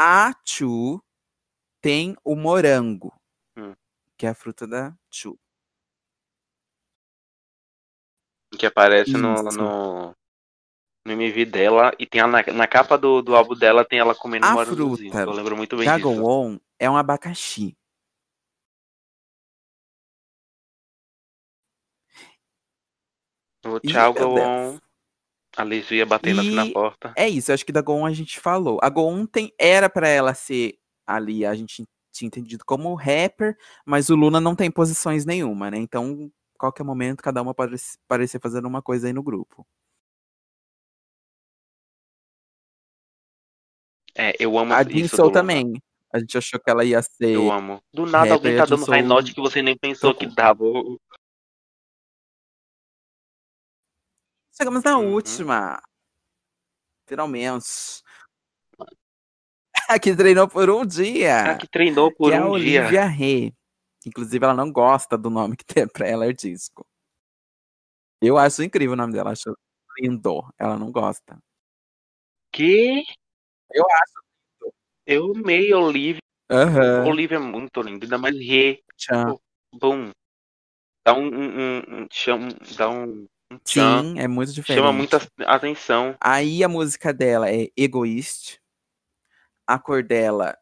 A 0.00 0.32
Chu 0.44 1.02
tem 1.80 2.16
o 2.22 2.36
morango, 2.36 3.12
Hum. 3.56 3.74
que 4.16 4.26
é 4.26 4.28
a 4.28 4.34
fruta 4.34 4.64
da 4.64 4.96
Chu. 5.10 5.36
Que 8.56 8.66
aparece 8.66 9.10
no, 9.14 9.34
Isso. 9.34 9.58
no, 9.58 10.16
no 11.04 11.12
MV 11.12 11.44
dela. 11.46 11.92
E 11.98 12.06
tem 12.06 12.20
a, 12.20 12.28
na, 12.28 12.44
na 12.44 12.66
capa 12.68 12.96
do, 12.96 13.20
do 13.22 13.34
álbum 13.34 13.56
dela, 13.56 13.84
tem 13.84 13.98
ela 13.98 14.14
comendo 14.14 14.46
A 14.46 14.52
morangozinho. 14.52 15.10
fruta 15.10 15.28
Eu 15.28 15.32
lembro 15.32 15.56
muito 15.56 15.76
bem 15.76 15.88
disso. 15.96 16.00
Gowon 16.00 16.60
é 16.78 16.88
um 16.88 16.96
abacaxi. 16.96 17.76
O 23.66 23.80
Ih, 23.82 23.92
A 25.58 26.06
batendo 26.06 26.40
aqui 26.40 26.54
na 26.54 26.70
porta. 26.70 27.12
É 27.16 27.28
isso, 27.28 27.50
eu 27.50 27.54
acho 27.54 27.66
que 27.66 27.72
da 27.72 27.82
Gowon 27.82 28.06
a 28.06 28.12
gente 28.12 28.38
falou. 28.38 28.78
A 28.80 28.88
Gowon 28.88 29.26
tem, 29.26 29.52
era 29.58 29.90
pra 29.90 30.08
ela 30.08 30.32
ser 30.32 30.78
ali, 31.04 31.44
a 31.44 31.52
gente 31.52 31.84
tinha 32.12 32.28
entendido 32.28 32.64
como 32.64 32.94
rapper, 32.94 33.56
mas 33.84 34.08
o 34.08 34.14
Luna 34.14 34.40
não 34.40 34.54
tem 34.54 34.70
posições 34.70 35.26
nenhuma, 35.26 35.68
né? 35.68 35.78
Então, 35.78 36.30
qualquer 36.56 36.84
momento, 36.84 37.22
cada 37.22 37.42
uma 37.42 37.52
pode 37.52 37.74
parecer 38.06 38.40
fazendo 38.40 38.68
uma 38.68 38.80
coisa 38.80 39.08
aí 39.08 39.12
no 39.12 39.22
grupo. 39.22 39.66
É, 44.14 44.34
eu 44.38 44.56
amo 44.58 44.74
A 44.74 44.82
isso 44.82 45.20
Luna. 45.22 45.32
também. 45.32 45.72
A 46.12 46.18
gente 46.20 46.38
achou 46.38 46.58
que 46.58 46.70
ela 46.70 46.84
ia 46.84 47.02
ser. 47.02 47.34
Eu 47.34 47.52
amo. 47.52 47.80
Do 47.92 48.06
nada 48.06 48.32
alguém 48.32 48.52
rapper, 48.52 48.68
tá 48.68 48.74
a 48.74 48.76
dando 48.76 48.90
high 48.90 49.00
Jinsoul 49.00 49.08
note 49.08 49.34
que 49.34 49.40
você 49.40 49.60
nem 49.60 49.76
pensou 49.76 50.14
que 50.14 50.26
dava. 50.26 50.64
Chegamos 54.58 54.82
na 54.82 54.98
Uhum. 54.98 55.14
última. 55.14 55.80
Finalmente. 57.06 58.02
A 59.88 59.98
que 60.00 60.16
treinou 60.16 60.48
por 60.48 60.68
um 60.68 60.84
dia. 60.84 61.52
A 61.52 61.56
que 61.56 61.68
treinou 61.68 62.12
por 62.12 62.30
que 62.30 62.34
é 62.34 62.38
a 62.38 62.40
um 62.44 62.58
dia. 62.58 62.82
Olivia 62.82 63.06
Rey. 63.06 63.54
Inclusive, 64.04 64.44
ela 64.44 64.54
não 64.54 64.72
gosta 64.72 65.16
do 65.16 65.30
nome 65.30 65.56
que 65.56 65.64
tem 65.64 65.86
pra 65.92 66.08
ela, 66.08 66.26
é 66.26 66.32
disco. 66.32 66.84
Eu 68.20 68.36
acho 68.36 68.64
incrível 68.64 68.94
o 68.94 68.96
nome 68.96 69.12
dela, 69.12 69.30
acho 69.30 69.56
lindo. 70.00 70.42
Ela 70.58 70.76
não 70.76 70.90
gosta. 70.90 71.38
Que? 72.52 73.04
Eu 73.72 73.84
acho. 73.84 74.74
Eu 75.06 75.32
amei 75.36 75.72
Olivia. 75.72 76.20
Aham. 76.50 77.06
Olivia 77.06 77.36
é 77.36 77.40
muito 77.40 77.80
linda, 77.80 78.04
ainda 78.06 78.18
mais 78.18 78.34
re. 78.36 78.82
Tchan. 78.96 79.36
Boom. 79.72 80.10
Dá 81.06 81.14
um, 81.14 81.26
um, 81.28 81.78
um, 81.78 82.02
um 82.02 82.48
dá 82.76 82.90
um, 82.90 83.26
tchan. 83.64 84.02
Sim, 84.02 84.18
é 84.18 84.28
muito 84.28 84.52
diferente. 84.52 84.80
Chama 84.80 84.92
muita 84.92 85.18
atenção. 85.46 86.16
Aí 86.20 86.62
a 86.62 86.68
música 86.68 87.12
dela 87.12 87.50
é 87.50 87.68
Egoist. 87.76 88.60
A 89.66 89.78
cor 89.78 90.02
dela. 90.02 90.56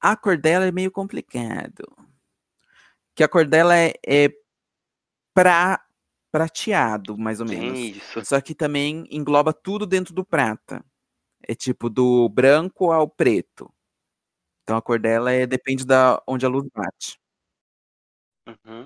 A 0.00 0.16
cor 0.16 0.38
dela 0.38 0.66
é 0.66 0.72
meio 0.72 0.90
complicado. 0.90 1.84
Que 3.14 3.22
a 3.22 3.28
cor 3.28 3.46
dela 3.46 3.76
é, 3.76 3.92
é 4.06 4.28
pra, 5.34 5.84
prateado, 6.30 7.18
mais 7.18 7.40
ou 7.40 7.46
menos. 7.46 7.78
Isso. 7.78 8.24
Só 8.24 8.40
que 8.40 8.54
também 8.54 9.06
engloba 9.10 9.52
tudo 9.52 9.86
dentro 9.86 10.14
do 10.14 10.24
prata. 10.24 10.84
É 11.42 11.54
tipo 11.54 11.90
do 11.90 12.28
branco 12.28 12.92
ao 12.92 13.08
preto. 13.08 13.72
Então 14.62 14.76
a 14.76 14.82
cor 14.82 15.00
dela 15.00 15.32
é, 15.32 15.46
depende 15.46 15.84
da 15.84 16.22
onde 16.26 16.46
a 16.46 16.48
luz 16.48 16.68
bate. 16.72 17.18
Uhum. 18.46 18.84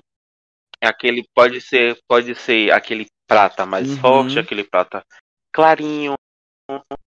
É 0.85 0.87
aquele, 0.87 1.27
pode 1.33 1.59
ser, 1.61 1.97
pode 2.07 2.35
ser 2.35 2.71
aquele 2.71 3.07
prata 3.27 3.65
mais 3.65 3.89
Uhum. 3.89 3.97
forte, 3.97 4.37
aquele 4.37 4.63
prata 4.63 5.03
clarinho. 5.51 6.13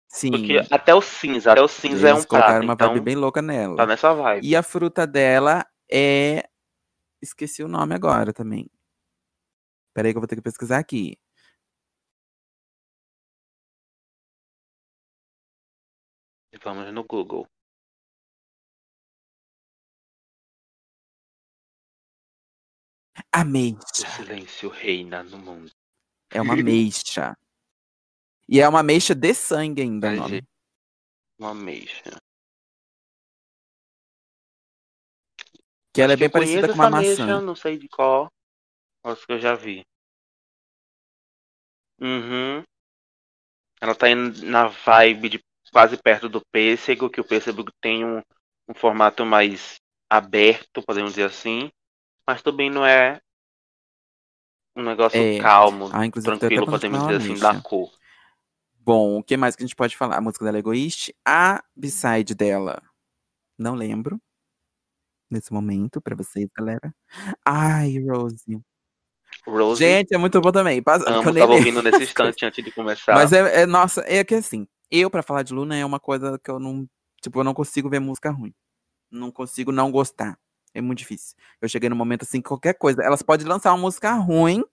Sim. 0.09 0.31
Porque 0.31 0.57
até 0.71 0.95
o 0.95 1.03
cinza, 1.03 1.53
até 1.53 1.61
o 1.61 1.69
cinza 1.69 2.09
é 2.09 2.13
um 2.13 2.17
eles 2.17 2.25
colocaram 2.25 2.53
prata, 2.55 2.65
uma 2.65 2.73
então 2.73 2.89
vibe 2.89 3.05
bem 3.05 3.15
louca 3.17 3.43
nela. 3.43 3.77
tá 3.77 3.85
nessa 3.87 4.15
vibe. 4.15 4.47
E 4.47 4.57
a 4.57 4.63
fruta 4.63 5.07
dela 5.07 5.63
é. 5.93 6.49
Esqueci 7.21 7.63
o 7.63 7.69
nome 7.69 7.95
agora 7.95 8.33
também. 8.33 8.67
Peraí 9.95 10.13
que 10.13 10.17
eu 10.17 10.21
vou 10.23 10.29
ter 10.29 10.37
que 10.37 10.43
pesquisar 10.43 10.79
aqui. 10.79 11.19
Vamos 16.63 16.93
no 16.93 17.05
Google. 17.05 17.47
O 23.37 23.39
Ameixa. 23.39 24.09
silêncio 24.17 24.71
reina 24.71 25.23
no 25.23 25.37
mundo. 25.37 25.71
É 26.31 26.41
uma 26.41 26.55
ameixa. 26.55 27.37
E 28.49 28.61
é 28.61 28.67
uma 28.67 28.81
ameixa 28.81 29.15
de 29.15 29.35
sangue 29.35 29.83
ainda, 29.83 30.07
o 30.07 30.11
Ai, 30.11 30.17
nome. 30.17 30.31
gente. 30.37 30.49
Uma 31.39 31.51
ameixa. 31.51 32.17
Que 35.93 36.01
ela 36.01 36.13
é 36.13 36.15
Acho 36.15 36.21
bem 36.21 36.31
parecida 36.31 36.69
com 36.69 36.75
uma 36.75 36.89
maçã. 36.91 37.41
não 37.43 37.55
sei 37.55 37.77
de 37.79 37.89
qual. 37.89 38.31
Acho 39.05 39.27
que 39.27 39.33
eu 39.35 39.39
já 39.39 39.55
vi. 39.55 39.85
Uhum. 42.01 42.63
Ela 43.83 43.95
tá 43.95 44.09
indo 44.09 44.47
na 44.47 44.69
vibe 44.69 45.29
de 45.29 45.41
quase 45.71 46.01
perto 46.03 46.27
do 46.27 46.41
pêssego, 46.51 47.11
que 47.11 47.21
o 47.21 47.27
pêssego 47.27 47.65
tem 47.83 48.03
um, 48.03 48.23
um 48.67 48.75
formato 48.75 49.27
mais 49.27 49.77
aberto, 50.09 50.83
podemos 50.83 51.11
dizer 51.13 51.25
assim. 51.25 51.71
Mas 52.27 52.43
também 52.43 52.71
não 52.71 52.85
é 52.85 53.21
um 54.77 54.83
negócio 54.83 55.19
É. 55.19 55.39
calmo, 55.39 55.87
Ah, 55.93 56.09
tranquilo, 56.23 56.67
podemos 56.67 57.01
dizer 57.01 57.17
assim, 57.17 57.35
da 57.41 57.61
cor. 57.61 57.91
Bom, 58.79 59.19
o 59.19 59.23
que 59.25 59.37
mais 59.37 59.57
que 59.57 59.63
a 59.63 59.67
gente 59.67 59.75
pode 59.75 59.97
falar? 59.97 60.17
A 60.19 60.21
música 60.21 60.45
dela 60.45 60.59
é 60.59 60.61
egoísta. 60.61 61.13
A 61.27 61.63
B-side 61.75 62.35
dela, 62.35 62.81
não 63.59 63.75
lembro. 63.75 64.21
Nesse 65.29 65.53
momento, 65.53 66.01
pra 66.01 66.15
vocês, 66.15 66.49
galera. 66.57 66.95
Ai, 67.45 67.99
Rose. 67.99 68.61
Rose, 69.45 69.83
Gente, 69.85 70.15
é 70.15 70.19
muito 70.19 70.41
bom 70.41 70.53
também. 70.53 70.81
Passa- 70.81 71.09
amo, 71.11 71.35
tava 71.35 71.53
ouvindo 71.53 71.83
nesse 71.83 72.03
instante 72.05 72.45
antes 72.45 72.65
de 72.65 72.71
começar. 72.71 73.15
Mas 73.15 73.33
é, 73.33 73.63
é- 73.63 73.67
nossa, 73.67 74.05
é 74.07 74.23
que 74.23 74.37
assim, 74.37 74.69
eu 74.89 75.11
pra 75.11 75.23
falar 75.23 75.43
de 75.43 75.53
Luna 75.53 75.77
é 75.77 75.85
uma 75.85 75.99
coisa 75.99 76.39
que 76.39 76.49
eu 76.51 76.61
não, 76.61 76.87
tipo, 77.21 77.41
eu 77.41 77.45
não 77.45 77.55
consigo 77.55 77.89
ver 77.91 77.99
música 77.99 78.31
ruim. 78.31 78.55
Não 79.11 79.33
consigo 79.33 79.73
não 79.73 79.91
gostar. 79.91 80.39
É 80.77 80.81
muito 80.83 80.99
difícil. 80.99 81.37
Eu 81.61 81.69
cheguei 81.69 81.89
no 81.89 81.97
momento 81.97 82.23
assim, 82.25 82.41
que 82.43 82.49
qualquer 82.49 82.75
coisa, 82.75 83.03
elas 83.03 83.23
podem 83.23 83.47
lançar 83.47 83.73
uma 83.73 83.79
música 83.83 84.13
ruim, 84.15 84.65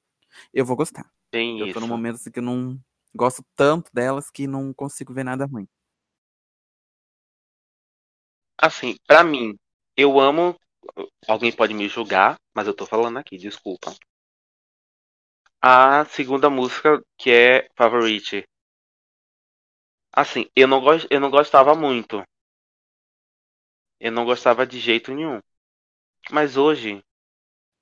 eu 0.54 0.66
vou 0.66 0.76
gostar. 0.78 1.12
Tem 1.30 1.60
Eu 1.60 1.68
isso. 1.68 1.70
tô 1.70 1.80
num 1.82 1.88
momento 1.88 2.16
assim 2.18 2.32
que 2.32 2.40
eu 2.40 2.44
não 2.44 2.80
gosto 3.16 3.46
tanto 3.56 3.92
delas 3.94 4.32
que 4.32 4.48
não 4.48 4.74
consigo 4.74 5.14
ver 5.14 5.24
nada 5.26 5.46
ruim. 5.46 5.68
Assim, 8.60 8.96
pra 9.06 9.24
mim, 9.24 9.56
eu 9.96 10.20
amo. 10.20 10.56
Alguém 11.28 11.52
pode 11.52 11.74
me 11.74 11.88
julgar, 11.90 12.38
mas 12.56 12.68
eu 12.68 12.76
tô 12.76 12.86
falando 12.86 13.20
aqui, 13.20 13.38
desculpa. 13.38 13.96
A 15.64 16.06
segunda 16.06 16.48
música, 16.48 17.02
que 17.18 17.32
é 17.32 17.68
Favorite. 17.76 18.46
Assim, 20.12 20.48
eu 20.56 20.68
não, 20.68 20.82
gos- 20.82 21.06
eu 21.12 21.20
não 21.20 21.30
gostava 21.30 21.76
muito. 21.76 22.24
Eu 24.00 24.12
não 24.12 24.24
gostava 24.24 24.68
de 24.68 24.80
jeito 24.80 25.12
nenhum. 25.12 25.40
Mas 26.32 26.58
hoje, 26.58 27.04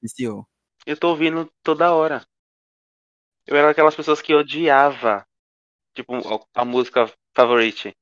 Viciou. 0.02 0.48
eu 0.86 0.98
tô 0.98 1.10
ouvindo 1.10 1.50
toda 1.64 1.94
hora. 1.94 2.26
Eu 3.46 3.56
era 3.56 3.72
aquelas 3.72 3.96
pessoas 3.96 4.22
que 4.22 4.34
odiava, 4.34 5.26
tipo, 5.96 6.14
a 6.54 6.66
música 6.66 7.12
favorite. 7.36 7.94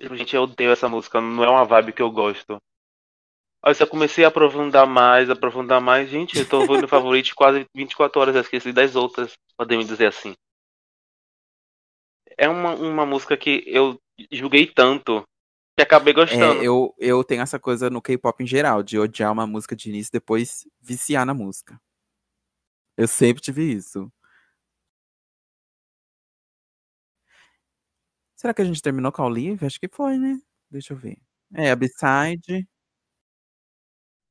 Tipo, 0.00 0.16
gente, 0.16 0.34
eu 0.34 0.42
odeio 0.42 0.72
essa 0.72 0.88
música, 0.88 1.20
não 1.20 1.44
é 1.44 1.50
uma 1.50 1.64
vibe 1.64 1.92
que 1.92 2.02
eu 2.02 2.10
gosto. 2.10 2.58
Aí 3.64 3.74
eu 3.78 3.86
comecei 3.86 4.24
a 4.24 4.28
aprofundar 4.28 4.86
mais, 4.86 5.30
aprofundar 5.30 5.80
mais. 5.80 6.10
Gente, 6.10 6.36
eu 6.36 6.48
tô 6.48 6.60
ouvindo 6.60 6.88
favorite 6.88 7.34
quase 7.34 7.64
24 7.74 8.20
horas, 8.20 8.34
eu 8.34 8.40
esqueci 8.40 8.72
das 8.72 8.96
outras, 8.96 9.34
podemos 9.56 9.86
dizer 9.86 10.06
assim. 10.06 10.34
É 12.36 12.48
uma, 12.48 12.74
uma 12.74 13.06
música 13.06 13.36
que 13.36 13.62
eu 13.66 13.98
julguei 14.32 14.66
tanto 14.66 15.22
que 15.76 15.82
acabei 15.82 16.12
gostando. 16.12 16.60
É, 16.60 16.66
eu, 16.66 16.94
eu 16.98 17.24
tenho 17.24 17.42
essa 17.42 17.58
coisa 17.58 17.88
no 17.88 18.02
K-pop 18.02 18.42
em 18.42 18.46
geral, 18.46 18.82
de 18.82 18.98
odiar 18.98 19.32
uma 19.32 19.46
música 19.46 19.74
de 19.74 19.88
início 19.88 20.10
e 20.10 20.18
depois 20.18 20.66
viciar 20.80 21.24
na 21.24 21.34
música. 21.34 21.80
Eu 22.96 23.08
sempre 23.08 23.42
tive 23.42 23.72
isso. 23.72 24.12
Será 28.36 28.52
que 28.52 28.60
a 28.60 28.64
gente 28.64 28.82
terminou 28.82 29.12
com 29.12 29.22
a 29.22 29.26
Olive? 29.26 29.64
Acho 29.64 29.80
que 29.80 29.88
foi, 29.88 30.18
né? 30.18 30.38
Deixa 30.70 30.92
eu 30.92 30.96
ver. 30.96 31.16
É, 31.54 31.70
a 31.70 31.76
B-side. 31.76 32.68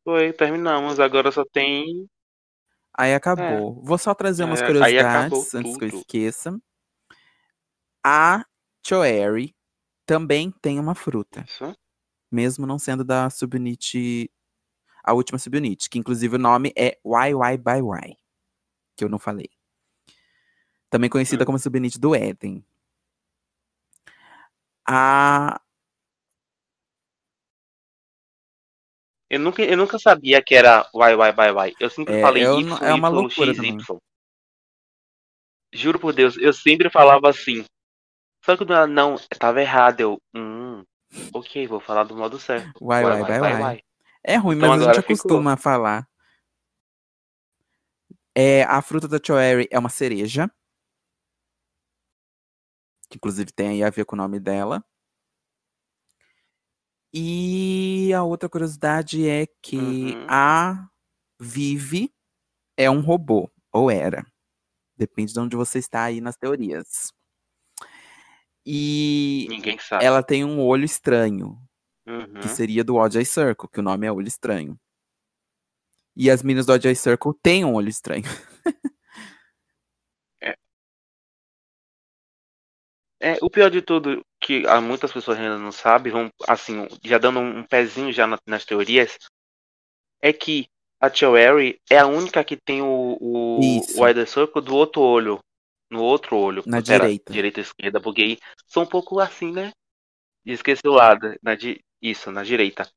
Foi, 0.04 0.34
terminamos. 0.34 1.00
Agora 1.00 1.32
só 1.32 1.46
tem. 1.46 2.10
Aí 2.94 3.14
acabou. 3.14 3.82
Vou 3.84 3.98
só 3.98 4.14
trazer 4.14 4.44
umas 4.44 4.62
É, 4.62 4.66
curiosidades 4.66 5.56
antes 5.56 5.78
que 5.78 5.86
eu 5.86 5.90
tudo. 5.90 6.00
esqueça. 6.02 6.60
A 8.04 8.44
Choeri 8.86 9.56
também 10.12 10.52
tem 10.52 10.78
uma 10.78 10.94
fruta, 10.94 11.46
Isso. 11.48 11.74
mesmo 12.30 12.68
não 12.68 12.78
sendo 12.78 13.02
da 13.02 13.30
subunit, 13.30 14.30
a 15.02 15.14
última 15.14 15.40
subunit, 15.40 15.90
que 15.90 15.98
inclusive 15.98 16.36
o 16.36 16.38
nome 16.38 16.74
é 16.76 17.00
YY 17.06 17.58
by 17.58 17.80
Y, 17.80 18.18
que 18.98 19.06
eu 19.06 19.10
não 19.10 19.18
falei. 19.18 19.50
Também 20.90 21.10
conhecida 21.10 21.44
Hum. 21.44 21.46
como 21.46 21.60
subunit 21.60 21.98
do 21.98 22.14
Eden. 22.14 22.62
A 24.86 25.62
Eu 29.30 29.40
nunca, 29.40 29.64
eu 29.64 29.78
nunca 29.78 29.98
sabia 29.98 30.44
que 30.44 30.54
era 30.54 30.86
YY 30.94 31.32
by 31.32 31.70
Y. 31.70 31.76
Eu 31.80 31.90
sempre 31.90 32.16
É, 32.16 32.22
falei 32.22 32.46
eu 32.46 32.60
Y, 32.60 32.66
não- 32.68 32.78
é 32.86 32.94
uma 32.94 33.08
Y, 33.08 33.14
loucura 33.14 33.52
X, 33.52 33.56
também. 33.56 33.78
Y. 33.80 33.98
Juro 35.74 35.98
por 36.02 36.14
Deus, 36.14 36.36
eu 36.36 36.52
sempre 36.52 36.90
falava 36.90 37.30
assim. 37.30 37.64
Só 38.44 38.58
que 38.58 38.64
ela 38.64 38.88
não, 38.88 39.16
tava 39.40 39.62
errado. 39.62 40.00
Eu, 40.02 40.22
hum, 40.36 40.84
ok, 41.34 41.68
vou 41.68 41.80
falar 41.80 42.04
do 42.04 42.16
modo 42.16 42.40
certo. 42.40 42.80
YY 42.82 43.24
by 43.24 43.76
Y. 43.78 43.82
É 44.24 44.36
ruim, 44.36 44.56
Então 44.58 44.70
mas 44.70 44.82
a 44.82 44.86
gente 44.86 44.96
ficou. 44.96 45.14
acostuma 45.14 45.54
a 45.54 45.58
falar. 45.58 46.08
É, 48.36 48.64
a 48.64 48.82
fruta 48.82 49.08
da 49.08 49.20
Choeri 49.24 49.68
é 49.72 49.78
uma 49.78 49.90
cereja. 49.90 50.50
Que 53.10 53.18
inclusive 53.18 53.52
tem 53.52 53.68
aí 53.70 53.84
a 53.84 53.90
ver 53.90 54.06
com 54.06 54.16
o 54.16 54.18
nome 54.18 54.40
dela. 54.40 54.84
E 57.14 58.14
a 58.14 58.24
outra 58.24 58.48
curiosidade 58.48 59.28
é 59.28 59.46
que 59.62 60.16
Uhum. 60.16 60.28
a 60.30 60.88
Vivi 61.40 62.14
é 62.78 62.90
um 62.90 63.02
robô. 63.02 63.52
Ou 63.74 63.92
era. 63.92 64.26
Depende 64.96 65.34
de 65.34 65.40
onde 65.40 65.56
você 65.56 65.80
está 65.80 66.04
aí 66.04 66.22
nas 66.22 66.38
teorias. 66.38 67.12
E 68.66 69.48
Ninguém 69.50 69.78
sabe. 69.80 70.06
ela 70.06 70.22
tem 70.22 70.46
um 70.46 70.60
olho 70.62 70.86
estranho. 70.86 71.58
Uhum. 72.06 72.42
que 72.42 72.48
seria 72.50 72.84
do 72.84 72.96
Odd 72.96 73.16
Eye 73.18 73.26
Circle, 73.26 73.70
que 73.70 73.80
o 73.80 73.84
nome 73.84 74.08
é 74.08 74.12
Olho 74.12 74.28
Estranho. 74.28 74.76
E 76.16 76.32
as 76.32 76.42
meninas 76.42 76.66
do 76.66 76.74
Odd 76.74 76.88
Eye 76.88 76.96
Circle 76.96 77.32
têm 77.44 77.64
um 77.64 77.76
olho 77.76 77.90
estranho. 77.90 78.24
É, 83.24 83.38
o 83.40 83.52
pior 83.52 83.70
de 83.70 83.84
tudo, 83.84 84.26
que 84.40 84.66
há 84.68 84.82
muitas 84.82 85.12
pessoas 85.12 85.38
ainda 85.38 85.58
não 85.60 85.72
sabem, 85.72 86.12
vão, 86.12 86.30
assim, 86.48 86.88
já 87.04 87.20
dando 87.20 87.40
um 87.40 87.64
pezinho 87.64 88.12
já 88.12 88.26
na- 88.26 88.40
nas 88.48 88.66
teorias, 88.66 89.16
é 90.20 90.34
que 90.34 90.66
a 91.00 91.08
Choeri 91.08 91.80
é 91.90 92.00
a 92.00 92.08
única 92.08 92.44
que 92.44 92.58
tem 92.58 92.82
o, 92.82 93.18
o, 93.22 93.60
Isso. 93.62 94.00
o 94.00 94.04
Wider 94.04 94.28
Circle 94.28 94.62
do 94.64 94.76
outro 94.76 95.02
olho. 95.02 95.40
No 95.92 96.02
outro 96.02 96.38
olho. 96.38 96.64
Na 96.66 96.80
direita. 96.80 97.34
Direita 97.34 97.60
e 97.60 97.64
esquerda, 97.64 98.02
aí 98.18 98.40
são 98.66 98.84
um 98.84 98.88
pouco 98.88 99.20
assim, 99.20 99.52
né? 99.52 99.74
Esqueci 100.46 100.88
o 100.88 100.94
lado. 100.94 101.36
Na 101.44 101.54
di... 101.54 101.84
Isso, 102.02 102.32
na 102.32 102.44
direita. 102.44 102.90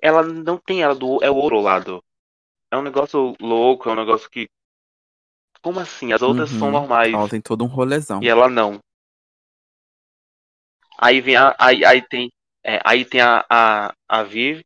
Ela 0.00 0.22
não 0.22 0.58
tem 0.58 0.82
ela 0.82 0.94
do. 0.94 1.22
É 1.22 1.30
o 1.30 1.36
outro 1.36 1.60
lado. 1.60 2.02
É 2.70 2.76
um 2.76 2.82
negócio 2.82 3.36
louco, 3.38 3.88
é 3.88 3.92
um 3.92 3.96
negócio 3.96 4.30
que. 4.30 4.48
Como 5.60 5.78
assim? 5.78 6.12
As 6.12 6.22
outras 6.22 6.48
são 6.50 6.68
Uhum. 6.68 6.72
normais. 6.72 7.14
Ó, 7.14 7.28
tem 7.28 7.40
todo 7.40 7.62
um 7.62 7.68
rolezão. 7.68 8.20
E 8.22 8.28
ela 8.28 8.48
não. 8.48 8.80
Aí 10.98 11.20
vem 11.20 11.36
a. 11.36 11.54
Aí, 11.58 11.84
aí 11.84 12.02
tem. 12.02 12.32
é, 12.64 12.80
aí 12.84 13.04
tem 13.04 13.20
a, 13.20 13.44
a, 13.48 13.94
a 14.08 14.22
Viv 14.22 14.62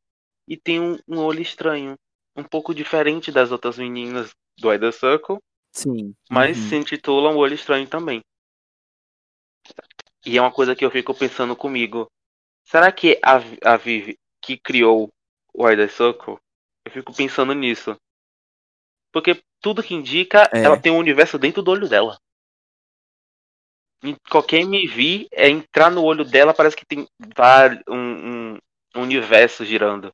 e 0.48 0.56
tem 0.56 0.80
um, 0.80 0.96
um 1.08 1.18
olho 1.18 1.42
estranho. 1.42 1.96
Um 2.36 2.44
pouco 2.44 2.74
diferente 2.74 3.32
das 3.32 3.50
outras 3.50 3.76
meninas 3.78 4.30
do 4.58 4.72
Ida 4.72 4.92
Circle, 4.92 5.38
Sim. 5.76 6.14
mas 6.30 6.56
uhum. 6.56 6.68
se 6.68 6.76
intitula 6.76 7.30
um 7.30 7.36
olho 7.36 7.54
estranho 7.54 7.86
também. 7.86 8.22
E 10.24 10.38
é 10.38 10.40
uma 10.40 10.50
coisa 10.52 10.74
que 10.74 10.84
eu 10.84 10.90
fico 10.90 11.14
pensando 11.14 11.54
comigo. 11.54 12.10
Será 12.64 12.90
que 12.90 13.20
a, 13.22 13.36
a 13.72 13.76
Viv 13.76 14.16
que 14.42 14.56
criou 14.56 15.12
o 15.54 15.70
Ida 15.70 15.88
Circle? 15.88 16.38
Eu 16.84 16.92
fico 16.92 17.14
pensando 17.14 17.52
nisso. 17.52 17.96
Porque 19.12 19.42
tudo 19.60 19.82
que 19.82 19.94
indica, 19.94 20.50
É. 20.52 20.64
ela 20.64 20.80
tem 20.80 20.92
um 20.92 20.98
universo 20.98 21.38
dentro 21.38 21.62
do 21.62 21.70
olho 21.70 21.88
dela. 21.88 22.18
Em 24.02 24.16
qualquer 24.30 24.60
MV, 24.60 25.28
é 25.32 25.48
entrar 25.48 25.90
no 25.90 26.02
olho 26.02 26.24
dela, 26.24 26.54
parece 26.54 26.76
que 26.76 26.86
tem 26.86 27.06
vários, 27.36 27.82
um- 27.88 28.54
um 28.94 29.02
universo 29.02 29.64
girando. 29.64 30.12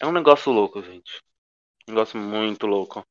É 0.00 0.06
um 0.06 0.12
negócio 0.12 0.52
louco, 0.52 0.82
gente. 0.82 1.22
Um 1.88 1.92
negócio 1.92 2.18
muito 2.18 2.66
louco. 2.66 3.04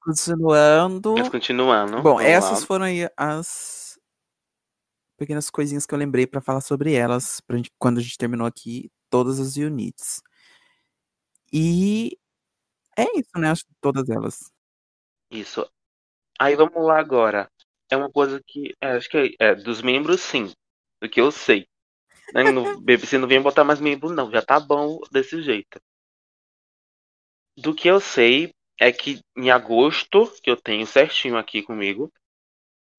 Continuando. 0.00 1.14
Mas 1.16 1.28
continuando. 1.28 2.02
Bom, 2.02 2.20
essas 2.20 2.60
lá. 2.60 2.66
foram 2.66 2.84
aí 2.84 3.08
as 3.16 3.98
pequenas 5.16 5.50
coisinhas 5.50 5.84
que 5.84 5.92
eu 5.92 5.98
lembrei 5.98 6.26
pra 6.26 6.40
falar 6.40 6.60
sobre 6.60 6.94
elas, 6.94 7.40
pra 7.40 7.56
gente, 7.56 7.70
quando 7.78 7.98
a 7.98 8.00
gente 8.00 8.16
terminou 8.16 8.46
aqui 8.46 8.90
todas 9.10 9.40
as 9.40 9.56
units. 9.56 10.22
E 11.52 12.16
é 12.96 13.04
isso, 13.18 13.30
né? 13.36 13.50
Acho 13.50 13.64
que 13.64 13.74
todas 13.80 14.08
elas. 14.08 14.52
Isso. 15.30 15.68
Aí 16.38 16.54
vamos 16.54 16.84
lá 16.84 16.98
agora. 16.98 17.50
É 17.90 17.96
uma 17.96 18.10
coisa 18.10 18.40
que. 18.46 18.74
é, 18.80 18.92
acho 18.92 19.08
que 19.08 19.36
é, 19.40 19.48
é, 19.48 19.54
dos 19.54 19.82
membros, 19.82 20.20
sim. 20.20 20.52
Do 21.00 21.08
que 21.08 21.20
eu 21.20 21.30
sei. 21.32 21.66
Né, 22.32 22.50
não- 22.52 22.64
Você 23.00 23.18
não 23.18 23.26
vem 23.26 23.42
botar 23.42 23.64
mais 23.64 23.80
membro, 23.80 24.10
não. 24.10 24.30
Já 24.30 24.42
tá 24.42 24.60
bom 24.60 25.00
desse 25.10 25.42
jeito. 25.42 25.80
Do 27.56 27.74
que 27.74 27.88
eu 27.88 27.98
sei 27.98 28.54
é 28.78 28.92
que 28.92 29.20
em 29.36 29.50
agosto, 29.50 30.32
que 30.42 30.50
eu 30.50 30.56
tenho 30.56 30.86
certinho 30.86 31.36
aqui 31.36 31.62
comigo, 31.62 32.12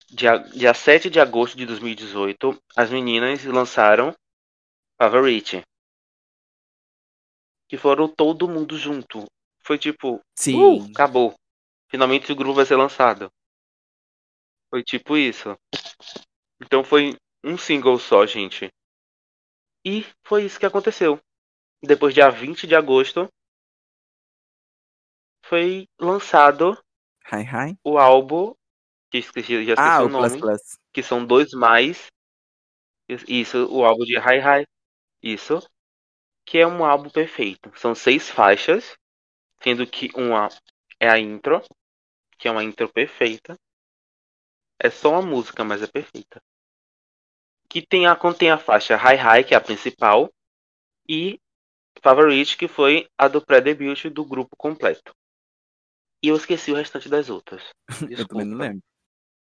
dia, 0.10 0.38
dia 0.38 0.74
7 0.74 1.10
de 1.10 1.20
agosto 1.20 1.58
de 1.58 1.66
2018, 1.66 2.62
as 2.76 2.90
meninas 2.90 3.44
lançaram 3.46 4.14
Favorite. 4.98 5.62
Que 7.70 7.78
foram 7.78 8.08
todo 8.08 8.50
mundo 8.50 8.78
junto. 8.78 9.26
Foi 9.62 9.78
tipo, 9.78 10.20
Sim. 10.36 10.56
Uh, 10.56 10.92
acabou. 10.92 11.36
Finalmente 11.88 12.32
o 12.32 12.36
grupo 12.36 12.56
vai 12.56 12.66
ser 12.66 12.76
lançado. 12.76 13.32
Foi 14.70 14.84
tipo 14.84 15.16
isso. 15.16 15.56
Então 16.62 16.84
foi 16.84 17.16
um 17.44 17.58
single 17.58 17.98
só, 17.98 18.26
gente. 18.26 18.70
E 19.86 20.06
foi 20.24 20.46
isso 20.46 20.60
que 20.60 20.66
aconteceu. 20.66 21.20
Depois, 21.82 22.14
dia 22.14 22.30
20 22.30 22.68
de 22.68 22.76
agosto, 22.76 23.30
foi 25.50 25.88
lançado 26.00 26.78
Hi, 27.32 27.44
hi. 27.44 27.78
o 27.84 27.98
álbum. 27.98 28.54
Que 29.12 29.18
esqueci, 29.20 29.66
já 29.66 29.74
esqueci 29.74 29.80
Ah, 29.80 30.04
o 30.04 30.08
o 30.08 30.10
Plus 30.10 30.34
nome. 30.34 30.40
Plus. 30.40 30.62
Que 30.94 31.02
são 31.04 31.26
dois 31.26 31.52
mais. 31.52 32.08
Isso, 33.28 33.66
o 33.74 33.84
álbum 33.84 34.04
de 34.06 34.18
Hi 34.18 34.40
Hi. 34.40 34.66
Isso. 35.22 35.60
Que 36.46 36.60
é 36.60 36.68
um 36.68 36.86
álbum 36.86 37.10
perfeito. 37.10 37.72
São 37.76 37.96
seis 37.96 38.30
faixas. 38.30 38.96
Sendo 39.62 39.86
que 39.88 40.10
uma 40.16 40.50
é 41.00 41.10
a 41.10 41.20
intro. 41.20 41.62
Que 42.38 42.48
é 42.48 42.52
uma 42.52 42.64
intro 42.64 42.90
perfeita. 42.92 43.56
É 44.82 44.90
só 44.90 45.12
uma 45.12 45.22
música, 45.22 45.64
mas 45.64 45.82
é 45.82 45.88
perfeita. 45.88 46.42
Que 47.70 47.82
tem 47.86 48.06
a, 48.08 48.16
contém 48.16 48.52
a 48.52 48.58
faixa 48.58 48.96
Hi 48.96 49.16
Hi, 49.16 49.44
que 49.44 49.54
é 49.54 49.58
a 49.58 49.62
principal. 49.62 50.30
E 51.08 51.40
Favorite, 52.02 52.58
que 52.58 52.68
foi 52.68 53.08
a 53.18 53.28
do 53.28 53.46
pré-debut 53.46 54.10
do 54.10 54.26
grupo 54.26 54.56
completo. 54.58 55.14
E 56.24 56.28
eu 56.30 56.36
esqueci 56.36 56.72
o 56.72 56.76
restante 56.76 57.10
das 57.10 57.30
outras. 57.30 57.64
Eu 58.18 58.28
também 58.28 58.46
não 58.46 58.58
Desculpa. 58.58 58.60
lembro. 58.60 58.84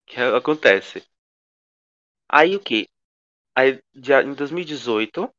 que 0.06 0.20
acontece. 0.20 1.04
Aí 2.30 2.56
o 2.56 2.60
que? 2.60 2.90
Aí, 3.56 3.82
dia, 3.94 4.24
em 4.24 4.34
2018, 4.34 5.30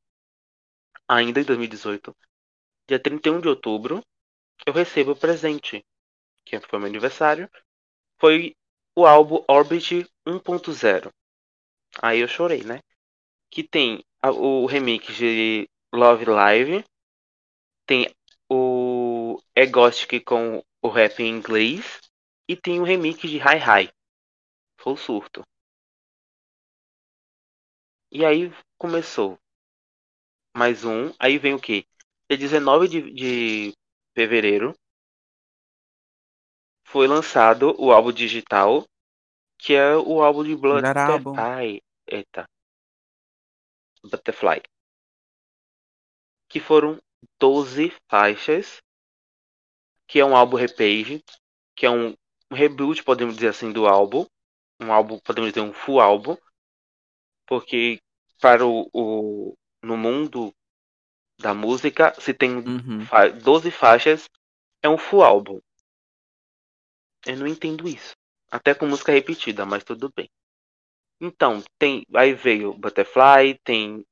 ainda 1.08 1.40
em 1.40 1.44
2018, 1.44 2.14
dia 2.88 3.00
31 3.00 3.40
de 3.40 3.48
outubro, 3.48 4.02
eu 4.66 4.72
recebo 4.72 5.12
o 5.12 5.16
presente, 5.16 5.84
que 6.44 6.60
foi 6.60 6.78
meu 6.78 6.88
aniversário, 6.88 7.50
foi 8.20 8.54
o 8.96 9.06
álbum 9.06 9.44
Orbit 9.48 10.06
1.0. 10.26 11.10
Aí 12.00 12.20
eu 12.20 12.28
chorei, 12.28 12.62
né? 12.62 12.80
Que 13.50 13.62
tem 13.62 14.04
o 14.22 14.66
remix 14.66 15.14
de 15.16 15.68
Love 15.92 16.24
Live, 16.26 16.84
tem 17.86 18.08
o 19.56 19.60
Egostic 19.60 20.24
com 20.24 20.64
o 20.82 20.88
rap 20.88 21.20
em 21.20 21.28
inglês 21.28 22.00
e 22.48 22.56
tem 22.56 22.80
o 22.80 22.84
remix 22.84 23.20
de 23.20 23.38
Hi 23.38 23.58
Hi. 23.58 23.92
Foi 24.78 24.92
o 24.92 24.96
surto. 24.96 25.42
E 28.10 28.24
aí 28.24 28.52
começou 28.78 29.38
mais 30.56 30.84
um. 30.84 31.12
Aí 31.18 31.38
vem 31.38 31.54
o 31.54 31.60
que? 31.60 31.86
Dia 32.28 32.38
19 32.38 32.88
de, 32.88 33.12
de 33.12 33.72
fevereiro 34.14 34.74
foi 36.86 37.08
lançado 37.08 37.74
o 37.76 37.90
álbum 37.90 38.12
digital, 38.12 38.84
que 39.58 39.74
é 39.74 39.96
o 39.96 40.22
álbum 40.22 40.44
de 40.44 40.54
Butterfly. 40.54 41.82
Eita. 42.06 42.48
Butterfly. 44.02 44.62
Que 46.48 46.60
foram 46.60 47.00
12 47.40 47.92
faixas. 48.08 48.83
Que 50.06 50.20
é 50.20 50.24
um 50.24 50.36
álbum 50.36 50.56
repage. 50.56 51.22
Que 51.76 51.86
é 51.86 51.90
um, 51.90 52.14
um 52.50 52.54
reboot, 52.54 53.02
podemos 53.04 53.34
dizer 53.34 53.48
assim, 53.48 53.72
do 53.72 53.86
álbum. 53.86 54.26
Um 54.80 54.92
álbum, 54.92 55.18
podemos 55.20 55.50
dizer, 55.52 55.60
um 55.60 55.72
full 55.72 56.00
álbum. 56.00 56.36
Porque 57.46 58.00
para 58.40 58.66
o, 58.66 58.88
o 58.92 59.54
no 59.82 59.96
mundo 59.96 60.52
da 61.40 61.54
música, 61.54 62.14
se 62.20 62.34
tem 62.34 62.56
Uhum. 62.58 63.06
fa 63.06 63.28
12 63.28 63.70
faixas, 63.70 64.28
é 64.82 64.88
um 64.88 64.98
full 64.98 65.22
álbum. 65.24 65.60
Eu 67.26 67.36
não 67.36 67.46
entendo 67.46 67.86
isso. 67.86 68.14
Até 68.50 68.74
com 68.74 68.86
música 68.86 69.12
repetida, 69.12 69.66
mas 69.66 69.84
tudo 69.84 70.10
bem. 70.16 70.30
Então, 71.20 71.62
tem. 71.78 72.04
Aí 72.14 72.34
veio 72.34 72.74
Butterfly, 72.74 73.58
tem 73.64 74.04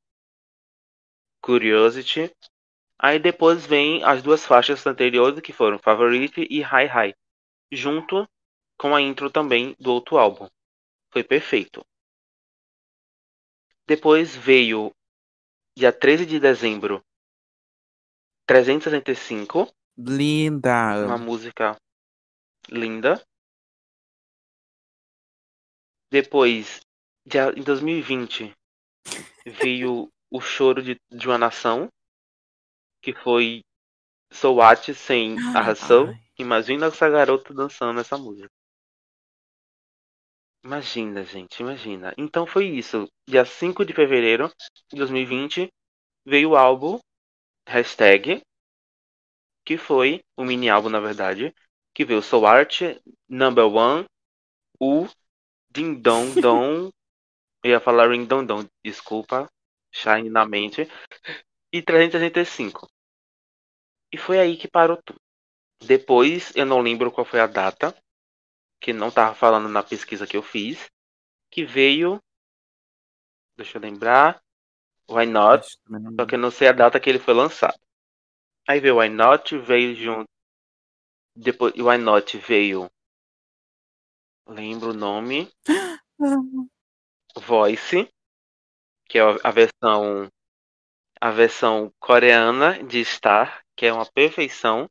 Curiosity. 1.42 2.32
Aí 2.98 3.18
depois 3.18 3.66
vem 3.66 4.02
as 4.04 4.22
duas 4.22 4.46
faixas 4.46 4.86
anteriores 4.86 5.40
que 5.40 5.52
foram 5.52 5.78
Favorite 5.78 6.46
e 6.48 6.60
High 6.60 6.86
High. 6.86 7.14
Junto 7.72 8.28
com 8.78 8.94
a 8.94 9.00
intro 9.00 9.30
também 9.30 9.74
do 9.78 9.92
outro 9.92 10.18
álbum. 10.18 10.48
Foi 11.10 11.24
perfeito. 11.24 11.84
Depois 13.86 14.36
veio 14.36 14.92
dia 15.76 15.92
13 15.92 16.26
de 16.26 16.38
dezembro 16.38 17.02
365. 18.46 19.72
Linda. 19.96 21.06
Uma 21.06 21.18
música 21.18 21.76
linda. 22.68 23.22
Depois, 26.10 26.80
já 27.26 27.50
em 27.52 27.62
2020, 27.62 28.52
veio 29.46 30.10
o 30.30 30.40
choro 30.40 30.82
de, 30.82 31.00
de 31.10 31.26
uma 31.26 31.38
nação, 31.38 31.88
que 33.02 33.12
foi 33.12 33.62
Soat 34.32 34.94
sem 34.94 35.36
arração. 35.54 36.08
Ai. 36.08 36.22
Imagina 36.38 36.86
essa 36.86 37.08
garota 37.08 37.52
dançando 37.52 38.00
essa 38.00 38.16
música. 38.16 38.48
Imagina, 40.64 41.24
gente, 41.24 41.60
imagina. 41.60 42.14
Então 42.16 42.46
foi 42.46 42.66
isso. 42.66 43.08
Dia 43.28 43.44
5 43.44 43.84
de 43.84 43.92
fevereiro 43.92 44.50
de 44.90 44.96
2020 44.96 45.68
veio 46.24 46.50
o 46.50 46.56
álbum 46.56 46.98
Hashtag, 47.68 48.40
que 49.64 49.76
foi 49.76 50.20
o 50.36 50.44
mini 50.44 50.68
álbum, 50.68 50.88
na 50.88 51.00
verdade, 51.00 51.54
que 51.94 52.04
veio 52.04 52.22
Soul 52.22 52.46
Art, 52.46 52.80
Number 53.28 53.66
One, 53.66 54.04
U, 54.80 55.06
Ding 55.70 55.94
Dong 56.00 56.34
Dong, 56.40 56.90
eu 57.64 57.70
ia 57.70 57.80
falar 57.80 58.10
Ring 58.10 58.26
Dong 58.26 58.46
Dong, 58.46 58.68
desculpa, 58.84 59.48
Shine 59.92 60.28
na 60.28 60.44
mente, 60.46 60.88
e 61.72 61.80
365. 61.80 62.88
E 64.12 64.18
foi 64.18 64.38
aí 64.38 64.56
que 64.56 64.68
parou 64.68 64.98
tudo. 65.02 65.18
Depois, 65.82 66.54
eu 66.54 66.66
não 66.66 66.80
lembro 66.80 67.10
qual 67.10 67.24
foi 67.24 67.40
a 67.40 67.46
data, 67.46 67.96
que 68.80 68.92
não 68.92 69.10
tava 69.10 69.34
falando 69.34 69.68
na 69.68 69.82
pesquisa 69.82 70.26
que 70.26 70.36
eu 70.36 70.42
fiz, 70.42 70.90
que 71.50 71.64
veio, 71.64 72.20
deixa 73.56 73.78
eu 73.78 73.82
lembrar, 73.82 74.42
Why 75.10 75.26
Not, 75.26 75.66
só 76.16 76.26
que 76.26 76.34
eu 76.34 76.38
não 76.38 76.50
sei 76.50 76.68
a 76.68 76.72
data 76.72 77.00
que 77.00 77.08
ele 77.08 77.18
foi 77.18 77.34
lançado. 77.34 77.78
Aí 78.68 78.80
veio 78.80 78.98
Why 78.98 79.08
Not, 79.08 79.56
veio 79.58 79.94
junto. 79.94 80.28
Depois 81.34 81.74
Why 81.74 81.98
Not 81.98 82.36
veio. 82.38 82.90
Lembro 84.46 84.90
o 84.90 84.94
nome. 84.94 85.50
Voice. 87.36 88.08
Que 89.08 89.18
é 89.18 89.22
a 89.22 89.50
versão. 89.50 90.28
A 91.20 91.30
versão 91.30 91.92
coreana 92.00 92.82
de 92.82 93.04
Star, 93.04 93.61
que 93.76 93.86
é 93.86 93.92
uma 93.92 94.06
perfeição. 94.06 94.88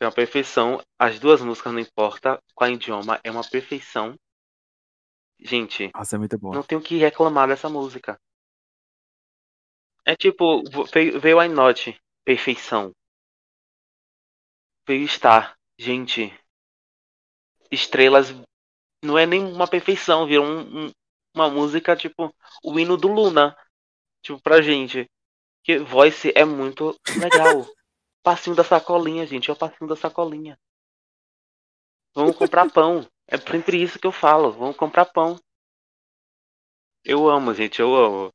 É 0.00 0.04
uma 0.06 0.12
perfeição. 0.12 0.82
As 0.98 1.18
duas 1.18 1.40
músicas, 1.40 1.72
não 1.72 1.80
importa 1.80 2.42
qual 2.54 2.70
idioma, 2.70 3.20
é 3.22 3.30
uma 3.30 3.48
perfeição. 3.48 4.16
Gente, 5.38 5.90
Nossa, 5.94 6.16
é 6.16 6.18
muito 6.18 6.38
boa. 6.38 6.54
não 6.54 6.62
tenho 6.62 6.80
o 6.80 6.84
que 6.84 6.96
reclamar 6.98 7.48
dessa 7.48 7.68
música. 7.68 8.18
É 10.04 10.16
tipo, 10.16 10.62
veio, 10.92 11.20
veio 11.20 11.38
Why 11.38 11.48
Not, 11.48 12.00
perfeição. 12.24 12.92
Veio 14.86 15.06
Star, 15.08 15.56
gente. 15.78 16.32
Estrelas 17.70 18.30
não 19.02 19.18
é 19.18 19.26
nem 19.26 19.44
uma 19.44 19.68
perfeição, 19.68 20.26
virou 20.26 20.44
um, 20.44 20.86
um, 20.86 20.92
uma 21.34 21.48
música 21.48 21.96
tipo 21.96 22.34
o 22.62 22.78
hino 22.78 22.96
do 22.96 23.08
Luna. 23.08 23.56
Tipo, 24.22 24.40
pra 24.40 24.62
gente. 24.62 25.08
Que 25.62 25.78
voice 25.78 26.32
é 26.34 26.44
muito 26.44 26.96
legal. 27.18 27.66
passinho 28.22 28.56
da 28.56 28.64
sacolinha, 28.64 29.26
gente. 29.26 29.50
É 29.50 29.52
o 29.52 29.56
passinho 29.56 29.88
da 29.88 29.96
sacolinha. 29.96 30.58
Vamos 32.14 32.36
comprar 32.36 32.70
pão. 32.70 33.06
É 33.26 33.38
sempre 33.38 33.82
isso 33.82 33.98
que 33.98 34.06
eu 34.06 34.12
falo. 34.12 34.52
Vamos 34.52 34.76
comprar 34.76 35.06
pão. 35.06 35.38
Eu 37.04 37.28
amo, 37.28 37.54
gente. 37.54 37.80
Eu 37.80 37.94
amo. 37.94 38.32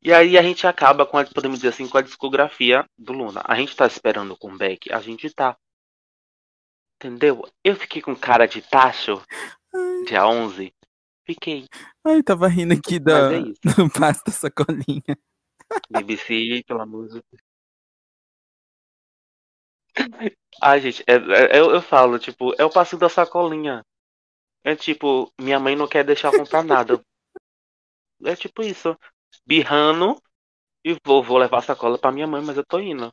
E 0.00 0.12
aí 0.12 0.38
a 0.38 0.42
gente 0.42 0.66
acaba 0.66 1.04
com 1.04 1.18
a, 1.18 1.24
podemos 1.24 1.58
dizer 1.58 1.70
assim, 1.70 1.88
com 1.88 1.98
a 1.98 2.02
discografia 2.02 2.88
do 2.96 3.12
Luna. 3.12 3.42
A 3.44 3.56
gente 3.56 3.74
tá 3.74 3.86
esperando 3.86 4.32
o 4.32 4.38
comeback? 4.38 4.92
A 4.92 5.00
gente 5.00 5.28
tá. 5.30 5.56
Entendeu? 6.96 7.48
Eu 7.64 7.74
fiquei 7.74 8.00
com 8.00 8.14
cara 8.14 8.46
de 8.46 8.62
tacho 8.62 9.22
dia 10.06 10.26
11. 10.26 10.72
Fiquei. 11.26 11.66
Ai, 12.04 12.22
tava 12.22 12.48
rindo 12.48 12.72
aqui 12.72 12.98
da, 12.98 13.30
Mas 13.98 14.18
é 14.18 14.24
da 14.26 14.32
sacolinha. 14.32 15.18
BBC, 15.90 16.34
de 16.34 16.64
Deus. 16.66 17.22
Ai, 20.62 20.80
gente, 20.80 21.02
é- 21.06 21.14
é- 21.14 21.58
eu, 21.58 21.70
eu 21.70 21.82
falo, 21.82 22.18
tipo, 22.18 22.54
é 22.58 22.64
o 22.64 22.70
passinho 22.70 23.00
da 23.00 23.08
sacolinha. 23.08 23.84
É 24.64 24.74
tipo, 24.74 25.32
minha 25.40 25.58
mãe 25.58 25.76
não 25.76 25.88
quer 25.88 26.04
deixar 26.04 26.32
comprar 26.32 26.62
nada. 26.62 27.00
É 28.24 28.34
tipo 28.34 28.62
isso. 28.62 28.96
Birrando 29.46 30.20
e 30.84 30.96
vou, 31.04 31.22
vou 31.22 31.38
levar 31.38 31.58
a 31.58 31.62
sacola 31.62 31.98
pra 31.98 32.12
minha 32.12 32.26
mãe, 32.26 32.42
mas 32.42 32.56
eu 32.56 32.64
tô 32.66 32.78
indo. 32.80 33.12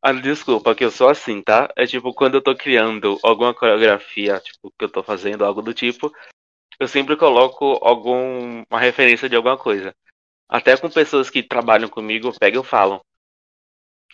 Ah, 0.00 0.12
desculpa, 0.12 0.74
que 0.74 0.84
eu 0.84 0.90
sou 0.90 1.08
assim, 1.08 1.40
tá? 1.42 1.72
É 1.76 1.86
tipo, 1.86 2.12
quando 2.12 2.34
eu 2.34 2.42
tô 2.42 2.56
criando 2.56 3.18
alguma 3.22 3.54
coreografia, 3.54 4.40
tipo, 4.40 4.72
que 4.76 4.84
eu 4.84 4.88
tô 4.90 5.02
fazendo, 5.02 5.44
algo 5.44 5.62
do 5.62 5.72
tipo, 5.72 6.12
eu 6.78 6.88
sempre 6.88 7.16
coloco 7.16 7.78
alguma 7.82 8.80
referência 8.80 9.28
de 9.28 9.36
alguma 9.36 9.56
coisa. 9.56 9.94
Até 10.52 10.76
com 10.76 10.90
pessoas 10.90 11.30
que 11.30 11.42
trabalham 11.42 11.88
comigo, 11.88 12.28
eu 12.28 12.38
pego 12.38 12.56
e 12.56 12.58
eu 12.58 12.62
falo. 12.62 13.00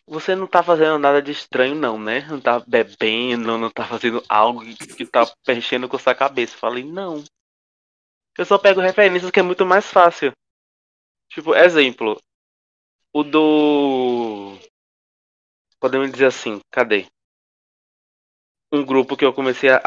Você 0.06 0.36
não 0.36 0.46
tá 0.46 0.62
fazendo 0.62 0.96
nada 0.96 1.20
de 1.20 1.32
estranho, 1.32 1.74
não, 1.74 1.98
né? 1.98 2.20
Não 2.28 2.40
tá 2.40 2.60
bebendo, 2.60 3.58
não 3.58 3.68
tá 3.68 3.84
fazendo 3.84 4.22
algo 4.28 4.60
que, 4.60 5.04
tá 5.04 5.24
mexendo 5.48 5.88
com 5.88 5.98
sua 5.98 6.14
cabeça. 6.14 6.54
Eu 6.54 6.60
falei, 6.60 6.84
não. 6.84 7.24
Eu 8.38 8.44
só 8.44 8.56
pego 8.56 8.80
referências 8.80 9.32
que 9.32 9.40
é 9.40 9.42
muito 9.42 9.66
mais 9.66 9.90
fácil. 9.90 10.30
Tipo, 11.28 11.56
exemplo. 11.56 12.16
O 13.12 13.24
do. 13.24 14.56
Podemos 15.80 16.12
dizer 16.12 16.26
assim, 16.26 16.60
cadê? 16.70 17.08
Um 18.72 18.86
grupo 18.86 19.16
que 19.16 19.24
eu 19.24 19.34
comecei 19.34 19.70
a 19.70 19.80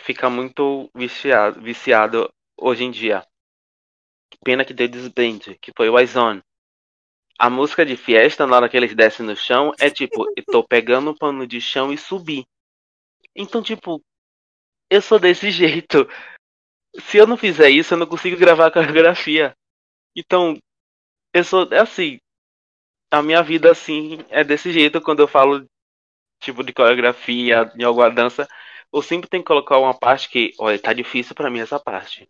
ficar 0.00 0.28
muito 0.28 0.90
viciado, 0.92 1.60
viciado 1.60 2.28
hoje 2.56 2.82
em 2.82 2.90
dia. 2.90 3.24
Pena 4.44 4.64
que 4.64 4.74
deu 4.74 4.88
desband, 4.88 5.56
que 5.60 5.72
foi 5.76 5.88
o 5.88 5.98
Izone. 5.98 6.42
A 7.38 7.48
música 7.48 7.86
de 7.86 7.96
fiesta, 7.96 8.46
na 8.46 8.56
hora 8.56 8.68
que 8.68 8.76
eles 8.76 8.94
descem 8.94 9.24
no 9.24 9.36
chão, 9.36 9.72
é 9.78 9.88
tipo, 9.88 10.26
eu 10.36 10.44
tô 10.44 10.64
pegando 10.66 11.10
o 11.10 11.16
pano 11.16 11.46
de 11.46 11.60
chão 11.60 11.92
e 11.92 11.98
subir. 11.98 12.44
Então, 13.34 13.62
tipo, 13.62 14.02
eu 14.90 15.00
sou 15.00 15.18
desse 15.18 15.50
jeito. 15.52 16.08
Se 17.00 17.18
eu 17.18 17.26
não 17.26 17.36
fizer 17.36 17.70
isso, 17.70 17.94
eu 17.94 17.98
não 17.98 18.06
consigo 18.06 18.36
gravar 18.36 18.66
a 18.66 18.70
coreografia. 18.72 19.54
Então, 20.16 20.58
eu 21.32 21.44
sou 21.44 21.68
é 21.72 21.78
assim. 21.78 22.18
a 23.10 23.22
minha 23.22 23.42
vida, 23.42 23.70
assim, 23.70 24.18
é 24.30 24.44
desse 24.44 24.72
jeito 24.72 25.00
quando 25.00 25.20
eu 25.20 25.28
falo, 25.28 25.64
tipo, 26.40 26.64
de 26.64 26.72
coreografia, 26.72 27.66
de 27.66 27.84
alguma 27.84 28.10
dança. 28.10 28.48
Eu 28.92 29.02
sempre 29.02 29.28
tenho 29.28 29.42
que 29.42 29.48
colocar 29.48 29.78
uma 29.78 29.94
parte 29.98 30.28
que, 30.30 30.52
olha, 30.58 30.78
tá 30.80 30.92
difícil 30.92 31.34
pra 31.34 31.50
mim 31.50 31.60
essa 31.60 31.78
parte. 31.78 32.28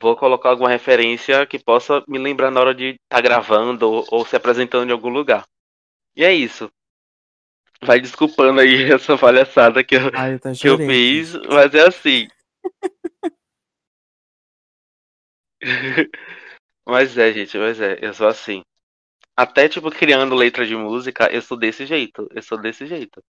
Vou 0.00 0.16
colocar 0.16 0.50
alguma 0.50 0.70
referência 0.70 1.46
que 1.46 1.58
possa 1.58 2.02
me 2.08 2.18
lembrar 2.18 2.50
na 2.50 2.60
hora 2.60 2.74
de 2.74 2.90
estar 2.90 3.16
tá 3.16 3.20
gravando 3.20 3.90
ou, 3.90 4.06
ou 4.10 4.24
se 4.24 4.34
apresentando 4.36 4.88
em 4.88 4.92
algum 4.92 5.10
lugar. 5.10 5.44
E 6.16 6.24
é 6.24 6.32
isso. 6.32 6.70
Vai 7.82 8.00
desculpando 8.00 8.60
aí 8.60 8.90
essa 8.92 9.18
palhaçada 9.18 9.82
que 9.84 9.96
eu, 9.96 10.10
Ai, 10.14 10.34
eu 10.34 10.40
que 10.54 10.68
eu 10.68 10.78
fiz, 10.78 11.34
mas 11.34 11.74
é 11.74 11.86
assim. 11.86 12.28
mas 16.86 17.18
é, 17.18 17.32
gente, 17.32 17.58
mas 17.58 17.80
é, 17.80 17.98
eu 18.00 18.14
sou 18.14 18.28
assim. 18.28 18.62
Até, 19.36 19.68
tipo, 19.68 19.90
criando 19.90 20.34
letra 20.34 20.66
de 20.66 20.76
música, 20.76 21.32
eu 21.32 21.42
sou 21.42 21.58
desse 21.58 21.86
jeito. 21.86 22.28
Eu 22.32 22.42
sou 22.42 22.60
desse 22.60 22.86
jeito. 22.86 23.22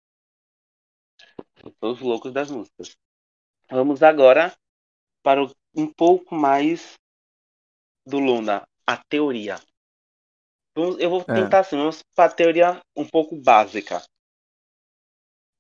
Eu 1.64 1.72
sou 1.80 1.92
os 1.92 2.00
loucos 2.00 2.32
das 2.32 2.50
músicas. 2.50 2.96
Vamos 3.70 4.02
agora 4.02 4.52
para 5.22 5.40
um 5.74 5.92
pouco 5.92 6.34
mais 6.34 6.94
do 8.06 8.18
Luna, 8.18 8.66
a 8.86 8.96
teoria. 8.96 9.56
Eu 10.74 11.10
vou 11.10 11.20
é. 11.22 11.34
tentar 11.34 11.58
é. 11.58 11.60
assim, 11.60 11.76
vamos 11.76 12.02
para 12.14 12.30
a 12.30 12.34
teoria 12.34 12.82
um 12.96 13.06
pouco 13.06 13.36
básica. 13.36 14.02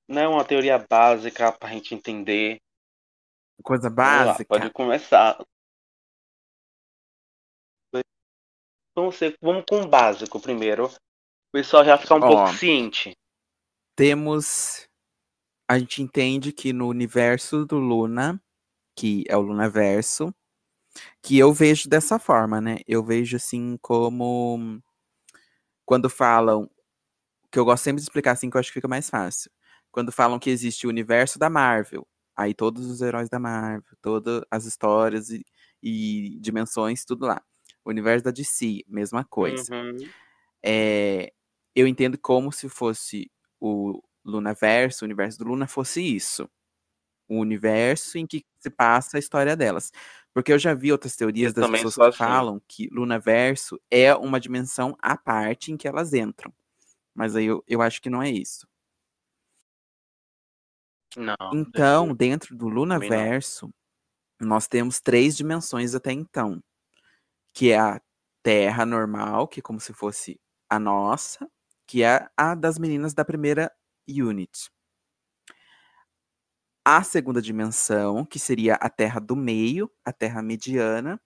Não 0.08 0.22
é 0.22 0.28
uma 0.28 0.44
teoria 0.44 0.78
básica 0.78 1.52
para 1.52 1.68
a 1.68 1.72
gente 1.72 1.94
entender. 1.94 2.58
Coisa 3.62 3.88
básica. 3.88 4.54
Lá, 4.54 4.60
pode 4.60 4.72
começar. 4.72 5.42
Vamos, 8.94 9.16
ser, 9.16 9.36
vamos 9.40 9.64
com 9.68 9.82
o 9.82 9.88
básico 9.88 10.40
primeiro. 10.40 10.86
O 10.86 11.52
pessoal 11.52 11.84
já 11.84 11.96
ficar 11.96 12.16
um 12.16 12.22
Ó, 12.22 12.28
pouco 12.28 12.52
ciente. 12.58 13.16
Temos. 13.96 14.86
A 15.70 15.78
gente 15.78 16.02
entende 16.02 16.52
que 16.52 16.72
no 16.72 16.88
universo 16.88 17.64
do 17.64 17.76
Luna, 17.78 18.42
que 18.94 19.24
é 19.28 19.36
o 19.36 19.40
Lunaverso, 19.40 20.34
que 21.22 21.38
eu 21.38 21.52
vejo 21.52 21.88
dessa 21.88 22.18
forma, 22.18 22.60
né? 22.60 22.78
Eu 22.86 23.02
vejo 23.02 23.36
assim 23.36 23.78
como 23.80 24.82
quando 25.84 26.08
falam, 26.08 26.70
que 27.50 27.58
eu 27.58 27.64
gosto 27.64 27.84
sempre 27.84 28.00
de 28.00 28.04
explicar 28.04 28.32
assim 28.32 28.50
que 28.50 28.56
eu 28.56 28.60
acho 28.60 28.70
que 28.70 28.74
fica 28.74 28.88
mais 28.88 29.10
fácil. 29.10 29.50
Quando 29.90 30.12
falam 30.12 30.38
que 30.38 30.50
existe 30.50 30.86
o 30.86 30.90
universo 30.90 31.38
da 31.38 31.50
Marvel, 31.50 32.06
aí 32.36 32.54
todos 32.54 32.86
os 32.86 33.02
heróis 33.02 33.28
da 33.28 33.38
Marvel, 33.38 33.96
todas 34.00 34.42
as 34.50 34.64
histórias 34.64 35.30
e, 35.30 35.44
e 35.82 36.38
dimensões, 36.40 37.04
tudo 37.04 37.26
lá. 37.26 37.42
O 37.84 37.90
universo 37.90 38.24
da 38.24 38.30
DC, 38.30 38.84
mesma 38.88 39.24
coisa. 39.24 39.74
Uhum. 39.74 39.98
É, 40.62 41.32
eu 41.74 41.86
entendo 41.86 42.16
como 42.16 42.52
se 42.52 42.68
fosse 42.68 43.30
o 43.60 44.00
Lunaverso, 44.24 45.04
o 45.04 45.06
universo 45.06 45.38
do 45.38 45.46
Luna 45.46 45.66
fosse 45.66 46.00
isso. 46.00 46.48
O 47.32 47.40
universo 47.40 48.18
em 48.18 48.26
que 48.26 48.44
se 48.58 48.70
passa 48.70 49.16
a 49.16 49.20
história 49.20 49.56
delas. 49.56 49.92
Porque 50.34 50.52
eu 50.52 50.58
já 50.58 50.74
vi 50.74 50.92
outras 50.92 51.16
teorias 51.16 51.54
eu 51.54 51.62
das 51.62 51.70
pessoas 51.70 51.94
que 51.94 52.02
assim. 52.02 52.18
falam 52.18 52.62
que 52.66 52.88
Lunaverso 52.92 53.80
é 53.90 54.14
uma 54.14 54.40
dimensão 54.40 54.96
à 55.00 55.16
parte 55.16 55.72
em 55.72 55.76
que 55.76 55.86
elas 55.86 56.12
entram. 56.12 56.52
Mas 57.14 57.36
aí 57.36 57.46
eu, 57.46 57.62
eu 57.66 57.82
acho 57.82 58.00
que 58.00 58.10
não 58.10 58.22
é 58.22 58.30
isso. 58.30 58.66
Não. 61.16 61.36
Então, 61.52 62.14
dentro 62.14 62.56
do 62.56 62.68
Lunaverso, 62.68 63.72
nós 64.40 64.66
temos 64.66 65.00
três 65.00 65.36
dimensões 65.36 65.94
até 65.94 66.10
então 66.12 66.62
que 67.52 67.70
é 67.70 67.78
a 67.78 68.00
Terra 68.42 68.84
normal, 68.84 69.46
que 69.46 69.60
é 69.60 69.62
como 69.62 69.78
se 69.78 69.92
fosse 69.92 70.40
a 70.68 70.78
nossa, 70.78 71.48
que 71.86 72.02
é 72.02 72.28
a 72.36 72.54
das 72.54 72.78
meninas 72.78 73.14
da 73.14 73.24
primeira 73.24 73.70
unit. 74.08 74.70
A 76.84 77.04
segunda 77.04 77.40
dimensão, 77.40 78.24
que 78.24 78.38
seria 78.40 78.74
a 78.74 78.90
Terra 78.90 79.20
do 79.20 79.36
meio, 79.36 79.90
a 80.04 80.12
Terra 80.12 80.42
mediana, 80.42 81.20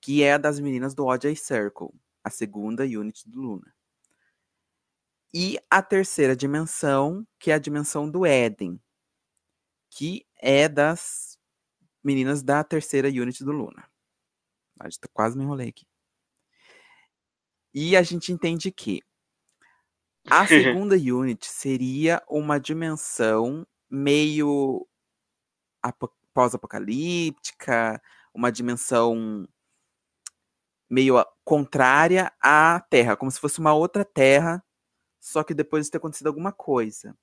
que 0.00 0.22
é 0.22 0.34
a 0.34 0.38
das 0.38 0.60
meninas 0.60 0.94
do 0.94 1.06
Odd 1.06 1.34
Circle, 1.34 1.90
a 2.22 2.30
segunda 2.30 2.84
unit 2.84 3.28
do 3.28 3.40
Luna. 3.40 3.74
E 5.34 5.58
a 5.68 5.82
terceira 5.82 6.36
dimensão, 6.36 7.26
que 7.38 7.50
é 7.50 7.54
a 7.54 7.58
dimensão 7.58 8.10
do 8.10 8.24
Éden, 8.24 8.80
que 9.90 10.24
é 10.36 10.68
das 10.68 11.38
meninas 12.02 12.42
da 12.42 12.62
terceira 12.62 13.08
unit 13.08 13.44
do 13.44 13.52
Luna. 13.52 13.90
Tá, 14.78 14.88
quase 15.12 15.36
me 15.36 15.44
enrolei 15.44 15.68
aqui. 15.68 15.86
E 17.74 17.96
a 17.96 18.02
gente 18.02 18.32
entende 18.32 18.72
que 18.72 19.02
a 20.28 20.46
segunda 20.46 20.96
unit 20.96 21.46
seria 21.46 22.22
uma 22.28 22.58
dimensão 22.58 23.66
meio 23.90 24.86
pós-apocalíptica, 26.32 28.00
uma 28.32 28.52
dimensão 28.52 29.48
meio 30.88 31.24
contrária 31.44 32.32
à 32.40 32.80
Terra, 32.80 33.16
como 33.16 33.30
se 33.30 33.40
fosse 33.40 33.58
uma 33.58 33.74
outra 33.74 34.04
Terra, 34.04 34.64
só 35.20 35.44
que 35.44 35.54
depois 35.54 35.86
de 35.86 35.92
ter 35.92 35.98
acontecido 35.98 36.28
alguma 36.28 36.52
coisa. 36.52 37.16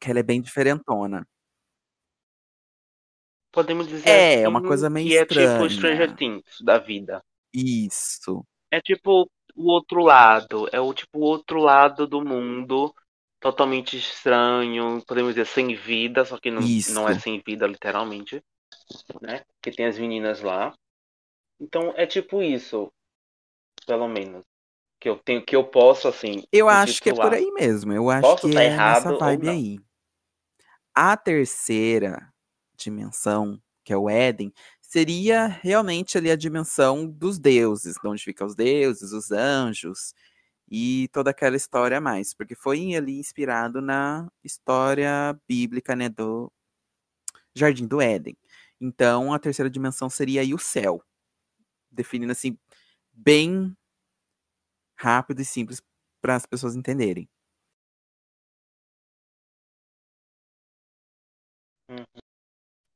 Que 0.00 0.10
ela 0.10 0.20
é 0.20 0.22
bem 0.22 0.40
diferentona. 0.40 1.26
Podemos 3.52 3.86
dizer 3.86 4.08
É, 4.08 4.42
é 4.42 4.48
uma 4.48 4.60
coisa 4.60 4.90
meio 4.90 5.08
que 5.08 5.16
é 5.16 5.24
tipo 5.24 5.40
estranha. 5.40 5.68
Stranger 5.70 6.16
Things 6.16 6.60
da 6.60 6.78
vida. 6.78 7.24
Isso. 7.52 8.44
É 8.70 8.80
tipo 8.80 9.30
o 9.54 9.70
outro 9.70 10.02
lado, 10.02 10.68
é 10.72 10.80
o 10.80 10.92
tipo 10.92 11.20
o 11.20 11.22
outro 11.22 11.60
lado 11.60 12.06
do 12.08 12.24
mundo, 12.24 12.92
totalmente 13.44 13.98
estranho, 13.98 15.04
podemos 15.06 15.34
dizer 15.34 15.46
sem 15.46 15.76
vida, 15.76 16.24
só 16.24 16.38
que 16.38 16.50
não, 16.50 16.62
não 16.94 17.06
é 17.06 17.18
sem 17.18 17.42
vida 17.46 17.66
literalmente, 17.66 18.42
né? 19.20 19.42
Que 19.60 19.70
tem 19.70 19.84
as 19.84 19.98
meninas 19.98 20.40
lá. 20.40 20.74
Então 21.60 21.92
é 21.94 22.06
tipo 22.06 22.42
isso, 22.42 22.90
pelo 23.86 24.08
menos. 24.08 24.46
Que 24.98 25.10
eu 25.10 25.18
tenho 25.18 25.44
que 25.44 25.54
eu 25.54 25.62
posso 25.62 26.08
assim. 26.08 26.42
Eu 26.50 26.70
acho 26.70 27.02
que 27.02 27.10
é 27.10 27.14
por 27.14 27.34
aí 27.34 27.50
mesmo. 27.50 27.92
Eu 27.92 28.08
acho 28.08 28.22
Posso 28.22 28.48
que 28.48 28.54
tá 28.54 28.62
é 28.62 28.66
errado 28.66 28.94
nessa 28.94 29.12
ou 29.12 29.18
vibe 29.18 29.48
aí. 29.50 29.78
A 30.94 31.14
terceira 31.14 32.32
dimensão, 32.74 33.60
que 33.84 33.92
é 33.92 33.96
o 33.96 34.08
Éden, 34.08 34.54
seria 34.80 35.48
realmente 35.48 36.16
ali 36.16 36.30
a 36.30 36.36
dimensão 36.36 37.06
dos 37.06 37.38
deuses, 37.38 37.96
de 38.02 38.08
onde 38.08 38.24
ficam 38.24 38.46
os 38.46 38.54
deuses, 38.54 39.12
os 39.12 39.30
anjos 39.30 40.14
e 40.68 41.08
toda 41.12 41.30
aquela 41.30 41.56
história 41.56 42.00
mais, 42.00 42.34
porque 42.34 42.54
foi 42.54 42.94
ali 42.94 43.18
inspirado 43.18 43.80
na 43.80 44.30
história 44.42 45.38
bíblica, 45.48 45.94
né, 45.96 46.08
do 46.08 46.52
Jardim 47.54 47.86
do 47.86 48.00
Éden. 48.00 48.36
Então, 48.80 49.32
a 49.32 49.38
terceira 49.38 49.70
dimensão 49.70 50.10
seria 50.10 50.40
aí 50.40 50.54
o 50.54 50.58
céu, 50.58 51.02
definindo 51.90 52.32
assim 52.32 52.58
bem 53.12 53.76
rápido 54.96 55.40
e 55.40 55.44
simples 55.44 55.82
para 56.20 56.36
as 56.36 56.46
pessoas 56.46 56.74
entenderem. 56.74 57.28
Uhum 61.88 62.24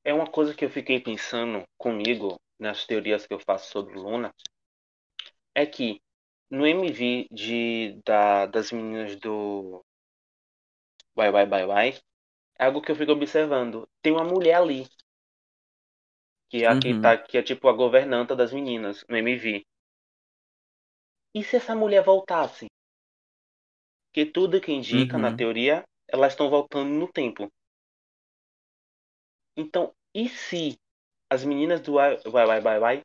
é 0.08 0.14
uma 0.14 0.26
coisa 0.26 0.54
que 0.54 0.64
eu 0.64 0.70
fiquei 0.70 0.98
pensando 0.98 1.62
comigo 1.76 2.40
nas 2.58 2.86
teorias 2.86 3.26
que 3.26 3.34
eu 3.34 3.38
faço 3.38 3.70
sobre 3.70 3.94
Luna 3.94 4.34
é 5.54 5.66
que 5.66 6.00
no 6.50 6.66
MV 6.66 7.28
de 7.30 8.00
da, 8.04 8.46
das 8.46 8.72
meninas 8.72 9.16
do 9.16 9.84
Bye 11.14 11.32
Bye 11.32 11.46
Bye 11.46 11.66
Bye 11.66 12.00
é 12.58 12.64
algo 12.64 12.82
que 12.82 12.90
eu 12.90 12.96
fico 12.96 13.12
observando. 13.12 13.88
Tem 14.02 14.12
uma 14.12 14.24
mulher 14.24 14.54
ali 14.54 14.88
que 16.50 16.64
é, 16.64 16.70
uhum. 16.70 17.02
tá, 17.02 17.16
que 17.18 17.36
é 17.36 17.42
tipo 17.42 17.68
a 17.68 17.72
governanta 17.72 18.34
das 18.34 18.52
meninas 18.52 19.04
no 19.08 19.16
MV 19.16 19.64
e 21.34 21.44
se 21.44 21.56
essa 21.56 21.74
mulher 21.74 22.02
voltasse? 22.02 22.66
Que 24.12 24.24
tudo 24.24 24.60
que 24.60 24.72
indica 24.72 25.16
uhum. 25.16 25.22
na 25.22 25.36
teoria 25.36 25.84
elas 26.08 26.32
estão 26.32 26.48
voltando 26.48 26.88
no 26.88 27.06
tempo. 27.12 27.52
Então 29.56 29.94
e 30.14 30.28
se 30.28 30.78
as 31.30 31.44
meninas 31.44 31.80
do 31.80 31.94
Vai 31.94 32.46
Vai 32.46 32.60
Vai 32.60 32.80
Vai 32.80 33.02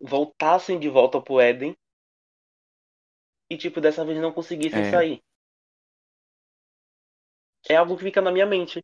voltassem 0.00 0.80
de 0.80 0.88
volta 0.88 1.22
pro 1.22 1.40
Éden 1.40 1.76
e, 3.50 3.56
tipo, 3.56 3.80
dessa 3.80 4.04
vez 4.04 4.18
não 4.20 4.32
conseguissem 4.32 4.80
É. 4.80 4.90
sair? 4.90 5.20
É 7.68 7.76
algo 7.76 7.96
que 7.96 8.04
fica 8.04 8.20
na 8.20 8.32
minha 8.32 8.46
mente. 8.46 8.82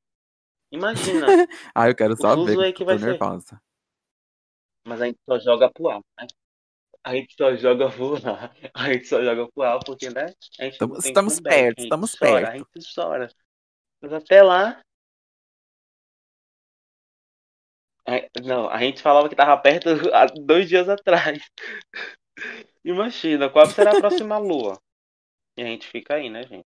Imagina, 0.70 1.26
Ah, 1.74 1.88
eu 1.88 1.94
quero 1.94 2.16
só 2.16 2.34
ver 2.36 2.54
fuso 2.54 2.74
que 2.74 2.84
vai 2.84 2.98
ser. 2.98 3.06
nervosa. 3.06 3.60
Mas 4.86 5.00
a 5.00 5.06
gente 5.06 5.18
só 5.24 5.38
joga 5.38 5.70
pro 5.72 5.88
ar, 5.88 6.00
né? 6.20 6.26
A 7.04 7.14
gente 7.14 7.34
só 7.36 7.54
joga 7.56 7.88
pro 7.90 8.16
ar. 8.16 8.52
A 8.74 8.92
gente 8.92 9.06
só 9.06 9.22
joga 9.22 9.48
pro 9.52 9.62
ar 9.62 9.78
porque, 9.84 10.10
né? 10.10 10.24
A 10.58 10.64
gente 10.64 10.80
não 10.80 10.96
Estamos, 10.98 11.04
estamos 11.04 11.40
perto, 11.40 11.82
estamos 11.82 12.14
chora, 12.18 12.48
a 12.48 12.52
perto. 12.52 12.68
gente 12.74 12.94
chora. 12.94 13.28
Mas 14.00 14.12
até 14.12 14.42
lá, 14.42 14.82
a- 18.06 18.28
não, 18.44 18.68
a 18.68 18.78
gente 18.78 19.02
falava 19.02 19.28
que 19.28 19.36
tava 19.36 19.56
perto 19.60 19.88
há 20.14 20.26
dois 20.26 20.68
dias 20.68 20.88
atrás. 20.88 21.38
Imagina, 22.84 23.48
qual 23.50 23.66
será 23.66 23.92
a 23.92 24.00
próxima 24.00 24.38
lua? 24.38 24.80
E 25.56 25.62
a 25.62 25.66
gente 25.66 25.86
fica 25.86 26.14
aí, 26.14 26.28
né, 26.30 26.42
gente? 26.44 26.66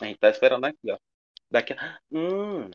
A 0.00 0.06
gente 0.06 0.18
tá 0.18 0.30
esperando 0.30 0.64
aqui, 0.64 0.90
ó. 0.90 0.98
Daqui 1.50 1.72
a... 1.72 2.00
Hum. 2.12 2.70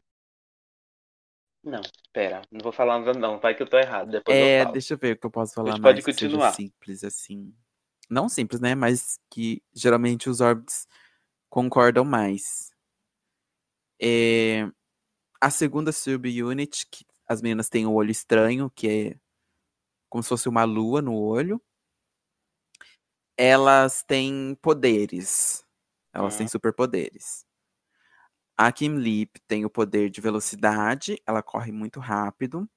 Não, 1.64 1.82
pera. 2.12 2.41
Não 2.52 2.60
vou 2.62 2.74
falar 2.74 3.00
nada 3.00 3.18
não. 3.18 3.39
Vai 3.39 3.56
que 3.56 3.64
eu 3.64 3.70
tô 3.70 3.78
errado. 3.78 4.12
Depois 4.12 4.38
eu 4.38 4.44
É, 4.46 4.62
falo. 4.64 4.74
deixa 4.74 4.94
eu 4.94 4.98
ver 4.98 5.16
o 5.16 5.20
que 5.20 5.26
eu 5.26 5.32
posso 5.32 5.54
falar 5.54 5.78
mais 5.80 5.82
pode 5.82 6.02
continuar. 6.04 6.52
simples, 6.54 7.04
assim. 7.04 7.56
Não 8.10 8.28
simples, 8.28 8.60
né? 8.60 8.76
Mas 8.76 9.18
que 9.30 9.64
geralmente 9.74 10.30
os 10.30 10.41
orbits 10.41 10.86
concordam 11.50 12.04
mais. 12.04 12.74
É, 14.02 14.70
A 15.39 15.50
segunda 15.50 15.91
subunit, 15.94 16.86
que 16.91 17.06
as 17.28 17.41
meninas 17.41 17.70
têm 17.70 17.86
o 17.86 17.94
olho 17.94 18.12
estranho, 18.12 18.70
que 18.70 18.88
é 18.89 19.20
como 20.10 20.22
se 20.22 20.30
fosse 20.30 20.50
uma 20.50 20.66
lua 20.66 21.02
no 21.02 21.16
olho. 21.16 21.62
Elas 23.38 24.04
têm 24.04 24.56
poderes. 24.62 25.66
Elas 26.14 26.36
têm 26.38 26.46
Hum. 26.46 26.50
superpoderes. 26.50 27.46
A 28.58 28.72
Kim 28.72 28.98
Lip 28.98 29.40
tem 29.48 29.64
o 29.64 29.70
poder 29.70 30.10
de 30.10 30.20
velocidade, 30.20 31.22
ela 31.28 31.44
corre 31.44 31.72
muito 31.72 32.00
rápido. 32.00 32.68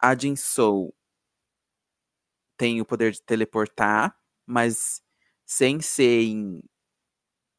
A 0.00 0.14
Jin 0.14 0.36
Soo 0.36 0.94
tem 2.56 2.80
o 2.80 2.84
poder 2.84 3.12
de 3.12 3.22
teleportar, 3.22 4.16
mas 4.46 5.02
sem 5.44 5.80
ser 5.80 6.22
em 6.22 6.62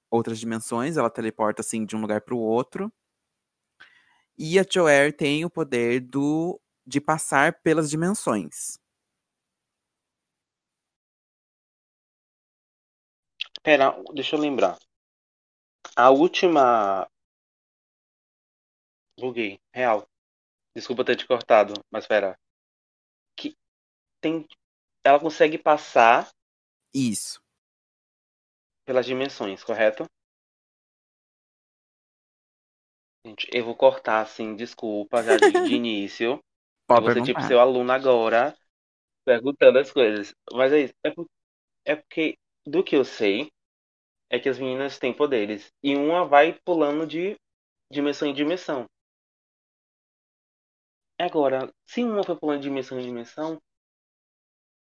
outras 0.09 0.39
dimensões, 0.39 0.97
ela 0.97 1.09
teleporta 1.11 1.61
assim 1.61 1.85
de 1.85 1.95
um 1.95 2.01
lugar 2.01 2.21
para 2.21 2.33
o 2.35 2.39
outro. 2.39 2.91
E 4.37 4.57
a 4.59 4.65
Joer 4.69 5.11
tem 5.15 5.43
o 5.45 5.49
poder 5.49 5.99
do 6.01 6.59
de 6.85 7.01
passar 7.01 7.61
pelas 7.63 7.89
dimensões. 7.89 8.77
Pera, 13.65 13.87
deixa 14.13 14.37
eu 14.37 14.39
lembrar. 14.39 14.77
A 15.97 16.09
última. 16.09 17.05
Buguei, 19.19 19.59
real. 19.73 20.07
Desculpa 20.75 21.05
ter 21.05 21.17
te 21.17 21.27
cortado, 21.27 21.73
mas 21.91 22.07
pera. 22.07 22.37
Que 23.37 23.55
tem. 24.21 24.47
Ela 25.05 25.19
consegue 25.19 25.57
passar 25.57 26.29
Isso. 26.93 27.39
pelas 28.83 29.05
dimensões, 29.05 29.63
correto? 29.63 30.05
Gente, 33.25 33.47
eu 33.51 33.65
vou 33.65 33.75
cortar 33.75 34.21
assim, 34.21 34.55
desculpa, 34.55 35.23
já 35.23 35.37
de, 35.37 35.61
de 35.61 35.73
início. 35.75 36.39
Pode 36.87 37.13
ser 37.13 37.21
tipo 37.23 37.41
seu 37.41 37.59
aluno 37.59 37.91
agora, 37.91 38.55
perguntando 39.25 39.79
as 39.79 39.91
coisas. 39.91 40.33
Mas 40.53 40.73
é 40.73 40.81
isso. 40.81 40.93
É, 41.03 41.11
por- 41.11 41.27
é 41.85 41.95
porque, 41.95 42.37
do 42.65 42.83
que 42.83 42.95
eu 42.95 43.05
sei, 43.05 43.51
é 44.29 44.39
que 44.39 44.49
as 44.49 44.59
meninas 44.59 44.97
têm 44.97 45.13
poderes. 45.13 45.71
E 45.83 45.95
uma 45.95 46.25
vai 46.25 46.59
pulando 46.65 47.05
de 47.05 47.35
dimensão 47.91 48.27
em 48.27 48.33
dimensão. 48.33 48.85
Agora, 51.19 51.71
se 51.85 52.03
uma 52.03 52.23
foi 52.23 52.37
pulando 52.37 52.61
de 52.61 52.67
dimensão 52.67 52.99
em 52.99 53.05
dimensão. 53.05 53.61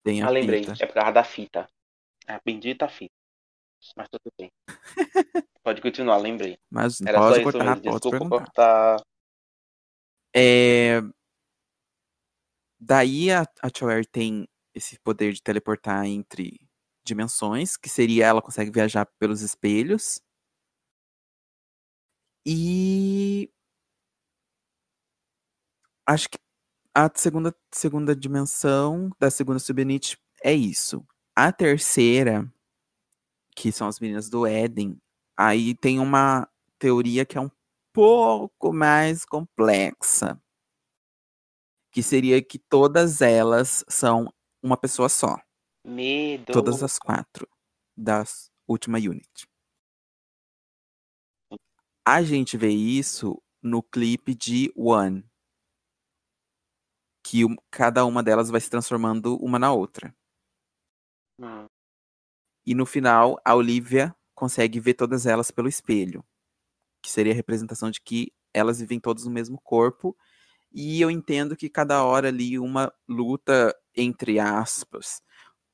Tem 0.05 0.23
a 0.23 0.27
Ah, 0.27 0.31
lembrei. 0.31 0.65
fita. 0.65 0.85
É 0.85 0.87
por 0.87 0.95
causa 0.95 1.13
da 1.13 1.25
fita. 1.25 1.69
A 2.27 2.39
bendita 2.45 2.89
fita. 2.89 3.15
Mas 3.97 4.09
tudo 4.09 4.33
bem. 4.39 4.51
Pode 5.63 5.81
continuar, 5.83 6.17
lembrei. 6.19 6.59
Mas 6.71 7.01
Era 7.01 7.19
só 7.19 7.29
pode 7.29 7.41
isso 7.41 7.53
cortar, 7.53 7.65
mesmo. 7.77 7.83
pode 7.83 7.95
Desculpa 7.95 8.19
perguntar. 8.19 8.45
cortar. 8.45 9.03
É... 10.35 11.01
Daí 12.81 13.31
a, 13.31 13.43
a 13.43 13.69
tem 14.11 14.49
esse 14.75 14.99
poder 15.01 15.33
de 15.33 15.43
teleportar 15.43 16.05
entre 16.07 16.68
dimensões, 17.09 17.77
que 17.77 17.89
seria 17.89 18.27
ela 18.27 18.43
consegue 18.43 18.71
viajar 18.71 19.07
pelos 19.19 19.43
espelhos. 19.43 20.21
E 22.47 23.51
acho 26.07 26.29
que 26.31 26.39
a 26.95 27.11
segunda, 27.15 27.55
segunda 27.73 28.17
dimensão 28.17 29.11
da 29.21 29.31
segunda 29.31 29.59
subunit 29.59 30.19
é 30.43 30.53
isso. 30.53 31.07
A 31.37 31.53
terceira, 31.53 32.51
que 33.55 33.71
são 33.71 33.89
as 33.89 34.01
meninas 34.01 34.29
do 34.29 34.47
Éden, 34.47 35.01
aí 35.37 35.75
tem 35.75 35.99
uma 36.01 36.49
teoria 36.79 37.27
que 37.27 37.39
é 37.39 37.41
um 37.41 37.51
pouco 37.93 38.73
mais 38.73 39.25
complexa. 39.25 40.41
Que 41.93 42.03
seria 42.03 42.43
que 42.43 42.59
todas 42.59 43.21
elas 43.21 43.85
são 43.89 44.33
uma 44.63 44.77
pessoa 44.77 45.09
só. 45.09 45.37
Medo. 45.85 46.53
Todas 46.53 46.83
as 46.83 46.99
quatro 46.99 47.49
da 47.97 48.25
última 48.67 48.99
unit. 48.99 49.49
A 52.07 52.23
gente 52.23 52.57
vê 52.57 52.71
isso 52.71 53.41
no 53.63 53.83
clipe 53.83 54.35
de 54.35 54.73
One. 54.77 55.25
Que 57.23 57.43
cada 57.71 58.05
uma 58.05 58.23
delas 58.23 58.49
vai 58.49 58.61
se 58.61 58.71
transformando 58.71 59.37
uma 59.37 59.59
na 59.59 59.73
outra. 59.73 60.15
Hum. 61.39 61.67
E 62.65 62.75
no 62.75 62.87
final, 62.87 63.41
a 63.45 63.55
Olivia 63.55 64.15
consegue 64.35 64.81
ver 64.81 64.95
todas 64.95 65.27
elas 65.27 65.51
pelo 65.51 65.69
espelho. 65.69 66.25
Que 67.03 67.11
seria 67.11 67.33
a 67.33 67.37
representação 67.37 67.91
de 67.91 68.01
que 68.01 68.33
elas 68.55 68.81
vivem 68.81 69.01
todas 69.01 69.25
no 69.25 69.31
mesmo 69.31 69.61
corpo. 69.61 70.17
E 70.73 71.01
eu 71.01 71.11
entendo 71.11 71.57
que 71.57 71.69
cada 71.69 72.05
hora 72.05 72.29
ali 72.29 72.59
uma 72.59 72.93
luta, 73.09 73.75
entre 73.97 74.39
aspas, 74.39 75.23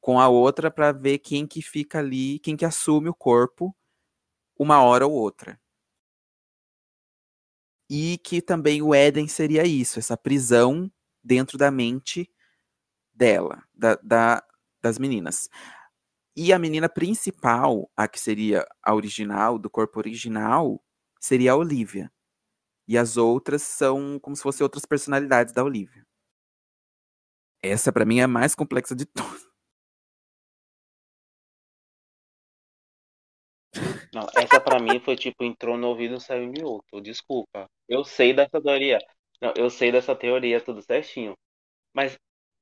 com 0.04 0.20
a 0.20 0.28
outra 0.28 0.70
para 0.70 0.92
ver 0.92 1.18
quem 1.18 1.46
que 1.46 1.62
fica 1.62 1.98
ali, 1.98 2.38
quem 2.40 2.56
que 2.58 2.64
assume 2.66 3.08
o 3.08 3.14
corpo 3.14 3.74
uma 4.58 4.82
hora 4.82 5.06
ou 5.06 5.12
outra. 5.14 5.58
E 7.90 8.18
que 8.18 8.40
também 8.40 8.80
o 8.82 8.94
Éden 8.94 9.28
seria 9.28 9.64
isso, 9.66 9.98
essa 9.98 10.16
prisão 10.16 10.90
dentro 11.22 11.58
da 11.58 11.70
mente 11.70 12.28
dela, 13.14 13.62
da, 13.74 13.96
da- 14.02 14.44
das 14.82 14.98
meninas. 14.98 15.48
E 16.36 16.52
a 16.52 16.58
menina 16.58 16.88
principal, 16.88 17.90
a 17.96 18.08
que 18.08 18.20
seria 18.20 18.66
a 18.82 18.94
original, 18.94 19.58
do 19.58 19.70
corpo 19.70 19.98
original, 20.00 20.82
seria 21.20 21.52
a 21.52 21.56
Olivia. 21.56 22.12
E 22.88 22.98
as 22.98 23.16
outras 23.18 23.62
são 23.62 24.18
como 24.20 24.36
se 24.36 24.42
fossem 24.42 24.64
outras 24.64 24.86
personalidades 24.86 25.54
da 25.54 25.64
Olivia. 25.64 26.04
Essa, 27.62 27.92
pra 27.92 28.04
mim, 28.04 28.18
é 28.20 28.22
a 28.24 28.28
mais 28.28 28.54
complexa 28.54 28.94
de 28.94 29.06
todas. 29.06 29.43
Não, 34.14 34.26
essa 34.36 34.60
pra 34.60 34.78
mim 34.80 35.00
foi 35.00 35.16
tipo, 35.16 35.44
entrou 35.44 35.76
no 35.76 35.88
ouvido 35.88 36.20
saiu 36.20 36.44
em 36.44 36.62
outro. 36.62 37.00
Desculpa. 37.00 37.68
Eu 37.88 38.04
sei 38.04 38.32
dessa 38.32 38.60
teoria. 38.62 38.98
Não, 39.40 39.52
eu 39.56 39.68
sei 39.70 39.90
dessa 39.92 40.14
teoria 40.14 40.60
tudo 40.60 40.82
certinho. 40.82 41.36
Mas 41.94 42.18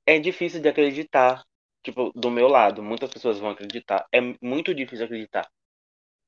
é 0.07 0.19
difícil 0.21 0.61
de 0.63 0.69
acreditar. 0.69 1.45
Tipo, 1.85 2.13
do 2.15 2.31
meu 2.31 2.49
lado, 2.49 2.83
muitas 2.83 3.11
pessoas 3.11 3.39
vão 3.41 3.51
acreditar. 3.51 4.07
É 4.13 4.21
muito 4.43 4.75
difícil 4.75 5.07
acreditar. 5.07 5.49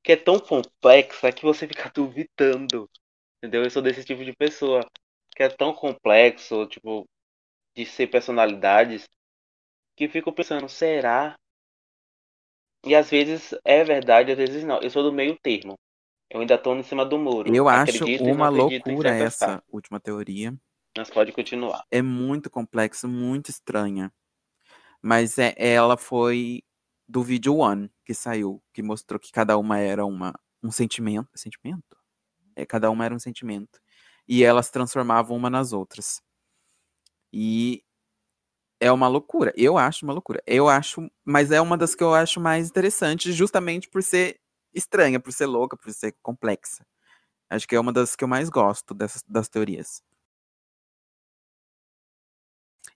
Que 0.04 0.12
é 0.12 0.16
tão 0.16 0.38
complexa 0.40 1.32
que 1.32 1.44
você 1.44 1.66
fica 1.68 1.90
duvidando. 1.94 2.90
Entendeu? 3.38 3.64
Eu 3.64 3.70
sou 3.70 3.82
desse 3.82 4.04
tipo 4.04 4.24
de 4.24 4.34
pessoa. 4.34 4.80
Que 5.36 5.44
é 5.44 5.48
tão 5.48 5.74
complexo, 5.74 6.66
tipo, 6.68 7.08
de 7.76 7.86
ser 7.86 8.08
personalidades, 8.08 9.08
que 9.96 10.08
fico 10.08 10.32
pensando, 10.32 10.68
será? 10.68 11.36
E 12.84 12.94
às 12.94 13.10
vezes 13.10 13.54
é 13.64 13.82
verdade, 13.82 14.32
às 14.32 14.38
vezes 14.38 14.64
não. 14.64 14.80
Eu 14.80 14.90
sou 14.90 15.02
do 15.02 15.12
meio 15.12 15.36
termo. 15.42 15.78
Eu 16.30 16.40
ainda 16.40 16.58
tô 16.58 16.74
em 16.74 16.82
cima 16.82 17.04
do 17.04 17.18
muro. 17.18 17.54
Eu 17.54 17.68
acho 17.68 18.04
uma 18.20 18.48
loucura 18.48 19.10
essa 19.10 19.62
última 19.68 20.00
teoria. 20.00 20.54
Mas 20.96 21.10
pode 21.10 21.32
continuar. 21.32 21.84
É 21.90 22.02
muito 22.02 22.50
complexa, 22.50 23.06
muito 23.06 23.50
estranha. 23.50 24.12
Mas 25.02 25.38
é, 25.38 25.54
ela 25.56 25.96
foi 25.96 26.62
do 27.06 27.22
vídeo 27.22 27.56
One 27.56 27.90
que 28.04 28.14
saiu, 28.14 28.62
que 28.72 28.82
mostrou 28.82 29.20
que 29.20 29.30
cada 29.30 29.58
uma 29.58 29.78
era 29.78 30.04
uma, 30.04 30.34
um 30.62 30.70
sentimento. 30.70 31.28
Sentimento? 31.34 31.96
É, 32.56 32.64
cada 32.64 32.90
uma 32.90 33.04
era 33.04 33.14
um 33.14 33.18
sentimento. 33.18 33.80
E 34.26 34.42
elas 34.42 34.70
transformavam 34.70 35.36
uma 35.36 35.50
nas 35.50 35.72
outras. 35.72 36.22
E 37.32 37.83
é 38.80 38.90
uma 38.92 39.08
loucura. 39.08 39.52
Eu 39.56 39.78
acho 39.78 40.04
uma 40.04 40.12
loucura. 40.12 40.42
Eu 40.46 40.68
acho, 40.68 41.10
mas 41.24 41.50
é 41.50 41.60
uma 41.60 41.76
das 41.76 41.94
que 41.94 42.02
eu 42.02 42.14
acho 42.14 42.40
mais 42.40 42.68
interessantes, 42.68 43.34
justamente 43.34 43.88
por 43.88 44.02
ser 44.02 44.40
estranha, 44.74 45.20
por 45.20 45.32
ser 45.32 45.46
louca, 45.46 45.76
por 45.76 45.92
ser 45.92 46.14
complexa. 46.22 46.84
Acho 47.50 47.68
que 47.68 47.76
é 47.76 47.80
uma 47.80 47.92
das 47.92 48.16
que 48.16 48.24
eu 48.24 48.28
mais 48.28 48.48
gosto 48.50 48.94
dessas, 48.94 49.22
das 49.28 49.48
teorias. 49.48 50.02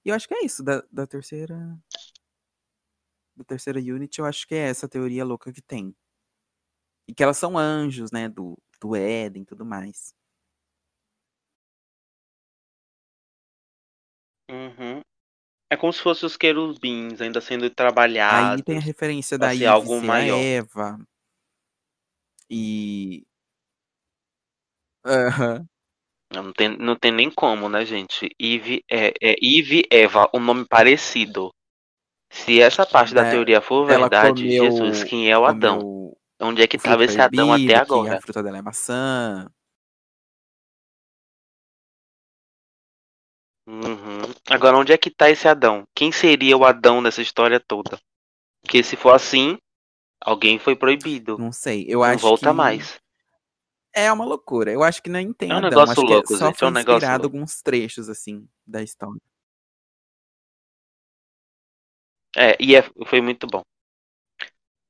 E 0.05 0.09
eu 0.11 0.14
acho 0.14 0.26
que 0.29 0.35
é 0.35 0.45
isso, 0.45 0.62
da, 0.62 0.83
da 0.91 1.07
terceira. 1.07 1.79
Da 3.37 3.45
terceira 3.45 3.79
unit, 3.79 4.18
eu 4.18 4.26
acho 4.26 4.47
que 4.47 4.55
é 4.55 4.68
essa 4.68 4.89
teoria 4.89 5.24
louca 5.24 5.53
que 5.53 5.62
tem. 5.62 5.95
E 7.07 7.14
que 7.14 7.22
elas 7.22 7.37
são 7.39 7.57
anjos, 7.59 8.11
né? 8.12 8.29
Do, 8.29 8.57
do 8.81 8.95
Éden 8.95 9.43
e 9.43 9.47
tudo 9.47 9.64
mais. 9.64 10.14
Uhum. 14.51 15.03
É 15.71 15.77
como 15.77 15.93
se 15.93 16.01
fossem 16.01 16.27
os 16.27 16.37
querubins 16.37 17.21
ainda 17.21 17.41
sendo 17.41 17.64
Aí 17.64 17.71
trabalhados 17.71 18.62
tem 18.62 18.79
a 18.79 18.81
referência 18.81 19.37
da 19.37 19.55
Eve 19.55 19.66
algo 19.66 20.01
maior. 20.01 20.39
Eva. 20.39 20.99
E. 22.51 23.25
Aham. 25.05 25.66
Não 26.33 26.53
tem, 26.53 26.77
não 26.77 26.95
tem 26.95 27.11
nem 27.11 27.31
como, 27.31 27.69
né, 27.69 27.85
gente? 27.85 28.29
Eve 28.39 28.85
é, 28.91 29.09
é 29.21 29.35
Eve 29.43 29.85
Eva, 29.91 30.29
um 30.35 30.41
nome 30.41 30.66
parecido. 30.66 31.53
Se 32.31 32.61
essa 32.61 32.85
parte 32.85 33.14
da 33.14 33.25
Né, 33.25 33.31
teoria 33.31 33.61
for 33.61 33.87
verdade, 33.87 34.43
comeu, 34.43 34.64
Jesus, 34.64 35.05
quem 35.05 35.31
é 35.31 35.39
o 35.39 35.47
Adão? 35.47 36.14
Onde 36.41 36.62
é 36.62 36.66
que 36.66 36.77
o 36.77 36.81
tava 36.81 37.05
fruto 37.05 37.11
esse 37.11 37.21
Adão 37.21 37.53
até 37.53 37.66
que 37.66 37.73
agora? 37.75 38.16
a 38.19 38.21
fruta 38.21 38.43
dela 38.43 38.59
é 38.59 38.62
maçã. 38.62 39.51
Uhum. 43.69 44.23
Agora, 44.49 44.79
onde 44.79 44.93
é 44.95 44.97
que 44.97 45.11
tá 45.11 45.29
esse 45.29 45.47
Adão? 45.47 45.87
Quem 45.95 46.11
seria 46.11 46.57
o 46.57 46.64
Adão 46.64 47.03
nessa 47.03 47.21
história 47.21 47.61
toda? 47.61 48.01
Porque 48.62 48.83
se 48.83 48.97
for 48.97 49.14
assim, 49.14 49.59
alguém 50.19 50.59
foi 50.59 50.75
proibido. 50.75 51.37
Não 51.39 51.53
sei. 51.53 51.85
Eu 51.87 51.99
não 51.99 52.05
acho 52.05 52.23
volta 52.23 52.49
que 52.49 52.57
mais. 52.57 52.99
é 53.95 54.11
uma 54.11 54.25
loucura. 54.25 54.73
Eu 54.73 54.83
acho 54.83 55.03
que 55.03 55.11
nem 55.11 55.35
tem 55.35 55.51
É 55.51 55.55
um 55.55 55.59
Adão. 55.59 55.69
negócio 55.69 55.93
Acho 55.93 56.01
louco, 56.03 56.29
que 56.29 56.35
é 56.35 56.37
só 56.39 56.47
gente, 56.47 56.55
é 56.55 56.59
foi 56.59 56.69
um 56.69 56.71
negócio 56.71 56.97
inspirado 56.97 57.23
louco. 57.25 57.37
alguns 57.37 57.61
trechos, 57.61 58.09
assim, 58.09 58.49
da 58.66 58.83
história. 58.83 59.21
É, 62.37 62.57
e 62.59 62.75
é- 62.75 62.83
foi 63.07 63.21
muito 63.21 63.47
bom. 63.47 63.62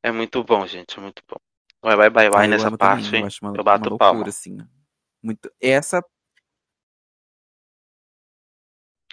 É 0.05 0.13
muito 0.13 0.45
bom, 0.45 0.65
gente, 0.67 0.97
é 0.97 1.03
muito 1.03 1.23
bom. 1.29 1.37
Vai, 1.83 1.97
vai, 1.97 2.11
vai, 2.11 2.31
vai 2.31 2.47
nessa 2.47 2.69
amo 2.69 2.79
também. 2.79 2.95
parte. 2.97 3.17
Eu 3.17 3.27
acho 3.27 3.39
uma, 3.43 3.51
eu 3.51 3.55
uma 3.55 3.65
bato 3.65 3.89
loucura, 3.89 3.99
palma. 4.13 4.29
assim. 4.29 4.59
Muito... 5.21 5.51
Essa. 5.61 6.01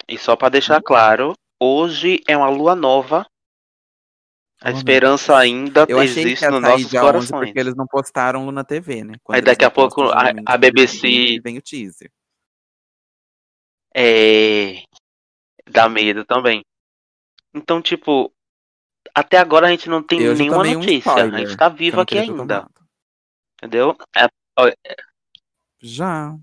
E 0.07 0.17
só 0.17 0.35
pra 0.35 0.49
deixar 0.49 0.81
claro, 0.81 1.33
hoje 1.59 2.21
é 2.27 2.37
uma 2.37 2.49
lua 2.49 2.75
nova. 2.75 3.25
A 4.61 4.69
Oh, 4.69 4.71
esperança 4.71 5.37
ainda 5.37 5.85
Eu 5.89 6.01
existe 6.01 6.47
nos 6.47 6.61
nossos 6.61 6.89
dia 6.89 7.01
11 7.01 7.11
corações. 7.11 7.45
porque 7.47 7.59
eles 7.59 7.75
não 7.75 7.85
postaram 7.85 8.45
Luna 8.45 8.63
TV, 8.63 9.03
né? 9.03 9.13
Quando 9.23 9.35
Aí 9.35 9.41
daqui 9.41 9.65
a 9.65 9.69
pouco 9.71 10.03
a, 10.03 10.31
a 10.45 10.57
BBC 10.57 11.39
vem 11.43 11.57
o 11.57 11.61
teaser. 11.61 12.09
é, 13.95 14.83
dá 15.69 15.87
medo 15.89 16.25
também. 16.25 16.63
Então, 17.53 17.81
tipo, 17.81 18.33
até 19.13 19.37
agora 19.37 19.67
a 19.67 19.69
gente 19.71 19.89
não 19.89 20.01
tem 20.03 20.21
Eu 20.21 20.35
nenhuma 20.35 20.57
tomei 20.59 20.75
um 20.75 20.79
notícia. 20.79 21.11
A 21.13 21.29
gente 21.37 21.55
tá 21.57 21.69
vivo 21.69 22.01
aqui 22.01 22.17
ainda. 22.17 22.35
tomado. 22.61 22.71
Entendeu? 23.57 23.97
É, 24.15 24.27
ó, 24.57 24.71
Já. 25.79 26.35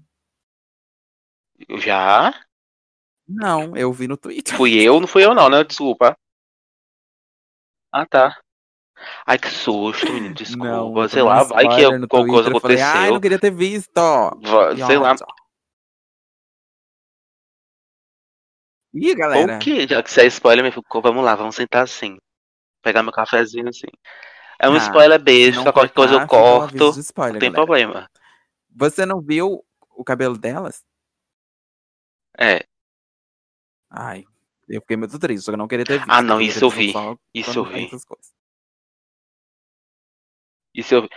já? 1.78 2.44
Não, 3.34 3.76
eu 3.76 3.92
vi 3.92 4.06
no 4.08 4.16
Twitter. 4.16 4.56
Fui 4.56 4.74
eu? 4.74 5.00
Não 5.00 5.06
fui 5.06 5.24
eu 5.24 5.34
não, 5.34 5.48
né? 5.48 5.64
Desculpa. 5.64 6.16
Ah, 7.92 8.06
tá. 8.06 8.40
Ai, 9.26 9.38
que 9.38 9.48
susto, 9.48 10.06
menino. 10.06 10.28
Não, 10.28 10.34
Desculpa. 10.34 11.00
eu 11.00 11.08
Sei 11.08 11.22
lá, 11.22 11.42
vai 11.42 11.66
que 11.68 11.84
alguma 11.84 12.06
coisa 12.08 12.50
Twitter. 12.50 12.56
Eu 12.56 12.60
falei, 12.60 12.80
ai, 12.80 12.88
aconteceu. 12.90 13.14
não 13.14 13.20
queria 13.20 13.38
ter 13.38 13.50
visto. 13.50 13.90
Va- 13.94 14.74
Que 14.74 14.84
Sei 14.84 14.98
lá. 14.98 15.16
Ih, 18.94 19.14
galera. 19.14 19.56
O 19.56 19.58
que? 19.58 19.86
Já 19.88 20.02
que 20.02 20.10
você 20.10 20.22
é 20.22 20.26
spoiler, 20.26 20.64
me 20.64 20.70
ficou. 20.70 21.00
Vamos 21.00 21.24
lá, 21.24 21.34
vamos 21.34 21.56
sentar 21.56 21.82
assim. 21.84 22.18
Pegar 22.82 23.02
meu 23.02 23.12
cafezinho 23.12 23.68
assim. 23.68 23.86
É 24.58 24.68
um 24.68 24.74
Ah, 24.74 24.78
spoiler 24.78 25.18
não 25.54 25.64
qualquer 25.64 25.90
coisa 25.92 26.14
eu 26.14 26.26
corto. 26.28 26.90
spoiler, 27.00 27.34
Não 27.34 27.40
tem 27.40 27.50
galera. 27.50 27.66
problema. 27.66 28.10
Você 28.74 29.06
não 29.06 29.20
viu 29.20 29.64
o 29.96 30.04
cabelo 30.04 30.36
delas? 30.38 30.84
É. 32.38 32.64
Ai, 33.94 34.24
eu 34.68 34.80
fiquei 34.80 34.96
muito 34.96 35.18
triste, 35.18 35.44
só 35.44 35.50
que 35.50 35.54
eu 35.54 35.58
não 35.58 35.68
queria 35.68 35.84
ter 35.84 35.98
visto. 35.98 36.10
Ah, 36.10 36.22
não, 36.22 36.40
isso 36.40 36.64
eu 36.64 36.70
vi. 36.70 36.92
Isso 37.34 37.58
eu 37.58 37.64
vi. 37.64 37.90
Isso 40.74 40.94
eu. 40.94 41.08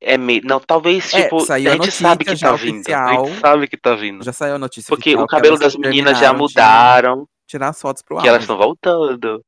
É 0.00 0.16
meio. 0.16 0.40
Não, 0.44 0.58
talvez, 0.58 1.12
É, 1.14 1.24
tipo, 1.24 1.36
a 1.52 1.54
a 1.54 1.58
gente 1.60 1.92
sabe 1.92 2.24
que 2.24 2.36
tá 2.38 2.56
vindo. 2.56 2.76
A 2.76 2.80
oficial. 2.80 3.26
gente 3.26 3.40
sabe 3.40 3.68
que 3.68 3.76
tá 3.76 3.94
vindo. 3.94 4.24
Já 4.24 4.32
saiu 4.32 4.54
a 4.54 4.58
notícia 4.58 4.88
Porque 4.88 5.14
o 5.14 5.26
cabelo 5.26 5.58
das 5.58 5.76
meninas 5.76 6.18
já 6.18 6.32
mudaram. 6.32 7.28
tirar 7.46 7.68
as 7.68 7.80
fotos 7.80 8.02
pro 8.02 8.18
Que 8.18 8.26
elas 8.28 8.42
estão 8.42 8.56
voltando. 8.56 9.44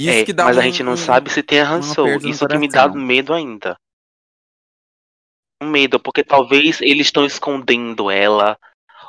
Isso 0.00 0.10
É, 0.10 0.24
que 0.24 0.32
dá 0.32 0.44
mas 0.44 0.56
a 0.56 0.60
um- 0.60 0.62
gente 0.64 0.82
não 0.82 0.92
um- 0.94 0.96
sabe 0.96 1.30
se 1.30 1.42
tem 1.42 1.60
a 1.60 1.70
Hansou. 1.70 2.06
Isso 2.22 2.46
que 2.48 2.58
me 2.58 2.68
dá 2.68 2.88
medo 2.88 3.32
ainda. 3.32 3.76
Medo, 5.62 6.00
porque 6.00 6.24
talvez 6.24 6.80
eles 6.80 7.06
estão 7.06 7.24
escondendo 7.26 8.10
ela. 8.10 8.58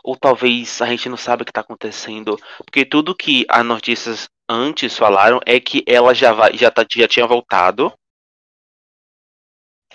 Ou 0.03 0.17
talvez 0.17 0.81
a 0.81 0.87
gente 0.87 1.07
não 1.07 1.17
sabe 1.17 1.43
o 1.43 1.45
que 1.45 1.51
tá 1.53 1.61
acontecendo. 1.61 2.37
Porque 2.57 2.83
tudo 2.85 3.15
que 3.15 3.45
as 3.47 3.65
notícias 3.65 4.29
antes 4.49 4.97
falaram 4.97 5.39
é 5.45 5.59
que 5.59 5.83
ela 5.87 6.13
já, 6.13 6.33
vai, 6.33 6.57
já, 6.57 6.69
tá, 6.71 6.85
já 6.89 7.07
tinha 7.07 7.25
voltado. 7.27 7.93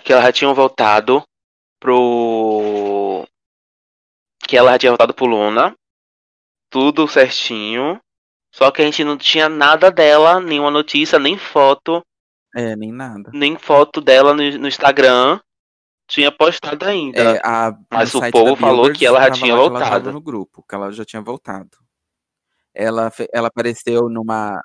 Que 0.03 0.13
ela 0.13 0.21
já 0.23 0.31
tinha 0.31 0.53
voltado 0.53 1.23
pro. 1.79 3.25
Que 4.47 4.57
ela 4.57 4.71
já 4.71 4.79
tinha 4.79 4.91
voltado 4.91 5.13
pro 5.13 5.25
Luna. 5.25 5.75
Tudo 6.71 7.07
certinho. 7.07 7.99
Só 8.53 8.71
que 8.71 8.81
a 8.81 8.85
gente 8.85 9.03
não 9.03 9.17
tinha 9.17 9.49
nada 9.49 9.91
dela, 9.91 10.39
nenhuma 10.39 10.71
notícia, 10.71 11.19
nem 11.19 11.37
foto, 11.37 12.01
É, 12.55 12.75
nem 12.75 12.91
nada. 12.91 13.29
nem 13.33 13.57
foto 13.57 14.01
dela 14.01 14.33
no, 14.33 14.41
no 14.57 14.67
Instagram. 14.67 15.39
Tinha 16.07 16.31
postado 16.31 16.85
ainda. 16.85 17.19
É, 17.19 17.41
a, 17.43 17.77
Mas 17.91 18.15
o 18.15 18.21
povo 18.31 18.55
falou 18.55 18.83
Billboard 18.85 18.99
que 18.99 19.05
ela 19.05 19.21
já 19.23 19.31
tinha 19.31 19.55
voltado. 19.55 20.11
no 20.11 20.21
grupo, 20.21 20.63
que 20.63 20.73
ela 20.73 20.91
já 20.91 21.03
tinha 21.03 21.21
voltado. 21.21 21.77
Ela, 22.73 23.11
ela 23.33 23.47
apareceu 23.49 24.07
numa. 24.07 24.61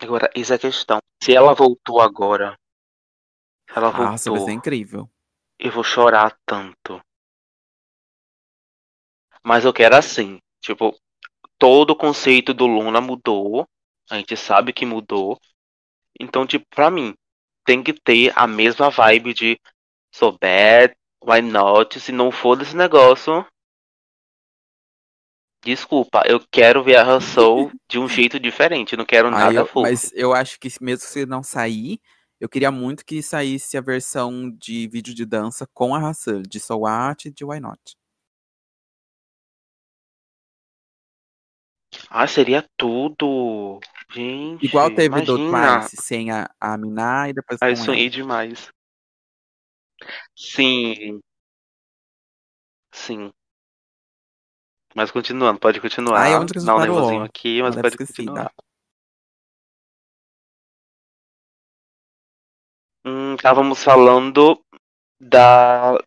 Agora, 0.00 0.30
essa 0.34 0.54
é 0.54 0.56
a 0.56 0.58
questão. 0.58 0.98
Se 1.22 1.34
ela 1.34 1.54
voltou 1.54 2.00
agora, 2.00 2.58
ela 3.74 3.92
Nossa, 3.92 4.04
vai 4.08 4.18
ser 4.18 4.30
voltou, 4.30 4.50
incrível. 4.50 5.10
eu 5.58 5.70
vou 5.70 5.84
chorar 5.84 6.36
tanto. 6.44 7.00
Mas 9.44 9.64
eu 9.64 9.72
quero 9.72 9.94
assim, 9.96 10.40
tipo, 10.60 10.94
todo 11.58 11.90
o 11.90 11.96
conceito 11.96 12.52
do 12.52 12.66
Luna 12.66 13.00
mudou. 13.00 13.66
A 14.10 14.16
gente 14.16 14.36
sabe 14.36 14.72
que 14.72 14.84
mudou. 14.84 15.38
Então, 16.18 16.46
tipo, 16.46 16.66
pra 16.74 16.90
mim, 16.90 17.14
tem 17.66 17.82
que 17.82 17.92
ter 17.92 18.32
a 18.36 18.46
mesma 18.46 18.88
vibe 18.88 19.34
de 19.34 19.60
so 20.14 20.32
bad, 20.40 20.94
why 21.22 21.42
not? 21.42 21.98
Se 21.98 22.12
não 22.12 22.30
for 22.30 22.56
desse 22.56 22.76
negócio. 22.76 23.44
Desculpa, 25.64 26.22
eu 26.26 26.40
quero 26.48 26.84
ver 26.84 26.96
a 26.96 27.20
Soul 27.20 27.72
de 27.90 27.98
um 27.98 28.08
jeito 28.08 28.38
diferente. 28.38 28.96
Não 28.96 29.04
quero 29.04 29.30
nada 29.30 29.52
eu- 29.52 29.66
fofo. 29.66 29.82
mas 29.82 30.12
eu 30.14 30.32
acho 30.32 30.60
que 30.60 30.68
mesmo 30.80 31.04
se 31.04 31.26
não 31.26 31.42
sair, 31.42 32.00
eu 32.38 32.48
queria 32.48 32.70
muito 32.70 33.04
que 33.04 33.20
saísse 33.20 33.76
a 33.76 33.80
versão 33.80 34.48
de 34.50 34.86
vídeo 34.86 35.12
de 35.12 35.26
dança 35.26 35.66
com 35.74 35.92
a 35.92 36.08
Hassan, 36.08 36.42
de 36.42 36.60
So 36.60 36.78
What 36.78 37.26
e 37.26 37.32
de 37.32 37.44
Why 37.44 37.58
Not. 37.58 37.80
Ah, 42.08 42.26
seria 42.26 42.64
tudo. 42.76 43.80
Gente, 44.10 44.64
Igual 44.66 44.94
teve 44.94 45.20
do 45.22 45.36
imagina. 45.38 45.80
Twice, 45.80 45.96
sem 45.96 46.30
a, 46.30 46.48
a 46.60 46.76
Miná 46.78 47.28
e 47.28 47.32
depois 47.32 47.60
Ai, 47.60 47.74
com 47.74 47.82
sonhei 47.82 48.08
demais. 48.08 48.70
Sim, 50.34 51.20
sim. 52.92 53.32
Mas 54.94 55.10
continuando, 55.10 55.60
pode 55.60 55.78
Ai, 55.78 55.82
continuar. 55.82 56.40
onde 56.40 56.52
que 56.52 56.58
a 56.58 56.60
gente 56.60 56.66
Dá 56.66 56.76
um 56.76 56.80
nervosinho 56.80 57.22
aqui, 57.22 57.62
mas 57.62 57.74
pode 57.74 57.88
esqueci, 57.88 58.24
continuar. 58.24 58.44
dá. 58.44 58.52
Hum, 63.04 63.34
estávamos 63.34 63.84
falando 63.84 64.60
da, 65.20 65.98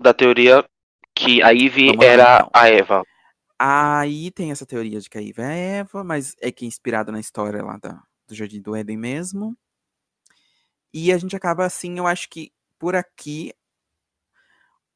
da 0.00 0.14
teoria 0.14 0.64
que 1.14 1.42
a 1.42 1.50
Ivy 1.52 1.88
Vamos 1.88 2.04
lá, 2.04 2.12
era 2.12 2.36
então. 2.36 2.50
a 2.54 2.68
Eva. 2.68 3.02
Aí 3.62 4.30
tem 4.30 4.50
essa 4.50 4.64
teoria 4.64 4.98
de 5.00 5.10
que 5.10 5.18
a 5.18 5.22
Eva 5.22 5.42
é 5.42 5.78
Eva, 5.80 6.02
mas 6.02 6.34
é 6.40 6.50
que 6.50 6.64
é 6.64 6.68
inspirada 6.68 7.12
na 7.12 7.20
história 7.20 7.62
lá 7.62 7.76
da, 7.76 8.02
do 8.26 8.34
Jardim 8.34 8.60
do 8.62 8.74
Éden 8.74 8.96
mesmo. 8.96 9.54
E 10.92 11.12
a 11.12 11.18
gente 11.18 11.34
acaba 11.36 11.64
assim, 11.66 11.98
eu 11.98 12.06
acho 12.06 12.28
que 12.28 12.52
por 12.78 12.94
aqui, 12.94 13.52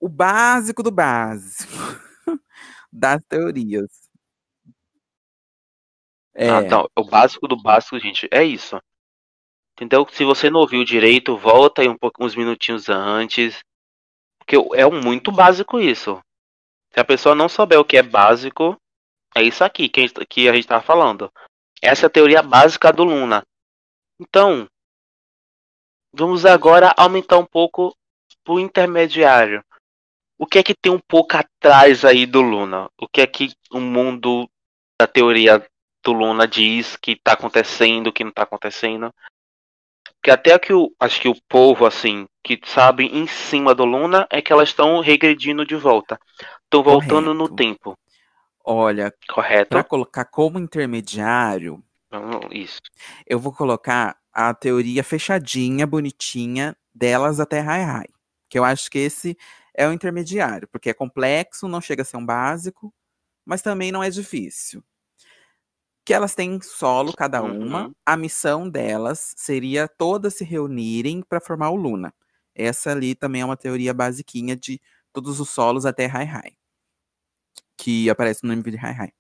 o 0.01 0.09
básico 0.09 0.83
do 0.83 0.91
básico 0.91 1.73
das 2.93 3.23
teorias. 3.29 4.09
Ah, 6.47 6.61
É, 6.61 6.67
então, 6.67 6.89
o 6.97 7.05
básico 7.05 7.47
do 7.49 7.61
básico, 7.61 7.99
gente, 7.99 8.29
é 8.31 8.43
isso. 8.45 8.81
Entendeu? 9.75 10.07
Se 10.13 10.25
você 10.25 10.51
não 10.51 10.61
ouviu 10.61 10.85
direito, 10.85 11.37
volta 11.37 11.83
aí 11.83 11.89
um 11.89 11.97
pouco, 11.99 12.25
uns 12.25 12.35
minutinhos 12.37 12.89
antes. 12.89 13.63
Porque 14.39 14.57
é 14.79 14.89
muito 14.91 15.33
básico 15.33 15.81
isso. 15.81 16.21
Se 16.95 17.01
a 17.01 17.05
pessoa 17.05 17.35
não 17.35 17.49
souber 17.49 17.81
o 17.81 17.85
que 17.85 17.97
é 17.97 18.03
básico, 18.03 18.81
é 19.35 19.43
isso 19.43 19.65
aqui 19.65 19.89
que 19.89 20.01
a 20.01 20.07
gente, 20.07 20.15
gente 20.31 20.69
tá 20.69 20.81
falando. 20.81 21.29
Essa 21.83 22.07
é 22.07 22.09
a 22.09 22.11
teoria 22.11 22.41
básica 22.41 22.93
do 22.93 23.03
Luna. 23.03 23.43
Então, 24.21 24.69
vamos 26.15 26.47
agora 26.47 26.95
aumentar 26.97 27.37
um 27.37 27.45
pouco 27.45 27.93
pro 28.45 28.61
intermediário. 28.61 29.65
O 30.39 30.47
que 30.47 30.59
é 30.59 30.63
que 30.63 30.73
tem 30.73 30.93
um 30.93 31.01
pouco 31.01 31.37
atrás 31.37 32.05
aí 32.05 32.27
do 32.27 32.41
Luna? 32.41 32.89
O 32.97 33.09
que 33.09 33.21
é 33.21 33.27
que 33.27 33.53
o 33.73 33.81
mundo 33.81 34.49
da 35.01 35.09
teoria 35.09 35.67
do 36.05 36.13
Luna 36.13 36.47
diz 36.47 36.97
que 36.97 37.17
tá 37.17 37.33
acontecendo, 37.33 38.13
que 38.13 38.23
não 38.23 38.31
tá 38.31 38.45
acontecendo. 38.45 39.13
Que 40.25 40.31
até 40.31 40.59
que 40.59 40.73
o, 40.73 40.91
acho 40.99 41.21
que 41.21 41.29
o 41.29 41.35
povo, 41.47 41.85
assim, 41.85 42.27
que 42.43 42.59
sabe 42.65 43.05
em 43.05 43.27
cima 43.27 43.75
do 43.75 43.85
Luna 43.85 44.27
é 44.31 44.41
que 44.41 44.51
elas 44.51 44.71
estão 44.71 44.99
regredindo 45.01 45.67
de 45.67 45.77
volta. 45.77 46.19
Estão 46.63 46.83
voltando 46.83 47.27
Correto. 47.27 47.35
no 47.35 47.49
tempo, 47.55 47.99
Olha, 48.65 49.13
correto? 49.29 49.69
para 49.69 49.85
colocar 49.85 50.25
como 50.25 50.59
intermediário, 50.59 51.85
Isso. 52.51 52.81
eu 53.27 53.39
vou 53.39 53.53
colocar 53.53 54.17
a 54.33 54.55
teoria 54.55 55.05
fechadinha, 55.05 55.87
bonitinha, 55.87 56.75
delas 56.95 57.39
até 57.39 57.61
Rai 57.61 57.83
Rai. 57.83 58.07
Que 58.49 58.59
eu 58.59 58.65
acho 58.65 58.91
que 58.91 59.01
esse 59.01 59.37
é 59.75 59.87
o 59.87 59.93
intermediário, 59.93 60.67
porque 60.69 60.89
é 60.89 60.95
complexo, 60.95 61.69
não 61.69 61.83
chega 61.83 62.01
a 62.01 62.05
ser 62.05 62.17
um 62.17 62.25
básico, 62.25 62.95
mas 63.45 63.61
também 63.61 63.93
não 63.93 64.03
é 64.03 64.09
difícil. 64.09 64.83
Que 66.05 66.13
elas 66.13 66.35
têm 66.35 66.61
solo, 66.61 67.13
cada 67.15 67.43
uma. 67.43 67.87
Uhum. 67.87 67.95
A 68.05 68.17
missão 68.17 68.69
delas 68.69 69.35
seria 69.37 69.89
todas 69.89 70.35
se 70.35 70.45
reunirem 70.45 71.23
para 71.23 71.41
formar 71.41 71.71
o 71.71 71.77
Luna. 71.77 72.13
Essa 72.55 72.93
ali 72.93 73.15
também 73.15 73.43
é 73.43 73.45
uma 73.45 73.57
teoria 73.57 73.95
basiquinha 73.95 74.55
de 74.57 74.81
todos 75.13 75.41
os 75.41 75.49
solos 75.51 75.87
até 75.87 76.07
Rai 76.07 76.25
Rai. 76.25 76.53
Que 77.77 78.11
aparece 78.11 78.45
no 78.45 78.53
MV 78.53 78.71
de 78.71 78.77
Rai 78.77 78.93
Rai. 78.93 79.13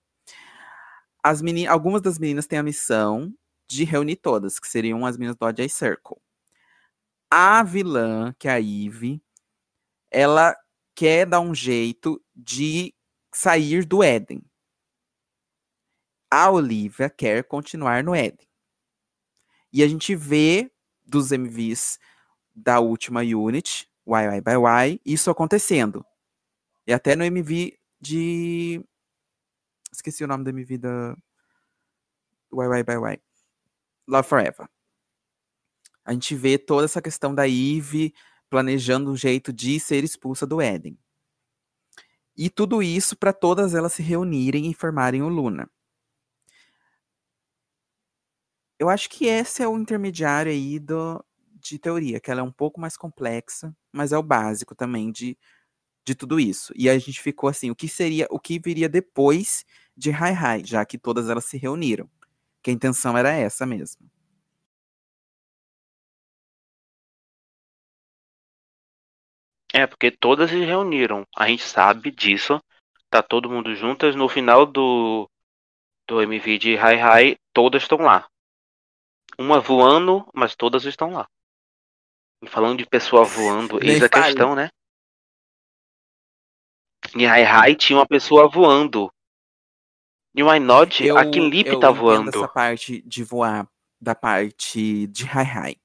As 1.22 1.40
meni 1.40 1.66
algumas 1.66 2.02
das 2.02 2.18
meninas 2.18 2.46
têm 2.46 2.58
a 2.58 2.62
missão 2.62 3.32
de 3.66 3.84
reunir 3.84 4.16
todas, 4.16 4.58
que 4.58 4.68
seriam 4.68 5.06
as 5.06 5.16
meninas 5.16 5.36
do 5.36 5.46
Odd 5.46 5.68
Circle. 5.68 6.18
A 7.30 7.62
vilã, 7.62 8.34
que 8.38 8.46
é 8.46 8.52
a 8.52 8.60
Eve, 8.60 9.22
ela 10.10 10.56
quer 10.94 11.26
dar 11.26 11.40
um 11.40 11.54
jeito 11.54 12.22
de 12.34 12.94
sair 13.34 13.84
do 13.84 14.02
Éden. 14.02 14.42
A 16.30 16.50
Olivia 16.50 17.08
quer 17.08 17.44
continuar 17.44 18.02
no 18.02 18.14
Éden. 18.14 18.46
E 19.72 19.82
a 19.82 19.88
gente 19.88 20.14
vê 20.14 20.70
dos 21.04 21.32
MVs 21.32 21.98
da 22.54 22.80
última 22.80 23.20
unit, 23.20 23.88
Why 24.06 24.28
Why 24.28 24.40
by 24.40 24.56
Why, 24.56 25.00
isso 25.04 25.30
acontecendo. 25.30 26.04
E 26.86 26.92
até 26.92 27.16
no 27.16 27.24
MV 27.24 27.78
de. 28.00 28.84
Esqueci 29.92 30.22
o 30.24 30.28
nome 30.28 30.44
do 30.44 30.50
MV 30.50 30.78
da. 30.78 31.16
Why 32.52 32.68
Why 32.68 32.82
by 32.82 32.96
Why. 32.96 33.20
Love 34.06 34.28
Forever. 34.28 34.68
A 36.04 36.12
gente 36.12 36.34
vê 36.34 36.58
toda 36.58 36.84
essa 36.84 37.00
questão 37.00 37.34
da 37.34 37.48
Eve 37.48 38.14
planejando 38.50 39.10
um 39.10 39.16
jeito 39.16 39.52
de 39.52 39.80
ser 39.80 40.04
expulsa 40.04 40.46
do 40.46 40.60
Éden. 40.60 40.98
E 42.36 42.50
tudo 42.50 42.82
isso 42.82 43.16
para 43.16 43.32
todas 43.32 43.74
elas 43.74 43.94
se 43.94 44.02
reunirem 44.02 44.70
e 44.70 44.74
formarem 44.74 45.22
o 45.22 45.28
Luna. 45.28 45.70
Eu 48.84 48.90
acho 48.90 49.08
que 49.08 49.24
esse 49.24 49.62
é 49.62 49.66
o 49.66 49.78
intermediário 49.78 50.52
aí 50.52 50.78
do, 50.78 51.24
de 51.54 51.78
teoria, 51.78 52.20
que 52.20 52.30
ela 52.30 52.40
é 52.40 52.42
um 52.42 52.52
pouco 52.52 52.78
mais 52.78 52.98
complexa, 52.98 53.74
mas 53.90 54.12
é 54.12 54.18
o 54.18 54.22
básico 54.22 54.74
também 54.74 55.10
de, 55.10 55.38
de 56.04 56.14
tudo 56.14 56.38
isso. 56.38 56.70
E 56.76 56.90
a 56.90 56.98
gente 56.98 57.18
ficou 57.22 57.48
assim, 57.48 57.70
o 57.70 57.74
que 57.74 57.88
seria, 57.88 58.26
o 58.30 58.38
que 58.38 58.58
viria 58.58 58.86
depois 58.86 59.64
de 59.96 60.10
Hi 60.10 60.34
Hi, 60.34 60.66
já 60.66 60.84
que 60.84 60.98
todas 60.98 61.30
elas 61.30 61.46
se 61.46 61.56
reuniram. 61.56 62.10
Que 62.62 62.70
a 62.70 62.74
intenção 62.74 63.16
era 63.16 63.30
essa 63.32 63.64
mesmo. 63.64 64.06
É, 69.72 69.86
porque 69.86 70.10
todas 70.10 70.50
se 70.50 70.62
reuniram. 70.62 71.24
A 71.34 71.48
gente 71.48 71.62
sabe 71.62 72.10
disso. 72.10 72.60
Tá 73.08 73.22
todo 73.22 73.48
mundo 73.48 73.74
juntas. 73.74 74.14
No 74.14 74.28
final 74.28 74.66
do, 74.66 75.26
do 76.06 76.20
MV 76.20 76.58
de 76.58 76.74
Hi 76.74 76.96
Hi, 77.00 77.36
todas 77.54 77.82
estão 77.82 77.96
lá. 77.98 78.28
Uma 79.38 79.60
voando, 79.60 80.26
mas 80.34 80.54
todas 80.54 80.84
estão 80.84 81.10
lá. 81.10 81.28
E 82.42 82.48
falando 82.48 82.78
de 82.78 82.86
pessoa 82.86 83.24
voando, 83.24 83.82
eis 83.82 84.02
a 84.02 84.08
questão, 84.08 84.54
né? 84.54 84.68
Em 87.14 87.26
Hi 87.26 87.42
Hi 87.44 87.74
tinha 87.76 87.98
uma 87.98 88.06
pessoa 88.06 88.48
voando. 88.48 89.10
E 90.34 90.42
o 90.42 90.50
Ainod, 90.50 91.04
Eu, 91.06 91.16
a 91.16 91.24
Kinlip 91.24 91.78
tá 91.80 91.90
voando. 91.90 92.28
essa 92.30 92.48
parte 92.48 93.02
de 93.02 93.22
voar, 93.22 93.68
da 94.00 94.14
parte 94.14 95.06
de 95.06 95.24
Hi 95.24 95.70
Hi. 95.70 95.80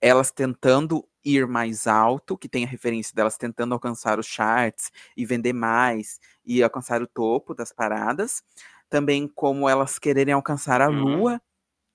Elas 0.00 0.32
tentando 0.32 1.06
ir 1.24 1.46
mais 1.46 1.86
alto, 1.86 2.36
que 2.36 2.48
tem 2.48 2.64
a 2.64 2.68
referência 2.68 3.14
delas 3.14 3.36
tentando 3.36 3.72
alcançar 3.72 4.18
os 4.18 4.26
charts 4.26 4.90
e 5.16 5.24
vender 5.24 5.52
mais 5.52 6.18
e 6.44 6.62
alcançar 6.62 7.00
o 7.00 7.06
topo 7.06 7.54
das 7.54 7.72
paradas. 7.72 8.42
Também 8.90 9.28
como 9.28 9.68
elas 9.68 9.98
quererem 9.98 10.34
alcançar 10.34 10.80
a 10.80 10.88
Uhum. 10.88 11.18
lua, 11.18 11.40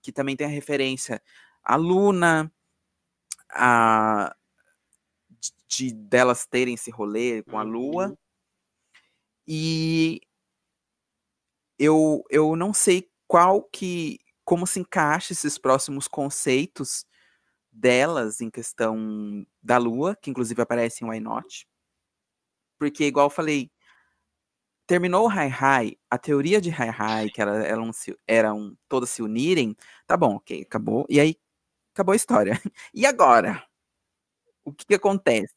que 0.08 0.14
também 0.14 0.38
tem 0.38 0.48
a 0.48 0.50
referência 0.50 1.22
a 1.62 1.76
Luna, 1.76 2.50
a 3.52 4.34
de, 5.30 5.52
de 5.68 5.94
delas 5.94 6.48
terem 6.48 6.76
esse 6.76 6.90
rolê 6.90 7.44
com 7.44 7.60
a 7.60 7.64
lua. 7.64 8.08
Uhum. 8.08 8.18
E 9.46 10.22
eu, 11.78 12.24
eu 12.30 12.56
não 12.56 12.74
sei 12.74 13.10
qual 13.28 13.64
que. 13.64 14.18
como 14.46 14.66
se 14.66 14.80
encaixa 14.80 15.34
esses 15.34 15.58
próximos 15.58 16.08
conceitos 16.08 17.06
delas 17.70 18.40
em 18.40 18.50
questão 18.50 19.46
da 19.62 19.78
Lua, 19.78 20.16
que 20.16 20.30
inclusive 20.30 20.62
aparece 20.62 21.04
em 21.04 21.10
Why 21.10 21.20
Not. 21.20 21.68
Porque, 22.80 23.04
igual 23.04 23.26
eu 23.26 23.30
falei, 23.30 23.70
terminou 24.88 25.28
o 25.28 25.30
Hi 25.30 25.50
Hi, 25.50 26.00
a 26.10 26.18
teoria 26.18 26.62
de 26.62 26.70
Hi 26.70 26.90
Hi, 26.90 27.30
que 27.30 27.42
era, 27.42 27.64
eram, 28.26 28.76
todas 28.88 29.10
se 29.10 29.22
unirem, 29.22 29.76
tá 30.08 30.16
bom, 30.16 30.38
ok, 30.38 30.62
acabou. 30.62 31.06
E 31.10 31.20
aí, 31.20 31.36
acabou 31.94 32.14
a 32.14 32.16
história. 32.16 32.54
E 32.94 33.06
agora? 33.06 33.64
O 34.64 34.72
que, 34.74 34.86
que 34.86 34.96
acontece? 34.96 35.54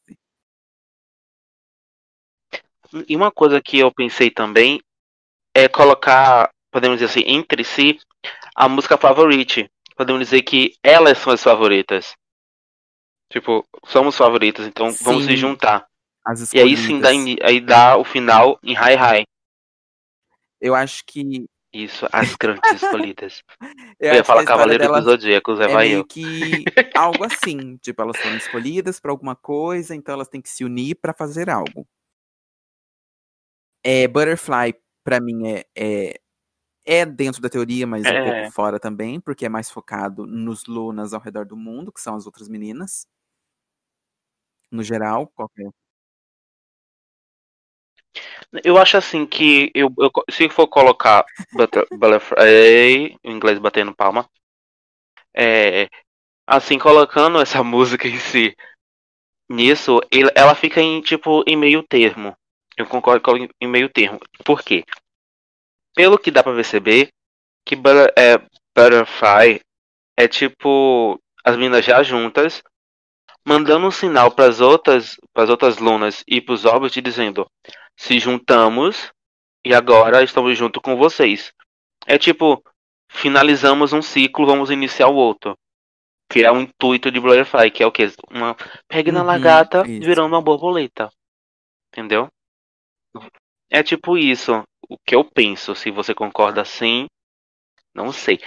E 3.07 3.15
uma 3.15 3.31
coisa 3.31 3.61
que 3.61 3.79
eu 3.79 3.91
pensei 3.91 4.29
também 4.29 4.81
é 5.55 5.67
colocar, 5.67 6.51
podemos 6.69 6.99
dizer 6.99 7.09
assim, 7.09 7.23
entre 7.25 7.63
si, 7.63 7.99
a 8.53 8.67
música 8.67 8.97
favorite. 8.97 9.71
Podemos 9.95 10.21
dizer 10.21 10.41
que 10.41 10.75
elas 10.83 11.17
são 11.17 11.31
as 11.31 11.41
favoritas. 11.41 12.15
Tipo, 13.31 13.65
somos 13.85 14.17
favoritas, 14.17 14.67
então 14.67 14.91
vamos 15.01 15.23
se 15.23 15.31
Sim, 15.31 15.37
juntar. 15.37 15.87
E 16.53 16.59
aí 16.59 16.77
sim 16.77 16.99
dá, 16.99 17.09
aí 17.43 17.59
dá 17.59 17.97
o 17.97 18.03
final 18.03 18.59
em 18.63 18.73
Hi 18.73 18.95
Hi. 18.95 19.25
Eu 20.61 20.75
acho 20.75 21.03
que. 21.05 21.45
Isso, 21.73 22.05
as 22.11 22.35
grandes 22.35 22.69
escolhidas. 22.83 23.41
Eu, 23.99 24.09
Eu 24.09 24.15
ia 24.15 24.23
falar 24.25 24.43
Cavaleiro 24.43 24.87
dos 24.91 25.03
Zodíacos, 25.05 25.59
é 25.59 25.63
é 25.63 25.67
vai 25.69 25.87
meio 25.87 25.99
eu. 25.99 26.05
que 26.05 26.65
algo 26.95 27.23
assim. 27.23 27.77
Tipo, 27.81 28.01
elas 28.01 28.17
foram 28.17 28.35
escolhidas 28.35 28.99
para 28.99 29.11
alguma 29.11 29.35
coisa, 29.35 29.95
então 29.95 30.13
elas 30.13 30.27
têm 30.27 30.41
que 30.41 30.49
se 30.49 30.65
unir 30.65 30.95
para 30.95 31.13
fazer 31.13 31.49
algo. 31.49 31.87
É, 33.83 34.07
Butterfly, 34.07 34.75
para 35.03 35.19
mim, 35.19 35.47
é, 35.47 35.65
é, 35.75 36.19
é 36.85 37.05
dentro 37.05 37.41
da 37.41 37.49
teoria, 37.49 37.87
mas 37.87 38.05
um 38.05 38.09
É. 38.09 38.23
pouco 38.23 38.51
fora 38.53 38.79
também, 38.79 39.19
porque 39.21 39.45
é 39.45 39.49
mais 39.49 39.71
focado 39.71 40.25
nos 40.27 40.65
lunas 40.67 41.13
ao 41.13 41.21
redor 41.21 41.45
do 41.45 41.57
mundo, 41.57 41.91
que 41.91 42.01
são 42.01 42.15
as 42.15 42.25
outras 42.25 42.49
meninas. 42.49 43.05
No 44.71 44.83
geral, 44.83 45.27
qualquer. 45.35 45.71
Eu 48.63 48.77
acho 48.77 48.97
assim 48.97 49.25
que 49.25 49.71
eu, 49.75 49.93
eu 49.97 50.09
se 50.29 50.47
for 50.49 50.67
colocar 50.67 51.25
butter- 51.53 51.87
Butterfly, 51.91 53.17
em 53.23 53.31
inglês 53.31 53.59
batendo 53.59 53.93
palma, 53.95 54.27
é, 55.35 55.87
assim, 56.47 56.79
colocando 56.79 57.41
essa 57.41 57.63
música 57.65 58.07
em 58.07 58.19
si 58.19 58.55
nisso, 59.49 59.99
ela 60.35 60.55
fica 60.55 60.81
em 60.81 61.01
tipo 61.01 61.43
em 61.47 61.57
meio 61.57 61.83
termo. 61.83 62.35
Eu 62.77 62.87
concordo 62.87 63.21
com 63.23 63.37
em- 63.37 63.49
meio 63.67 63.89
termo. 63.89 64.19
Por 64.45 64.63
quê? 64.63 64.85
Pelo 65.95 66.17
que 66.17 66.31
dá 66.31 66.43
pra 66.43 66.53
perceber, 66.55 67.09
que 67.65 67.75
é, 68.17 68.37
Butterfly 68.75 69.61
é 70.17 70.27
tipo 70.27 71.19
as 71.45 71.55
meninas 71.57 71.85
já 71.85 72.03
juntas, 72.03 72.63
mandando 73.45 73.87
um 73.87 73.91
sinal 73.91 74.31
pras 74.31 74.61
outras, 74.61 75.17
pras 75.33 75.49
outras 75.49 75.77
lunas 75.77 76.23
e 76.27 76.41
pros 76.41 76.65
órbitos 76.65 77.01
dizendo: 77.01 77.47
se 77.97 78.19
juntamos 78.19 79.11
e 79.65 79.73
agora 79.73 80.23
estamos 80.23 80.57
junto 80.57 80.81
com 80.81 80.95
vocês. 80.97 81.51
É 82.05 82.17
tipo, 82.17 82.63
finalizamos 83.09 83.93
um 83.93 84.01
ciclo, 84.01 84.45
vamos 84.45 84.69
iniciar 84.71 85.07
o 85.07 85.15
outro. 85.15 85.57
Que 86.29 86.43
é 86.43 86.51
o 86.51 86.59
intuito 86.61 87.11
de 87.11 87.19
Butterfly, 87.19 87.69
que 87.71 87.83
é 87.83 87.85
o 87.85 87.91
quê? 87.91 88.09
Uma 88.29 88.55
pegue 88.87 89.11
na 89.11 89.19
Uhum, 89.21 89.27
lagarta 89.27 89.83
isso. 89.87 89.99
virando 90.05 90.27
uma 90.33 90.41
borboleta. 90.41 91.11
Entendeu? 91.91 92.29
É 93.69 93.83
tipo 93.83 94.17
isso. 94.17 94.63
O 94.89 94.97
que 95.05 95.15
eu 95.15 95.23
penso, 95.23 95.75
se 95.75 95.91
você 95.91 96.13
concorda 96.13 96.61
assim, 96.61 97.07
não 97.93 98.11
sei. 98.11 98.39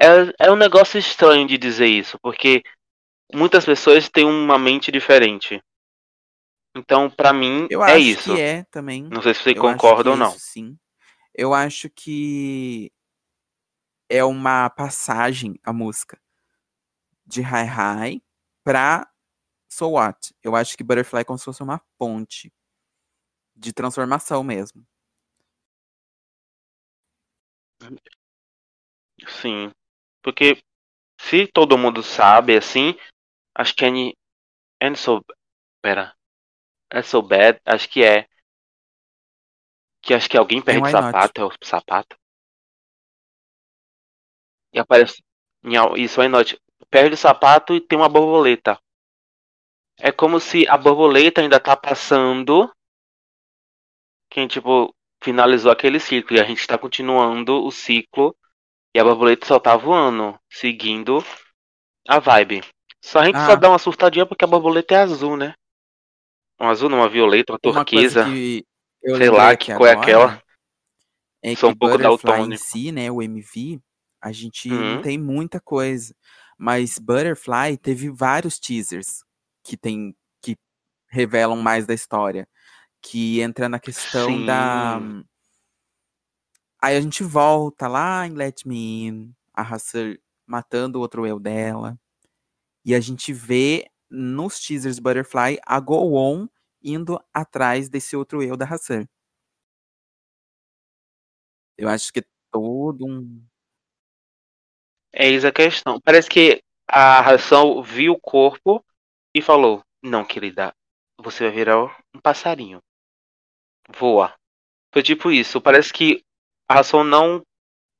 É, 0.00 0.46
é 0.46 0.50
um 0.50 0.56
negócio 0.56 0.98
estranho 0.98 1.46
de 1.46 1.58
dizer 1.58 1.86
isso, 1.86 2.18
porque 2.22 2.62
muitas 3.34 3.64
pessoas 3.64 4.08
têm 4.08 4.24
uma 4.24 4.58
mente 4.58 4.90
diferente. 4.90 5.62
Então, 6.74 7.08
pra 7.10 7.32
mim, 7.32 7.66
Eu 7.70 7.82
é 7.82 7.92
acho 7.92 7.98
isso. 8.04 8.34
que 8.34 8.40
é 8.40 8.64
também. 8.64 9.02
Não 9.04 9.22
sei 9.22 9.34
se 9.34 9.42
você 9.42 9.50
Eu 9.50 9.60
concorda 9.62 10.10
ou 10.10 10.16
é 10.16 10.18
não. 10.18 10.28
isso, 10.28 10.40
sim. 10.40 10.78
Eu 11.34 11.54
acho 11.54 11.88
que 11.90 12.90
é 14.08 14.22
uma 14.24 14.70
passagem, 14.70 15.58
a 15.64 15.72
música, 15.72 16.20
de 17.26 17.40
Hi 17.40 17.66
Hi 18.14 18.22
pra 18.64 19.08
So 19.68 19.90
What. 19.90 20.34
Eu 20.42 20.54
acho 20.54 20.76
que 20.76 20.84
Butterfly 20.84 21.20
é 21.20 21.24
como 21.24 21.38
se 21.38 21.44
fosse 21.44 21.62
uma 21.62 21.80
ponte 21.98 22.52
de 23.54 23.72
transformação 23.72 24.44
mesmo. 24.44 24.86
Sim. 29.40 29.70
Porque 30.22 30.62
se 31.20 31.46
todo 31.46 31.78
mundo 31.78 32.02
sabe, 32.02 32.56
assim, 32.56 32.96
acho 33.56 33.74
que 33.74 33.84
é. 33.84 33.88
É 34.80 34.94
so. 34.94 35.24
Pera. 35.82 36.14
É 36.90 37.02
so 37.02 37.22
bad? 37.22 37.60
Acho 37.64 37.88
que 37.88 38.04
é. 38.04 38.28
Que 40.02 40.14
acho 40.14 40.28
que 40.28 40.36
alguém 40.36 40.62
perde 40.62 40.86
o 40.86 40.90
sapato, 40.90 41.40
é 41.40 41.44
o 41.44 41.50
sapato. 41.62 42.16
E 44.72 44.78
aparece. 44.78 45.22
Isso 45.96 46.20
aí, 46.20 46.28
note. 46.28 46.60
Perde 46.90 47.14
o 47.14 47.18
sapato 47.18 47.74
e 47.74 47.80
tem 47.80 47.98
uma 47.98 48.08
borboleta. 48.08 48.78
É 49.98 50.12
como 50.12 50.38
se 50.38 50.68
a 50.68 50.76
borboleta 50.76 51.40
ainda 51.40 51.58
tá 51.58 51.76
passando. 51.76 52.70
Quem, 54.30 54.46
tipo, 54.46 54.94
finalizou 55.22 55.72
aquele 55.72 55.98
ciclo. 55.98 56.36
E 56.36 56.40
a 56.40 56.44
gente 56.44 56.60
está 56.60 56.78
continuando 56.78 57.64
o 57.64 57.70
ciclo. 57.70 58.36
E 58.94 59.00
a 59.00 59.04
borboleta 59.04 59.46
só 59.46 59.58
tá 59.58 59.76
voando, 59.76 60.38
seguindo 60.48 61.18
a 62.08 62.18
vibe. 62.18 62.62
Só 63.06 63.20
a 63.20 63.24
gente 63.24 63.36
ah. 63.36 63.46
só 63.46 63.54
dá 63.54 63.68
uma 63.68 63.78
surtadinha 63.78 64.26
porque 64.26 64.44
a 64.44 64.48
borboleta 64.48 64.94
é 64.94 64.96
azul, 64.96 65.36
né? 65.36 65.54
Um 66.60 66.68
azul, 66.68 66.88
não, 66.88 66.98
uma 66.98 67.08
violeta, 67.08 67.52
uma, 67.52 67.58
uma 67.62 67.84
turquesa. 67.84 68.24
sei 68.24 69.30
lá, 69.30 69.56
que 69.56 69.72
qual 69.72 69.86
é 69.86 69.92
aquela. 69.92 70.42
É 71.40 71.54
Só 71.54 71.68
um 71.68 71.76
pouco 71.76 71.96
Butterfly 71.96 72.52
em 72.52 72.56
si, 72.56 72.90
né, 72.90 73.08
o 73.08 73.22
MV, 73.22 73.78
a 74.20 74.32
gente 74.32 74.68
uhum. 74.68 74.94
não 74.96 75.02
tem 75.02 75.16
muita 75.16 75.60
coisa. 75.60 76.12
Mas 76.58 76.98
Butterfly 76.98 77.76
teve 77.76 78.10
vários 78.10 78.58
teasers 78.58 79.22
que 79.62 79.76
tem 79.76 80.12
que 80.42 80.56
revelam 81.08 81.62
mais 81.62 81.86
da 81.86 81.94
história, 81.94 82.48
que 83.00 83.40
entra 83.40 83.68
na 83.68 83.78
questão 83.78 84.30
Sim. 84.30 84.46
da 84.46 85.00
Aí 86.82 86.96
a 86.96 87.00
gente 87.00 87.22
volta 87.22 87.86
lá 87.86 88.26
em 88.26 88.32
Let 88.32 88.66
Me 88.66 89.04
In, 89.04 89.34
a 89.54 89.62
Hasser 89.62 90.20
matando 90.44 90.98
o 90.98 91.02
outro 91.02 91.24
eu 91.24 91.38
dela. 91.38 91.96
E 92.86 92.94
a 92.94 93.00
gente 93.00 93.32
vê 93.32 93.90
nos 94.08 94.60
teasers 94.60 95.00
Butterfly 95.00 95.58
a 95.66 95.80
Go 95.80 96.14
On 96.16 96.46
indo 96.80 97.20
atrás 97.34 97.88
desse 97.88 98.16
outro 98.16 98.40
eu 98.44 98.56
da 98.56 98.64
Hasser. 98.64 99.08
Eu 101.76 101.88
acho 101.88 102.12
que 102.12 102.20
é 102.20 102.24
todo 102.52 103.04
um. 103.04 103.44
É 105.12 105.28
isso 105.28 105.48
a 105.48 105.52
questão. 105.52 106.00
Parece 106.00 106.28
que 106.28 106.62
a 106.86 107.20
Ração 107.20 107.82
viu 107.82 108.12
o 108.12 108.20
corpo 108.20 108.84
e 109.34 109.42
falou: 109.42 109.82
Não, 110.00 110.24
querida, 110.24 110.72
você 111.20 111.42
vai 111.42 111.52
virar 111.52 112.00
um 112.14 112.20
passarinho. 112.20 112.80
Voa. 113.88 114.32
Foi 114.92 115.02
tipo 115.02 115.32
isso. 115.32 115.60
Parece 115.60 115.92
que 115.92 116.24
a 116.68 116.74
Ração 116.74 117.02
não 117.02 117.44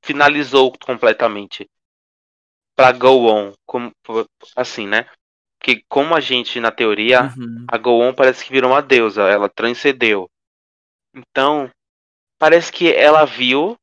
finalizou 0.01 0.71
completamente 0.79 1.69
para 2.77 2.91
go 2.91 3.25
on, 3.25 3.53
como, 3.65 3.91
assim, 4.55 4.87
né? 4.87 5.09
Que 5.59 5.83
como 5.89 6.13
a 6.13 6.19
gente 6.19 6.59
na 6.59 6.69
teoria, 6.69 7.33
uhum. 7.35 7.65
a 7.67 7.77
go 7.77 7.99
on 7.99 8.13
parece 8.13 8.45
que 8.45 8.51
virou 8.51 8.71
uma 8.71 8.81
deusa, 8.83 9.23
ela 9.23 9.49
transcendeu. 9.49 10.29
Então, 11.11 11.71
parece 12.37 12.71
que 12.71 12.93
ela 12.93 13.25
viu 13.25 13.75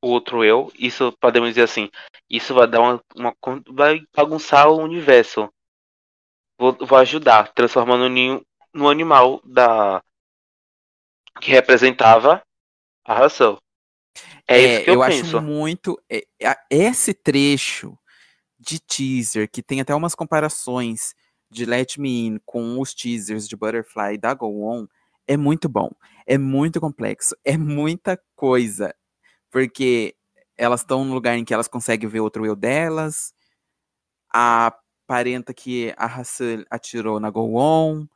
o 0.00 0.08
outro 0.08 0.44
eu. 0.44 0.72
Isso 0.78 1.12
podemos 1.20 1.48
dizer 1.50 1.64
assim. 1.64 1.90
Isso 2.30 2.54
vai 2.54 2.68
dar 2.68 2.80
uma, 2.80 3.02
uma 3.16 3.34
vai 3.68 4.00
bagunçar 4.14 4.68
o 4.68 4.80
universo. 4.80 5.52
Vou, 6.56 6.72
vou 6.72 6.98
ajudar, 6.98 7.52
transformando 7.52 8.08
no, 8.08 8.46
no 8.72 8.88
animal 8.88 9.40
da 9.44 10.00
que 11.40 11.50
representava 11.50 12.40
a 13.04 13.14
ração. 13.14 13.58
É, 14.46 14.54
é 14.54 14.60
isso 14.60 14.84
que 14.84 14.90
eu, 14.90 14.94
eu 14.94 15.00
penso. 15.00 15.38
acho 15.38 15.40
muito 15.44 16.00
é, 16.08 16.24
esse 16.70 17.12
trecho 17.12 17.98
de 18.60 18.78
teaser 18.78 19.50
que 19.50 19.62
tem 19.62 19.80
até 19.80 19.94
umas 19.94 20.14
comparações 20.14 21.14
de 21.50 21.64
Let 21.64 21.96
Me 21.98 22.26
In 22.26 22.38
com 22.44 22.78
os 22.78 22.94
teasers 22.94 23.48
de 23.48 23.56
Butterfly 23.56 24.18
da 24.18 24.34
Go 24.34 24.62
On 24.62 24.86
é 25.26 25.36
muito 25.36 25.68
bom. 25.68 25.90
É 26.26 26.36
muito 26.36 26.80
complexo. 26.80 27.36
É 27.44 27.56
muita 27.56 28.20
coisa. 28.36 28.94
Porque 29.50 30.14
elas 30.56 30.80
estão 30.80 31.04
no 31.04 31.14
lugar 31.14 31.36
em 31.36 31.44
que 31.44 31.54
elas 31.54 31.68
conseguem 31.68 32.08
ver 32.08 32.20
outro 32.20 32.44
eu 32.44 32.54
delas. 32.54 33.32
A 34.32 34.72
que 35.56 35.92
a 35.96 36.06
Hassan 36.06 36.64
atirou 36.70 37.18
na 37.18 37.30
Go 37.30 37.56
On. 37.56 38.06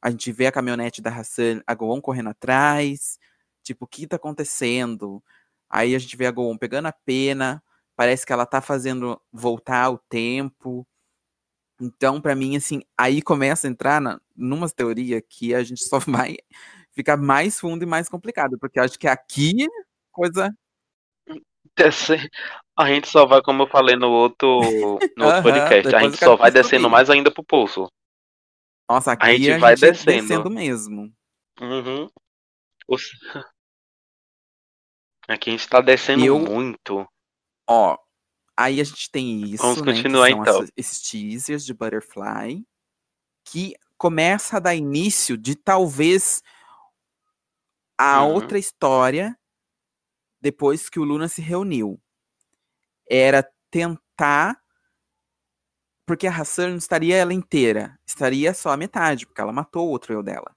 A 0.00 0.10
gente 0.10 0.30
vê 0.30 0.46
a 0.46 0.52
caminhonete 0.52 1.02
da 1.02 1.10
Hassan, 1.10 1.62
a 1.66 1.74
Go 1.74 1.92
On 1.92 2.00
correndo 2.00 2.28
atrás. 2.30 3.18
Tipo, 3.62 3.86
o 3.86 3.88
que 3.88 4.06
tá 4.06 4.16
acontecendo? 4.16 5.22
Aí 5.68 5.94
a 5.94 5.98
gente 5.98 6.16
vê 6.16 6.26
a 6.26 6.30
Go 6.30 6.50
On 6.50 6.58
pegando 6.58 6.86
a 6.86 6.92
pena. 6.92 7.62
Parece 7.96 8.26
que 8.26 8.32
ela 8.32 8.46
tá 8.46 8.60
fazendo 8.60 9.20
voltar 9.32 9.90
o 9.90 9.98
tempo. 9.98 10.86
Então, 11.80 12.20
para 12.20 12.34
mim, 12.34 12.56
assim, 12.56 12.82
aí 12.98 13.20
começa 13.22 13.66
a 13.66 13.70
entrar 13.70 14.00
na, 14.00 14.20
numa 14.36 14.68
teoria 14.68 15.20
que 15.20 15.54
a 15.54 15.62
gente 15.62 15.84
só 15.84 15.98
vai 16.06 16.36
ficar 16.92 17.16
mais 17.16 17.58
fundo 17.58 17.82
e 17.82 17.86
mais 17.86 18.08
complicado, 18.08 18.58
porque 18.58 18.78
acho 18.78 18.98
que 18.98 19.08
aqui 19.08 19.66
coisa 20.12 20.54
a 22.76 22.88
gente 22.88 23.08
só 23.08 23.26
vai, 23.26 23.42
como 23.42 23.64
eu 23.64 23.66
falei 23.66 23.96
no 23.96 24.10
outro, 24.10 24.60
no 25.16 25.26
outro 25.26 25.42
podcast, 25.42 25.94
a 25.94 26.00
gente 26.00 26.16
só 26.16 26.36
vai 26.36 26.50
descendo 26.50 26.88
mais 26.88 27.10
ainda 27.10 27.30
pro 27.30 27.44
poço. 27.44 27.88
Nossa, 28.88 29.12
aqui 29.12 29.26
a 29.26 29.36
gente, 29.36 29.52
a 29.52 29.58
vai 29.58 29.76
gente 29.76 29.90
descendo. 29.90 30.20
descendo 30.20 30.50
mesmo. 30.50 31.12
Uhum. 31.60 32.08
Aqui 35.26 35.48
a 35.48 35.52
gente 35.52 35.66
tá 35.66 35.80
descendo 35.80 36.22
eu... 36.22 36.38
muito. 36.38 37.08
Ó, 37.66 37.96
aí 38.56 38.80
a 38.80 38.84
gente 38.84 39.10
tem 39.10 39.42
isso, 39.42 39.62
Vamos 39.62 39.82
né, 39.82 39.92
continuar 39.92 40.30
então. 40.30 40.66
esses 40.76 41.00
teasers 41.00 41.64
de 41.64 41.72
Butterfly, 41.74 42.64
que 43.44 43.74
começa 43.96 44.56
a 44.56 44.60
dar 44.60 44.74
início 44.74 45.36
de 45.36 45.54
talvez 45.54 46.42
a 47.96 48.24
uhum. 48.24 48.34
outra 48.34 48.58
história 48.58 49.38
depois 50.40 50.90
que 50.90 51.00
o 51.00 51.04
Luna 51.04 51.28
se 51.28 51.40
reuniu. 51.40 52.00
Era 53.08 53.48
tentar. 53.70 54.60
Porque 56.06 56.26
a 56.26 56.36
Hassan 56.36 56.70
não 56.70 56.76
estaria 56.76 57.16
ela 57.16 57.32
inteira, 57.32 57.98
estaria 58.06 58.52
só 58.52 58.70
a 58.70 58.76
metade, 58.76 59.26
porque 59.26 59.40
ela 59.40 59.54
matou 59.54 59.86
o 59.86 59.90
outro 59.90 60.12
eu 60.12 60.22
dela. 60.22 60.54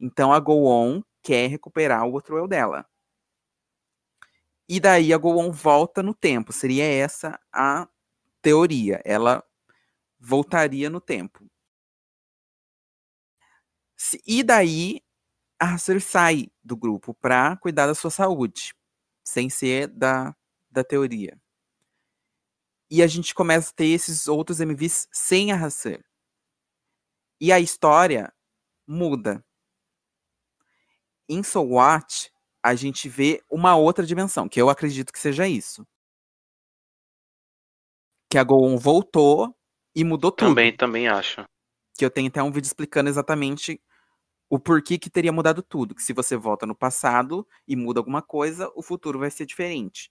Então 0.00 0.32
a 0.32 0.40
Go-On 0.40 1.02
quer 1.22 1.48
recuperar 1.50 2.06
o 2.06 2.12
outro 2.12 2.38
eu 2.38 2.48
dela. 2.48 2.86
E 4.68 4.80
daí 4.80 5.12
a 5.12 5.18
Go-On 5.18 5.50
volta 5.50 6.02
no 6.02 6.14
tempo. 6.14 6.52
Seria 6.52 6.84
essa 6.84 7.38
a 7.52 7.88
teoria. 8.42 9.00
Ela 9.04 9.44
voltaria 10.18 10.90
no 10.90 11.00
tempo. 11.00 11.48
E 14.26 14.42
daí 14.42 15.00
a 15.58 15.74
Hassan 15.74 16.00
sai 16.00 16.50
do 16.62 16.76
grupo 16.76 17.14
para 17.14 17.56
cuidar 17.56 17.86
da 17.86 17.94
sua 17.94 18.10
saúde 18.10 18.74
sem 19.24 19.48
ser 19.48 19.88
da, 19.88 20.36
da 20.70 20.84
teoria. 20.84 21.40
E 22.90 23.02
a 23.02 23.06
gente 23.06 23.34
começa 23.34 23.70
a 23.70 23.74
ter 23.74 23.86
esses 23.86 24.28
outros 24.28 24.60
MVs 24.60 25.08
sem 25.12 25.50
a 25.50 25.56
Hassan. 25.56 25.98
E 27.40 27.52
a 27.52 27.58
história 27.58 28.32
muda. 28.86 29.44
Em 31.28 31.42
So 31.42 31.62
What, 31.62 32.30
a 32.66 32.74
gente 32.74 33.08
vê 33.08 33.40
uma 33.48 33.76
outra 33.76 34.04
dimensão, 34.04 34.48
que 34.48 34.60
eu 34.60 34.68
acredito 34.68 35.12
que 35.12 35.20
seja 35.20 35.46
isso. 35.46 35.86
Que 38.28 38.36
a 38.36 38.42
Goon 38.42 38.76
voltou 38.76 39.56
e 39.94 40.02
mudou 40.02 40.32
tudo. 40.32 40.48
Também, 40.48 40.76
também 40.76 41.06
acho. 41.06 41.44
Que 41.96 42.04
eu 42.04 42.10
tenho 42.10 42.26
até 42.26 42.42
um 42.42 42.50
vídeo 42.50 42.66
explicando 42.66 43.08
exatamente 43.08 43.80
o 44.50 44.58
porquê 44.58 44.98
que 44.98 45.08
teria 45.08 45.32
mudado 45.32 45.62
tudo. 45.62 45.94
Que 45.94 46.02
se 46.02 46.12
você 46.12 46.36
volta 46.36 46.66
no 46.66 46.74
passado 46.74 47.46
e 47.68 47.76
muda 47.76 48.00
alguma 48.00 48.20
coisa, 48.20 48.68
o 48.74 48.82
futuro 48.82 49.20
vai 49.20 49.30
ser 49.30 49.46
diferente. 49.46 50.10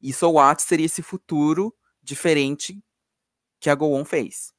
E 0.00 0.12
So 0.12 0.32
What 0.32 0.60
seria 0.62 0.86
esse 0.86 1.00
futuro 1.00 1.72
diferente 2.02 2.82
que 3.60 3.70
a 3.70 3.74
Go 3.76 3.94
On 3.94 4.04
fez. 4.04 4.52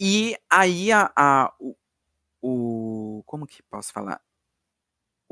E 0.00 0.34
aí 0.50 0.90
a, 0.90 1.12
a 1.14 1.54
o, 1.60 1.76
o, 2.40 3.22
como 3.26 3.46
que 3.46 3.62
posso 3.64 3.92
falar? 3.92 4.18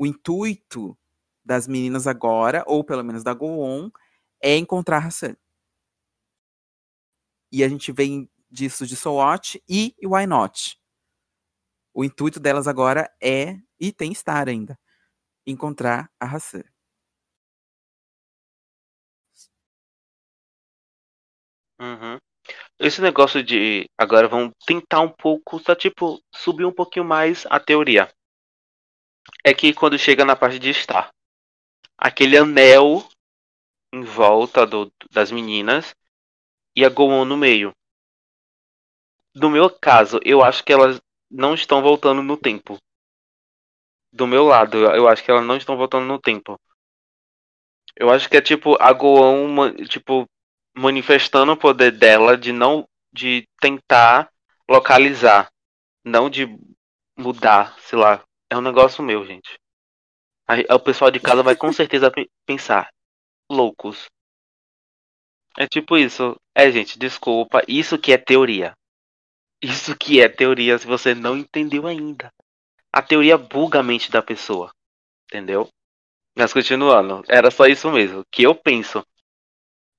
o 0.01 0.05
intuito 0.07 0.97
das 1.45 1.67
meninas 1.67 2.07
agora, 2.07 2.63
ou 2.65 2.83
pelo 2.83 3.03
menos 3.03 3.23
da 3.23 3.35
Goon, 3.35 3.91
é 4.41 4.57
encontrar 4.57 5.05
Hassan. 5.05 5.35
E 7.51 7.63
a 7.63 7.69
gente 7.69 7.91
vem 7.91 8.27
disso 8.49 8.87
de 8.87 8.95
So 8.95 9.17
What 9.17 9.63
e 9.69 9.95
Why 10.01 10.25
Not. 10.25 10.81
O 11.93 12.03
intuito 12.03 12.39
delas 12.39 12.67
agora 12.67 13.13
é, 13.21 13.59
e 13.79 13.93
tem 13.93 14.11
estar 14.11 14.49
ainda, 14.49 14.75
encontrar 15.45 16.09
a 16.19 16.25
Hassan. 16.25 16.63
Uhum. 21.79 22.17
Esse 22.79 23.03
negócio 23.03 23.43
de 23.43 23.87
agora 23.95 24.27
vamos 24.27 24.55
tentar 24.65 25.01
um 25.01 25.09
pouco, 25.09 25.59
só 25.59 25.75
tipo, 25.75 26.19
subir 26.33 26.65
um 26.65 26.73
pouquinho 26.73 27.05
mais 27.05 27.45
a 27.51 27.59
teoria. 27.59 28.11
É 29.43 29.53
que 29.53 29.73
quando 29.73 29.97
chega 29.97 30.25
na 30.25 30.35
parte 30.35 30.59
de 30.59 30.69
estar, 30.69 31.11
aquele 31.97 32.37
anel 32.37 33.07
em 33.93 34.03
volta 34.03 34.65
do, 34.65 34.91
das 35.11 35.31
meninas 35.31 35.95
e 36.75 36.85
a 36.85 36.89
Goon 36.89 37.25
no 37.25 37.37
meio. 37.37 37.73
No 39.35 39.49
meu 39.49 39.69
caso, 39.69 40.19
eu 40.23 40.43
acho 40.43 40.63
que 40.63 40.73
elas 40.73 40.99
não 41.29 41.53
estão 41.53 41.81
voltando 41.81 42.21
no 42.21 42.37
tempo. 42.37 42.77
Do 44.11 44.27
meu 44.27 44.45
lado, 44.45 44.77
eu 44.77 45.07
acho 45.07 45.23
que 45.23 45.31
elas 45.31 45.45
não 45.45 45.55
estão 45.55 45.77
voltando 45.77 46.05
no 46.05 46.19
tempo. 46.19 46.59
Eu 47.95 48.09
acho 48.09 48.29
que 48.29 48.37
é 48.37 48.41
tipo 48.41 48.81
a 48.81 48.91
Goon, 48.91 49.73
tipo, 49.87 50.25
manifestando 50.75 51.51
o 51.51 51.57
poder 51.57 51.91
dela 51.91 52.37
de 52.37 52.51
não 52.51 52.87
de 53.13 53.47
tentar 53.59 54.31
localizar, 54.69 55.49
não 56.03 56.29
de 56.29 56.47
mudar, 57.17 57.77
sei 57.79 57.99
lá. 57.99 58.23
É 58.51 58.57
um 58.57 58.61
negócio 58.61 59.01
meu, 59.01 59.25
gente. 59.25 59.57
Aí, 60.45 60.65
o 60.69 60.77
pessoal 60.77 61.09
de 61.09 61.21
casa 61.21 61.41
vai 61.41 61.55
com 61.55 61.71
certeza 61.71 62.11
pensar, 62.45 62.91
loucos. 63.49 64.07
É 65.57 65.65
tipo 65.65 65.97
isso. 65.97 66.35
É, 66.53 66.69
gente, 66.69 66.99
desculpa. 66.99 67.61
Isso 67.65 67.97
que 67.97 68.11
é 68.11 68.17
teoria. 68.17 68.73
Isso 69.61 69.97
que 69.97 70.19
é 70.19 70.27
teoria 70.27 70.77
se 70.77 70.85
você 70.85 71.15
não 71.15 71.37
entendeu 71.37 71.87
ainda. 71.87 72.29
A 72.91 73.01
teoria 73.01 73.37
buga 73.37 73.79
a 73.79 73.83
mente 73.83 74.11
da 74.11 74.21
pessoa. 74.21 74.69
Entendeu? 75.29 75.69
Mas 76.37 76.51
continuando, 76.51 77.23
era 77.29 77.49
só 77.49 77.67
isso 77.67 77.89
mesmo. 77.89 78.25
Que 78.29 78.43
eu 78.43 78.53
penso. 78.53 79.01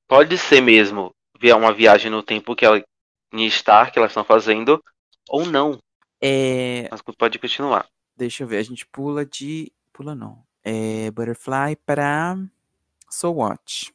Pode 0.07 0.37
ser 0.37 0.61
mesmo 0.61 1.15
ver 1.39 1.55
uma 1.55 1.73
viagem 1.73 2.11
no 2.11 2.23
tempo 2.23 2.55
que 2.55 2.67
ela 2.67 2.85
em 3.33 3.49
Star 3.49 3.91
que 3.91 3.99
elas 3.99 4.11
estão 4.11 4.25
fazendo, 4.25 4.79
ou 5.27 5.47
não. 5.47 5.79
É. 6.21 6.87
Mas 6.91 7.01
pode 7.17 7.39
continuar. 7.39 7.89
Deixa 8.17 8.43
eu 8.45 8.47
ver, 8.47 8.59
a 8.59 8.63
gente 8.63 8.87
pula 8.87 9.25
de. 9.25 9.73
Pula 9.93 10.15
não. 10.15 10.45
É 10.63 11.11
Butterfly 11.11 11.77
para 11.85 12.37
So 13.11 13.31
Watch. 13.33 13.93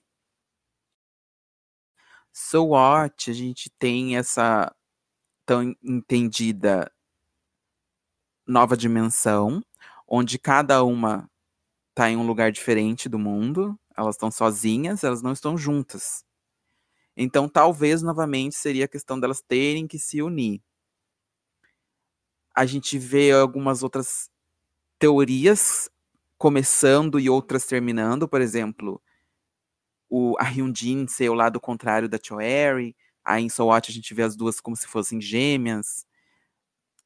So 2.34 2.68
Watch, 2.68 3.32
a 3.32 3.34
gente 3.34 3.70
tem 3.80 4.18
essa 4.18 4.74
tão 5.46 5.76
entendida 5.84 6.92
nova 8.46 8.78
dimensão, 8.78 9.62
onde 10.08 10.40
cada 10.40 10.84
uma 10.84 11.30
está 11.90 12.10
em 12.10 12.18
um 12.18 12.26
lugar 12.26 12.52
diferente 12.52 13.10
do 13.10 13.20
mundo, 13.20 13.78
elas 13.98 14.16
estão 14.16 14.32
sozinhas, 14.32 15.04
elas 15.04 15.22
não 15.22 15.34
estão 15.34 15.58
juntas. 15.58 16.24
Então, 17.16 17.50
talvez 17.50 18.02
novamente 18.04 18.56
seria 18.56 18.86
a 18.86 18.88
questão 18.88 19.20
delas 19.20 19.42
terem 19.42 19.88
que 19.88 20.00
se 20.00 20.22
unir. 20.22 20.62
A 22.58 22.66
gente 22.66 22.98
vê 22.98 23.32
algumas 23.32 23.84
outras 23.84 24.30
teorias 24.98 25.90
começando 26.38 27.20
e 27.20 27.30
outras 27.30 27.66
terminando, 27.66 28.28
por 28.28 28.42
exemplo, 28.42 29.02
o, 30.10 30.36
a 30.40 30.44
Hyunjin 30.44 31.08
ser 31.08 31.30
o 31.30 31.34
lado 31.34 31.60
contrário 31.60 32.10
da 32.10 32.20
Choeri, 32.22 32.96
Aí 33.28 33.44
em 33.44 33.50
Soul 33.50 33.72
Watch 33.72 33.92
a 33.92 33.94
gente 33.94 34.14
vê 34.14 34.24
as 34.24 34.38
duas 34.38 34.62
como 34.62 34.74
se 34.74 34.88
fossem 34.88 35.20
gêmeas. 35.20 36.08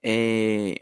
É... 0.03 0.76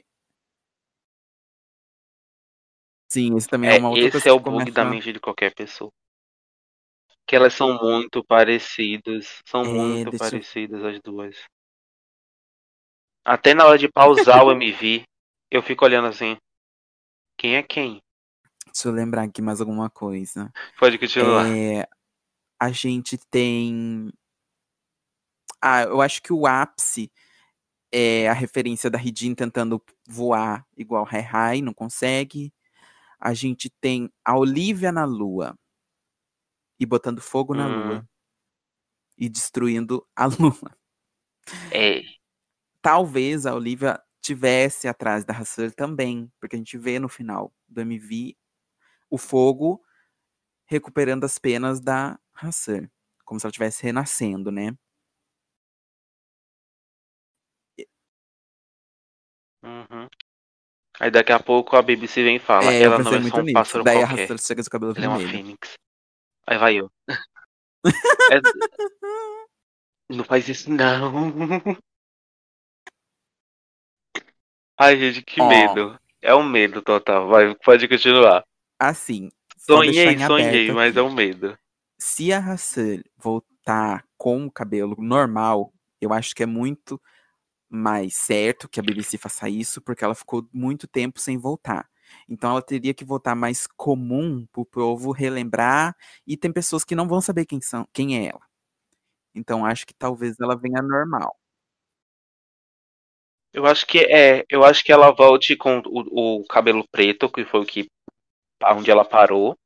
Sim, 3.09 3.37
esse 3.37 3.47
também 3.47 3.69
é, 3.69 3.77
é 3.77 3.79
uma 3.79 3.89
outra 3.89 4.17
esse 4.17 4.27
é 4.27 4.33
o 4.33 4.39
bug 4.39 4.69
da 4.69 4.83
mente 4.83 5.13
de 5.13 5.19
qualquer 5.19 5.55
pessoa. 5.55 5.93
Que 7.25 7.37
elas 7.37 7.53
são 7.53 7.79
muito 7.81 8.21
parecidas. 8.21 9.39
São 9.47 9.61
é, 9.61 9.67
muito 9.69 10.17
parecidas 10.17 10.81
eu... 10.81 10.87
as 10.89 10.99
duas. 10.99 11.37
Até 13.23 13.53
na 13.53 13.65
hora 13.65 13.77
de 13.77 13.87
pausar 13.87 14.43
o 14.45 14.51
MV, 14.51 15.03
eu 15.51 15.61
fico 15.61 15.85
olhando 15.85 16.07
assim. 16.07 16.37
Quem 17.37 17.55
é 17.55 17.63
quem? 17.63 18.01
Deixa 18.65 18.87
eu 18.87 18.91
lembrar 18.91 19.23
aqui 19.23 19.41
mais 19.41 19.61
alguma 19.61 19.89
coisa. 19.89 20.51
Pode 20.77 20.97
continuar. 20.97 21.47
É, 21.47 21.87
a 22.59 22.71
gente 22.71 23.17
tem 23.29 24.11
ah, 25.61 25.83
eu 25.83 26.01
acho 26.01 26.21
que 26.21 26.31
o 26.31 26.47
ápice 26.47 27.11
é 27.91 28.29
a 28.29 28.33
referência 28.33 28.89
da 28.89 28.97
Ridin 28.97 29.35
tentando 29.35 29.83
voar 30.07 30.65
igual 30.77 31.07
Hai 31.09 31.61
não 31.61 31.73
consegue. 31.73 32.53
A 33.19 33.33
gente 33.33 33.69
tem 33.69 34.09
a 34.23 34.37
Olivia 34.37 34.91
na 34.91 35.03
Lua 35.03 35.57
e 36.79 36.85
botando 36.85 37.21
fogo 37.21 37.53
na 37.53 37.67
hum. 37.67 37.87
Lua 37.87 38.09
e 39.17 39.27
destruindo 39.27 40.07
a 40.15 40.25
Lua. 40.39 40.77
É. 41.71 42.01
Talvez 42.81 43.45
a 43.45 43.53
Olivia 43.53 44.01
tivesse 44.21 44.87
atrás 44.87 45.25
da 45.25 45.33
Hassel 45.33 45.71
também, 45.71 46.31
porque 46.39 46.55
a 46.55 46.59
gente 46.59 46.77
vê 46.77 46.99
no 46.99 47.09
final 47.09 47.53
do 47.67 47.81
MV 47.81 48.35
o 49.09 49.17
fogo 49.17 49.81
recuperando 50.65 51.23
as 51.23 51.39
penas 51.39 51.79
da 51.79 52.19
Hassel, 52.33 52.87
como 53.25 53.39
se 53.39 53.45
ela 53.45 53.49
estivesse 53.49 53.83
renascendo, 53.83 54.51
né? 54.51 54.75
Uhum. 59.63 60.07
Aí 60.99 61.09
daqui 61.09 61.31
a 61.31 61.39
pouco 61.39 61.75
a 61.75 61.81
BBC 61.81 62.23
vem 62.23 62.35
e 62.35 62.39
fala, 62.39 62.71
é, 62.73 62.81
ela 62.81 62.99
não 62.99 63.13
é 63.13 63.21
só 63.23 63.37
um 63.37 63.41
nisso. 63.41 63.53
pássaro 63.53 63.83
Daí 63.83 63.97
qualquer. 64.05 64.39
chega 64.39 64.61
de 64.61 64.69
cabelo 64.69 64.93
ela 64.95 64.99
vermelho. 65.01 65.21
é 65.21 65.25
uma 65.25 65.31
fênix. 65.31 65.73
Aí 66.45 66.57
vai 66.57 66.75
eu. 66.75 66.91
é... 68.31 68.41
Não 70.09 70.23
faz 70.23 70.47
isso 70.47 70.71
não. 70.71 71.31
Ai, 74.81 74.97
gente, 74.97 75.21
que 75.21 75.43
medo. 75.43 75.99
É 76.21 76.33
um 76.33 76.41
medo 76.41 76.81
total. 76.81 77.27
Vai, 77.27 77.53
pode 77.55 77.85
continuar. 77.85 78.45
Assim. 78.79 79.29
Sonhei, 79.57 80.17
sonhei, 80.17 80.71
mas 80.71 80.95
é 80.95 81.01
um 81.01 81.13
medo. 81.13 81.57
Se 81.99 82.31
a 82.31 82.39
Hassel 82.39 83.03
voltar 83.17 84.05
com 84.17 84.45
o 84.45 84.51
cabelo 84.51 84.95
normal, 84.97 85.73
eu 85.99 86.13
acho 86.13 86.33
que 86.33 86.43
é 86.43 86.45
muito 86.45 86.99
mais 87.69 88.15
certo 88.15 88.69
que 88.69 88.79
a 88.79 88.83
BBC 88.83 89.17
faça 89.17 89.49
isso, 89.49 89.81
porque 89.81 90.03
ela 90.03 90.15
ficou 90.15 90.47
muito 90.51 90.87
tempo 90.87 91.19
sem 91.19 91.37
voltar. 91.37 91.89
Então 92.27 92.51
ela 92.51 92.61
teria 92.61 92.93
que 92.93 93.03
voltar 93.03 93.35
mais 93.35 93.67
comum 93.67 94.47
para 94.51 94.61
o 94.61 94.65
povo 94.65 95.11
relembrar, 95.11 95.95
e 96.25 96.37
tem 96.37 96.51
pessoas 96.51 96.83
que 96.85 96.95
não 96.95 97.07
vão 97.07 97.21
saber 97.21 97.45
quem 97.45 97.59
são, 97.61 97.87
quem 97.93 98.17
é 98.17 98.29
ela. 98.29 98.41
Então 99.35 99.65
acho 99.65 99.85
que 99.85 99.93
talvez 99.93 100.39
ela 100.39 100.55
venha 100.55 100.81
normal. 100.81 101.38
Eu 103.53 103.65
acho 103.65 103.85
que 103.85 103.99
é, 103.99 104.45
eu 104.49 104.63
acho 104.63 104.83
que 104.83 104.91
ela 104.91 105.11
volte 105.11 105.55
com 105.55 105.81
o, 105.85 106.39
o 106.41 106.47
cabelo 106.47 106.85
preto, 106.91 107.29
que 107.29 107.45
foi 107.45 107.61
o 107.61 107.65
que 107.65 107.87
onde 108.75 108.91
ela 108.91 109.03
parou. 109.03 109.57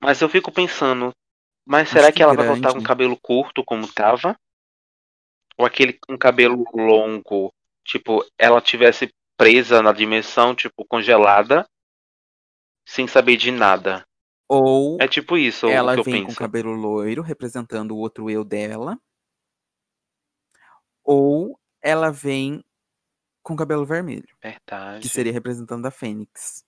Mas 0.00 0.20
eu 0.20 0.28
fico 0.28 0.52
pensando, 0.52 1.12
mas 1.66 1.88
será 1.88 2.08
que, 2.08 2.18
que 2.18 2.22
ela 2.22 2.34
grande. 2.34 2.48
vai 2.48 2.56
voltar 2.58 2.72
com 2.72 2.80
o 2.80 2.86
cabelo 2.86 3.18
curto 3.20 3.64
como 3.64 3.92
tava? 3.92 4.36
ou 5.56 5.64
aquele 5.64 5.94
com 5.94 6.18
cabelo 6.18 6.64
longo, 6.74 7.52
tipo, 7.84 8.24
ela 8.38 8.60
tivesse 8.60 9.12
presa 9.36 9.82
na 9.82 9.92
dimensão, 9.92 10.54
tipo, 10.54 10.84
congelada, 10.84 11.66
sem 12.86 13.06
saber 13.06 13.36
de 13.36 13.50
nada. 13.50 14.06
Ou 14.48 14.96
é 15.00 15.08
tipo 15.08 15.36
isso. 15.36 15.66
Ela 15.66 16.00
vem 16.02 16.24
com 16.24 16.34
cabelo 16.34 16.72
loiro, 16.72 17.22
representando 17.22 17.92
o 17.92 17.98
outro 17.98 18.30
eu 18.30 18.44
dela. 18.44 18.98
Ou 21.02 21.58
ela 21.86 22.10
vem 22.10 22.64
com 23.42 23.54
cabelo 23.54 23.86
vermelho. 23.86 24.28
Verdade. 24.42 25.02
Que 25.02 25.08
seria 25.08 25.32
representando 25.32 25.86
a 25.86 25.90
Fênix. 25.90 26.64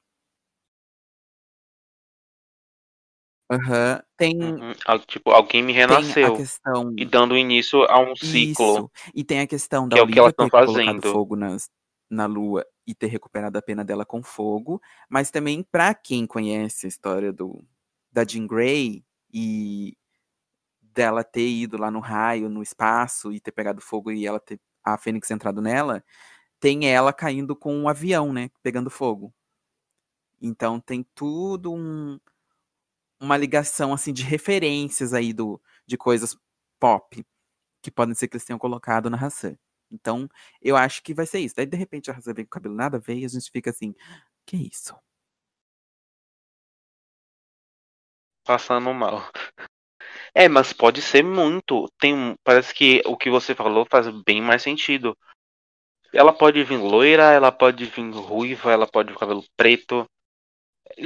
Aham. 3.50 4.00
Tem 4.16 4.40
Uhum. 4.40 4.72
Tipo, 5.06 5.30
alguém 5.30 5.62
me 5.62 5.72
renasceu 5.72 6.36
questão 6.36 6.94
e 6.96 7.04
dando 7.04 7.36
início 7.36 7.82
a 7.84 7.98
um 7.98 8.14
ciclo, 8.14 8.76
Isso. 8.76 8.90
E 9.14 9.24
tem 9.24 9.40
a 9.40 9.46
questão 9.46 9.88
da 9.88 9.96
que 9.96 10.00
é 10.00 10.04
o 10.04 10.06
que 10.06 10.18
elas 10.18 10.34
Olivia 10.38 10.46
estão 10.46 10.66
fazendo. 10.74 11.12
fogo 11.12 11.34
nas 11.34 11.68
na 12.10 12.24
lua 12.26 12.64
e 12.86 12.94
ter 12.94 13.08
recuperado 13.08 13.58
a 13.58 13.62
pena 13.62 13.84
dela 13.84 14.04
com 14.04 14.22
fogo, 14.22 14.80
mas 15.10 15.30
também 15.30 15.62
pra 15.62 15.94
quem 15.94 16.26
conhece 16.26 16.86
a 16.86 16.88
história 16.88 17.32
do 17.32 17.62
da 18.10 18.24
Jean 18.24 18.46
Grey 18.46 19.04
e 19.32 19.96
dela 20.80 21.22
ter 21.22 21.46
ido 21.46 21.76
lá 21.76 21.90
no 21.90 22.00
raio, 22.00 22.48
no 22.48 22.62
espaço 22.62 23.32
e 23.32 23.40
ter 23.40 23.52
pegado 23.52 23.80
fogo 23.80 24.10
e 24.10 24.26
ela 24.26 24.40
ter 24.40 24.58
a 24.94 24.98
Fênix 24.98 25.30
entrado 25.30 25.60
nela, 25.62 26.04
tem 26.60 26.88
ela 26.90 27.12
caindo 27.12 27.56
com 27.56 27.74
um 27.76 27.88
avião, 27.88 28.32
né, 28.32 28.50
pegando 28.62 28.90
fogo. 28.90 29.32
Então 30.40 30.80
tem 30.80 31.04
tudo 31.14 31.72
um 31.72 32.18
uma 33.20 33.36
ligação 33.36 33.92
assim 33.92 34.12
de 34.12 34.22
referências 34.22 35.12
aí 35.12 35.32
do, 35.32 35.60
de 35.86 35.96
coisas 35.96 36.36
pop 36.78 37.24
que 37.82 37.90
podem 37.90 38.14
ser 38.14 38.28
que 38.28 38.36
eles 38.36 38.44
tenham 38.44 38.58
colocado 38.58 39.10
na 39.10 39.16
Hassan. 39.16 39.56
Então, 39.90 40.28
eu 40.60 40.76
acho 40.76 41.02
que 41.02 41.14
vai 41.14 41.26
ser 41.26 41.40
isso. 41.40 41.54
Daí, 41.56 41.66
de 41.66 41.76
repente, 41.76 42.10
a 42.10 42.14
Hassan 42.14 42.34
vem 42.34 42.44
com 42.44 42.48
o 42.48 42.50
cabelo 42.50 42.74
nada 42.74 42.98
ver 42.98 43.18
e 43.18 43.24
a 43.24 43.28
gente 43.28 43.50
fica 43.50 43.70
assim, 43.70 43.94
que 44.46 44.56
isso? 44.56 44.94
Passando 48.44 48.92
mal. 48.94 49.30
É, 50.40 50.48
mas 50.48 50.72
pode 50.72 51.02
ser 51.02 51.24
muito. 51.24 51.90
Tem, 51.98 52.36
parece 52.44 52.72
que 52.72 53.02
o 53.04 53.16
que 53.16 53.28
você 53.28 53.56
falou 53.56 53.84
faz 53.90 54.06
bem 54.22 54.40
mais 54.40 54.62
sentido. 54.62 55.18
Ela 56.12 56.32
pode 56.32 56.62
vir 56.62 56.76
loira, 56.76 57.32
ela 57.32 57.50
pode 57.50 57.84
vir 57.86 58.08
ruiva, 58.12 58.70
ela 58.70 58.86
pode 58.86 59.12
vir 59.12 59.18
cabelo 59.18 59.42
preto. 59.56 60.06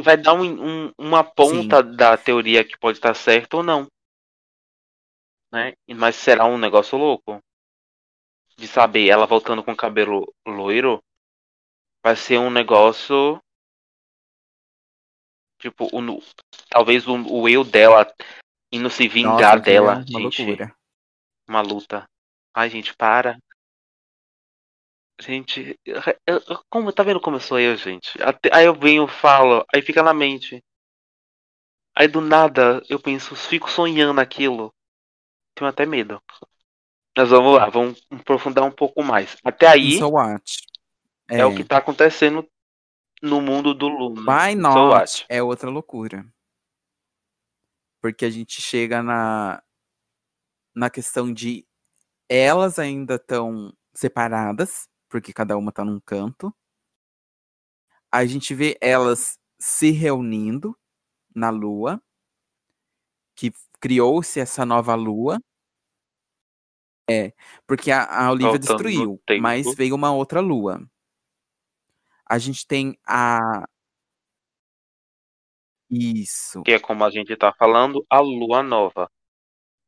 Vai 0.02 0.18
dar 0.18 0.34
um- 0.34 0.84
um- 0.84 0.92
uma 0.98 1.24
ponta 1.24 1.82
da 1.82 2.14
teoria 2.14 2.62
que 2.62 2.76
pode 2.78 2.98
estar 2.98 3.14
certo 3.14 3.54
ou 3.54 3.62
não. 3.62 3.86
Né? 5.50 5.72
Mas 5.96 6.16
será 6.16 6.44
um 6.44 6.58
negócio 6.58 6.98
louco? 6.98 7.40
De 8.58 8.68
saber, 8.68 9.08
ela 9.08 9.24
voltando 9.24 9.64
com 9.64 9.74
cabelo 9.74 10.30
loiro, 10.46 11.02
vai 12.04 12.16
ser 12.16 12.36
um 12.36 12.50
negócio. 12.50 13.40
Tipo, 15.58 15.86
o 15.86 16.22
talvez 16.68 17.08
o, 17.08 17.14
o 17.14 17.48
eu 17.48 17.64
dela 17.64 18.06
indo 18.72 18.90
se 18.90 19.08
vingar 19.08 19.60
Nossa, 19.60 19.60
dela, 19.60 20.02
é 20.02 20.04
uma 20.10 20.18
gente. 20.18 20.20
loucura. 20.20 20.74
Uma 21.48 21.62
luta. 21.62 22.06
Ai, 22.54 22.70
gente, 22.70 22.94
para. 22.96 23.38
Gente, 25.20 25.78
como 26.68 26.92
tá 26.92 27.02
vendo 27.02 27.20
como 27.20 27.36
eu 27.36 27.40
sou 27.40 27.58
eu, 27.58 27.76
gente? 27.76 28.20
Até- 28.22 28.50
aí 28.52 28.66
eu 28.66 28.74
venho, 28.74 29.06
falo, 29.06 29.64
aí 29.72 29.80
fica 29.80 30.02
na 30.02 30.12
mente. 30.12 30.62
Aí 31.96 32.06
do 32.08 32.20
nada 32.20 32.82
eu 32.88 33.00
penso, 33.00 33.34
fico 33.34 33.70
sonhando 33.70 34.20
aquilo. 34.20 34.72
Tenho 35.54 35.70
até 35.70 35.86
medo. 35.86 36.22
Mas 37.16 37.30
vamos 37.30 37.56
lá, 37.56 37.68
vamos 37.70 38.02
aprofundar 38.10 38.64
um 38.64 38.70
pouco 38.72 39.02
mais. 39.02 39.36
Até 39.44 39.68
aí 39.68 39.98
So 39.98 40.08
what? 40.08 40.42
é, 41.36 41.44
o 41.44 41.52
que 41.52 41.64
tá 41.64 41.78
acontecendo 41.78 42.46
no 43.22 43.40
mundo 43.40 43.74
do 43.74 43.88
Luna. 43.88 44.22
Why 44.26 44.54
So 44.70 44.90
not? 44.90 45.26
É 45.28 45.42
outra 45.42 45.68
loucura. 45.68 46.24
Porque 48.02 48.24
a 48.24 48.30
gente 48.30 48.60
chega 48.60 49.02
na, 49.02 49.62
na 50.74 50.90
questão 50.90 51.32
de 51.32 51.66
elas 52.28 52.78
ainda 52.78 53.14
estão 53.14 53.72
separadas, 53.94 54.88
porque 55.08 55.32
cada 55.32 55.56
uma 55.56 55.70
tá 55.70 55.84
num 55.84 56.00
canto. 56.00 56.52
A 58.10 58.26
gente 58.26 58.54
vê 58.54 58.76
elas 58.80 59.38
se 59.58 59.90
reunindo 59.90 60.76
na 61.34 61.48
lua, 61.48 62.02
que 63.36 63.52
criou-se 63.80 64.40
essa 64.40 64.66
nova 64.66 64.94
lua. 64.94 65.40
É, 67.08 67.32
porque 67.66 67.90
a, 67.90 68.04
a 68.04 68.30
Olivia 68.30 68.52
Voltando 68.52 68.82
destruiu, 68.82 69.22
mas 69.40 69.74
veio 69.74 69.94
uma 69.94 70.12
outra 70.12 70.40
lua. 70.40 70.84
A 72.26 72.38
gente 72.38 72.66
tem 72.66 72.98
a. 73.06 73.68
Isso. 75.94 76.62
Que 76.62 76.72
é 76.72 76.78
como 76.78 77.04
a 77.04 77.10
gente 77.10 77.36
tá 77.36 77.52
falando, 77.52 78.04
a 78.08 78.18
lua 78.18 78.62
nova. 78.62 79.10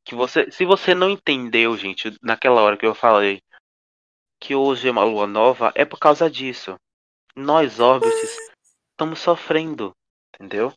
Que 0.04 0.14
você, 0.14 0.50
se 0.50 0.66
você 0.66 0.94
não 0.94 1.08
entendeu, 1.08 1.74
gente, 1.78 2.14
naquela 2.22 2.60
hora 2.60 2.76
que 2.76 2.84
eu 2.84 2.94
falei 2.94 3.42
que 4.38 4.54
hoje 4.54 4.88
é 4.88 4.90
uma 4.90 5.04
lua 5.04 5.26
nova, 5.26 5.72
é 5.74 5.86
por 5.86 5.98
causa 5.98 6.30
disso. 6.30 6.78
Nós, 7.34 7.80
órbites, 7.80 8.36
estamos 8.90 9.18
sofrendo, 9.20 9.96
entendeu? 10.34 10.70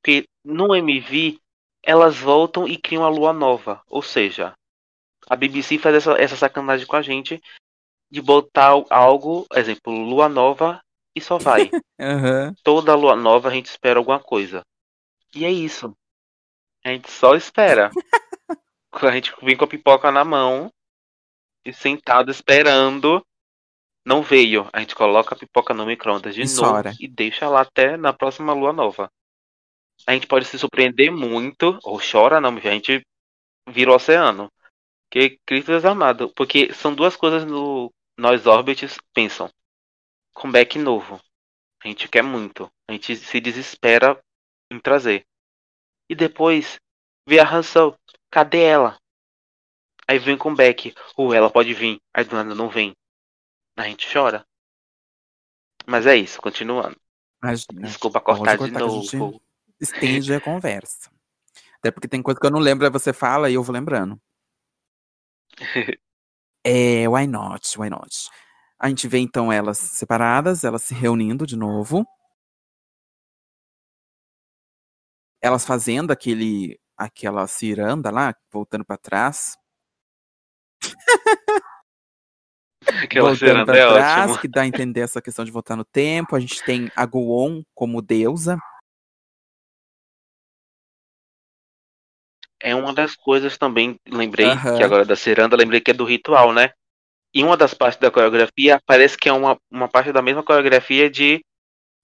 Porque 0.00 0.28
no 0.44 0.72
MV, 0.76 1.40
elas 1.82 2.16
voltam 2.16 2.68
e 2.68 2.78
criam 2.78 3.04
a 3.04 3.08
lua 3.08 3.32
nova. 3.32 3.82
Ou 3.88 4.00
seja, 4.00 4.54
a 5.28 5.34
BBC 5.34 5.78
faz 5.78 5.96
essa, 5.96 6.12
essa 6.12 6.36
sacanagem 6.36 6.86
com 6.86 6.94
a 6.94 7.02
gente 7.02 7.40
de 8.08 8.22
botar 8.22 8.74
algo, 8.90 9.44
exemplo, 9.52 9.92
lua 9.92 10.28
nova 10.28 10.80
e 11.16 11.20
só 11.20 11.38
vai. 11.38 11.70
Aham. 11.98 12.54
Toda 12.62 12.94
lua 12.94 13.16
nova 13.16 13.48
a 13.48 13.52
gente 13.52 13.66
espera 13.66 13.98
alguma 13.98 14.20
coisa. 14.20 14.62
E 15.34 15.46
é 15.46 15.50
isso. 15.50 15.96
A 16.84 16.90
gente 16.90 17.10
só 17.10 17.34
espera. 17.34 17.90
a 18.92 19.10
gente 19.12 19.32
vem 19.42 19.56
com 19.56 19.64
a 19.64 19.68
pipoca 19.68 20.12
na 20.12 20.24
mão 20.24 20.70
e 21.64 21.72
sentado 21.72 22.30
esperando. 22.30 23.24
Não 24.04 24.22
veio. 24.22 24.68
A 24.72 24.80
gente 24.80 24.94
coloca 24.94 25.34
a 25.34 25.38
pipoca 25.38 25.72
no 25.72 25.86
micro-ondas 25.86 26.34
de 26.34 26.42
E 26.42 26.54
novo 26.54 26.82
e 27.00 27.08
deixa 27.08 27.48
lá 27.48 27.62
até 27.62 27.96
na 27.96 28.12
próxima 28.12 28.52
lua 28.52 28.72
nova. 28.72 29.10
A 30.06 30.12
gente 30.12 30.26
pode 30.26 30.44
se 30.44 30.58
surpreender 30.58 31.10
muito, 31.10 31.78
ou 31.82 31.98
chora 31.98 32.40
não, 32.40 32.54
a 32.54 32.60
gente 32.60 33.02
vira 33.68 33.90
o 33.90 33.94
oceano. 33.94 34.52
Que 35.10 35.38
Cristo 35.46 35.72
é 35.72 35.88
amado. 35.88 36.30
Porque 36.36 36.72
são 36.74 36.94
duas 36.94 37.16
coisas 37.16 37.44
no 37.46 37.90
nós 38.18 38.46
órbites 38.46 38.96
pensam. 39.12 39.50
Comeback 40.36 40.78
novo. 40.78 41.18
A 41.82 41.88
gente 41.88 42.08
quer 42.08 42.22
muito. 42.22 42.70
A 42.86 42.92
gente 42.92 43.16
se 43.16 43.40
desespera 43.40 44.22
em 44.70 44.78
trazer. 44.78 45.26
E 46.10 46.14
depois 46.14 46.78
vê 47.26 47.40
a 47.40 47.50
Hansel. 47.50 47.98
Cadê 48.30 48.62
ela? 48.62 49.00
Aí 50.06 50.18
vem 50.18 50.36
com 50.36 50.54
Beck. 50.54 50.94
Ou 51.16 51.32
ela 51.32 51.50
pode 51.50 51.72
vir. 51.72 51.98
Aí 52.12 52.22
do 52.22 52.36
nada 52.36 52.54
não 52.54 52.68
vem. 52.68 52.94
A 53.78 53.84
gente 53.84 54.12
chora. 54.12 54.46
Mas 55.86 56.06
é 56.06 56.14
isso, 56.16 56.40
continuando. 56.40 57.00
Imagina. 57.42 57.80
Desculpa 57.80 58.20
Pode 58.20 58.38
cortar 58.38 58.52
de 58.52 58.58
cortar 58.58 58.82
a 58.82 58.86
novo. 58.86 59.42
Estende 59.80 60.34
a 60.34 60.40
conversa. 60.42 61.10
Até 61.78 61.90
porque 61.90 62.08
tem 62.08 62.22
coisa 62.22 62.38
que 62.38 62.46
eu 62.46 62.50
não 62.50 62.60
lembro, 62.60 62.84
aí 62.84 62.92
você 62.92 63.12
fala 63.12 63.48
e 63.48 63.54
eu 63.54 63.62
vou 63.62 63.74
lembrando. 63.74 64.20
É, 66.68 67.08
why 67.08 67.28
not? 67.28 67.78
Why 67.78 67.88
not? 67.88 68.28
A 68.78 68.88
gente 68.88 69.08
vê 69.08 69.18
então 69.18 69.50
elas 69.50 69.78
separadas, 69.78 70.62
elas 70.62 70.82
se 70.82 70.94
reunindo 70.94 71.46
de 71.46 71.56
novo. 71.56 72.06
Elas 75.40 75.64
fazendo 75.64 76.10
aquele 76.10 76.78
aquela 76.96 77.46
ciranda 77.46 78.10
lá, 78.10 78.34
voltando 78.50 78.84
pra 78.84 78.96
trás. 78.96 79.56
Aquela 83.02 83.30
voltando 83.30 83.64
pra 83.64 83.76
é 83.76 83.88
trás, 83.88 84.30
ótimo. 84.30 84.40
que 84.40 84.48
dá 84.48 84.62
a 84.62 84.66
entender 84.66 85.00
essa 85.00 85.20
questão 85.20 85.44
de 85.44 85.50
voltar 85.50 85.74
no 85.74 85.84
tempo. 85.84 86.36
A 86.36 86.40
gente 86.40 86.62
tem 86.64 86.88
a 86.94 87.04
Goon 87.04 87.62
como 87.74 88.00
deusa. 88.00 88.56
É 92.60 92.74
uma 92.74 92.94
das 92.94 93.14
coisas 93.14 93.58
também, 93.58 93.98
lembrei, 94.08 94.48
que 94.76 94.82
agora 94.82 95.04
da 95.04 95.16
ciranda, 95.16 95.56
lembrei 95.56 95.80
que 95.80 95.90
é 95.90 95.94
do 95.94 96.04
ritual, 96.04 96.52
né? 96.52 96.72
E 97.36 97.44
uma 97.44 97.54
das 97.54 97.74
partes 97.74 98.00
da 98.00 98.10
coreografia 98.10 98.80
parece 98.86 99.14
que 99.14 99.28
é 99.28 99.32
uma, 99.32 99.60
uma 99.70 99.86
parte 99.86 100.10
da 100.10 100.22
mesma 100.22 100.42
coreografia 100.42 101.10
de 101.10 101.44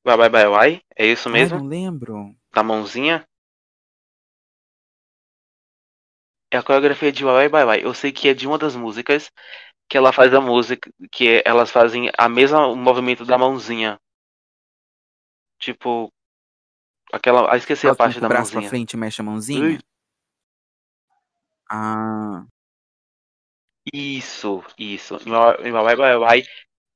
Bye 0.04 0.18
Bye 0.18 0.28
Bye 0.28 0.50
Bye. 0.50 0.82
É 0.94 1.06
isso 1.06 1.30
Ai, 1.30 1.32
mesmo? 1.32 1.58
não 1.58 1.64
lembro. 1.64 2.36
Da 2.52 2.62
mãozinha? 2.62 3.26
É 6.50 6.58
a 6.58 6.62
coreografia 6.62 7.10
de 7.10 7.24
Bye 7.24 7.48
Bye 7.48 7.64
Bye 7.64 7.64
Bye. 7.64 7.82
Eu 7.82 7.94
sei 7.94 8.12
que 8.12 8.28
é 8.28 8.34
de 8.34 8.46
uma 8.46 8.58
das 8.58 8.76
músicas 8.76 9.30
que 9.88 9.96
ela 9.96 10.12
faz 10.12 10.34
a 10.34 10.40
música, 10.40 10.90
que 11.10 11.42
elas 11.46 11.70
fazem 11.70 12.10
a 12.18 12.28
mesma 12.28 12.76
movimento 12.76 13.24
da 13.24 13.38
mãozinha. 13.38 13.98
Tipo, 15.58 16.12
aquela, 17.10 17.50
ah, 17.50 17.56
esqueci 17.56 17.88
a 17.88 17.94
parte 17.94 18.20
da 18.20 18.28
braço 18.28 18.50
pra 18.50 18.60
mãozinha. 18.60 18.68
frente 18.68 18.92
e 18.92 18.96
mexe 18.98 19.22
a 19.22 19.24
mãozinha. 19.24 19.62
Ui. 19.62 19.78
Ah, 21.70 22.44
Isso, 23.92 24.62
isso. 24.78 25.16
Em 25.26 25.68
em 25.68 25.72
Bye 25.72 26.44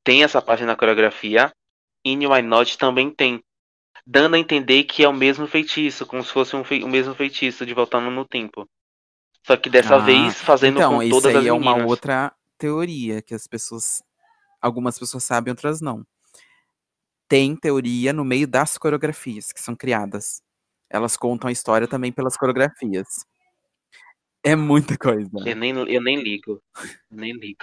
tem 0.05 0.25
essa 0.25 0.43
parte 0.43 0.65
na 0.65 0.77
coreografia. 0.77 1.53
E 2.05 2.13
em 2.13 2.27
Why 2.27 2.43
Not 2.43 2.79
também 2.79 3.11
tem. 3.11 3.43
Dando 4.07 4.37
a 4.37 4.39
entender 4.39 4.85
que 4.85 5.05
é 5.05 5.09
o 5.09 5.13
mesmo 5.15 5.47
feitiço, 5.47 6.07
como 6.07 6.25
se 6.25 6.33
fosse 6.33 6.57
um 6.57 6.63
o 6.63 6.89
mesmo 6.89 7.15
feitiço 7.15 7.67
de 7.67 7.75
voltando 7.75 8.11
no 8.11 8.27
tempo. 8.27 8.69
Só 9.47 9.57
que 9.57 9.71
dessa 9.71 9.99
Ah, 9.99 10.01
vez 10.01 10.41
fazendo 10.43 10.83
então, 10.83 10.93
com 10.99 11.03
isso 11.03 11.21
todas 11.23 11.29
aí 11.29 11.37
as 11.37 11.47
é 11.47 11.53
uma 11.53 11.75
meninas. 11.75 11.87
outra 11.87 12.33
teoria 12.59 13.23
que 13.23 13.35
as 13.35 13.47
pessoas. 13.47 14.03
Algumas 14.63 14.99
pessoas 14.99 15.25
sabem, 15.25 15.53
outras 15.53 15.81
não. 15.81 16.07
Tem 17.29 17.57
teoria 17.57 18.13
no 18.13 18.25
meio 18.25 18.47
das 18.49 18.77
coreografias 18.79 19.53
que 19.53 19.61
são 19.61 19.75
criadas. 19.77 20.43
Elas 20.91 21.17
contam 21.17 21.49
a 21.49 21.53
história 21.53 21.89
também 21.89 22.13
pelas 22.13 22.37
coreografias. 22.37 23.07
É 24.47 24.55
muita 24.55 24.97
coisa. 24.97 25.29
Eu 25.45 25.57
nem, 25.57 25.73
eu 25.93 26.01
nem 26.01 26.23
ligo. 26.23 26.63
Nem 27.11 27.33
ligo. 27.33 27.59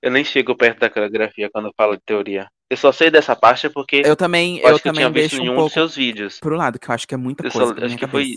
Eu 0.00 0.10
nem 0.10 0.24
chego 0.24 0.56
perto 0.56 0.78
da 0.80 0.88
coreografia 0.88 1.50
quando 1.50 1.66
eu 1.66 1.74
falo 1.76 1.94
de 1.94 2.02
teoria. 2.02 2.48
Eu 2.70 2.76
só 2.78 2.90
sei 2.90 3.10
dessa 3.10 3.36
parte 3.36 3.68
porque 3.68 4.00
Eu 4.02 4.16
também, 4.16 4.58
eu 4.60 4.68
eu 4.68 4.74
acho 4.74 4.82
que 4.82 4.88
eu 4.88 4.92
também 4.94 5.12
tinha 5.12 5.22
visto 5.22 5.36
em 5.36 5.50
um 5.50 5.52
um 5.58 5.64
dos 5.64 5.72
seus 5.72 5.94
vídeos. 5.94 6.40
pro 6.40 6.56
lado, 6.56 6.78
que 6.78 6.88
eu 6.88 6.94
acho 6.94 7.06
que 7.06 7.12
é 7.14 7.18
muita 7.18 7.46
Eu 7.46 7.50
só- 7.50 7.58
coisa 7.58 7.74
pra 7.74 7.84
acho 7.84 7.98
que 7.98 8.06
foi. 8.06 8.34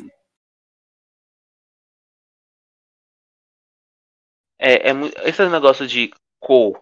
É, 4.59 4.89
é, 4.89 4.93
esse 5.29 5.47
negócio 5.47 5.87
de 5.87 6.11
cor, 6.39 6.81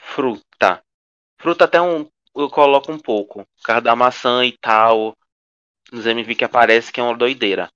fruta. 0.00 0.82
Fruta 1.38 1.64
até 1.64 1.80
um. 1.82 2.08
Eu 2.34 2.48
coloco 2.48 2.90
um 2.90 2.98
pouco. 2.98 3.44
Por 3.44 3.62
causa 3.64 3.82
da 3.82 3.94
maçã 3.94 4.44
e 4.44 4.56
tal. 4.58 5.14
Nos 5.92 6.06
MV 6.06 6.34
que 6.34 6.44
aparece 6.44 6.90
que 6.92 7.00
é 7.00 7.02
uma 7.02 7.16
doideira. 7.16 7.68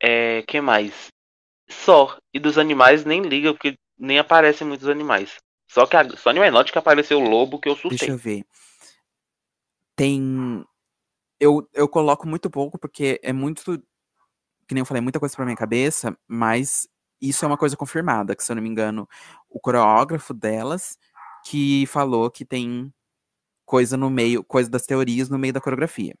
É. 0.00 0.42
que 0.42 0.60
mais? 0.60 1.08
Só. 1.68 2.16
E 2.32 2.38
dos 2.38 2.58
animais 2.58 3.04
nem 3.04 3.22
liga, 3.22 3.52
porque 3.52 3.76
nem 3.98 4.18
aparecem 4.18 4.66
muitos 4.66 4.88
animais. 4.88 5.36
Só 5.70 5.86
que 5.86 5.96
a, 5.96 6.08
só 6.16 6.30
Animal 6.30 6.50
Not 6.50 6.72
que 6.72 6.78
apareceu 6.78 7.18
o 7.20 7.28
lobo 7.28 7.60
que 7.60 7.68
eu 7.68 7.74
Deixa 7.74 8.06
surtei. 8.06 8.10
eu 8.10 8.16
ver. 8.16 8.44
Tem. 9.94 10.64
Eu, 11.38 11.68
eu 11.72 11.88
coloco 11.88 12.26
muito 12.26 12.50
pouco 12.50 12.78
porque 12.78 13.20
é 13.22 13.32
muito 13.32 13.80
que 14.68 14.74
nem 14.74 14.82
eu 14.82 14.86
falei, 14.86 15.00
muita 15.00 15.18
coisa 15.18 15.34
pra 15.34 15.46
minha 15.46 15.56
cabeça, 15.56 16.16
mas 16.28 16.86
isso 17.20 17.44
é 17.44 17.48
uma 17.48 17.56
coisa 17.56 17.76
confirmada, 17.76 18.36
que 18.36 18.44
se 18.44 18.52
eu 18.52 18.56
não 18.56 18.62
me 18.62 18.68
engano, 18.68 19.08
o 19.48 19.58
coreógrafo 19.58 20.34
delas 20.34 20.98
que 21.44 21.86
falou 21.86 22.30
que 22.30 22.44
tem 22.44 22.92
coisa 23.64 23.96
no 23.96 24.10
meio, 24.10 24.44
coisa 24.44 24.68
das 24.70 24.84
teorias 24.84 25.30
no 25.30 25.38
meio 25.38 25.54
da 25.54 25.60
coreografia. 25.60 26.14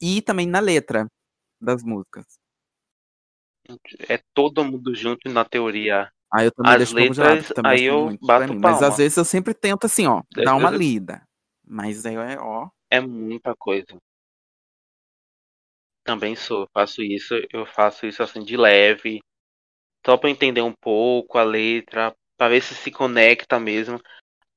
E 0.00 0.22
também 0.22 0.46
na 0.46 0.60
letra 0.60 1.10
das 1.62 1.82
músicas. 1.82 2.26
É 4.08 4.18
todo 4.34 4.64
mundo 4.64 4.94
junto 4.94 5.28
na 5.30 5.44
teoria. 5.44 6.10
Aí 6.32 6.46
eu 6.46 6.52
também 6.52 6.72
As 6.72 6.78
deixo 6.78 6.94
lado, 6.94 7.08
letras, 7.08 7.46
que 7.48 7.54
também 7.54 7.72
aí 7.72 7.84
eu 7.84 8.18
bato 8.20 8.52
mim. 8.54 8.60
Mas 8.60 8.82
às 8.82 8.96
vezes 8.96 9.16
eu 9.16 9.24
sempre 9.24 9.54
tento 9.54 9.84
assim, 9.84 10.06
ó, 10.06 10.22
dar 10.34 10.56
uma 10.56 10.70
vezes- 10.70 10.86
lida. 10.86 11.22
Mas 11.64 12.04
aí 12.04 12.16
é, 12.16 12.38
ó, 12.38 12.68
É 12.90 13.00
muita 13.00 13.54
coisa. 13.56 13.86
Também 16.04 16.34
sou, 16.34 16.68
faço 16.74 17.00
isso, 17.02 17.34
eu 17.52 17.64
faço 17.64 18.06
isso 18.06 18.22
assim 18.22 18.42
de 18.42 18.56
leve, 18.56 19.20
só 20.04 20.16
pra 20.16 20.28
entender 20.28 20.60
um 20.60 20.74
pouco 20.74 21.38
a 21.38 21.44
letra, 21.44 22.12
pra 22.36 22.48
ver 22.48 22.60
se 22.60 22.74
se 22.74 22.90
conecta 22.90 23.60
mesmo. 23.60 24.00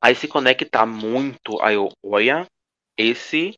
Aí 0.02 0.16
se 0.16 0.28
conectar 0.28 0.86
muito, 0.86 1.62
aí 1.62 1.76
eu, 1.76 1.90
olha, 2.04 2.48
esse 2.98 3.54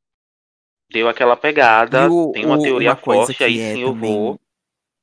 deu 0.90 1.08
aquela 1.08 1.36
pegada, 1.36 2.10
o- 2.12 2.32
tem 2.32 2.46
uma 2.46 2.58
o- 2.58 2.62
teoria 2.62 2.90
uma 2.92 2.96
coisa 2.96 3.26
forte, 3.28 3.44
aí 3.44 3.60
é 3.60 3.74
sim 3.76 3.82
eu 3.82 3.94
vou 3.94 4.40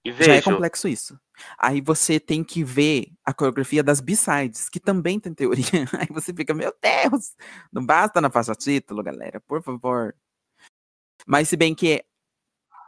e 0.05 0.13
já 0.13 0.35
é 0.35 0.37
vejo. 0.37 0.51
complexo 0.51 0.89
isso. 0.89 1.19
Aí 1.59 1.81
você 1.81 2.21
tem 2.21 2.45
que 2.45 2.63
ver 2.63 3.09
a 3.25 3.35
coreografia 3.35 3.83
das 3.83 4.01
B-sides, 4.01 4.69
que 4.69 4.79
também 4.79 5.19
tem 5.19 5.35
teoria. 5.35 5.65
Aí 6.07 6.09
você 6.11 6.33
fica, 6.33 6.55
meu 6.55 6.73
Deus, 6.81 7.35
não 7.73 7.85
basta 7.85 8.21
na 8.21 8.31
faixa 8.31 8.55
título, 8.55 9.03
galera, 9.03 9.41
por 9.41 9.61
favor. 9.63 10.15
Mas 11.27 11.49
se 11.49 11.57
bem 11.57 11.75
que 11.75 12.05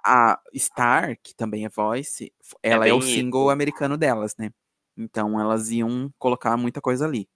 a 0.05 0.41
Star, 0.57 1.19
que 1.21 1.35
também 1.35 1.65
é 1.65 1.69
voice, 1.69 2.33
ela 2.63 2.87
é, 2.87 2.93
o 2.93 3.01
bem 3.01 3.09
single 3.09 3.51
americano 3.51 3.97
delas, 3.97 4.37
né? 4.39 4.51
Então 4.97 5.41
elas 5.41 5.71
iam 5.71 6.13
colocar 6.19 6.57
muita 6.57 6.81
coisa 6.81 7.05
ali. 7.05 7.29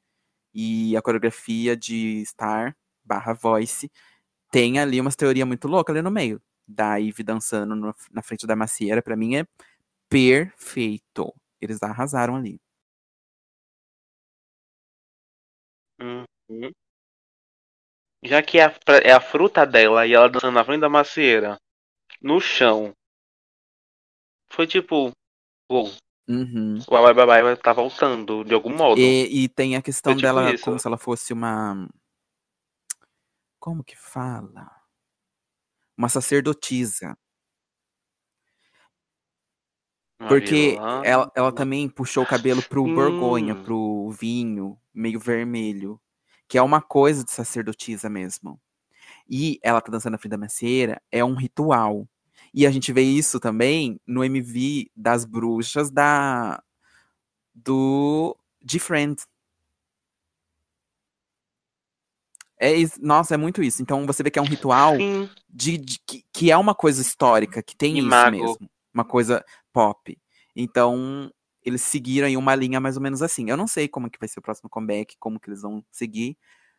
E 0.55 0.97
a 0.97 1.03
coreografia 1.03 1.77
de 1.77 2.25
Star 2.25 2.77
barra 3.05 3.33
voice 3.33 3.91
tem 4.51 4.79
ali 4.79 5.01
umas 5.01 5.17
teorias 5.17 5.47
muito 5.47 5.69
loucas 5.69 5.95
ali 5.95 6.03
no 6.03 6.11
meio. 6.11 6.41
Da 6.67 6.97
Ivy 6.97 7.23
dançando 7.23 7.75
no- 7.75 7.95
na 8.11 8.23
frente 8.23 8.47
da 8.47 8.55
macieira, 8.57 9.03
pra 9.03 9.17
mim 9.17 9.37
é 9.37 9.45
perfeito. 10.09 11.35
Eles 11.61 11.83
arrasaram 11.83 12.37
ali. 12.37 12.61
Uhum. 16.01 16.71
Já 18.23 18.43
que 18.43 18.59
é 18.59 18.65
a, 18.67 18.75
é 19.03 19.13
a 19.13 19.21
fruta 19.21 19.65
dela 19.67 20.07
e 20.07 20.13
ela 20.13 20.29
dançando 20.29 20.53
na 20.55 20.65
frente 20.65 20.81
da 20.81 20.89
macieira, 20.89 21.59
no 22.21 22.41
chão, 22.41 22.93
foi 24.53 24.67
tipo, 24.67 25.11
uou, 25.71 25.91
Uhum. 26.29 26.79
o 26.87 27.15
Bye 27.15 27.43
Bye 27.43 27.57
tá 27.57 27.73
voltando 27.73 28.45
de 28.45 28.55
algum 28.55 28.71
modo. 28.71 29.01
E, 29.01 29.45
e 29.45 29.49
tem 29.49 29.75
a 29.75 29.83
questão 29.83 30.13
tipo 30.15 30.23
dela 30.23 30.55
isso. 30.55 30.63
como 30.65 30.79
se 30.79 30.87
ela 30.87 30.99
fosse 30.99 31.33
uma. 31.33 31.89
Como 33.61 33.85
que 33.85 33.95
fala? 33.95 34.71
Uma 35.97 36.09
sacerdotisa. 36.09 37.15
Porque 40.29 40.77
ela, 41.05 41.31
ela 41.35 41.53
também 41.53 41.89
puxou 41.89 42.25
o 42.25 42.27
cabelo 42.27 42.63
pro 42.63 42.85
Sim. 42.85 42.95
borgonha, 42.95 43.55
pro 43.55 44.11
vinho, 44.11 44.79
meio 44.95 45.21
vermelho. 45.21 46.01
Que 46.49 46.59
é 46.59 46.63
uma 46.63 46.81
coisa 46.81 47.23
de 47.23 47.31
sacerdotisa 47.31 48.09
mesmo. 48.09 48.61
E 49.29 49.61
ela 49.63 49.81
tá 49.81 49.93
dançando 49.93 50.19
frente 50.19 50.31
da 50.33 50.39
macieira, 50.39 51.03
é 51.13 51.25
um 51.25 51.35
ritual. 51.35 52.09
E 52.55 52.67
a 52.67 52.71
gente 52.71 52.93
vê 52.93 53.03
isso 53.03 53.41
também 53.41 54.01
no 54.07 54.25
MV 54.25 54.91
das 54.97 55.25
bruxas 55.25 55.91
da 55.91 56.63
do 57.55 58.37
de 58.63 58.79
Friends. 58.79 59.27
É, 62.61 62.73
nossa, 63.01 63.35
é 63.35 63.37
muito 63.39 63.63
isso. 63.63 63.83
Então 63.83 64.07
você 64.07 64.23
vê 64.23 64.31
que 64.31 64.39
é 64.39 64.43
um 64.43 64.47
ritual 64.47 64.95
de, 65.49 65.79
de- 65.79 65.99
que, 66.07 66.25
que 66.33 66.51
é 66.51 66.57
uma 66.57 66.75
coisa 66.75 67.01
histórica, 67.01 67.63
que 67.63 67.75
tem 67.77 67.95
isso 67.99 68.09
mesmo, 68.31 68.71
uma 68.95 69.05
coisa 69.05 69.45
pop. 69.73 70.17
Então, 70.55 71.33
eles 71.65 71.83
seguiram 71.83 72.27
aí 72.27 72.37
uma 72.37 72.55
linha 72.55 72.81
mais 72.81 72.97
ou 72.97 73.03
menos 73.03 73.23
assim. 73.23 73.49
Eu 73.51 73.57
não 73.57 73.67
sei 73.67 73.89
como 73.89 74.11
que 74.11 74.19
vai 74.19 74.29
ser 74.29 74.41
o 74.41 74.43
próximo 74.43 74.69
comeback, 74.69 75.17
como 75.19 75.41
que 75.41 75.49
eles 75.49 75.63
vão 75.63 75.83
seguir, 75.91 76.37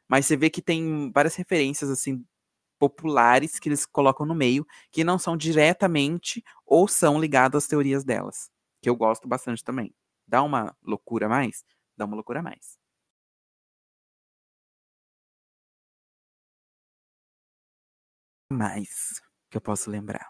mas 0.08 0.26
você 0.26 0.38
vê 0.38 0.50
que 0.50 0.62
tem 0.62 1.12
várias 1.14 1.36
referências 1.36 1.90
assim 1.90 2.24
populares 2.80 3.60
que 3.60 3.70
eles 3.70 3.86
colocam 3.86 4.26
no 4.26 4.34
meio, 4.36 4.66
que 4.92 5.04
não 5.04 5.20
são 5.20 5.38
diretamente 5.38 6.44
ou 6.66 6.88
são 6.88 7.20
ligadas 7.20 7.64
às 7.64 7.68
teorias 7.68 8.04
delas, 8.04 8.50
que 8.82 8.90
eu 8.90 8.96
gosto 8.96 9.28
bastante 9.28 9.64
também. 9.64 9.94
Dá 10.28 10.42
uma 10.44 10.76
loucura 10.84 11.28
a 11.28 11.30
mais? 11.30 11.64
Dá 11.96 12.06
uma 12.06 12.16
loucura 12.16 12.40
a 12.40 12.44
mais. 12.44 12.81
Mais 18.52 19.22
que 19.50 19.58
eu 19.58 19.62
posso 19.62 19.90
lembrar. 19.90 20.30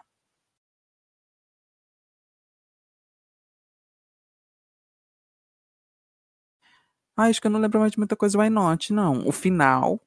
Ah, 7.16 7.24
acho 7.24 7.40
que 7.40 7.46
eu 7.46 7.50
não 7.50 7.60
lembro 7.60 7.80
mais 7.80 7.92
de 7.92 7.98
muita 7.98 8.16
coisa 8.16 8.38
Why 8.38 8.48
Not, 8.48 8.92
não. 8.92 9.26
O 9.26 9.32
final. 9.32 10.00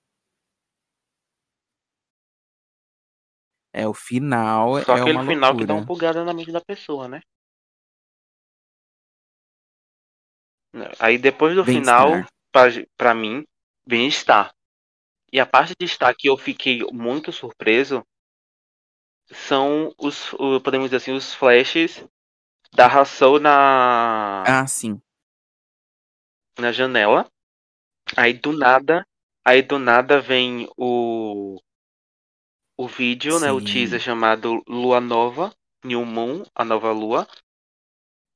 É, 3.74 3.86
o 3.86 3.94
final 3.94 4.82
só 4.82 4.96
é 4.96 5.02
aquele 5.02 5.18
uma 5.18 5.26
final 5.26 5.52
loucura. 5.52 5.58
que 5.58 5.66
dá 5.66 5.74
uma 5.74 5.86
bugada 5.86 6.24
na 6.24 6.34
mente 6.34 6.52
da 6.54 6.62
pessoa, 6.62 7.10
né? 7.10 7.22
Aí 11.00 11.18
depois 11.18 11.54
do 11.54 11.64
Vem 11.66 11.82
final, 11.82 12.12
pra, 12.52 12.68
pra 12.98 13.14
mim, 13.14 13.44
vem 13.86 14.10
Star. 14.10 14.55
E 15.36 15.40
a 15.42 15.46
parte 15.46 15.74
de 15.78 15.86
Star 15.86 16.16
que 16.18 16.30
eu 16.30 16.38
fiquei 16.38 16.80
muito 16.94 17.30
surpreso 17.30 18.02
são 19.34 19.94
os, 19.98 20.30
podemos 20.64 20.86
dizer 20.86 20.96
assim, 20.96 21.12
os 21.12 21.34
flashes 21.34 22.02
da 22.74 22.88
Hassel 22.88 23.38
na, 23.42 24.44
Ah, 24.48 24.66
sim. 24.66 25.02
na 26.58 26.72
janela. 26.72 27.28
Aí 28.16 28.32
do 28.32 28.54
nada, 28.54 29.06
aí 29.46 29.62
do 29.62 29.78
nada 29.78 30.22
vem 30.22 30.70
o 30.78 31.60
o 32.78 32.88
vídeo, 32.88 33.38
né, 33.38 33.52
o 33.52 33.60
Sim. 33.60 33.66
teaser 33.66 34.00
chamado 34.00 34.64
Lua 34.70 35.02
Nova, 35.02 35.54
New 35.84 36.06
Moon, 36.06 36.46
a 36.56 36.64
nova 36.64 36.94
lua. 36.94 37.28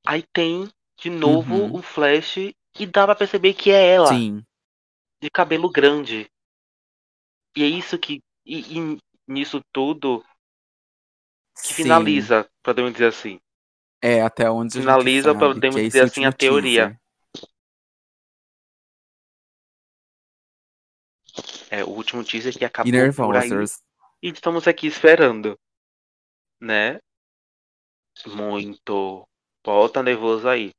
Aí 0.05 0.21
tem 0.33 0.69
de 0.99 1.09
novo 1.09 1.55
Uhum. 1.55 1.77
um 1.77 1.81
flash 1.81 2.35
e 2.37 2.85
dá 2.85 3.05
pra 3.05 3.15
perceber 3.15 3.53
que 3.53 3.71
é 3.71 3.93
ela, 3.93 4.09
Sim. 4.09 4.43
de 5.21 5.29
cabelo 5.29 5.69
grande. 5.69 6.29
E 7.55 7.63
é 7.63 7.67
isso 7.67 7.97
que 7.97 8.21
e, 8.45 8.77
e 8.77 8.99
nisso 9.27 9.61
tudo 9.71 10.23
que 11.55 11.73
Sim. 11.73 11.83
finaliza, 11.83 12.49
podemos 12.63 12.93
dizer 12.93 13.07
assim. 13.07 13.39
É, 14.01 14.21
até 14.21 14.49
onde 14.49 14.73
Finaliza, 14.73 15.35
podemos 15.35 15.75
é 15.75 15.83
dizer 15.83 16.03
assim, 16.03 16.25
a 16.25 16.31
teoria. 16.31 16.87
teaser. 16.87 16.99
É 21.69 21.83
o 21.83 21.89
último 21.89 22.23
teaser 22.23 22.57
que 22.57 22.65
acabou 22.65 22.91
por 23.13 23.35
aí. 23.35 23.51
E 24.21 24.29
estamos 24.29 24.67
aqui 24.67 24.87
esperando, 24.87 25.57
né? 26.59 26.99
Muito. 28.25 29.27
Volta 29.65 30.01
nervoso 30.01 30.47
aí. 30.47 30.71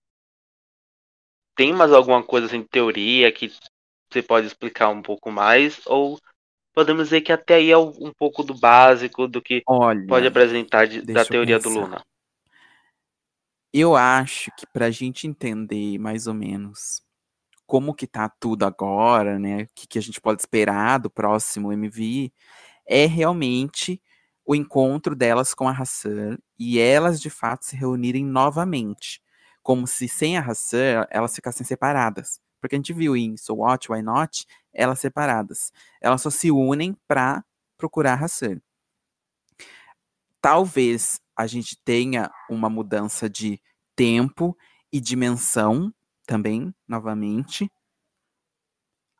Tem 1.55 1.72
mais 1.72 1.92
alguma 1.92 2.24
coisa 2.24 2.47
assim 2.47 2.62
de 2.62 2.68
teoria 2.68 3.30
que 3.30 3.52
você 4.10 4.22
pode 4.22 4.47
explicar 4.47 4.88
um 4.88 5.02
pouco 5.02 5.30
mais? 5.30 5.86
Ou 5.86 6.18
podemos 6.74 7.05
dizer 7.05 7.20
que 7.20 7.32
até 7.32 7.55
aí 7.55 7.70
é 7.70 7.78
um 7.78 8.12
pouco 8.16 8.42
do 8.42 8.55
básico 8.55 9.26
do 9.26 9.40
que 9.42 9.62
Olha, 9.66 10.06
pode 10.06 10.26
apresentar 10.26 10.86
de- 10.86 11.02
da 11.02 11.24
teoria 11.24 11.59
do. 11.59 11.68
Luna? 11.68 12.02
eu 13.72 13.94
acho 13.94 14.51
que 14.56 14.66
pra 14.66 14.90
gente 14.90 15.26
entender 15.26 15.97
mais 15.98 16.26
ou 16.26 16.34
menos 16.34 17.02
como 17.66 17.94
que 17.94 18.06
tá 18.06 18.28
tudo 18.28 18.64
agora, 18.64 19.38
né? 19.38 19.62
O 19.62 19.68
que, 19.74 19.86
que 19.86 19.98
a 19.98 20.02
gente 20.02 20.20
pode 20.20 20.42
esperar 20.42 20.98
do 20.98 21.09
próximo 21.09 21.72
MV, 21.72 22.32
é 22.84 23.06
realmente 23.06 24.02
o 24.44 24.56
encontro 24.56 25.14
delas 25.14 25.55
com 25.55 25.68
a 25.68 25.72
Hassan 25.72 26.36
e 26.59 26.80
elas 26.80 27.20
de 27.20 27.30
fato 27.30 27.64
se 27.64 27.76
reunirem 27.76 28.24
novamente. 28.24 29.22
Como 29.62 29.86
se 29.86 30.09
sem 30.09 30.36
a 30.36 30.40
Hassan 30.40 31.06
elas 31.09 31.32
ficassem 31.32 31.64
separadas. 31.64 32.40
Porque 32.60 32.76
a 32.76 32.78
gente 32.78 32.92
viu 32.92 33.16
em 33.16 33.36
So 33.36 33.54
What, 33.56 33.90
Why 33.90 34.02
Not, 34.02 34.46
elas 34.72 35.00
separadas. 35.00 35.72
Elas 36.00 36.22
só 36.22 36.30
se 36.30 36.50
unem 36.50 36.96
pra 37.08 37.44
procurar 37.76 38.22
Hassan. 38.22 38.60
Talvez 40.40 41.20
a 41.36 41.46
gente 41.46 41.76
tenha 41.84 42.30
uma 42.48 42.68
mudança 42.68 43.28
de 43.28 43.60
tempo 43.96 44.56
e 44.92 45.00
dimensão 45.00 45.92
também, 46.26 46.74
novamente. 46.88 47.70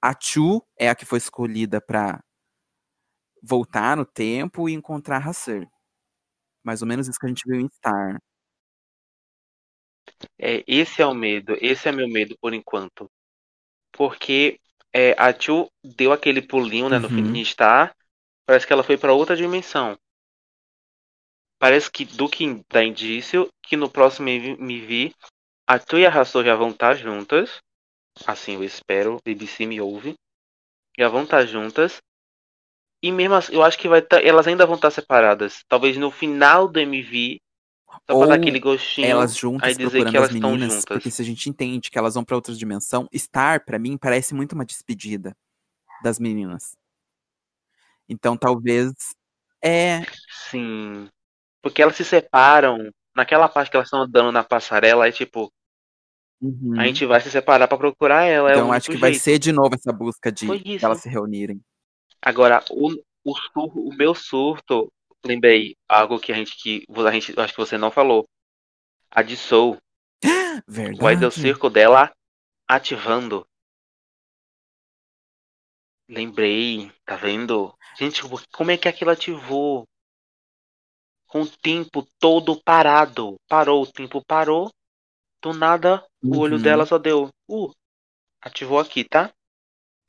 A 0.03 0.15
Chu 0.19 0.63
é 0.79 0.89
a 0.89 0.95
que 0.95 1.05
foi 1.05 1.19
escolhida 1.19 1.81
para 1.81 2.23
voltar 3.43 3.97
no 3.97 4.05
tempo 4.05 4.69
e 4.69 4.73
encontrar 4.73 5.27
Hassan. 5.27 5.67
Mais 6.63 6.83
ou 6.83 6.89
menos 6.89 7.09
isso 7.09 7.19
que 7.19 7.27
a 7.27 7.29
gente 7.29 7.45
viu 7.47 7.61
em 7.61 7.69
Star. 7.69 8.21
É, 10.39 10.65
esse 10.67 11.03
é 11.03 11.07
o 11.07 11.15
medo, 11.15 11.57
esse 11.61 11.89
é 11.89 11.93
meu 11.93 12.09
medo 12.09 12.37
por 12.41 12.53
enquanto. 12.55 13.11
Porque 14.01 14.59
é, 14.95 15.15
a 15.19 15.31
Chu 15.39 15.69
deu 15.85 16.11
aquele 16.11 16.41
pulinho 16.41 16.89
né, 16.89 16.99
no 16.99 17.07
Uhum. 17.09 17.17
fim 17.17 17.33
de 17.35 17.45
Star, 17.45 17.95
parece 18.47 18.67
que 18.67 18.73
ela 18.73 18.83
foi 18.83 18.97
pra 18.97 19.13
outra 19.13 19.37
dimensão. 19.37 19.95
Parece 21.59 21.91
que 21.91 22.07
do 22.07 22.27
que 22.27 22.65
dá 22.71 22.83
indício 22.83 23.51
que 23.63 23.77
no 23.77 23.91
próximo 23.91 24.31
MV 24.31 25.13
a 25.69 25.79
Tu 25.79 25.99
e 25.99 26.07
a 26.07 26.09
Hassou 26.09 26.43
já 26.43 26.57
vão 26.57 26.71
estar 26.71 26.95
juntas. 26.95 27.61
Assim 28.27 28.55
eu 28.55 28.65
espero, 28.65 29.19
BBC 29.23 29.67
me 29.67 29.83
ouve. 29.83 30.15
Já 30.99 31.11
vão 31.11 31.25
estar 31.25 31.45
juntas. 31.45 32.01
E 33.03 33.13
mesmo 33.13 33.35
assim, 33.35 33.55
eu 33.55 33.63
acho 33.63 33.79
que 33.79 33.87
vai 33.87 34.01
tá, 34.01 34.19
elas 34.23 34.49
ainda 34.49 34.65
vão 34.65 34.77
estar 34.77 34.91
separadas. 34.91 35.63
Talvez 35.69 35.99
no 35.99 36.11
final 36.11 36.67
do 36.67 36.81
MV, 36.81 37.39
só 38.07 38.15
Ou 38.15 38.21
pra 38.21 38.29
dar 38.29 38.35
aquele 38.35 38.59
gostinho, 38.59 39.07
elas 39.07 39.37
juntas 39.37 39.77
procurando 39.77 40.11
que 40.11 40.17
elas 40.17 40.29
as 40.29 40.35
meninas, 40.35 40.85
porque 40.85 41.11
se 41.11 41.23
a 41.23 41.25
gente 41.25 41.49
entende 41.49 41.91
que 41.91 41.99
elas 41.99 42.15
vão 42.15 42.25
pra 42.25 42.37
outra 42.37 42.55
dimensão, 42.55 43.09
Star, 43.15 43.65
pra 43.65 43.79
mim, 43.79 43.97
parece 43.97 44.35
muito 44.35 44.53
uma 44.53 44.65
despedida 44.65 45.37
das 46.03 46.19
meninas. 46.19 46.77
Então 48.09 48.37
talvez. 48.37 48.93
É. 49.63 50.03
Sim. 50.51 51.09
Porque 51.63 51.83
elas 51.83 51.97
se 51.97 52.05
separam. 52.05 52.91
Naquela 53.15 53.49
parte 53.49 53.71
que 53.71 53.77
elas 53.77 53.89
estão 53.89 54.03
andando 54.03 54.31
na 54.31 54.45
passarela, 54.45 55.09
é 55.09 55.13
tipo, 55.13 55.53
uhum. 56.41 56.79
a 56.79 56.87
gente 56.87 57.05
vai 57.05 57.21
se 57.21 57.31
separar 57.31 57.67
pra 57.67 57.77
procurar 57.77 58.23
ela. 58.23 58.51
é 58.51 58.53
Então 58.53 58.65
único 58.67 58.77
acho 58.77 58.91
que 58.91 58.97
vai 58.97 59.11
jeito. 59.11 59.23
ser 59.23 59.39
de 59.39 59.53
novo 59.53 59.75
essa 59.75 59.93
busca 59.93 60.31
de 60.31 60.47
elas 60.83 61.01
se 61.01 61.09
reunirem. 61.09 61.61
Agora, 62.23 62.65
o, 62.71 62.93
o, 63.25 63.35
o 63.89 63.95
meu 63.95 64.15
surto, 64.15 64.93
lembrei 65.25 65.77
algo 65.89 66.19
que 66.19 66.33
a 66.33 66.35
gente 66.35 66.55
que 66.57 66.85
a 67.07 67.11
gente 67.11 67.39
acho 67.39 67.53
que 67.53 67.61
você 67.61 67.77
não 67.79 67.91
falou. 67.91 68.27
A 69.11 69.23
de 69.23 69.37
Soul, 69.37 69.77
o 70.23 71.11
Idol 71.11 71.31
Verdade. 71.31 71.35
Circle 71.35 71.71
dela 71.71 72.13
ativando. 72.69 73.47
Lembrei, 76.09 76.91
tá 77.05 77.17
vendo? 77.17 77.73
Gente, 77.97 78.23
como 78.53 78.71
é 78.71 78.77
que 78.77 78.89
aquilo 78.89 79.11
ativou? 79.11 79.85
Com 81.29 81.43
o 81.43 81.49
tempo 81.59 82.05
todo 82.19 82.61
parado. 82.63 83.37
Parou, 83.49 83.83
o 83.83 83.93
tempo 83.93 84.25
parou. 84.25 84.71
Do 85.41 85.53
nada, 85.53 86.05
o 86.23 86.39
olho 86.39 86.57
Uhum. 86.57 86.63
dela 86.63 86.85
só 86.85 86.99
deu. 86.99 87.31
Uh, 87.49 87.73
ativou 88.43 88.79
aqui, 88.79 89.05
tá? 89.05 89.33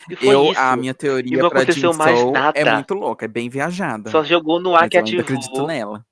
E 0.10 0.26
Eu, 0.26 0.46
isso. 0.52 0.60
a 0.60 0.76
minha 0.76 0.92
E 0.92 0.94
teoria 0.94 1.42
não 1.42 1.50
pra 1.50 1.60
aconteceu 1.62 1.94
mais 1.94 2.18
Soul 2.20 2.30
é 2.30 2.64
nada. 2.64 2.74
muito 2.76 2.94
louca, 2.94 3.26
é 3.26 3.28
bem 3.28 3.50
viajada. 3.50 4.10
Só 4.10 4.24
jogou 4.24 4.60
no 4.60 4.76
ar 4.76 4.90
que 4.90 4.98
eu 4.98 5.06
ainda 5.06 5.22
acredito 5.22 5.50
ativou. 5.50 5.68
nela. 5.68 6.06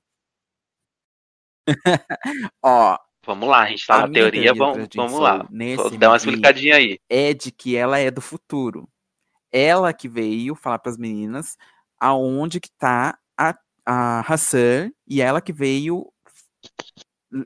Ó, 2.64 2.98
Vamos 3.26 3.48
lá, 3.49 3.61
a 3.64 3.66
gente 3.70 3.86
tá 3.86 3.95
A 4.03 4.07
na 4.07 4.14
teoria, 4.14 4.53
teoria 4.53 4.53
vamos, 4.53 4.88
vamos 4.95 5.20
lá. 5.20 5.45
nesse 5.52 5.98
Dá 5.98 6.10
uma 6.10 6.18
explicadinha 6.18 6.78
aí. 6.78 6.99
é 7.10 7.34
de 7.34 7.52
que 7.52 7.76
ela 7.76 7.99
é 7.99 8.10
do 8.10 8.22
futuro. 8.22 8.90
Ela 9.52 9.94
que 9.94 10.07
veio 10.07 10.56
falar 10.56 10.80
pras 10.80 10.98
meninas 10.98 11.56
aonde 11.99 12.60
que 12.60 12.70
tá 12.78 13.18
a, 13.38 13.56
a 13.86 14.22
Hassan 14.22 14.91
e 15.07 15.22
ela 15.22 15.41
que 15.41 15.52
veio, 15.53 16.11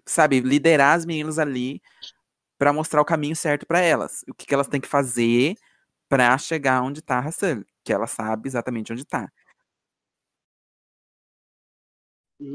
sabe, 0.05 0.39
liderar 0.39 0.95
as 0.95 1.05
meninas 1.05 1.37
ali 1.39 1.81
pra 2.57 2.71
mostrar 2.71 3.01
o 3.01 3.05
caminho 3.05 3.35
certo 3.35 3.65
pra 3.65 3.79
elas. 3.79 4.23
O 4.29 4.33
que, 4.33 4.45
que 4.45 4.53
elas 4.53 4.67
têm 4.67 4.79
que 4.79 4.87
fazer 4.87 5.55
pra 6.15 6.37
chegar 6.37 6.81
onde 6.83 7.01
tá 7.01 7.17
a 7.17 7.27
Hassan, 7.27 7.63
que 7.83 7.91
ela 7.91 8.05
sabe 8.07 8.47
exatamente 8.47 8.93
onde 8.93 9.03
tá. 9.05 9.27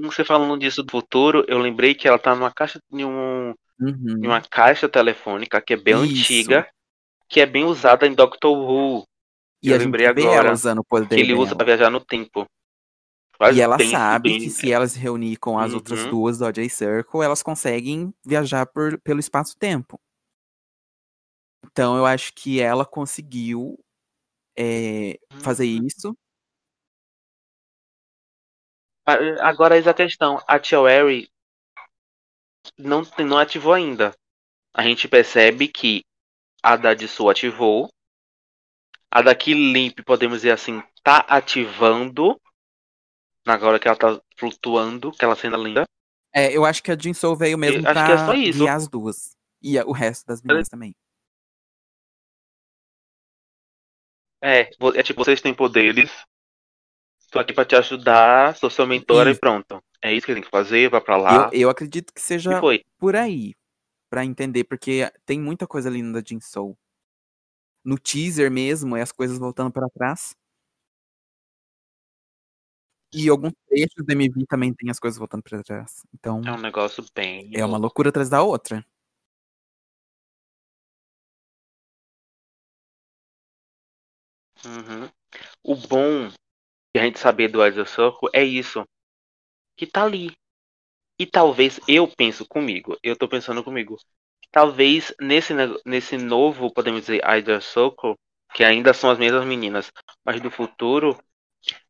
Você 0.03 0.25
falando 0.25 0.59
disso 0.59 0.83
do 0.83 0.91
futuro, 0.91 1.45
eu 1.49 1.59
lembrei 1.59 1.95
que 1.95 2.07
ela 2.07 2.19
tá 2.19 2.35
numa 2.35 2.53
caixa 2.53 2.79
em, 2.93 3.05
um, 3.05 3.55
Uhum. 3.81 4.21
uma 4.25 4.41
caixa 4.43 4.89
telefônica 4.89 5.61
que 5.61 5.73
é 5.73 5.77
bem 5.77 5.95
Isso. 6.05 6.15
antiga, 6.23 6.69
que 7.29 7.41
é 7.41 7.47
bem 7.47 7.65
usada 7.65 8.07
em 8.07 8.15
Doctor 8.15 8.57
Who. 8.57 9.05
E 9.63 9.71
eu 9.71 9.79
lembrei 9.79 10.07
agora 10.07 10.35
ela 10.35 10.53
usando 10.53 10.81
o 10.81 10.85
poder 10.85 11.15
Que 11.15 11.21
ele 11.21 11.35
usa 11.35 11.55
pra 11.57 11.65
dela. 11.65 11.77
viajar 11.77 11.91
no 11.91 12.01
tempo. 12.05 12.47
Faz 13.37 13.57
E 13.57 13.61
ela 13.61 13.79
sabe 13.79 14.31
bem- 14.31 14.39
que 14.41 14.51
se 14.51 14.71
ela 14.73 14.87
se 14.87 14.99
reunir 14.99 15.37
com 15.37 15.59
as 15.59 15.73
outras 15.73 16.05
Uhum. 16.05 16.11
duas 16.11 16.39
do 16.39 16.45
OJ 16.45 16.69
Circle, 16.69 17.23
elas 17.23 17.43
conseguem 17.43 18.13
viajar 18.25 18.67
por, 18.67 19.01
pelo 19.01 19.21
espaço-tempo. 19.21 19.99
Então 21.79 21.97
eu 21.97 22.05
acho 22.05 22.33
que 22.35 22.61
ela 22.61 22.85
conseguiu 22.85 23.79
é, 24.59 25.17
fazer 25.41 25.65
Uhum. 25.65 25.87
isso. 25.87 26.13
A- 29.07 29.49
Agora 29.49 29.77
eis 29.77 29.87
a 29.87 29.95
questão. 29.95 30.43
A 30.49 30.59
Tia 30.59 30.81
Wary 30.81 31.31
não, 32.77 33.03
não 33.25 33.39
ativou 33.39 33.73
ainda. 33.75 34.13
A 34.75 34.83
gente 34.83 35.07
percebe 35.07 35.69
que 35.69 36.03
a 36.61 36.75
da 36.77 36.95
Dissu 36.95 37.31
ativou. 37.31 37.89
A 39.09 39.23
da 39.23 39.35
Limp, 39.47 40.01
podemos 40.05 40.39
dizer 40.39 40.51
assim, 40.51 40.83
tá 41.05 41.19
ativando. 41.29 42.41
Agora 43.47 43.79
que 43.79 43.87
ela 43.87 43.97
tá 43.97 44.21
flutuando, 44.37 45.11
aquela 45.11 45.37
cena 45.37 45.57
linda. 45.57 45.85
É, 46.35 46.51
eu 46.53 46.65
acho 46.65 46.83
que 46.83 46.91
a 46.91 46.99
Jin 46.99 47.15
Soul 47.15 47.37
veio 47.37 47.57
mesmo 47.57 47.87
acho 47.87 47.95
que 47.95 47.99
é 48.01 48.17
pra 48.17 48.27
só 48.27 48.35
isso. 48.35 48.59
guiar 48.59 48.77
as 48.77 48.89
duas. 48.89 49.31
E 49.63 49.79
o 49.79 49.93
resto 49.93 50.27
das 50.27 50.43
meninas 50.43 50.69
também. 50.69 50.93
É, 54.41 54.61
é 54.61 55.03
tipo, 55.03 55.25
vocês 55.25 55.41
têm 55.41 55.55
poderes. 55.55 56.11
Tô 57.31 57.39
aqui 57.39 57.53
pra 57.53 57.65
te 57.65 57.77
ajudar, 57.77 58.57
sou 58.57 58.71
seu 58.71 58.87
mentora 58.87 59.31
Isso. 59.31 59.39
e 59.39 59.41
pronto. 59.41 59.83
É 60.01 60.13
isso 60.15 60.27
que 60.27 60.33
tem 60.33 60.43
que 60.43 60.49
fazer, 60.51 60.89
vai 60.89 61.01
pra 61.01 61.17
lá. 61.17 61.51
Eu, 61.53 61.63
eu 61.63 61.71
acredito 61.71 62.13
que 62.13 62.21
E 62.21 62.23
seja 62.23 62.61
por 62.99 63.17
aí. 63.17 63.55
Pra 64.09 64.25
entender, 64.25 64.65
porque 64.65 65.11
tem 65.27 65.39
muita 65.39 65.67
coisa 65.67 65.91
linda 65.91 66.19
da 66.21 66.27
Jin 66.27 66.41
Soul. 66.41 66.79
No 67.85 67.99
teaser 67.99 68.51
mesmo, 68.51 68.97
é 68.97 69.03
as 69.03 69.13
coisas 69.13 69.39
voltando 69.39 69.71
pra 69.71 69.89
trás. 69.91 70.35
E 73.13 73.29
alguns 73.29 73.53
trechos 73.67 74.05
do 74.05 74.13
MV 74.13 74.47
também 74.47 74.73
tem 74.75 74.91
as 74.91 74.99
coisas 74.99 75.19
voltando 75.19 75.43
pra 75.43 75.63
trás. 75.63 76.03
Então, 76.15 76.43
É 76.45 76.53
um 76.53 76.59
negócio 76.61 77.05
bem. 77.15 77.51
é 77.55 77.65
uma 77.65 77.79
loucura 77.79 78.11
atrás 78.11 78.29
da 78.29 78.43
outra. 78.43 78.85
Uhum. 84.65 85.09
O 85.63 85.75
bom 85.75 86.29
de 86.29 87.01
a 87.01 87.05
gente 87.05 87.19
saber 87.19 87.49
do 87.49 87.65
Idol 87.65 87.87
Circle 87.87 88.31
é 88.33 88.45
isso. 88.45 88.85
Que 89.77 89.87
tá 89.87 90.05
ali. 90.05 90.33
E 91.19 91.27
talvez 91.27 91.81
eu 91.89 92.09
penso 92.09 92.47
comigo. 92.47 92.97
Eu 93.03 93.17
tô 93.17 93.29
pensando 93.29 93.63
comigo. 93.63 93.97
Talvez 94.51 95.15
nesse, 95.21 95.53
nesse 95.85 96.17
novo, 96.17 96.73
podemos 96.73 97.03
dizer, 97.03 97.23
Idol 97.39 97.61
Circle, 97.61 98.15
que 98.55 98.65
ainda 98.65 98.95
são 98.95 99.11
as 99.11 99.19
mesmas 99.19 99.45
meninas, 99.45 99.93
mas 100.25 100.41
do 100.41 100.51
futuro, 100.51 101.19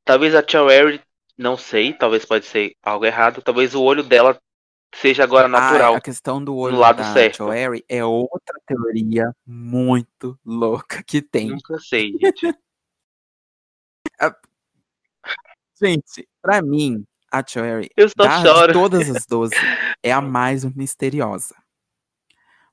talvez 0.04 0.34
a 0.34 0.44
Cherry, 0.46 1.00
não 1.36 1.56
sei, 1.56 1.92
talvez 1.92 2.24
pode 2.24 2.46
ser 2.46 2.74
algo 2.82 3.04
errado, 3.06 3.42
talvez 3.42 3.74
o 3.74 3.82
olho 3.82 4.02
dela 4.02 4.38
seja 4.94 5.24
agora 5.24 5.48
natural. 5.48 5.94
Ah, 5.94 5.98
a 5.98 6.00
questão 6.00 6.42
do 6.42 6.56
olho 6.56 6.78
lado 6.78 6.98
da 6.98 7.12
certo. 7.12 7.38
Joary 7.38 7.84
é 7.88 8.04
outra 8.04 8.58
teoria 8.66 9.34
muito 9.46 10.38
louca 10.44 11.02
que 11.02 11.22
tem. 11.22 11.50
Nunca 11.50 11.78
sei, 11.78 12.12
gente. 12.18 12.54
Gente, 15.80 16.28
pra 16.42 16.60
mim, 16.60 17.04
a 17.30 17.40
das 17.40 18.42
choro. 18.42 18.72
todas 18.72 19.08
as 19.08 19.24
12, 19.30 19.54
é 20.02 20.10
a 20.10 20.20
mais 20.20 20.64
misteriosa. 20.64 21.54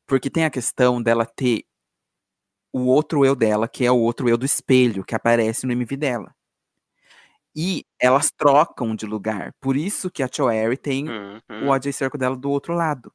Porque 0.07 0.29
tem 0.29 0.45
a 0.45 0.49
questão 0.49 1.01
dela 1.01 1.23
ter 1.23 1.65
o 2.73 2.87
outro 2.87 3.23
eu 3.23 3.35
dela, 3.35 3.67
que 3.67 3.85
é 3.85 3.91
o 3.91 3.99
outro 3.99 4.27
eu 4.27 4.37
do 4.37 4.45
espelho, 4.45 5.05
que 5.05 5.15
aparece 5.15 5.65
no 5.65 5.71
MV 5.71 5.95
dela. 5.97 6.35
E 7.55 7.85
elas 7.99 8.31
trocam 8.31 8.95
de 8.95 9.05
lugar. 9.05 9.53
Por 9.61 9.77
isso 9.77 10.11
que 10.11 10.21
a 10.21 10.29
Joary 10.31 10.77
tem 10.77 11.07
Uhum. 11.09 11.67
o 11.67 11.73
AJ 11.73 11.93
Circle 11.93 12.19
dela 12.19 12.35
do 12.35 12.49
outro 12.49 12.73
lado. 12.73 13.13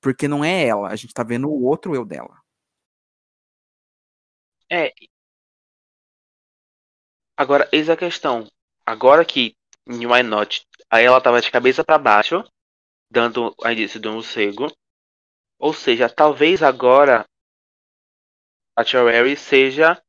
Porque 0.00 0.26
não 0.26 0.44
é 0.44 0.66
ela, 0.66 0.88
a 0.88 0.96
gente 0.96 1.14
tá 1.14 1.22
vendo 1.22 1.48
o 1.48 1.64
outro 1.64 1.94
eu 1.94 2.04
dela. 2.04 2.40
É. 4.70 4.92
Agora, 7.36 7.68
eis 7.72 7.88
a 7.90 7.96
questão. 7.96 8.46
Agora 8.86 9.24
que 9.24 9.54
em 9.86 10.06
Why 10.06 10.22
Not, 10.22 10.66
aí 10.90 11.04
ela 11.04 11.20
tava 11.20 11.40
de 11.40 11.50
cabeça 11.50 11.84
pra 11.84 11.98
baixo, 11.98 12.42
dando 13.10 13.54
a 13.62 13.72
indício 13.72 14.00
de 14.00 14.08
um 14.08 14.14
morcego. 14.14 14.66
Ou 15.58 15.72
seja, 15.72 16.08
talvez 16.08 16.62
agora 16.62 17.24
a 18.76 18.84
Cherry 18.84 19.36
seja 19.36 20.02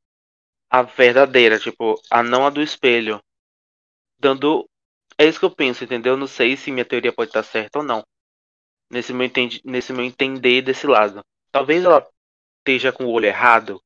a 0.73 0.81
verdadeira, 0.81 1.59
tipo, 1.59 2.01
a 2.09 2.23
não 2.23 2.47
a 2.47 2.49
do 2.49 2.59
espelho. 2.59 3.21
Dando. 4.17 4.67
É 5.19 5.25
isso 5.25 5.37
que 5.37 5.45
eu 5.45 5.51
penso, 5.51 5.83
entendeu? 5.83 6.17
Não 6.17 6.25
sei 6.25 6.57
se 6.57 6.71
minha 6.71 6.83
teoria 6.83 7.13
pode 7.13 7.29
estar 7.29 7.43
certa 7.43 7.77
ou 7.77 7.85
não. 7.85 8.03
Nesse 8.89 9.13
meu, 9.13 9.27
entendi, 9.27 9.61
nesse 9.63 9.93
meu 9.93 10.03
entender 10.03 10.63
desse 10.63 10.87
lado. 10.87 11.23
Talvez 11.51 11.83
ela 11.85 12.03
esteja 12.59 12.91
com 12.91 13.05
o 13.05 13.11
olho 13.11 13.27
errado. 13.27 13.79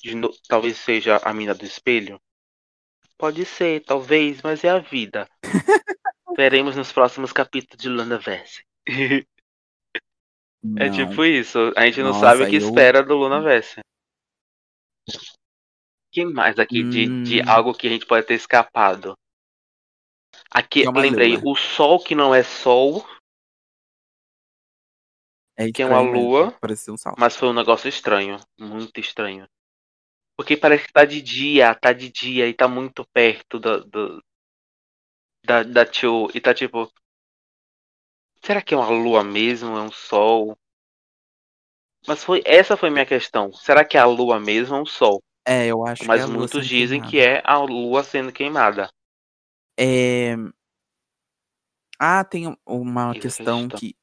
de 0.00 0.14
no- 0.14 0.32
talvez 0.48 0.76
seja 0.78 1.16
a 1.24 1.34
mina 1.34 1.52
do 1.52 1.64
espelho. 1.64 2.20
Pode 3.18 3.44
ser, 3.44 3.82
talvez, 3.84 4.40
mas 4.42 4.62
é 4.62 4.68
a 4.68 4.78
vida. 4.78 5.28
Veremos 6.36 6.76
nos 6.76 6.92
próximos 6.92 7.32
capítulos 7.32 7.82
de 7.82 7.88
Lunaverse. 7.88 8.62
é 8.86 9.24
Não. 10.62 10.92
tipo 10.92 11.24
isso. 11.24 11.72
A 11.76 11.84
gente 11.86 11.98
não 12.00 12.10
Nossa, 12.10 12.20
sabe 12.20 12.44
o 12.44 12.48
que 12.48 12.54
eu- 12.54 12.60
espera 12.60 13.02
do 13.02 13.16
Lunaverse. 13.16 13.80
Que 16.18 16.34
mais 16.34 16.58
aqui 16.58 16.84
de, 16.84 17.14
de 17.22 17.40
Hum. 17.40 17.46
algo 17.46 17.74
que 17.74 17.86
a 17.86 17.90
gente 17.90 18.06
pode 18.06 18.26
ter 18.26 18.34
escapado? 18.34 19.14
Aqui, 20.50 20.84
é 20.84 20.90
lembrei, 20.94 21.38
lua. 21.38 21.42
o 21.42 21.56
sol 21.56 21.98
que 22.04 22.14
não 22.14 22.34
é 22.34 22.42
sol, 22.42 23.02
É 25.56 25.66
que 25.72 25.82
é 25.82 25.86
uma 25.86 26.00
lua, 26.00 26.54
um 26.90 26.96
mas 27.18 27.36
foi 27.36 27.48
um 27.48 27.54
negócio 27.54 27.88
estranho. 27.88 28.38
Muito 28.58 29.00
estranho. 29.00 29.48
Porque 30.36 30.56
parece 30.56 30.86
que 30.86 30.92
tá 30.94 31.04
de 31.04 31.22
dia, 31.22 31.74
tá 31.74 31.92
de 31.92 32.10
dia 32.10 32.48
e 32.48 32.54
tá 32.54 32.68
muito 32.68 33.04
perto 33.12 33.58
do, 33.60 33.84
do- 33.84 34.22
da, 35.44 35.62
da 35.64 35.84
Tio. 35.84 36.28
E 36.34 36.40
tá 36.40 36.54
tipo. 36.54 36.88
Será 38.44 38.60
que 38.60 38.74
é 38.74 38.76
uma 38.76 38.88
lua 38.90 39.22
mesmo? 39.22 39.76
É 39.76 39.80
um 39.82 39.92
sol? 39.92 40.58
Mas 42.08 42.24
foi 42.24 42.42
essa 42.44 42.76
foi 42.76 42.90
minha 42.90 43.06
questão. 43.06 43.52
Será 43.52 43.84
que 43.84 43.96
é 43.96 44.00
a 44.00 44.04
lua 44.04 44.40
mesmo 44.40 44.74
ou 44.74 44.82
um 44.82 44.84
sol? 44.84 45.22
É, 45.48 45.66
eu 45.66 45.86
acho 45.86 46.04
Mas 46.06 46.18
que 46.18 46.20
é 46.20 46.24
a 46.24 46.26
lua 46.26 46.38
muitos 46.38 46.66
dizem 46.66 47.00
queimada. 47.00 47.10
que 47.10 47.18
é 47.20 47.42
a 47.44 47.58
lua 47.58 48.04
sendo 48.04 48.30
queimada. 48.32 48.90
É... 49.78 50.36
Ah, 51.98 52.22
tem 52.24 52.46
um- 52.48 52.56
uma 52.66 53.12
Isso, 53.12 53.20
questão 53.22 53.66
que 53.68 53.96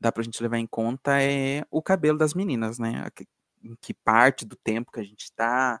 dá 0.00 0.12
pra 0.12 0.22
gente 0.22 0.42
levar 0.42 0.58
em 0.58 0.66
conta 0.66 1.22
é 1.22 1.64
o 1.70 1.80
cabelo 1.82 2.18
das 2.18 2.34
meninas, 2.34 2.78
né? 2.78 3.08
Que- 3.14 3.26
Em 3.62 3.74
que 3.80 3.92
parte 3.92 4.44
do 4.46 4.54
tempo 4.54 4.92
que 4.92 5.00
a 5.00 5.04
gente 5.04 5.32
tá. 5.32 5.80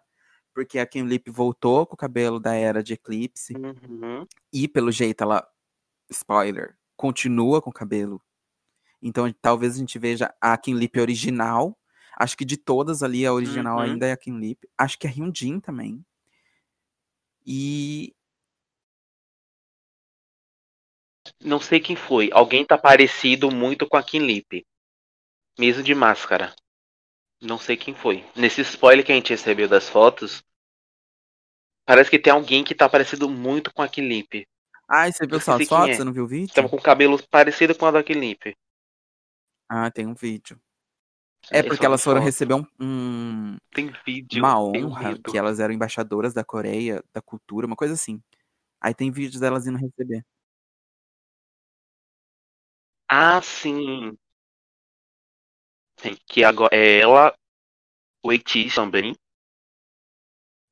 Porque 0.52 0.80
a 0.80 0.86
Kim 0.86 1.02
Lip 1.04 1.30
voltou 1.30 1.86
com 1.86 1.94
o 1.94 1.96
cabelo 1.96 2.40
da 2.40 2.52
era 2.54 2.82
de 2.82 2.94
Eclipse. 2.94 3.54
Uhum. 3.56 4.26
E 4.52 4.66
pelo 4.66 4.90
jeito 4.90 5.22
ela, 5.22 5.48
spoiler, 6.10 6.76
continua 6.96 7.62
com 7.62 7.70
o 7.70 7.72
cabelo. 7.72 8.20
Então 9.00 9.32
talvez 9.40 9.76
a 9.76 9.78
gente 9.78 9.96
veja 9.96 10.34
a 10.40 10.56
Kim 10.58 10.74
Lip 10.74 10.98
original. 10.98 11.77
Acho 12.20 12.36
que 12.36 12.44
de 12.44 12.56
todas 12.56 13.02
ali, 13.04 13.24
a 13.24 13.32
original 13.32 13.76
Uhum. 13.76 13.82
ainda 13.82 14.06
é 14.06 14.10
a 14.12 14.16
Kim 14.16 14.38
Lip. 14.40 14.68
Acho 14.76 14.98
que 14.98 15.06
a 15.06 15.10
Hyunjin 15.10 15.60
também. 15.60 16.04
E 17.46 18.12
Não 21.40 21.60
sei 21.60 21.78
quem 21.78 21.94
foi. 21.94 22.30
Alguém 22.32 22.64
tá 22.64 22.76
parecido 22.76 23.50
muito 23.50 23.86
com 23.86 23.96
a 23.96 24.02
Kim 24.02 24.20
Lip. 24.26 24.66
Mesmo 25.58 25.82
de 25.82 25.94
máscara. 25.94 26.54
Não 27.40 27.58
sei 27.58 27.76
quem 27.76 27.94
foi. 27.94 28.24
Nesse 28.34 28.62
spoiler 28.62 29.04
que 29.04 29.12
a 29.12 29.14
gente 29.14 29.30
recebeu 29.30 29.68
das 29.68 29.88
fotos, 29.88 30.42
parece 31.84 32.10
que 32.10 32.18
tem 32.18 32.32
alguém 32.32 32.64
que 32.64 32.74
tá 32.74 32.88
parecido 32.88 33.28
muito 33.28 33.72
com 33.72 33.82
a 33.82 33.88
Kim 33.88 34.08
Lip. 34.08 34.46
Ai, 34.88 35.12
você 35.12 35.26
viu 35.26 35.40
só 35.40 35.52
as 35.56 35.68
fotos? 35.68 35.90
é. 35.90 35.94
Você 35.94 36.04
não 36.04 36.12
viu 36.12 36.24
o 36.24 36.28
vídeo? 36.28 36.52
Tava 36.54 36.68
com 36.68 36.76
o 36.76 36.82
cabelo 36.82 37.22
parecido 37.28 37.74
com 37.74 37.86
a 37.86 37.90
da 37.92 38.02
Kim 38.02 38.14
Lip. 38.14 38.56
Ah, 39.68 39.90
tem 39.90 40.06
um 40.06 40.14
vídeo. 40.14 40.60
É 41.50 41.62
porque 41.62 41.76
só 41.76 41.84
elas 41.84 42.04
foram 42.04 42.20
receber 42.20 42.54
um- 42.54 42.66
um- 42.80 43.56
Tem 43.72 43.90
vídeo. 44.04 44.42
uma 44.42 44.60
honra, 44.60 45.18
que 45.18 45.38
elas 45.38 45.58
eram 45.60 45.72
embaixadoras 45.72 46.34
da 46.34 46.44
Coreia, 46.44 47.02
da 47.12 47.22
cultura, 47.22 47.66
uma 47.66 47.76
coisa 47.76 47.94
assim. 47.94 48.22
Aí 48.80 48.92
tem 48.94 49.10
vídeos 49.10 49.40
delas 49.40 49.66
indo 49.66 49.78
receber. 49.78 50.24
Ah, 53.08 53.40
sim. 53.40 54.16
Sim, 56.00 56.16
que 56.26 56.44
agora 56.44 56.74
é 56.76 57.00
ela, 57.00 57.34
o 58.22 58.30
Eitis 58.30 58.74
também. 58.74 59.16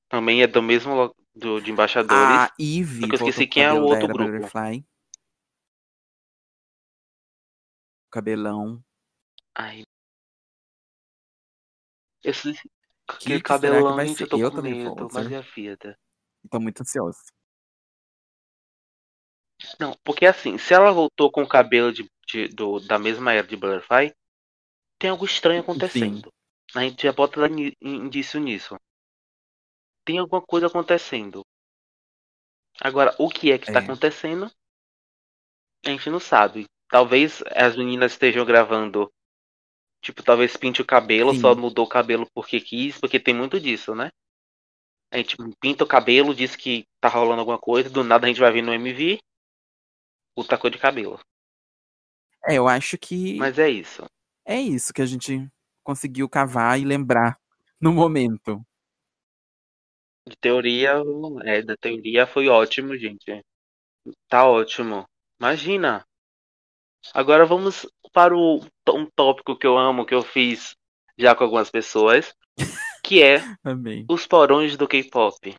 Também 0.08 0.42
é 0.42 0.46
do 0.46 0.62
mesmo 0.62 1.14
do, 1.34 1.60
de 1.60 1.70
embaixadores. 1.70 2.14
A 2.14 2.52
Ivy 2.58 3.00
Só 3.00 3.06
que 3.06 3.12
eu 3.12 3.28
esqueci 3.28 3.46
quem 3.46 3.64
é 3.64 3.72
o 3.72 3.82
outro 3.82 4.06
grupo. 4.06 4.30
Butterfly. 4.32 4.84
Cabelão. 8.10 8.82
Ai. 9.54 9.82
Esse 12.26 12.52
Que 13.20 13.30
que 13.30 13.40
que 13.42 13.48
cabelão, 13.48 13.98
ser? 14.00 14.22
eu 14.22 14.28
tô 14.28 14.38
Eu 14.38 14.50
com 14.50 14.56
medo, 14.62 15.08
mas 15.12 15.30
é 15.30 15.36
a 15.36 15.40
vida. 15.40 15.96
Tô 16.50 16.58
muito 16.60 16.80
ansioso. 16.82 17.20
Não, 19.80 19.96
porque 20.04 20.26
assim, 20.26 20.58
se 20.58 20.74
ela 20.74 20.92
voltou 20.92 21.30
com 21.30 21.42
o 21.42 21.48
cabelo 21.48 21.90
de, 21.92 22.06
de- 22.28 22.48
do, 22.48 22.78
da 22.80 22.98
mesma 22.98 23.32
era 23.32 23.46
de 23.46 23.56
Butterfly, 23.56 24.12
tem 24.98 25.10
algo 25.10 25.24
estranho 25.24 25.60
acontecendo. 25.62 26.30
A 26.74 26.82
gente 26.82 27.02
já 27.04 27.12
bota 27.12 27.40
indício 27.82 28.40
nisso. 28.40 28.76
Tem 30.06 30.16
alguma 30.18 30.40
coisa 30.40 30.68
acontecendo. 30.68 31.42
Agora, 32.80 33.14
o 33.18 33.28
que 33.28 33.52
é 33.52 33.58
que 33.58 33.70
tá 33.70 33.80
É. 33.80 33.82
acontecendo? 33.82 34.50
A 35.86 35.88
gente 35.90 36.10
não 36.10 36.20
sabe. 36.20 36.66
Talvez 36.90 37.42
as 37.54 37.74
meninas 37.76 38.12
estejam 38.12 38.44
gravando. 38.44 39.10
Tipo, 40.00 40.22
talvez 40.22 40.56
pinte 40.56 40.80
o 40.80 40.86
cabelo, 40.86 41.34
Sim. 41.34 41.40
só 41.40 41.54
mudou 41.54 41.84
o 41.84 41.88
cabelo 41.88 42.28
porque 42.34 42.60
quis, 42.60 42.98
porque 42.98 43.18
tem 43.18 43.34
muito 43.34 43.58
disso, 43.58 43.94
né? 43.94 44.10
A 45.10 45.18
gente 45.18 45.36
pinta 45.60 45.84
o 45.84 45.86
cabelo, 45.86 46.34
diz 46.34 46.56
que 46.56 46.86
tá 47.00 47.08
rolando 47.08 47.40
alguma 47.40 47.58
coisa, 47.58 47.88
do 47.88 48.04
nada 48.04 48.26
a 48.26 48.28
gente 48.28 48.40
vai 48.40 48.52
vir 48.52 48.62
no 48.62 48.72
MV, 48.74 49.18
outra 50.36 50.58
cor 50.58 50.70
de 50.70 50.78
cabelo. 50.78 51.18
É, 52.44 52.54
eu 52.54 52.68
acho 52.68 52.96
que 52.98 53.36
Mas 53.36 53.58
é 53.58 53.68
isso. 53.68 54.04
é 54.44 54.60
isso 54.60 54.92
que 54.92 55.02
a 55.02 55.06
gente 55.06 55.48
conseguiu 55.82 56.28
cavar 56.28 56.78
e 56.78 56.84
lembrar 56.84 57.38
no 57.80 57.92
momento. 57.92 58.64
De 60.28 60.36
teoria, 60.36 60.94
é, 61.44 61.62
da 61.62 61.76
teoria 61.76 62.26
foi 62.26 62.48
ótimo, 62.48 62.96
gente. 62.96 63.44
Tá 64.28 64.48
ótimo. 64.48 65.08
Imagina. 65.40 66.04
Agora 67.14 67.46
vamos 67.46 67.86
para 68.16 68.34
o, 68.34 68.64
um 68.94 69.04
tópico 69.14 69.54
que 69.54 69.66
eu 69.66 69.76
amo, 69.76 70.06
que 70.06 70.14
eu 70.14 70.22
fiz 70.22 70.74
já 71.18 71.34
com 71.34 71.44
algumas 71.44 71.70
pessoas, 71.70 72.34
que 73.04 73.22
é 73.22 73.42
os 74.08 74.26
porões 74.26 74.74
do 74.74 74.88
K-pop. 74.88 75.54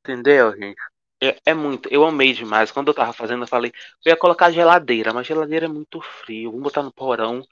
Entendeu, 0.00 0.56
gente? 0.56 0.80
É, 1.22 1.38
é 1.44 1.52
muito. 1.52 1.90
Eu 1.92 2.06
amei 2.06 2.32
demais. 2.32 2.70
Quando 2.70 2.88
eu 2.88 2.94
tava 2.94 3.12
fazendo, 3.12 3.42
eu 3.42 3.46
falei, 3.46 3.70
eu 4.02 4.10
ia 4.10 4.16
colocar 4.16 4.50
geladeira, 4.50 5.12
mas 5.12 5.26
geladeira 5.26 5.66
é 5.66 5.68
muito 5.68 6.00
frio. 6.00 6.52
Vamos 6.52 6.64
botar 6.64 6.82
no 6.82 6.94
porão, 6.94 7.46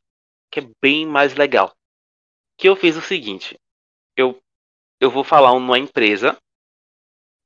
que 0.51 0.61
é 0.61 0.71
bem 0.81 1.05
mais 1.05 1.35
legal. 1.35 1.77
Que 2.57 2.71
eu 2.71 2.75
fiz 2.75 2.97
o 2.97 3.03
seguinte: 3.03 3.61
eu, 4.17 4.41
eu 4.99 5.11
vou 5.11 5.25
falar 5.25 5.53
uma 5.53 5.79
empresa 5.79 6.39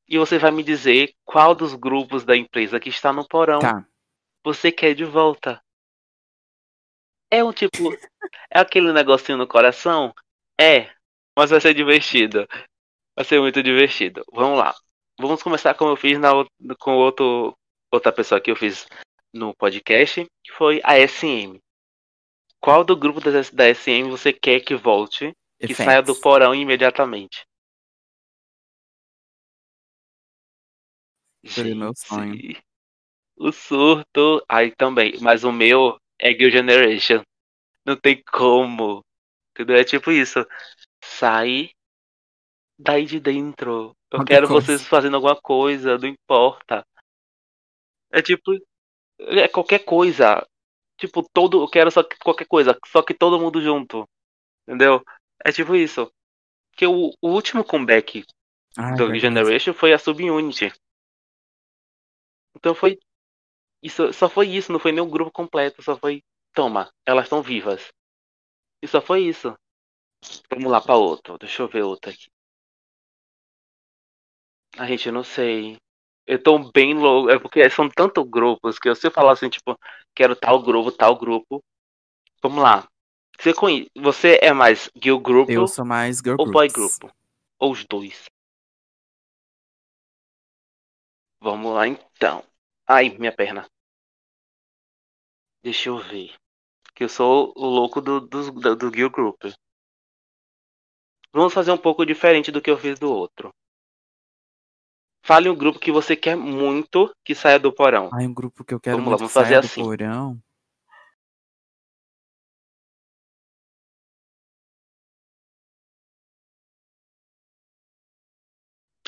e 0.07 0.17
você 0.17 0.39
vai 0.39 0.53
me 0.53 0.63
dizer 0.63 1.13
qual 1.25 1.53
dos 1.53 1.75
grupos 1.75 2.25
da 2.25 2.37
empresa 2.37 2.79
que 2.79 2.91
está 2.91 3.13
no 3.13 3.27
porão 3.27 3.59
Tá. 3.59 3.85
você 4.45 4.71
quer 4.71 4.95
de 4.95 5.05
volta. 5.05 5.61
É 7.31 7.45
um 7.45 7.53
tipo. 7.53 7.93
É 8.51 8.59
aquele 8.59 8.93
negocinho 8.93 9.39
no 9.39 9.47
coração? 9.47 10.13
É. 10.61 10.91
Mas 11.37 11.51
vai 11.51 11.61
ser 11.61 11.73
divertido. 11.73 12.47
Vai 13.15 13.25
ser 13.25 13.41
muito 13.41 13.63
divertido. 13.63 14.25
Vamos 14.33 14.59
lá. 14.59 14.75
Vamos 15.19 15.43
começar 15.43 15.75
como 15.75 15.93
eu 15.93 15.97
fiz 15.97 16.19
na, 16.19 16.31
com 16.79 16.97
outro, 16.97 17.57
outra 17.93 18.13
pessoa 18.13 18.41
que 18.41 18.51
eu 18.51 18.57
fiz 18.57 18.89
no 19.33 19.55
podcast, 19.55 20.27
que 20.43 20.53
foi 20.53 20.81
a 20.83 20.99
SM. 20.99 21.61
Qual 22.59 22.85
do 22.85 22.97
grupo 22.97 23.21
da, 23.21 23.31
da 23.53 23.75
SM 23.75 24.11
você 24.11 24.33
quer 24.33 24.61
que 24.61 24.75
volte, 24.75 25.33
que 25.59 25.75
saia 25.75 26.03
do 26.03 26.17
porão 26.17 26.55
imediatamente? 26.55 27.47
Seria 31.47 31.75
meu 31.75 31.93
sonho. 31.95 32.37
O 33.37 33.51
surto. 33.53 34.45
Aí 34.49 34.75
também. 34.75 35.15
Mas 35.21 35.45
o 35.45 35.53
meu 35.53 35.99
é 36.21 36.33
Girl 36.33 36.51
Generation. 36.51 37.23
Não 37.85 37.97
tem 37.97 38.23
como. 38.31 39.03
Entendeu? 39.53 39.77
É 39.77 39.85
tipo 39.85 40.13
isso. 40.13 40.47
Sai 41.03 41.71
daí 42.79 43.07
de 43.07 43.19
dentro. 43.19 43.97
Eu 44.13 44.25
quero 44.25 44.47
coisa. 44.47 44.67
vocês 44.67 44.87
fazendo 44.87 45.17
alguma 45.17 45.37
coisa, 45.41 45.97
não 45.99 46.09
importa. 46.09 46.85
É 48.13 48.21
tipo. 48.21 48.53
É 49.19 49.49
qualquer 49.49 49.81
coisa. 49.81 50.47
Tipo, 50.99 51.23
todo. 51.33 51.63
Eu 51.63 51.69
quero 51.69 51.91
só 51.91 52.03
que 52.03 52.19
qualquer 52.19 52.47
coisa. 52.47 52.79
Só 52.87 53.03
que 53.03 53.15
todo 53.15 53.41
mundo 53.41 53.63
junto. 53.63 54.09
Entendeu? 54.67 55.03
É 55.45 55.51
tipo 55.51 55.75
isso. 55.75 56.13
Que 56.77 56.87
o, 56.87 57.11
o 57.21 57.29
último 57.29 57.65
comeback 57.65 58.25
Ai, 58.77 58.95
do 58.97 59.19
Generation 59.19 59.73
foi 59.73 59.93
a 59.93 59.99
Subunity. 59.99 60.73
Então 62.55 62.75
foi. 62.75 62.99
Isso, 63.83 64.13
só 64.13 64.29
foi 64.29 64.49
isso, 64.49 64.73
não 64.73 64.79
foi 64.79 64.93
nem 64.93 65.01
o 65.01 65.09
grupo 65.09 65.31
completo, 65.31 65.83
só 65.83 65.97
foi. 65.97 66.23
Toma, 66.53 66.93
elas 67.07 67.25
estão 67.25 67.43
vivas. 67.43 67.93
E 68.83 68.89
só 68.89 69.01
foi 69.01 69.23
isso. 69.23 69.57
Vamos 70.51 70.71
lá 70.71 70.81
pra 70.81 70.97
outro. 70.97 71.39
Deixa 71.39 71.63
eu 71.63 71.69
ver 71.69 71.83
outro 71.83 72.11
aqui. 72.11 72.27
A 74.77 74.87
gente 74.87 75.07
eu 75.07 75.13
não 75.13 75.25
sei. 75.25 75.79
Eu 76.27 76.43
tô 76.43 76.59
bem 76.73 76.95
louco. 76.95 77.31
É 77.31 77.39
porque 77.39 77.69
são 77.71 77.89
tantos 77.89 78.25
grupos 78.29 78.79
que 78.79 78.95
se 78.95 79.07
eu 79.07 79.11
falar 79.11 79.33
assim, 79.33 79.49
tipo, 79.49 79.79
quero 80.15 80.37
tal 80.37 80.63
grupo, 80.63 80.93
tal 80.93 81.17
grupo. 81.17 81.63
Vamos 82.43 82.63
lá. 82.63 82.89
Você, 83.39 83.55
conhe... 83.55 83.91
Você 83.97 84.39
é 84.43 84.53
mais 84.53 84.91
girl 85.03 85.19
grupo 85.19 85.51
Eu 85.51 85.67
sou 85.67 85.85
mais 85.85 86.19
girl 86.19 86.37
ou 86.39 86.51
boy 86.51 86.69
grupo? 86.69 87.11
Ou 87.59 87.73
os 87.73 87.85
dois? 87.85 88.27
Vamos 91.41 91.73
lá 91.73 91.87
então. 91.87 92.45
Ai, 92.93 93.17
minha 93.17 93.31
perna. 93.31 93.71
Deixa 95.63 95.91
eu 95.91 95.99
ver. 95.99 96.35
Que 96.93 97.05
eu 97.05 97.09
sou 97.09 97.53
o 97.57 97.65
louco 97.67 98.01
do, 98.01 98.19
do, 98.21 98.51
do, 98.51 98.75
do 98.75 98.93
Gear 98.93 99.09
Group. 99.09 99.45
Vamos 101.33 101.55
fazer 101.55 101.71
um 101.71 101.79
pouco 101.79 102.05
diferente 102.05 102.51
do 102.51 102.61
que 102.61 102.69
eu 102.69 102.77
fiz 102.77 102.99
do 102.99 103.09
outro. 103.09 103.55
Fale 105.25 105.49
um 105.49 105.57
grupo 105.57 105.79
que 105.79 105.93
você 105.93 106.17
quer 106.17 106.37
muito 106.37 107.15
que 107.25 107.33
saia 107.33 107.61
do 107.61 107.73
porão. 107.73 108.11
Ai, 108.13 108.27
um 108.27 108.35
grupo 108.35 108.65
que 108.65 108.75
eu 108.75 108.81
quero 108.81 108.97
Vamos 108.97 109.13
lá, 109.13 109.19
muito 109.19 109.31
vamos 109.31 109.33
que 109.33 109.39
saia 109.39 109.61
fazer 109.61 109.61
do 109.61 109.67
assim. 109.67 109.83
porão. 109.85 110.43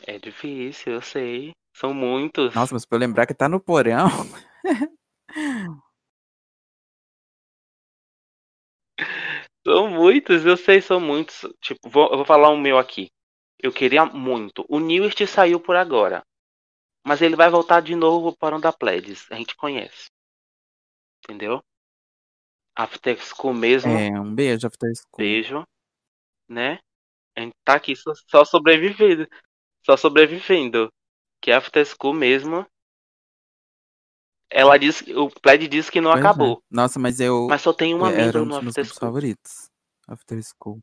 É 0.07 0.21
difícil, 0.21 0.93
eu 0.93 1.03
sei. 1.03 1.53
São 1.75 1.95
muitos. 1.95 2.55
Nossa, 2.55 2.75
mas 2.75 2.85
pra 2.85 2.97
eu 2.97 3.01
lembrar 3.01 3.27
que 3.27 3.35
tá 3.35 3.49
no 3.49 3.61
porão. 3.61 4.09
São 9.65 9.89
muitos, 9.89 10.45
eu 10.45 10.57
sei, 10.57 10.81
são 10.83 11.01
muitos. 11.01 11.41
Tipo, 11.61 11.89
vou, 11.89 12.11
eu 12.11 12.17
vou 12.17 12.27
falar 12.27 12.49
o 12.51 12.59
meu 12.59 12.79
aqui. 12.79 13.11
Eu 13.59 13.73
queria 13.73 14.05
muito. 14.05 14.65
O 14.69 14.81
Newest 14.81 15.25
saiu 15.27 15.61
por 15.61 15.77
agora. 15.77 16.23
Mas 17.07 17.23
ele 17.23 17.37
vai 17.37 17.49
voltar 17.49 17.81
de 17.81 17.95
novo 17.95 18.37
para 18.37 18.57
o 18.57 18.61
da 18.61 18.73
Pledis. 18.73 19.31
A 19.31 19.37
gente 19.37 19.57
conhece. 19.57 20.07
Entendeu? 21.25 21.63
After 22.77 23.17
School 23.21 23.55
mesmo. 23.55 23.93
É, 23.93 24.21
um 24.21 24.35
beijo, 24.35 24.67
After 24.67 24.91
School. 24.95 25.19
Beijo. 25.19 25.65
Né? 26.49 26.81
A 27.37 27.41
gente 27.41 27.55
tá 27.65 27.75
aqui 27.75 27.95
só, 27.95 28.13
só 28.29 28.45
sobrevivendo. 28.45 29.29
Só 29.87 29.97
sobrevivendo. 29.97 30.93
Que 31.43 31.51
After 31.51 31.85
School 31.85 32.15
mesmo. 32.15 32.65
Ela 34.49 34.79
disse. 34.79 35.13
O 35.15 35.29
Pled 35.29 35.67
disse 35.67 35.91
que 35.91 36.01
não 36.01 36.13
Pois 36.13 36.25
é. 36.25 36.29
acabou. 36.29 36.63
Nossa, 36.71 36.99
mas 37.01 37.19
eu. 37.19 37.49
Mas 37.51 37.63
só 37.63 37.73
tem 37.73 37.93
uma 37.95 38.11
era 38.11 38.39
membro 38.39 38.45
no 38.45 38.69
After 38.69 38.85
School. 38.85 39.01
favoritos. 39.01 39.69
After 40.07 40.41
School. 40.43 40.79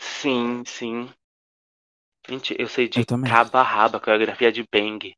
Sim, 0.00 0.62
sim. 0.66 1.10
Gente, 2.28 2.54
eu 2.58 2.68
sei 2.68 2.88
de 2.88 3.00
Eu 3.00 3.06
também. 3.06 3.30
cabo 3.30 3.56
a 3.56 3.62
rabo 3.62 3.96
a 3.96 4.00
coreografia 4.00 4.50
de 4.52 4.66
Bang. 4.70 5.14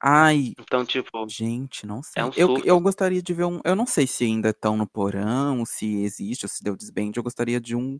Ai, 0.00 0.52
Então, 0.58 0.84
tipo, 0.84 1.28
gente, 1.28 1.86
não 1.86 2.02
sei. 2.02 2.20
É 2.22 2.24
um 2.26 2.30
eu, 2.36 2.58
eu 2.64 2.80
gostaria 2.80 3.22
de 3.22 3.32
ver 3.32 3.44
um. 3.44 3.60
Eu 3.64 3.76
não 3.76 3.86
sei 3.86 4.06
se 4.06 4.24
ainda 4.24 4.50
estão 4.50 4.76
no 4.76 4.86
porão, 4.86 5.64
se 5.64 6.02
existe, 6.02 6.44
ou 6.44 6.48
se 6.48 6.62
deu 6.62 6.76
desband. 6.76 7.12
Eu 7.14 7.22
gostaria 7.22 7.60
de 7.60 7.76
um. 7.76 7.98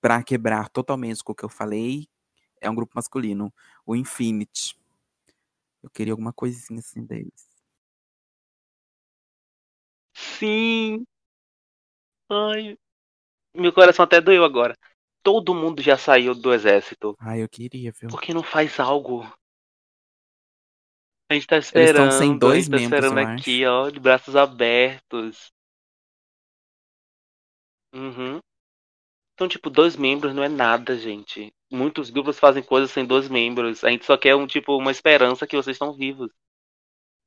Pra 0.00 0.22
quebrar 0.22 0.68
totalmente 0.70 1.22
com 1.22 1.32
o 1.32 1.34
que 1.34 1.44
eu 1.44 1.48
falei. 1.48 2.08
É 2.60 2.70
um 2.70 2.74
grupo 2.74 2.92
masculino. 2.94 3.52
O 3.84 3.94
Infinity. 3.94 4.76
Eu 5.82 5.90
queria 5.90 6.12
alguma 6.12 6.32
coisinha 6.32 6.80
assim 6.80 7.04
deles. 7.04 7.46
sim. 10.38 11.06
Ai, 12.28 12.76
meu 13.54 13.72
coração 13.72 14.04
até 14.04 14.20
doeu 14.20 14.44
agora. 14.44 14.76
Todo 15.22 15.54
mundo 15.54 15.82
já 15.82 15.96
saiu 15.96 16.34
do 16.34 16.52
exército. 16.52 17.16
Ai, 17.18 17.42
eu 17.42 17.48
queria, 17.48 17.92
viu? 17.92 18.08
Por 18.08 18.20
que 18.20 18.34
não 18.34 18.42
faz 18.42 18.78
algo? 18.78 19.22
A 21.28 21.34
gente 21.34 21.46
tá 21.46 21.56
Eles 21.56 21.66
esperando, 21.66 22.10
estão 22.10 22.18
sem 22.18 22.38
dois 22.38 22.68
a 22.72 22.78
gente 22.78 22.88
tá 22.88 22.96
membros, 22.96 23.04
esperando 23.04 23.38
aqui, 23.38 23.66
ó, 23.66 23.90
de 23.90 23.98
braços 23.98 24.36
abertos. 24.36 25.52
Uhum. 27.92 28.38
Então, 29.34 29.48
tipo, 29.48 29.68
dois 29.68 29.96
membros 29.96 30.34
não 30.34 30.42
é 30.42 30.48
nada, 30.48 30.96
gente. 30.96 31.52
Muitos 31.70 32.10
grupos 32.10 32.38
fazem 32.40 32.62
coisas 32.62 32.90
sem 32.90 33.04
dois 33.06 33.28
membros. 33.28 33.84
A 33.84 33.90
gente 33.90 34.04
só 34.04 34.16
quer 34.16 34.34
um 34.34 34.46
tipo 34.46 34.76
uma 34.76 34.90
esperança 34.90 35.46
que 35.46 35.56
vocês 35.56 35.74
estão 35.76 35.96
vivos. 35.96 36.30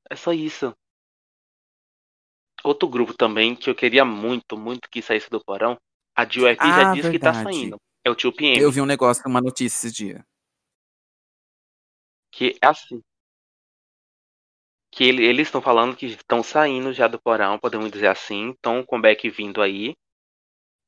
É 0.09 0.15
só 0.15 0.31
isso. 0.33 0.75
Outro 2.63 2.87
grupo 2.87 3.13
também 3.13 3.53
que 3.55 3.69
eu 3.69 3.75
queria 3.75 4.05
muito, 4.05 4.57
muito 4.57 4.89
que 4.89 5.01
saísse 5.01 5.29
do 5.29 5.43
porão. 5.43 5.77
A 6.15 6.23
GUF 6.25 6.71
já 6.73 6.83
Ah, 6.83 6.93
disse 6.93 7.09
que 7.09 7.19
tá 7.19 7.31
verdade. 7.31 7.43
saindo. 7.43 7.77
É 8.05 8.09
o 8.09 8.15
tio 8.15 8.31
PM. 8.33 8.61
Eu 8.61 8.71
vi 8.71 8.81
um 8.81 8.85
negócio, 8.85 9.23
uma 9.27 9.41
notícia 9.41 9.87
esse 9.87 9.91
dia. 9.95 10.25
Que 12.31 12.57
é 12.61 12.67
assim. 12.67 13.01
Que 14.91 15.03
ele- 15.03 15.25
eles 15.25 15.47
estão 15.47 15.61
falando 15.63 15.95
que 15.95 16.05
estão 16.05 16.43
saindo 16.43 16.93
já 16.93 17.07
do 17.07 17.19
porão, 17.19 17.57
podemos 17.57 17.91
dizer 17.91 18.07
assim. 18.07 18.51
Estão 18.51 18.75
com 18.75 18.81
o 18.81 18.85
comeback 18.85 19.27
vindo 19.29 19.63
aí. 19.63 19.95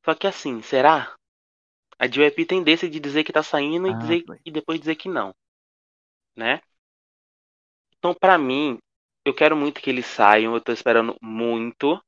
Só 0.06 0.14
que 0.14 0.28
assim, 0.28 0.62
será? 0.62 1.16
A 2.02 2.08
GUP 2.08 2.46
tem 2.46 2.64
desse 2.64 2.90
de 2.90 3.00
dizer 3.00 3.24
que 3.24 3.32
tá 3.32 3.44
saindo 3.44 3.88
e, 3.88 3.94
Ah, 3.94 3.98
dizer, 4.00 4.24
foi. 4.26 4.40
e 4.44 4.50
depois 4.52 4.80
dizer 4.80 4.96
que 4.96 5.08
não. 5.08 5.36
Né? 6.36 6.62
Então, 7.98 8.14
pra 8.14 8.38
mim, 8.38 8.80
eu 9.24 9.34
quero 9.36 9.56
muito 9.56 9.80
que 9.80 9.90
eles 9.90 10.06
saiam. 10.08 10.56
Eu 10.56 10.62
tô 10.62 10.72
esperando 10.72 11.16
muito. 11.22 12.02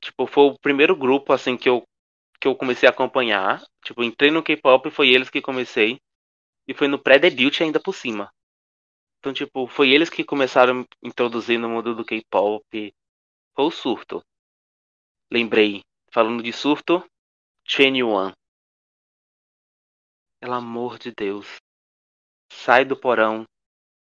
Tipo, 0.00 0.26
foi 0.26 0.44
o 0.44 0.58
primeiro 0.58 0.96
grupo, 0.96 1.32
assim, 1.32 1.56
que 1.56 1.68
eu, 1.68 1.82
que 2.40 2.46
eu 2.46 2.54
comecei 2.54 2.88
a 2.88 2.92
acompanhar. 2.92 3.62
Tipo, 3.84 4.04
entrei 4.04 4.30
no 4.30 4.42
K-pop, 4.42 4.90
foi 4.90 5.08
eles 5.08 5.28
que 5.30 5.42
comecei. 5.42 5.98
E 6.68 6.74
foi 6.74 6.88
no 6.88 6.98
pré-debut 6.98 7.60
ainda 7.60 7.80
por 7.80 7.94
cima. 7.94 8.32
Então, 9.18 9.32
tipo, 9.32 9.66
foi 9.66 9.90
eles 9.90 10.10
que 10.10 10.24
começaram 10.24 10.82
a 10.82 11.06
introduzir 11.08 11.58
no 11.58 11.68
mundo 11.68 11.94
do 11.94 12.04
K-pop. 12.04 12.94
Foi 13.54 13.64
o 13.64 13.70
surto. 13.70 14.22
Lembrei. 15.30 15.82
Falando 16.12 16.42
de 16.42 16.52
surto, 16.52 17.04
Chen 17.66 17.96
Yuan. 17.98 18.32
Pelo 20.40 20.54
amor 20.54 20.98
de 20.98 21.12
Deus. 21.12 21.56
Sai 22.52 22.84
do 22.84 22.96
porão. 22.96 23.44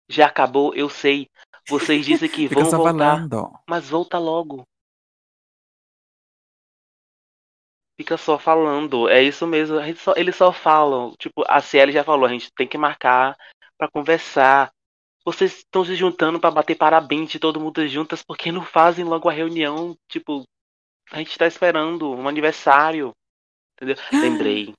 Já 0.09 0.27
acabou, 0.27 0.75
eu 0.75 0.89
sei. 0.89 1.29
Vocês 1.67 2.05
dizem 2.05 2.29
que 2.29 2.47
vão 2.49 2.63
voltar. 2.69 3.15
falando. 3.17 3.59
Mas 3.67 3.89
volta 3.89 4.19
logo. 4.19 4.65
Fica 7.97 8.17
só 8.17 8.37
falando. 8.37 9.07
É 9.07 9.21
isso 9.23 9.45
mesmo. 9.47 9.77
Só- 9.95 10.13
eles 10.17 10.35
só 10.35 10.51
falam. 10.51 11.13
Tipo, 11.17 11.43
a 11.47 11.61
CL 11.61 11.91
já 11.91 12.03
falou, 12.03 12.25
a 12.25 12.29
gente 12.29 12.51
tem 12.53 12.67
que 12.67 12.77
marcar 12.77 13.37
pra 13.77 13.89
conversar. 13.89 14.71
Vocês 15.25 15.59
estão 15.59 15.85
se 15.85 15.95
juntando 15.95 16.37
pra 16.39 16.51
bater 16.51 16.75
parabéns 16.75 17.29
de 17.29 17.39
todo 17.39 17.59
mundo 17.61 17.87
juntas, 17.87 18.21
porque 18.21 18.51
não 18.51 18.65
fazem 18.65 19.05
logo 19.05 19.29
a 19.29 19.31
reunião? 19.31 19.95
Tipo, 20.09 20.43
a 21.11 21.17
gente 21.19 21.37
tá 21.37 21.47
esperando 21.47 22.11
um 22.11 22.27
aniversário. 22.27 23.13
Entendeu? 23.83 23.97
Lembrei. 24.13 24.73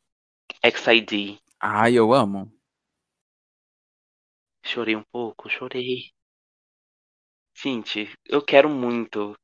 XID. 0.65 1.39
Ai, 1.61 1.93
eu 1.95 2.15
amo. 2.15 2.51
Chorei 4.65 4.97
um 4.97 5.03
pouco, 5.13 5.51
chorei. 5.51 6.11
Gente, 7.55 8.11
eu 8.25 8.43
quero 8.43 8.71
muito. 8.71 9.37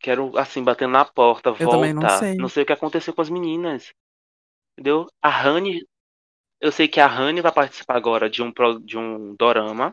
Quero, 0.00 0.36
assim, 0.36 0.64
batendo 0.64 0.92
na 0.92 1.04
porta, 1.04 1.50
volta. 1.50 1.62
Eu 1.62 1.70
também 1.70 1.94
não 1.94 2.08
sei. 2.18 2.34
Não 2.34 2.48
sei 2.48 2.64
o 2.64 2.66
que 2.66 2.72
aconteceu 2.72 3.14
com 3.14 3.20
as 3.20 3.30
meninas. 3.30 3.92
Entendeu? 4.72 5.06
A 5.22 5.28
Rani. 5.28 5.86
Eu 6.60 6.72
sei 6.72 6.88
que 6.88 6.98
a 6.98 7.06
Rani 7.06 7.40
vai 7.40 7.52
participar 7.52 7.96
agora 7.96 8.28
de 8.28 8.42
um, 8.42 8.52
de 8.84 8.98
um 8.98 9.36
dorama. 9.36 9.92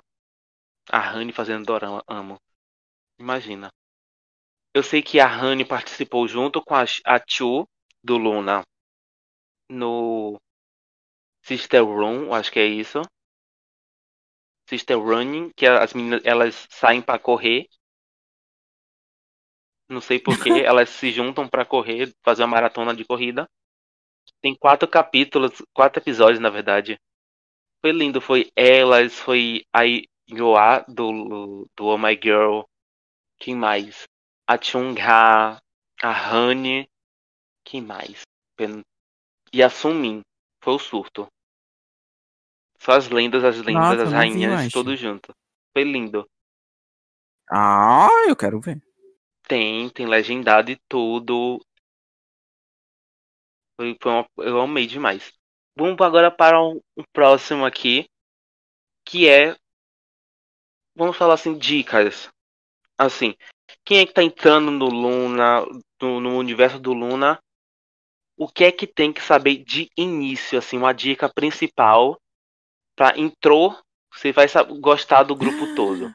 A 0.89 0.99
Rani 0.99 1.31
fazendo 1.31 1.63
dorama, 1.63 2.03
amo. 2.07 2.37
Imagina. 3.19 3.69
Eu 4.73 4.81
sei 4.81 5.03
que 5.03 5.19
a 5.19 5.27
Rani 5.27 5.63
participou 5.63 6.27
junto 6.27 6.59
com 6.59 6.73
a, 6.73 6.83
a 7.05 7.21
Chu 7.27 7.67
do 8.03 8.17
Luna 8.17 8.63
no 9.69 10.39
Sister 11.43 11.83
Room, 11.83 12.33
acho 12.33 12.51
que 12.51 12.59
é 12.59 12.65
isso. 12.65 13.01
Sister 14.67 14.97
Running, 14.97 15.51
que 15.55 15.65
as 15.67 15.93
meninas 15.93 16.21
elas 16.25 16.67
saem 16.71 17.01
pra 17.01 17.19
correr. 17.19 17.67
Não 19.87 20.01
sei 20.01 20.19
porquê, 20.19 20.49
elas 20.65 20.89
se 20.89 21.11
juntam 21.11 21.47
pra 21.47 21.65
correr, 21.65 22.11
fazer 22.23 22.41
uma 22.41 22.49
maratona 22.49 22.95
de 22.95 23.05
corrida. 23.05 23.47
Tem 24.41 24.55
quatro 24.55 24.87
capítulos, 24.87 25.61
quatro 25.73 26.01
episódios 26.01 26.39
na 26.39 26.49
verdade. 26.49 26.99
Foi 27.81 27.91
lindo, 27.91 28.19
foi 28.19 28.51
elas, 28.55 29.13
foi 29.19 29.63
a 29.71 29.81
Yoa 30.27 30.83
do, 30.87 31.69
do 31.75 31.85
Oh 31.85 31.97
My 31.97 32.19
Girl. 32.21 32.61
Quem 33.39 33.55
mais? 33.55 34.05
A 34.47 34.59
Chung-ha, 34.59 35.61
a 36.01 36.31
Honey. 36.33 36.87
Quem 37.63 37.81
mais? 37.81 38.21
E 39.57 39.63
a. 39.63 39.69
Foi 40.63 40.73
o 40.73 40.79
surto. 40.79 41.21
Só 42.83 42.91
as 42.91 43.07
lendas, 43.09 43.43
as 43.43 43.57
lendas, 43.61 43.89
Nossa, 43.89 44.07
as 44.07 44.11
rainhas, 44.11 44.53
acho. 44.59 44.71
todos 44.73 44.99
juntos. 44.99 45.33
Foi 45.73 45.83
lindo. 45.83 46.27
Ah, 47.49 48.09
eu 48.27 48.35
quero 48.35 48.59
ver. 48.59 48.79
Tem, 49.47 49.89
tem 49.89 50.05
legendado 50.05 50.71
e 50.71 50.77
tudo. 50.87 51.59
Foi, 53.77 53.97
foi 54.01 54.11
uma- 54.11 54.27
eu 54.37 54.59
amei 54.61 54.85
demais. 54.87 55.31
Vamos 55.77 55.99
agora 56.01 56.31
para 56.31 56.61
um, 56.61 56.79
um 56.97 57.03
próximo 57.13 57.65
aqui, 57.65 58.05
que 59.05 59.27
é, 59.27 59.55
vamos 60.95 61.17
falar 61.17 61.35
assim, 61.35 61.57
dicas. 61.57 62.29
Assim, 62.97 63.35
quem 63.85 63.99
é 63.99 64.05
que 64.05 64.13
tá 64.13 64.23
entrando 64.23 64.71
no 64.71 64.87
Luna, 64.87 65.65
no, 66.01 66.19
no 66.21 66.37
universo 66.37 66.79
do 66.79 66.93
Luna? 66.93 67.39
O 68.37 68.47
que 68.47 68.65
é 68.65 68.71
que 68.71 68.85
tem 68.85 69.13
que 69.13 69.21
saber 69.21 69.63
de 69.63 69.89
início, 69.97 70.59
assim, 70.59 70.77
uma 70.77 70.93
dica 70.93 71.31
principal 71.33 72.19
pra 72.95 73.17
intro, 73.17 73.75
você 74.13 74.31
vai 74.31 74.45
gostar 74.79 75.23
do 75.23 75.35
grupo 75.35 75.73
todo. 75.75 76.13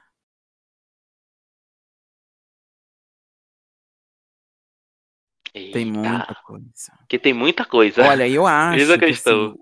Tem 5.52 5.84
muita 5.84 6.34
coisa. 6.44 6.98
Que 7.08 7.18
tem 7.18 7.34
muita 7.34 7.64
coisa. 7.64 8.02
Olha, 8.02 8.28
eu 8.28 8.46
acho 8.46 8.98
que 8.98 9.04
assim, 9.06 9.54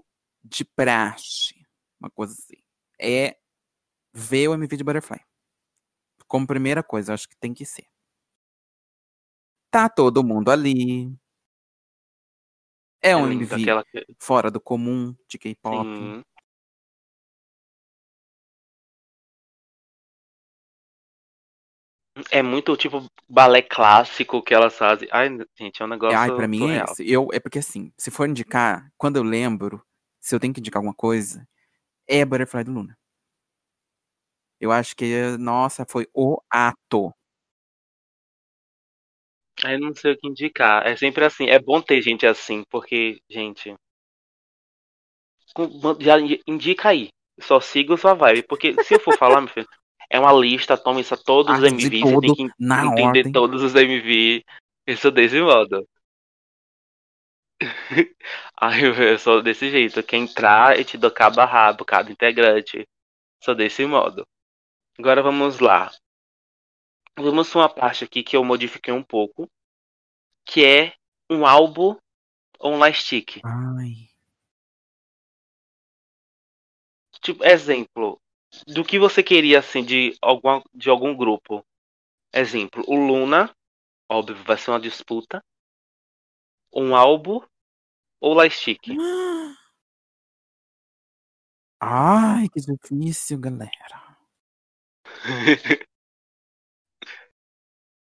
de 0.45 0.65
praxe, 0.65 1.55
uma 1.99 2.11
coisa 2.11 2.33
assim, 2.33 2.63
é 3.01 3.39
ver 4.13 4.49
o 4.49 4.55
MV 4.55 4.77
de 4.77 4.85
Butterfly. 4.85 5.21
Como 6.27 6.47
primeira 6.47 6.83
coisa, 6.83 7.15
acho 7.15 7.29
que 7.29 7.37
tem 7.37 7.55
que 7.55 7.65
ser. 7.65 7.87
Tá 9.71 9.89
todo 9.89 10.25
mundo 10.25 10.51
ali. 10.51 11.11
É 13.01 13.17
um 13.17 13.31
MV 13.31 13.55
aquela... 13.55 13.85
fora 14.19 14.51
do 14.51 14.61
comum 14.61 15.15
de 15.29 15.39
K-pop. 15.39 16.25
É 22.31 22.43
muito 22.43 22.77
tipo 22.77 23.07
balé 23.29 23.63
clássico 23.63 24.43
que 24.43 24.53
elas 24.53 24.77
fazem. 24.77 25.09
Ai, 25.13 25.29
gente, 25.57 25.81
é 25.81 25.85
um 25.85 25.89
negócio. 25.89 26.19
Ai, 26.19 26.35
pra 26.35 26.49
mim 26.49 26.71
é 26.71 26.83
esse. 26.83 27.09
Eu, 27.09 27.29
é 27.33 27.39
porque 27.39 27.61
assim, 27.61 27.93
se 27.97 28.11
for 28.11 28.29
indicar, 28.29 28.91
quando 28.97 29.17
eu 29.17 29.23
lembro, 29.23 29.81
se 30.21 30.35
eu 30.35 30.41
tenho 30.41 30.53
que 30.53 30.59
indicar 30.61 30.81
alguma 30.81 30.95
coisa, 30.95 31.47
é 32.09 32.25
Butterfly 32.25 32.65
do 32.65 32.73
Luna. 32.73 32.99
Eu 34.61 34.73
acho 34.73 34.97
que, 34.97 35.37
nossa, 35.39 35.87
foi 35.89 36.09
o 36.13 36.41
ato. 36.51 37.15
Eu 39.65 39.81
não 39.81 39.95
sei 39.95 40.13
o 40.13 40.19
que 40.19 40.29
indicar. 40.29 40.87
É 40.87 40.97
sempre 40.97 41.25
assim. 41.25 41.49
É 41.49 41.59
bom 41.59 41.81
ter 41.81 42.01
gente 42.03 42.27
assim, 42.27 42.63
porque, 42.71 43.21
gente. 43.29 43.75
Já 46.01 46.17
indica 46.47 46.91
aí. 46.91 47.09
Só 47.41 47.61
siga 47.61 47.97
sua 47.97 48.15
vibe. 48.15 48.43
Porque 48.45 48.75
se 48.85 48.95
eu 48.95 49.01
for 49.01 49.17
falar, 49.17 49.41
meu 49.41 49.51
filho, 49.51 49.69
é 50.11 50.19
uma 50.19 50.33
lista, 50.33 50.77
toma 50.77 51.01
isso 51.01 51.15
a 51.15 51.17
todos 51.17 51.59
os 51.59 51.65
MV, 51.65 52.01
você 52.01 52.21
tem 52.21 52.35
que 52.35 52.43
entender 52.43 53.03
ordem. 53.03 53.33
todos 53.33 53.63
os 53.63 53.75
MV. 53.75 54.45
Eu 54.87 54.97
sou 54.97 55.11
desse 55.11 55.41
modo. 55.41 55.87
Ai, 58.61 58.81
eu 58.85 59.19
sou 59.19 59.43
desse 59.43 59.71
jeito. 59.71 60.03
Quem 60.03 60.25
entrar, 60.25 60.79
eu 60.79 60.85
te 60.85 60.97
dou 60.97 61.11
cabo 61.11 61.41
a 61.41 61.45
rabo, 61.45 61.85
cada 61.85 62.11
integrante. 62.11 62.87
Sou 63.43 63.55
desse 63.55 63.85
modo. 63.85 64.27
Agora 64.99 65.23
vamos 65.23 65.61
lá. 65.61 65.91
Vamos 67.21 67.53
uma 67.55 67.69
parte 67.69 68.05
aqui 68.05 68.23
que 68.23 68.37
eu 68.37 68.45
modifiquei 68.45 68.95
um 68.95 69.03
pouco. 69.03 69.51
Que 70.45 70.65
é 70.65 70.95
um 71.29 71.45
álbum 71.45 71.97
ou 72.59 72.75
um 72.75 72.93
stick. 72.93 73.41
Ai. 73.45 74.09
Tipo, 77.21 77.45
exemplo, 77.45 78.21
do 78.67 78.85
que 78.85 78.99
você 78.99 79.23
queria, 79.23 79.59
assim, 79.59 79.85
de, 79.85 80.17
alguma, 80.23 80.63
de 80.73 80.89
algum 80.89 81.15
grupo. 81.15 81.65
Exemplo, 82.33 82.85
o 82.87 82.95
Luna, 82.95 83.55
óbvio, 84.09 84.37
vai 84.45 84.57
ser 84.57 84.71
uma 84.71 84.81
disputa. 84.81 85.43
Um 86.73 86.95
álbum 86.95 87.41
ou 88.21 88.35
Lightstick? 88.35 88.89
Ai, 91.81 92.49
que 92.49 92.61
difícil, 92.61 93.39
galera. 93.39 94.19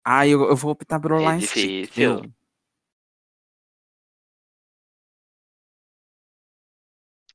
Ai, 0.07 0.29
eu, 0.29 0.43
eu 0.43 0.55
vou 0.55 0.71
optar 0.71 0.99
pelo 0.99 1.15
é 1.15 1.25
Lightstick. 1.25 1.87
Difícil. 1.87 2.31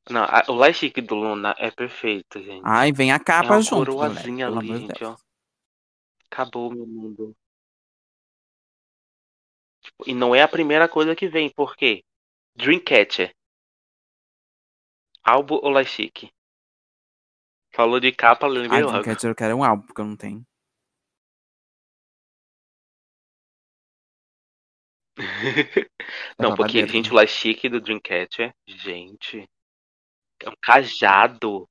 Não, 0.08 0.24
a, 0.24 0.44
o 0.48 0.54
lightstick 0.54 1.00
do 1.02 1.14
Luna 1.14 1.54
é 1.58 1.70
perfeito, 1.70 2.42
gente. 2.42 2.62
Ai, 2.64 2.92
vem 2.92 3.12
a 3.12 3.18
capa 3.18 3.54
é 3.54 3.56
uma 3.56 3.62
junto. 3.62 3.92
coroazinha 3.92 4.48
ali, 4.48 4.66
gente, 4.66 5.04
ó. 5.04 5.16
Acabou 6.30 6.72
meu 6.72 6.86
mundo. 6.86 7.36
Tipo, 9.80 10.10
e 10.10 10.14
não 10.14 10.34
é 10.34 10.42
a 10.42 10.48
primeira 10.48 10.88
coisa 10.88 11.14
que 11.14 11.28
vem, 11.28 11.48
por 11.48 11.76
quê? 11.76 12.04
Dreamcatcher. 12.56 13.32
Álbum 15.22 15.60
ou 15.62 15.70
lightstick? 15.70 16.32
Falou 17.72 18.00
de 18.00 18.10
capa, 18.10 18.46
lembrei 18.46 18.82
ah, 18.82 18.86
Dreamcatcher 18.86 19.30
eu 19.30 19.34
quero 19.34 19.56
um 19.56 19.64
álbum, 19.64 19.86
porque 19.86 20.00
eu 20.00 20.06
não 20.06 20.16
tenho. 20.16 20.44
não, 26.38 26.54
porque, 26.54 26.86
gente, 26.86 27.10
o 27.10 27.14
lightstick 27.14 27.68
do 27.68 27.80
Dreamcatcher, 27.80 28.52
gente... 28.66 29.48
É 30.42 30.48
um 30.48 30.54
cajado. 30.62 31.68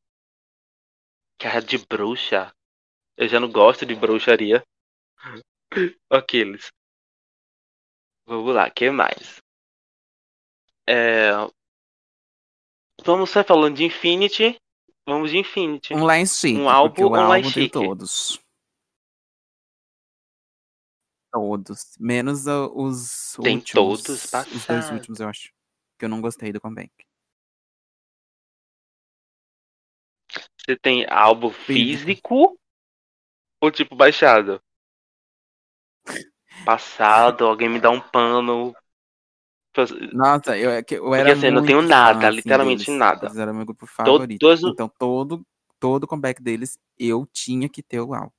Cajado 1.39 1.65
de 1.65 1.77
bruxa. 1.80 2.53
Eu 3.17 3.27
já 3.27 3.39
não 3.39 3.51
gosto 3.51 3.85
de 3.85 3.95
bruxaria. 3.95 4.63
Aqueles. 6.09 6.69
Vamos 8.26 8.53
lá, 8.53 8.69
que 8.69 8.91
mais? 8.91 9.41
É... 10.88 11.31
Vamos 13.03 13.31
só 13.31 13.43
falando 13.43 13.77
de 13.77 13.85
Infinity. 13.85 14.55
Vamos 15.07 15.31
de 15.31 15.39
Infinity. 15.39 15.93
Um 15.95 16.09
line 16.09 16.27
chique, 16.27 16.59
um 16.59 16.69
álbum, 16.69 17.09
um 17.09 17.15
álbum 17.15 17.49
chique. 17.49 17.69
todos. 17.69 18.39
Todos. 21.31 21.95
Menos 21.99 22.45
os 22.47 23.38
tem 23.41 23.57
últimos. 23.57 24.03
todos 24.03 24.26
passados. 24.26 24.56
Os 24.56 24.65
dois 24.65 24.89
últimos, 24.91 25.19
eu 25.19 25.27
acho. 25.27 25.51
Que 25.97 26.06
eu 26.06 26.10
não 26.10 26.22
gostei 26.22 26.51
do 26.51 26.61
Comeback. 26.61 26.91
Você 30.57 30.76
tem 30.76 31.06
álbum 31.10 31.49
físico 31.49 32.57
ou 33.61 33.72
tipo 33.72 33.95
baixado? 33.95 34.61
Passado, 36.65 37.45
alguém 37.45 37.69
me 37.69 37.80
dá 37.80 37.89
um 37.89 37.99
pano. 37.99 38.73
Nossa, 40.11 40.57
eu, 40.57 40.72
é 40.72 40.84
eu 40.89 41.14
era 41.14 41.30
Porque 41.34 41.45
assim, 41.45 41.56
não 41.56 41.65
tenho 41.65 41.81
nada, 41.81 42.22
fã, 42.22 42.30
literalmente 42.30 42.85
deles. 42.85 42.99
nada. 42.99 43.27
Eles 43.27 43.38
eram 43.38 43.53
meu 43.53 43.65
grupo 43.65 43.85
favorito. 43.85 44.39
Todos... 44.39 44.64
Então 44.64 44.89
todo, 44.89 45.45
todo 45.80 46.07
comeback 46.07 46.41
deles, 46.41 46.77
eu 46.97 47.26
tinha 47.31 47.69
que 47.69 47.81
ter 47.81 48.01
o 48.01 48.14
álbum. 48.14 48.31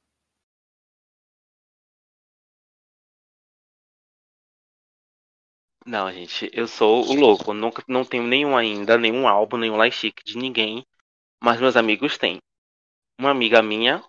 Não, 5.91 6.11
gente, 6.13 6.49
eu 6.53 6.69
sou 6.69 7.05
o 7.05 7.15
louco. 7.15 7.53
Nunca, 7.53 7.83
não 7.89 8.05
tenho 8.05 8.23
nenhum 8.23 8.57
ainda, 8.57 8.97
nenhum 8.97 9.27
álbum, 9.27 9.57
nenhum 9.57 9.77
lightstick 9.77 10.23
de 10.25 10.39
ninguém 10.39 10.85
mas 11.43 11.61
meus 11.61 11.77
amigos 11.77 12.19
têm. 12.19 12.39
Uma 13.19 13.31
amiga 13.31 13.63
minha 13.63 14.05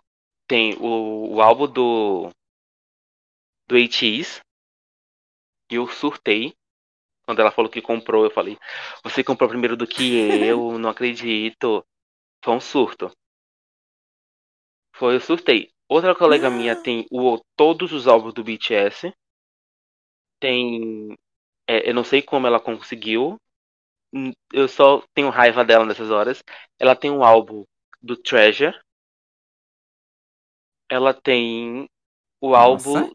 tem 0.47 0.75
o, 0.77 1.35
o 1.35 1.41
álbum 1.41 1.67
do 1.67 2.29
do 3.67 3.77
ATEEZ 3.77 4.41
e 5.71 5.75
eu 5.75 5.87
surtei. 5.87 6.53
Quando 7.23 7.39
ela 7.39 7.51
falou 7.51 7.71
que 7.71 7.81
comprou, 7.81 8.25
eu 8.25 8.31
falei: 8.31 8.57
Você 9.03 9.23
comprou 9.23 9.49
primeiro 9.49 9.77
do 9.77 9.87
que 9.87 10.17
eu? 10.45 10.77
Não 10.77 10.89
acredito. 10.89 11.85
Foi 12.43 12.53
um 12.53 12.59
surto. 12.59 13.09
Foi, 14.93 15.15
eu 15.15 15.21
surtei. 15.21 15.71
Outra 15.87 16.13
colega 16.13 16.49
minha 16.49 16.75
tem 16.83 17.05
o, 17.09 17.39
todos 17.55 17.93
os 17.93 18.07
álbuns 18.07 18.33
do 18.33 18.43
BTS. 18.43 19.13
Tem. 20.39 21.15
É, 21.67 21.89
eu 21.89 21.93
não 21.93 22.03
sei 22.03 22.21
como 22.21 22.47
ela 22.47 22.59
conseguiu, 22.59 23.37
eu 24.51 24.67
só 24.67 25.01
tenho 25.13 25.29
raiva 25.29 25.63
dela 25.63 25.85
nessas 25.85 26.09
horas. 26.09 26.43
Ela 26.77 26.95
tem 26.95 27.09
um 27.09 27.23
álbum 27.23 27.63
do 28.01 28.17
Treasure. 28.17 28.77
Ela 30.89 31.13
tem 31.13 31.87
o 32.41 32.49
Nossa. 32.49 32.89
álbum 32.89 33.11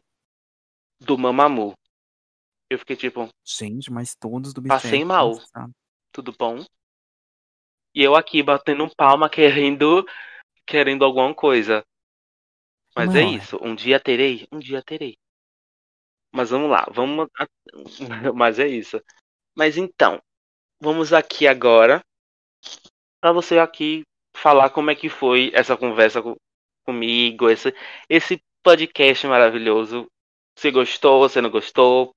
do 0.99 1.17
Mamamoo. 1.17 1.73
Eu 2.69 2.79
fiquei 2.79 2.95
tipo. 2.95 3.29
Gente, 3.45 3.91
mas 3.91 4.15
todos 4.15 4.53
do 4.53 4.61
BTS. 4.61 4.83
Passei 4.83 5.05
mal. 5.05 5.33
Tudo 6.11 6.33
bom? 6.37 6.65
E 7.93 8.03
eu 8.03 8.15
aqui 8.15 8.41
batendo 8.41 8.89
palma 8.95 9.29
querendo 9.29 10.05
querendo 10.65 11.05
alguma 11.05 11.33
coisa. 11.33 11.85
Mas 12.95 13.13
Não. 13.13 13.21
é 13.21 13.23
isso. 13.23 13.57
Um 13.61 13.75
dia 13.75 13.99
terei, 13.99 14.47
um 14.51 14.57
dia 14.57 14.81
terei. 14.81 15.17
Mas 16.37 16.51
vamos 16.51 16.69
lá, 16.69 16.87
vamos. 16.93 17.27
Mas 18.35 18.59
é 18.59 18.67
isso. 18.67 19.01
Mas 19.55 19.75
então, 19.75 20.21
vamos 20.79 21.11
aqui 21.11 21.47
agora 21.47 21.99
para 23.19 23.31
você 23.31 23.57
aqui 23.57 24.03
falar 24.35 24.69
como 24.69 24.91
é 24.91 24.95
que 24.95 25.09
foi 25.09 25.49
essa 25.55 25.75
conversa 25.75 26.21
com, 26.21 26.35
comigo, 26.85 27.49
esse, 27.49 27.73
esse 28.07 28.39
podcast 28.61 29.25
maravilhoso. 29.25 30.05
Você 30.55 30.69
gostou, 30.69 31.27
você 31.27 31.41
não 31.41 31.49
gostou? 31.49 32.13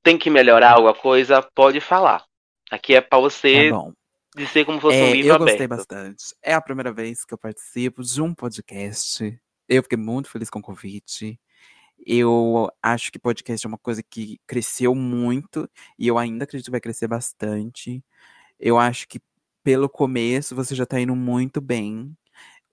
Tem 0.00 0.16
que 0.16 0.30
melhorar 0.30 0.74
alguma 0.74 0.94
coisa? 0.94 1.42
Pode 1.42 1.80
falar. 1.80 2.24
Aqui 2.70 2.94
é 2.94 3.00
para 3.00 3.18
você 3.18 3.70
tá 3.70 3.90
dizer 4.36 4.64
como 4.64 4.80
fosse 4.80 4.96
é, 4.96 5.04
um 5.06 5.12
livro 5.12 5.32
eu 5.32 5.38
gostei 5.38 5.64
aberto. 5.64 5.70
bastante. 5.70 6.22
É 6.40 6.54
a 6.54 6.60
primeira 6.60 6.92
vez 6.92 7.24
que 7.24 7.34
eu 7.34 7.38
participo 7.38 8.00
de 8.04 8.22
um 8.22 8.32
podcast. 8.32 9.36
Eu 9.68 9.82
fiquei 9.82 9.98
muito 9.98 10.30
feliz 10.30 10.48
com 10.48 10.60
o 10.60 10.62
convite. 10.62 11.36
Eu 12.06 12.70
acho 12.82 13.12
que 13.12 13.18
podcast 13.18 13.66
é 13.66 13.68
uma 13.68 13.78
coisa 13.78 14.02
que 14.02 14.40
cresceu 14.46 14.94
muito 14.94 15.68
e 15.98 16.06
eu 16.08 16.18
ainda 16.18 16.44
acredito 16.44 16.66
que 16.66 16.70
vai 16.70 16.80
crescer 16.80 17.08
bastante. 17.08 18.04
Eu 18.58 18.78
acho 18.78 19.08
que 19.08 19.20
pelo 19.62 19.88
começo 19.88 20.54
você 20.56 20.74
já 20.74 20.86
tá 20.86 21.00
indo 21.00 21.14
muito 21.14 21.60
bem. 21.60 22.16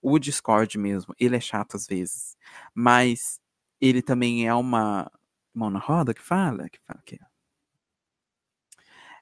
O 0.01 0.19
Discord 0.19 0.77
mesmo, 0.77 1.13
ele 1.19 1.35
é 1.35 1.39
chato 1.39 1.75
às 1.75 1.85
vezes, 1.87 2.37
mas 2.73 3.39
ele 3.81 4.01
também 4.01 4.47
é 4.47 4.53
uma 4.53 5.11
mão 5.53 5.69
na 5.69 5.79
roda 5.79 6.13
que 6.13 6.21
fala, 6.21 6.69
que 6.69 6.79
fala 6.85 7.01
que 7.05 7.19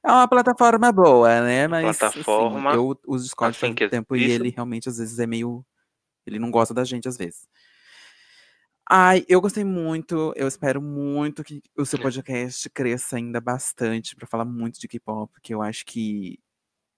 é 0.05 0.11
uma 0.11 0.27
plataforma 0.27 0.91
boa, 0.91 1.41
né? 1.41 1.67
Mas 1.67 1.97
Plataforma, 1.97 2.69
assim, 2.69 2.77
eu 2.77 2.99
uso 3.07 3.23
Discord 3.23 3.57
assim 3.57 3.75
faz 3.75 3.87
um 3.87 3.89
tempo 3.89 4.15
e 4.15 4.23
isso 4.23 4.35
ele 4.35 4.49
realmente 4.49 4.87
às 4.87 4.99
vezes 4.99 5.17
é 5.17 5.25
meio 5.25 5.65
ele 6.27 6.37
não 6.37 6.51
gosta 6.51 6.73
da 6.73 6.83
gente 6.83 7.07
às 7.07 7.17
vezes. 7.17 7.47
Ai, 8.89 9.25
eu 9.27 9.41
gostei 9.41 9.63
muito, 9.63 10.31
eu 10.35 10.47
espero 10.47 10.79
muito 10.81 11.43
que 11.43 11.61
o 11.75 11.85
seu 11.85 11.97
podcast 11.99 12.69
cresça 12.69 13.17
ainda 13.17 13.41
bastante 13.41 14.15
pra 14.15 14.27
falar 14.27 14.45
muito 14.45 14.79
de 14.79 14.87
K-pop, 14.87 15.31
porque 15.33 15.53
eu 15.55 15.61
acho 15.63 15.83
que 15.85 16.39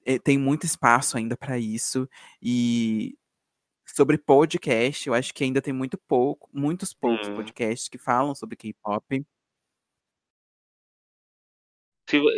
eh, 0.05 0.19
tem 0.19 0.37
muito 0.37 0.65
espaço 0.65 1.17
ainda 1.17 1.37
pra 1.37 1.57
isso. 1.57 2.09
E 2.41 3.17
sobre 3.85 4.17
podcast, 4.17 5.07
eu 5.07 5.13
acho 5.13 5.33
que 5.33 5.45
ainda 5.45 5.61
tem 5.61 5.73
muito 5.73 5.97
pouco, 5.97 6.49
muitos 6.53 6.93
poucos 6.93 7.27
Sim. 7.27 7.35
podcasts 7.35 7.87
que 7.89 7.97
falam 7.97 8.35
sobre 8.35 8.57
K-pop. 8.57 9.25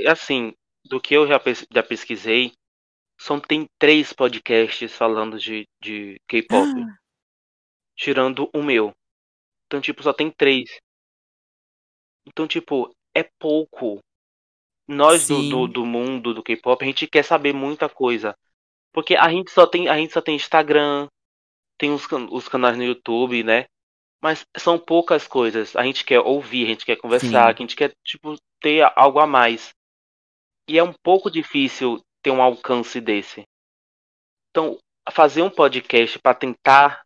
Assim, 0.07 0.53
do 0.85 1.01
que 1.01 1.15
eu 1.15 1.27
já, 1.27 1.39
pes- 1.39 1.65
já 1.71 1.81
pesquisei, 1.83 2.51
só 3.19 3.39
tem 3.39 3.65
três 3.79 4.13
podcasts 4.13 4.93
falando 4.93 5.39
de, 5.39 5.67
de 5.81 6.19
K-pop, 6.27 6.69
tirando 7.95 8.49
o 8.53 8.63
meu. 8.63 8.93
Então, 9.69 9.79
tipo, 9.79 10.01
só 10.01 10.11
tem 10.11 10.31
três. 10.31 10.79
Então, 12.25 12.47
tipo, 12.47 12.91
é 13.15 13.23
pouco. 13.37 13.99
Nós 14.87 15.27
do, 15.27 15.47
do, 15.47 15.67
do 15.67 15.85
mundo 15.85 16.33
do 16.33 16.41
K-pop, 16.41 16.83
a 16.83 16.87
gente 16.87 17.05
quer 17.05 17.23
saber 17.23 17.53
muita 17.53 17.87
coisa. 17.87 18.35
Porque 18.91 19.15
a 19.15 19.29
gente 19.29 19.51
só 19.51 19.67
tem, 19.67 19.87
a 19.87 19.95
gente 19.95 20.11
só 20.11 20.21
tem 20.21 20.35
Instagram, 20.35 21.07
tem 21.77 21.93
os, 21.93 22.07
os 22.31 22.47
canais 22.47 22.75
no 22.75 22.83
YouTube, 22.83 23.43
né? 23.43 23.65
Mas 24.19 24.43
são 24.57 24.79
poucas 24.79 25.27
coisas. 25.27 25.75
A 25.75 25.83
gente 25.83 26.03
quer 26.03 26.19
ouvir, 26.19 26.65
a 26.65 26.69
gente 26.69 26.83
quer 26.83 26.95
conversar, 26.95 27.29
sim, 27.29 27.53
a 27.53 27.53
gente 27.53 27.75
quer, 27.75 27.93
tipo, 28.03 28.35
ter 28.59 28.91
algo 28.95 29.19
a 29.19 29.27
mais. 29.27 29.69
E 30.67 30.79
é 30.79 30.83
um 30.83 30.93
pouco 31.03 31.29
difícil 31.29 32.01
ter 32.23 32.31
um 32.31 32.41
alcance 32.41 32.99
desse. 32.99 33.43
Então, 34.49 34.79
fazer 35.11 35.43
um 35.43 35.49
podcast 35.51 36.17
para 36.17 36.33
tentar 36.33 37.03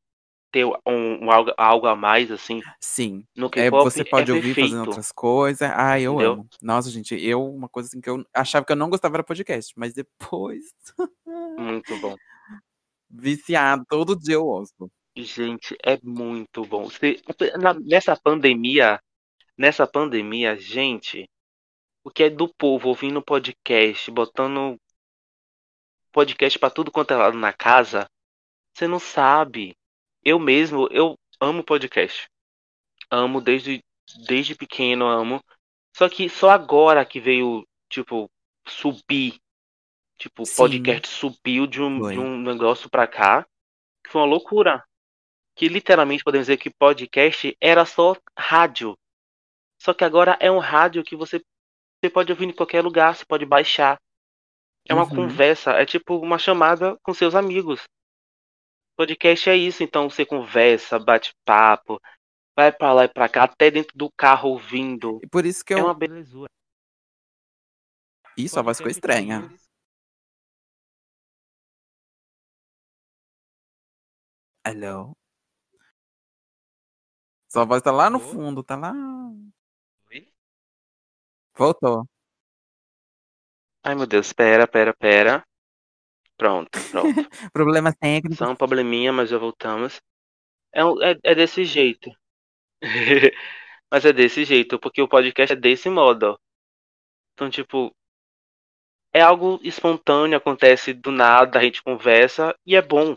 ter 0.54 0.64
um, 0.66 1.26
um 1.26 1.32
algo, 1.32 1.52
algo 1.58 1.88
a 1.88 1.96
mais, 1.96 2.32
assim, 2.32 2.62
sim. 2.80 3.26
no 3.36 3.50
É, 3.56 3.72
você 3.72 4.02
é 4.02 4.06
pode 4.06 4.32
ouvir 4.32 4.54
fazendo 4.54 4.86
outras 4.86 5.12
coisas. 5.12 5.68
Ai, 5.72 6.04
eu 6.04 6.14
Entendeu? 6.14 6.32
amo. 6.34 6.48
Nossa, 6.62 6.92
gente, 6.92 7.16
eu, 7.16 7.44
uma 7.44 7.68
coisa 7.68 7.90
assim 7.90 8.00
que 8.00 8.10
eu 8.10 8.24
achava 8.32 8.64
que 8.64 8.72
eu 8.72 8.76
não 8.76 8.90
gostava 8.90 9.16
era 9.16 9.24
podcast, 9.24 9.74
mas 9.76 9.94
depois, 9.94 10.64
Muito 11.58 11.98
bom. 12.00 12.16
viciado, 13.10 13.84
todo 13.90 14.16
dia 14.16 14.36
eu 14.36 14.46
ouço. 14.46 14.92
Gente, 15.16 15.76
é 15.84 15.98
muito 16.04 16.64
bom. 16.66 16.88
Se- 16.90 17.20
na- 17.60 17.74
nessa 17.74 18.16
pandemia, 18.16 19.00
nessa 19.58 19.88
pandemia, 19.88 20.56
gente, 20.56 21.28
o 22.04 22.12
que 22.12 22.24
é 22.24 22.30
do 22.30 22.48
povo 22.48 22.90
ouvindo 22.90 23.24
podcast, 23.24 24.12
botando 24.12 24.78
podcast 26.12 26.60
pra 26.60 26.70
tudo 26.70 26.92
quanto 26.92 27.12
é 27.12 27.18
lado 27.18 27.38
na 27.38 27.52
casa, 27.52 28.08
você 28.72 28.88
não 28.88 29.00
sabe. 29.00 29.76
Eu 30.24 30.40
mesmo, 30.40 30.88
eu 30.92 31.18
amo 31.40 31.64
podcast. 31.64 32.28
Amo 33.10 33.42
desde, 33.42 33.84
desde 34.28 34.56
pequeno, 34.56 35.06
amo. 35.06 35.44
Só 35.96 36.10
que 36.10 36.30
só 36.30 36.50
agora 36.50 37.06
que 37.06 37.20
veio, 37.20 37.68
tipo, 37.90 38.30
subir, 38.68 39.40
tipo, 40.18 40.44
o 40.44 40.46
podcast 40.56 41.08
subiu 41.08 41.68
de 41.68 41.82
um, 41.82 42.00
de 42.14 42.20
um 42.20 42.38
negócio 42.42 42.90
pra 42.90 43.06
cá, 43.06 43.46
que 44.04 44.12
foi 44.12 44.22
uma 44.22 44.28
loucura. 44.28 44.84
Que 45.56 45.68
literalmente 45.68 46.24
podemos 46.24 46.48
dizer 46.48 46.58
que 46.58 46.70
podcast 46.74 47.56
era 47.62 47.86
só 47.86 48.16
rádio. 48.38 48.98
Só 49.80 49.94
que 49.94 50.04
agora 50.04 50.38
é 50.40 50.50
um 50.50 50.58
rádio 50.60 51.04
que 51.04 51.16
você, 51.16 51.44
você 52.02 52.10
pode 52.10 52.32
ouvir 52.32 52.46
em 52.46 52.54
qualquer 52.54 52.82
lugar, 52.82 53.16
você 53.16 53.26
pode 53.26 53.46
baixar. 53.46 54.00
É 54.88 54.94
uma 54.94 55.04
Uhum. 55.04 55.10
conversa, 55.16 55.72
é 55.74 55.86
tipo 55.86 56.18
uma 56.18 56.40
chamada 56.40 56.98
com 57.04 57.14
seus 57.14 57.36
amigos. 57.36 57.84
Podcast 58.96 59.50
é 59.50 59.56
isso, 59.56 59.84
então 59.84 60.10
você 60.10 60.26
conversa, 60.26 61.00
bate 61.00 61.34
papo, 61.44 62.00
vai 62.56 62.72
pra 62.72 62.94
lá 62.94 63.06
e 63.06 63.08
pra 63.08 63.28
cá, 63.28 63.44
até 63.44 63.72
dentro 63.72 63.98
do 63.98 64.12
carro 64.12 64.50
ouvindo. 64.50 65.20
E 65.24 65.28
por 65.28 65.46
isso 65.46 65.66
que 65.66 65.74
É 65.74 65.80
eu. 65.80 65.86
uma 65.86 65.94
belezura. 65.94 66.50
Ih, 68.38 68.48
sua 68.48 68.62
voz 68.62 68.78
ficou 68.78 68.92
estranha. 68.92 69.50
Alô? 74.64 75.16
Sua 77.50 77.66
voz 77.66 77.82
tá 77.82 77.92
lá 77.92 78.10
no 78.10 78.20
fundo, 78.20 78.64
tá 78.64 78.76
lá. 78.76 78.94
Voltou. 81.56 82.08
Ai 83.84 83.96
meu 83.96 84.08
Deus, 84.08 84.34
pera, 84.34 84.68
pera, 84.68 84.94
pera. 84.96 85.46
Pronto, 86.38 86.80
pronto. 86.92 87.08
Problemas 87.54 87.96
técnicos. 87.96 88.38
Só 88.38 88.50
um 88.50 88.56
probleminha, 88.56 89.14
mas 89.14 89.30
já 89.30 89.38
voltamos. 89.38 90.02
É, 90.74 90.82
é, 90.82 91.20
é 91.24 91.36
desse 91.36 91.64
jeito. 91.64 92.12
mas 93.92 94.06
é 94.06 94.12
desse 94.12 94.44
jeito, 94.44 94.80
porque 94.80 95.02
o 95.02 95.08
podcast 95.08 95.54
é 95.54 95.56
desse 95.56 95.90
modo. 95.90 96.32
ó. 96.32 96.38
Então, 97.34 97.50
tipo, 97.50 97.96
é 99.14 99.22
algo 99.22 99.60
espontâneo, 99.64 100.38
acontece 100.38 100.94
do 100.94 101.12
nada, 101.12 101.60
a 101.60 101.64
gente 101.64 101.84
conversa 101.84 102.58
e 102.66 102.76
é 102.76 102.82
bom, 102.82 103.14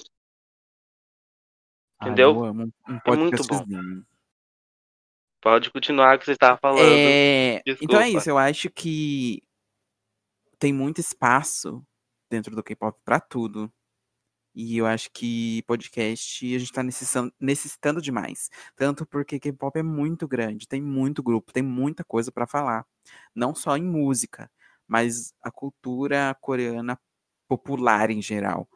entendeu? 2.00 2.34
eu 2.34 2.44
amo 2.44 2.72
um 2.88 3.00
É 3.04 3.16
muito 3.16 3.42
bom. 3.46 3.64
Pode 5.40 5.70
continuar 5.70 6.16
o 6.16 6.18
que 6.18 6.24
você 6.26 6.32
estava 6.32 6.58
falando. 6.58 6.82
É, 6.82 7.62
então 7.80 8.00
é 8.00 8.10
isso, 8.10 8.28
eu 8.28 8.36
acho 8.36 8.68
que 8.70 9.42
tem 10.58 10.72
muito 10.72 11.00
espaço 11.00 11.82
dentro 12.30 12.54
do 12.56 12.62
K-pop 12.62 12.98
pra 13.04 13.20
tudo. 13.20 13.72
E 14.54 14.78
eu 14.78 14.86
acho 14.86 15.10
que 15.12 15.62
podcast 15.64 16.54
a 16.56 16.58
gente 16.58 16.72
tá 16.72 16.82
necessitando, 16.82 17.32
necessitando 17.40 18.00
demais. 18.02 18.48
Tanto 18.76 19.06
porque 19.06 19.38
K-pop 19.38 19.78
é 19.78 19.82
muito 19.82 20.26
grande, 20.28 20.66
tem 20.68 20.80
muito 20.82 21.22
grupo, 21.22 21.52
tem 21.52 21.62
muita 21.62 22.02
coisa 22.04 22.32
pra 22.32 22.46
falar. 22.46 22.86
Não 23.34 23.54
só 23.54 23.76
em 23.76 23.84
música, 23.84 24.50
mas 24.88 25.34
a 25.42 25.50
cultura 25.50 26.34
coreana 26.40 26.98
popular 27.48 28.10
em 28.10 28.22
geral. 28.22 28.68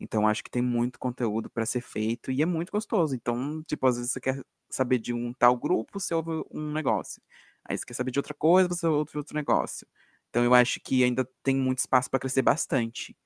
Então 0.00 0.28
acho 0.28 0.44
que 0.44 0.50
tem 0.50 0.62
muito 0.62 0.98
conteúdo 0.98 1.50
pra 1.50 1.66
ser 1.66 1.80
feito 1.82 2.30
e 2.30 2.42
é 2.42 2.46
muito 2.46 2.70
gostoso. 2.72 3.14
Então, 3.14 3.62
tipo, 3.64 3.86
às 3.86 3.96
vezes 3.96 4.12
você 4.12 4.20
quer 4.20 4.42
saber 4.70 4.98
de 4.98 5.12
um 5.12 5.32
tal 5.34 5.56
grupo, 5.56 5.98
você 6.00 6.14
ouve 6.14 6.44
um 6.52 6.72
negócio. 6.72 7.22
Aí 7.64 7.76
você 7.76 7.84
quer 7.86 7.94
saber 7.94 8.10
de 8.12 8.18
outra 8.18 8.34
coisa, 8.34 8.68
você 8.68 8.86
ouve 8.86 9.16
outro 9.18 9.34
negócio. 9.34 9.86
Então 10.30 10.44
eu 10.44 10.54
acho 10.54 10.80
que 10.80 11.04
ainda 11.04 11.28
tem 11.42 11.56
muito 11.56 11.78
espaço 11.78 12.10
pra 12.10 12.20
crescer 12.20 12.42
bastante. 12.42 13.16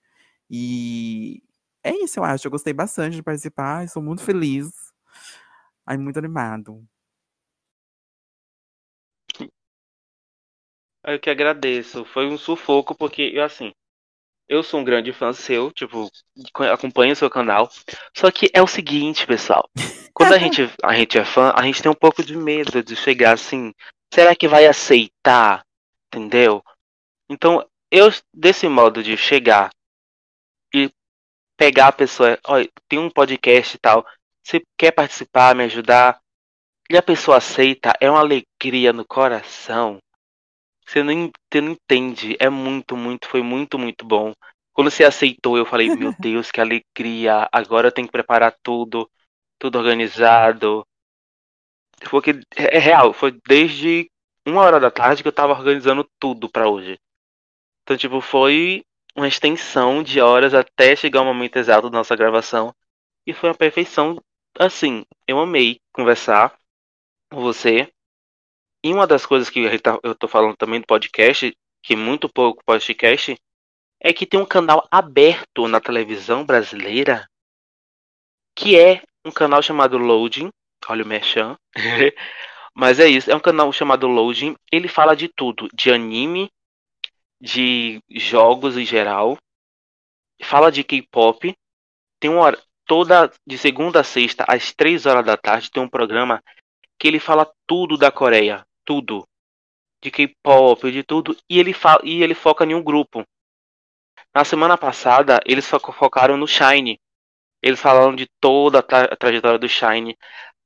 E 0.50 1.42
é 1.82 1.94
isso, 1.96 2.20
eu 2.20 2.24
acho. 2.24 2.46
Eu 2.46 2.50
gostei 2.50 2.72
bastante 2.72 3.16
de 3.16 3.22
participar, 3.22 3.88
sou 3.88 4.02
muito 4.02 4.22
feliz. 4.22 4.70
Ai, 5.86 5.96
muito 5.96 6.18
animado. 6.18 6.86
Eu 11.04 11.18
que 11.18 11.30
agradeço. 11.30 12.04
Foi 12.04 12.26
um 12.26 12.38
sufoco, 12.38 12.94
porque 12.94 13.34
assim, 13.44 13.72
eu 14.48 14.62
sou 14.62 14.80
um 14.80 14.84
grande 14.84 15.12
fã 15.12 15.32
seu, 15.32 15.72
tipo, 15.72 16.10
acompanho 16.72 17.12
o 17.12 17.16
seu 17.16 17.30
canal. 17.30 17.70
Só 18.16 18.30
que 18.30 18.50
é 18.52 18.62
o 18.62 18.66
seguinte, 18.66 19.26
pessoal. 19.26 19.68
Quando 20.14 20.34
a 20.34 20.38
gente, 20.38 20.70
a 20.84 20.94
gente 20.94 21.18
é 21.18 21.24
fã, 21.24 21.52
a 21.56 21.62
gente 21.62 21.82
tem 21.82 21.90
um 21.90 21.94
pouco 21.94 22.22
de 22.22 22.36
medo 22.36 22.82
de 22.82 22.94
chegar 22.94 23.32
assim. 23.32 23.72
Será 24.12 24.36
que 24.36 24.46
vai 24.46 24.66
aceitar? 24.66 25.64
Entendeu? 26.06 26.62
Então, 27.32 27.66
eu, 27.90 28.10
desse 28.34 28.68
modo 28.68 29.02
de 29.02 29.16
chegar 29.16 29.70
e 30.74 30.90
pegar 31.56 31.88
a 31.88 31.92
pessoa, 31.92 32.38
olha, 32.46 32.70
tem 32.86 32.98
um 32.98 33.08
podcast 33.08 33.74
e 33.74 33.80
tal, 33.80 34.06
você 34.44 34.62
quer 34.76 34.92
participar, 34.92 35.54
me 35.54 35.64
ajudar? 35.64 36.20
E 36.90 36.96
a 36.96 37.02
pessoa 37.02 37.38
aceita, 37.38 37.94
é 38.02 38.10
uma 38.10 38.20
alegria 38.20 38.92
no 38.92 39.02
coração. 39.02 39.98
Você 40.86 41.02
não, 41.02 41.30
você 41.50 41.62
não 41.62 41.72
entende, 41.72 42.36
é 42.38 42.50
muito, 42.50 42.98
muito, 42.98 43.26
foi 43.26 43.42
muito, 43.42 43.78
muito 43.78 44.04
bom. 44.04 44.34
Quando 44.74 44.90
você 44.90 45.02
aceitou, 45.02 45.56
eu 45.56 45.64
falei, 45.64 45.88
meu 45.88 46.12
Deus, 46.20 46.50
que 46.50 46.60
alegria, 46.60 47.48
agora 47.50 47.88
eu 47.88 47.92
tenho 47.92 48.08
que 48.08 48.12
preparar 48.12 48.54
tudo, 48.62 49.10
tudo 49.58 49.78
organizado. 49.78 50.86
Porque 52.10 52.40
é 52.56 52.78
real, 52.78 53.14
foi 53.14 53.32
desde 53.48 54.10
uma 54.46 54.60
hora 54.60 54.78
da 54.78 54.90
tarde 54.90 55.22
que 55.22 55.28
eu 55.28 55.32
tava 55.32 55.54
organizando 55.54 56.06
tudo 56.20 56.50
pra 56.50 56.68
hoje. 56.68 56.98
Então, 57.82 57.96
tipo, 57.96 58.20
foi 58.20 58.84
uma 59.16 59.28
extensão 59.28 60.02
de 60.02 60.20
horas 60.20 60.54
até 60.54 60.96
chegar 60.96 61.22
o 61.22 61.24
momento 61.24 61.56
exato 61.56 61.90
da 61.90 61.98
nossa 61.98 62.16
gravação. 62.16 62.74
E 63.26 63.32
foi 63.32 63.50
uma 63.50 63.56
perfeição. 63.56 64.16
Assim, 64.58 65.04
eu 65.26 65.38
amei 65.38 65.80
conversar 65.92 66.56
com 67.30 67.40
você. 67.40 67.92
E 68.84 68.92
uma 68.92 69.06
das 69.06 69.24
coisas 69.24 69.48
que 69.48 69.60
eu 70.02 70.14
tô 70.14 70.26
falando 70.26 70.56
também 70.56 70.80
do 70.80 70.86
podcast, 70.86 71.56
que 71.82 71.96
muito 71.96 72.28
pouco 72.28 72.64
podcast, 72.64 73.36
é 74.00 74.12
que 74.12 74.26
tem 74.26 74.40
um 74.40 74.46
canal 74.46 74.86
aberto 74.90 75.68
na 75.68 75.80
televisão 75.80 76.44
brasileira 76.44 77.28
que 78.54 78.78
é 78.78 79.02
um 79.24 79.30
canal 79.30 79.62
chamado 79.62 79.96
Loading. 79.96 80.50
Olha 80.88 81.04
o 81.04 81.06
Merchan. 81.06 81.56
Mas 82.74 82.98
é 82.98 83.06
isso, 83.06 83.30
é 83.30 83.34
um 83.34 83.40
canal 83.40 83.72
chamado 83.72 84.06
Loading. 84.06 84.56
Ele 84.70 84.88
fala 84.88 85.14
de 85.14 85.28
tudo, 85.28 85.68
de 85.74 85.90
anime, 85.90 86.50
de 87.42 88.00
jogos 88.08 88.76
em 88.76 88.86
geral. 88.86 89.36
Fala 90.44 90.70
de 90.70 90.84
K-pop. 90.84 91.52
Tem 92.20 92.30
uma 92.30 92.40
hora, 92.40 92.62
toda 92.86 93.32
de 93.44 93.58
segunda 93.58 94.00
a 94.00 94.04
sexta, 94.04 94.44
às 94.46 94.72
três 94.72 95.06
horas 95.06 95.26
da 95.26 95.36
tarde, 95.36 95.70
tem 95.70 95.82
um 95.82 95.88
programa 95.88 96.42
que 96.98 97.08
ele 97.08 97.18
fala 97.18 97.50
tudo 97.66 97.98
da 97.98 98.12
Coreia. 98.12 98.64
Tudo. 98.84 99.26
De 100.00 100.10
K-pop, 100.10 100.90
de 100.90 101.02
tudo. 101.02 101.36
E 101.50 101.58
ele, 101.58 101.72
fala, 101.72 102.00
e 102.04 102.22
ele 102.22 102.34
foca 102.34 102.64
em 102.64 102.74
um 102.74 102.82
grupo. 102.82 103.24
Na 104.34 104.44
semana 104.44 104.78
passada, 104.78 105.40
eles 105.44 105.68
focaram 105.68 106.36
no 106.36 106.46
Shine. 106.46 107.00
Eles 107.60 107.80
falaram 107.80 108.14
de 108.14 108.26
toda 108.40 108.78
a, 108.78 108.82
tra 108.82 109.04
a 109.04 109.16
trajetória 109.16 109.58
do 109.58 109.68
Shine. 109.68 110.16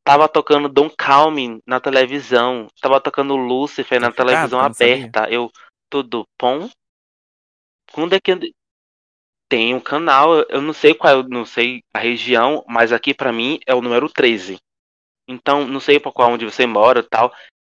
Tava 0.04 0.28
tocando 0.28 0.68
Don 0.68 0.88
Calmin 0.88 1.60
na 1.66 1.80
televisão. 1.80 2.68
Tava 2.80 3.00
tocando 3.00 3.36
Lucifer 3.36 4.00
na 4.00 4.12
televisão 4.12 4.60
aberta. 4.60 5.28
Eu, 5.28 5.50
tudo 5.90 6.26
bom? 6.40 6.68
Quando 7.92 8.14
é 8.14 8.20
que 8.20 8.52
tem 9.48 9.74
um 9.74 9.80
canal? 9.80 10.40
Eu 10.48 10.60
não 10.60 10.72
sei 10.72 10.94
qual, 10.94 11.22
não 11.24 11.44
sei 11.44 11.82
a 11.94 11.98
região, 11.98 12.64
mas 12.68 12.92
aqui 12.92 13.14
para 13.14 13.32
mim 13.32 13.58
é 13.66 13.74
o 13.74 13.80
número 13.80 14.08
13. 14.08 14.58
Então, 15.28 15.66
não 15.66 15.80
sei 15.80 15.98
para 15.98 16.12
qual 16.12 16.32
onde 16.32 16.44
você 16.44 16.66
mora, 16.66 17.02
tal. 17.02 17.32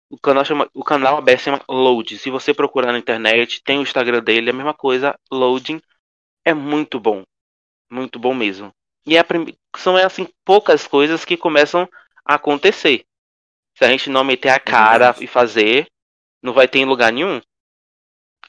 O 0.09 0.19
canal 0.19 0.45
chama, 0.45 0.69
o 0.75 0.83
canal 0.83 1.19
aberto 1.19 1.43
chama 1.43 1.65
Load. 1.69 2.19
Se 2.19 2.31
você 2.31 2.53
procurar 2.53 2.93
na 2.93 2.99
internet, 2.99 3.63
tem 3.63 3.79
o 3.79 3.83
Instagram 3.83 4.23
dele, 4.23 4.51
é 4.51 4.53
a 4.53 4.57
mesma 4.57 4.75
coisa, 4.75 5.17
Loading. 5.31 5.81
É 6.45 6.53
muito 6.53 6.99
bom. 6.99 7.23
Muito 7.91 8.19
bom 8.19 8.35
mesmo. 8.35 8.73
E 9.07 9.17
é 9.17 9.23
prim... 9.23 9.57
são 9.77 9.97
assim 9.97 10.29
poucas 10.45 10.87
coisas 10.87 11.25
que 11.25 11.37
começam 11.37 11.89
a 12.25 12.35
acontecer. 12.35 13.05
Se 13.77 13.85
a 13.85 13.89
gente 13.89 14.11
não 14.11 14.25
meter 14.25 14.51
a 14.51 14.55
é 14.55 14.59
cara 14.59 15.15
é 15.19 15.25
e 15.25 15.27
fazer, 15.27 15.87
não 16.43 16.53
vai 16.53 16.69
ter 16.69 16.81
em 16.81 16.85
lugar 16.85 17.13
nenhum. 17.13 17.41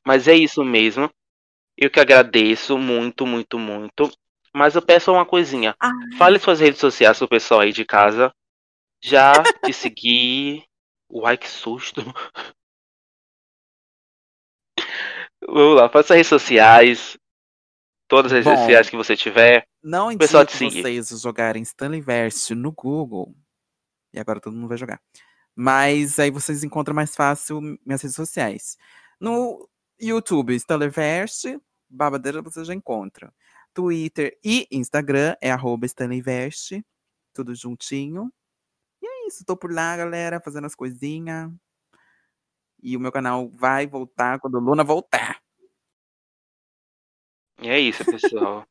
Mas 0.06 0.28
é 0.28 0.36
isso 0.36 0.64
mesmo. 0.64 1.10
Eu 1.78 1.90
que 1.90 2.00
agradeço 2.00 2.78
muito, 2.78 3.26
muito, 3.26 3.58
muito. 3.58 4.12
Mas 4.54 4.76
eu 4.76 4.82
peço 4.82 5.12
uma 5.12 5.26
coisinha. 5.26 5.76
Ai. 5.80 5.92
Fale 6.18 6.40
suas 6.40 6.60
redes 6.60 6.80
sociais 6.80 7.18
pro 7.18 7.28
pessoal 7.28 7.62
aí 7.62 7.72
de 7.72 7.86
casa. 7.86 8.34
Já 9.02 9.34
te 9.66 9.74
seguir, 9.74 10.64
Uai, 11.10 11.38
que 11.38 11.48
susto. 11.50 12.02
Vamos 15.48 15.76
lá, 15.76 15.90
faça 15.90 16.14
redes 16.14 16.30
sociais. 16.30 17.18
Todas 18.08 18.32
as 18.32 18.44
Bom, 18.44 18.52
redes 18.52 18.64
sociais 18.64 18.90
que 18.90 18.98
você 18.98 19.16
tiver. 19.16 19.66
Não 19.84 20.12
indico 20.12 20.28
vocês 20.28 21.22
jogarem 21.22 21.64
Stanleyverse 21.64 22.54
no 22.54 22.72
Google. 22.72 23.34
E 24.14 24.20
agora 24.20 24.40
todo 24.40 24.56
mundo 24.56 24.68
vai 24.68 24.78
jogar. 24.78 25.02
Mas 25.56 26.20
aí 26.20 26.30
vocês 26.30 26.64
encontram 26.64 26.94
mais 26.94 27.16
fácil 27.16 27.62
minhas 27.86 28.02
redes 28.02 28.16
sociais. 28.16 28.78
No 29.20 29.70
YouTube, 30.02 30.56
Stanleyverse, 30.56 31.60
babadeira 31.90 32.42
você 32.42 32.66
já 32.66 32.74
encontra. 32.74 33.34
Twitter 33.74 34.38
e 34.44 34.68
Instagram 34.72 35.36
é 35.42 35.52
arroba 35.52 35.86
Stanleyverse, 35.86 36.84
tudo 37.34 37.56
juntinho 37.56 38.32
isso. 39.32 39.46
Tô 39.46 39.56
por 39.56 39.74
lá, 39.74 39.96
galera, 39.96 40.42
fazendo 40.42 40.68
as 40.68 40.76
coisinhas. 40.76 41.50
E 42.84 42.98
o 42.98 43.00
meu 43.00 43.12
canal 43.12 43.50
vai 43.50 43.88
voltar 43.88 44.40
quando 44.40 44.58
a 44.58 44.62
Luna 44.62 44.84
voltar. 44.84 45.42
E 47.62 47.70
é 47.70 47.80
isso, 47.80 48.04
pessoal. 48.04 48.66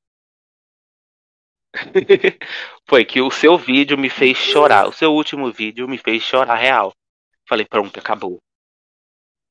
Foi 2.88 3.04
que 3.04 3.20
o 3.20 3.30
seu 3.30 3.56
vídeo 3.56 3.96
me 3.96 4.10
fez 4.10 4.36
chorar. 4.36 4.88
O 4.88 4.92
seu 4.92 5.12
último 5.12 5.52
vídeo 5.52 5.88
me 5.88 5.96
fez 5.96 6.22
chorar 6.22 6.56
real. 6.56 6.92
Falei, 7.48 7.64
pronto, 7.64 7.98
acabou. 7.98 8.42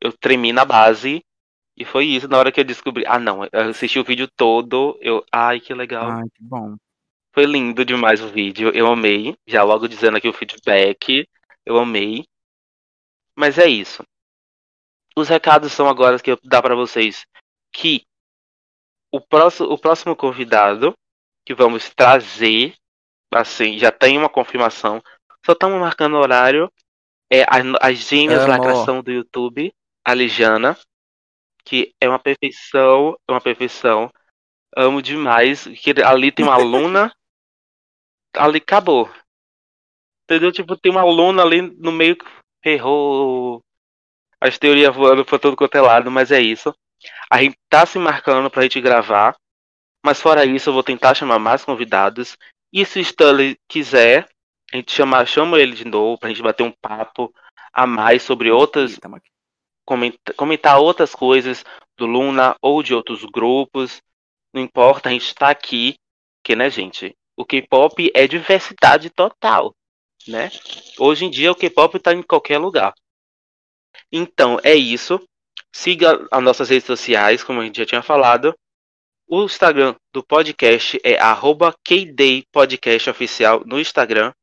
Eu 0.02 0.12
tremi 0.12 0.52
na 0.52 0.66
base. 0.66 1.24
E 1.80 1.86
foi 1.86 2.06
isso 2.06 2.28
na 2.28 2.38
hora 2.38 2.52
que 2.52 2.60
eu 2.60 2.66
descobri. 2.66 3.06
Ah, 3.08 3.18
não. 3.18 3.46
Eu 3.46 3.70
assisti 3.70 3.98
o 3.98 4.04
vídeo 4.04 4.28
todo. 4.28 4.98
Eu. 5.00 5.26
Ai, 5.32 5.62
que 5.62 5.74
legal. 5.74 6.12
Ai, 6.12 6.26
que 6.36 6.44
bom. 6.44 6.76
Foi 7.32 7.46
lindo 7.46 7.86
demais 7.86 8.22
o 8.22 8.28
vídeo, 8.28 8.70
eu 8.74 8.88
amei. 8.88 9.36
Já 9.48 9.64
logo 9.64 9.88
dizendo 9.88 10.18
aqui 10.18 10.28
o 10.28 10.34
feedback, 10.34 11.26
eu 11.66 11.78
amei. 11.78 12.26
Mas 13.36 13.58
é 13.58 13.68
isso. 13.68 14.04
Os 15.16 15.30
recados 15.30 15.72
são 15.72 15.88
agora 15.88 16.20
que 16.20 16.32
eu 16.32 16.40
dar 16.44 16.62
para 16.62 16.76
vocês 16.76 17.26
que 17.72 18.06
o 19.12 19.22
próximo, 19.22 19.72
o 19.72 19.78
próximo 19.78 20.16
convidado 20.16 20.94
que 21.46 21.54
vamos 21.54 21.90
trazer, 21.94 22.76
assim, 23.34 23.78
já 23.78 23.92
tem 23.92 24.18
uma 24.18 24.30
confirmação. 24.30 25.02
Só 25.46 25.54
estamos 25.54 25.80
marcando 25.80 26.16
o 26.16 26.20
horário. 26.20 26.70
É 27.32 27.46
as 27.80 27.98
gêmeas 28.00 28.42
Amo. 28.42 28.50
lacração 28.50 29.04
do 29.04 29.12
YouTube, 29.12 29.72
a 30.04 30.14
Lijana, 30.16 30.76
que 31.70 31.94
é 32.02 32.10
uma 32.10 32.18
perfeição, 32.18 33.16
é 33.28 33.32
uma 33.32 33.40
perfeição. 33.40 34.12
Amo 34.76 35.04
demais. 35.04 35.66
Que 35.66 35.94
ali 36.04 36.32
tem 36.32 36.44
uma 36.44 36.56
aluna 36.56 37.14
ali 38.36 38.58
acabou. 38.58 39.08
Entendeu? 40.24 40.52
Tipo, 40.52 40.76
tem 40.76 40.92
uma 40.92 41.02
aluna 41.02 41.44
ali 41.44 41.62
no 41.62 41.92
meio 41.92 42.16
que 42.18 42.26
errou 42.66 43.62
as 44.42 44.58
teorias 44.58 44.96
voando 44.96 45.24
pra 45.24 45.38
todo 45.38 45.56
quanto 45.56 45.76
é 45.76 45.82
lado, 45.82 46.10
mas 46.10 46.32
é 46.32 46.42
isso. 46.42 46.74
A 47.30 47.42
gente 47.42 47.58
tá 47.70 47.86
se 47.86 48.00
marcando 48.00 48.50
pra 48.50 48.64
gente 48.64 48.82
gravar. 48.82 49.36
Mas 50.04 50.20
fora 50.20 50.46
isso, 50.46 50.70
eu 50.70 50.74
vou 50.74 50.84
tentar 50.84 51.14
chamar 51.14 51.38
mais 51.38 51.64
convidados. 51.64 52.36
E 52.74 52.86
se 52.86 53.00
o 53.00 53.02
Stanley 53.02 53.58
quiser, 53.68 54.28
a 54.72 54.78
gente 54.78 54.92
chama, 54.92 55.24
chama 55.26 55.60
ele 55.60 55.76
de 55.76 55.86
novo 55.86 56.18
pra 56.18 56.30
gente 56.30 56.42
bater 56.42 56.64
um 56.64 56.72
papo 56.72 57.34
a 57.74 57.86
mais 57.86 58.24
sobre 58.24 58.50
outras. 58.50 58.98
Comentar, 60.36 60.80
outras 60.80 61.14
coisas 61.14 61.64
do 61.98 62.06
Luna 62.06 62.56
ou 62.62 62.84
de 62.84 62.94
outros 62.94 63.24
grupos. 63.26 64.02
Não 64.54 64.62
importa, 64.62 65.10
a 65.10 65.12
gente 65.12 65.34
tá 65.34 65.50
aqui. 65.50 65.96
Que, 66.44 66.56
né, 66.56 66.70
gente? 66.70 67.16
o 67.40 67.46
K-pop 67.46 68.12
é 68.14 68.28
diversidade 68.28 69.10
total, 69.10 69.74
né? 70.28 70.52
Hoje 71.00 71.24
em 71.24 71.30
dia 71.30 71.50
o 71.50 71.56
K-pop 71.56 71.96
está 71.96 72.14
em 72.14 72.22
qualquer 72.22 72.58
lugar. 72.58 72.94
Então 74.12 74.60
é 74.62 74.76
isso. 74.76 75.26
Siga 75.74 76.28
as 76.30 76.44
nossas 76.44 76.70
redes 76.70 76.86
sociais, 76.86 77.42
como 77.42 77.62
a 77.62 77.64
gente 77.64 77.78
já 77.78 77.86
tinha 77.86 78.02
falado. 78.02 78.54
O 79.26 79.46
Instagram 79.46 79.96
do 80.12 80.22
podcast 80.22 81.00
é 81.02 81.18
@kdaypodcastoficial 81.82 83.64
no 83.66 83.80
Instagram. 83.80 84.34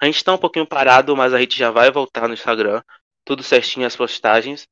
A 0.00 0.06
gente 0.06 0.16
está 0.16 0.34
um 0.34 0.38
pouquinho 0.38 0.66
parado, 0.66 1.16
mas 1.16 1.32
a 1.32 1.38
gente 1.38 1.56
já 1.56 1.70
vai 1.70 1.92
voltar 1.92 2.26
no 2.26 2.34
Instagram. 2.34 2.82
Tudo 3.24 3.44
certinho 3.44 3.86
as 3.86 3.94
postagens. 3.94 4.66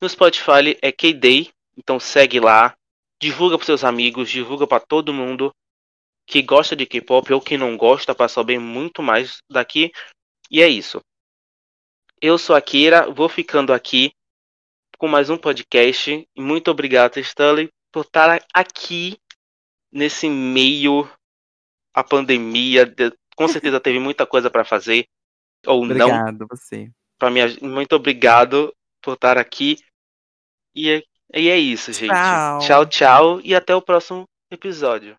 No 0.00 0.08
Spotify 0.08 0.78
é 0.80 0.92
KDay, 0.92 1.50
então 1.76 1.98
segue 1.98 2.38
lá, 2.38 2.76
divulga 3.20 3.56
para 3.56 3.66
seus 3.66 3.82
amigos, 3.82 4.30
divulga 4.30 4.66
para 4.66 4.80
todo 4.80 5.12
mundo 5.12 5.52
que 6.26 6.42
gosta 6.42 6.76
de 6.76 6.86
K-pop 6.86 7.32
ou 7.32 7.40
que 7.40 7.56
não 7.56 7.76
gosta 7.76 8.14
para 8.14 8.28
saber 8.28 8.58
muito 8.58 9.02
mais 9.02 9.38
daqui. 9.50 9.90
E 10.50 10.62
é 10.62 10.68
isso. 10.68 11.00
Eu 12.20 12.36
sou 12.36 12.54
a 12.54 12.60
Kira, 12.60 13.10
vou 13.10 13.28
ficando 13.28 13.72
aqui 13.72 14.12
com 14.98 15.08
mais 15.08 15.30
um 15.30 15.38
podcast. 15.38 16.28
Muito 16.36 16.70
obrigado, 16.70 17.18
Stanley, 17.18 17.70
por 17.90 18.04
estar 18.04 18.42
aqui 18.52 19.18
nesse 19.90 20.28
meio 20.28 21.10
a 21.94 22.04
pandemia. 22.04 22.94
Com 23.34 23.48
certeza 23.48 23.80
teve 23.80 23.98
muita 23.98 24.26
coisa 24.26 24.50
para 24.50 24.64
fazer 24.64 25.08
ou 25.66 25.82
obrigado, 25.82 26.08
não. 26.08 26.20
Obrigado 26.20 26.46
você. 26.48 26.90
Para 27.18 27.30
mim, 27.30 27.40
muito 27.62 27.96
obrigado 27.96 28.74
por 29.00 29.14
estar 29.14 29.38
aqui. 29.38 29.78
E 30.78 30.90
é, 30.90 31.02
e 31.34 31.48
é 31.48 31.58
isso, 31.58 31.92
gente. 31.92 32.10
Tchau. 32.10 32.58
tchau, 32.60 32.86
tchau 32.86 33.40
e 33.42 33.52
até 33.52 33.74
o 33.74 33.82
próximo 33.82 34.24
episódio. 34.48 35.16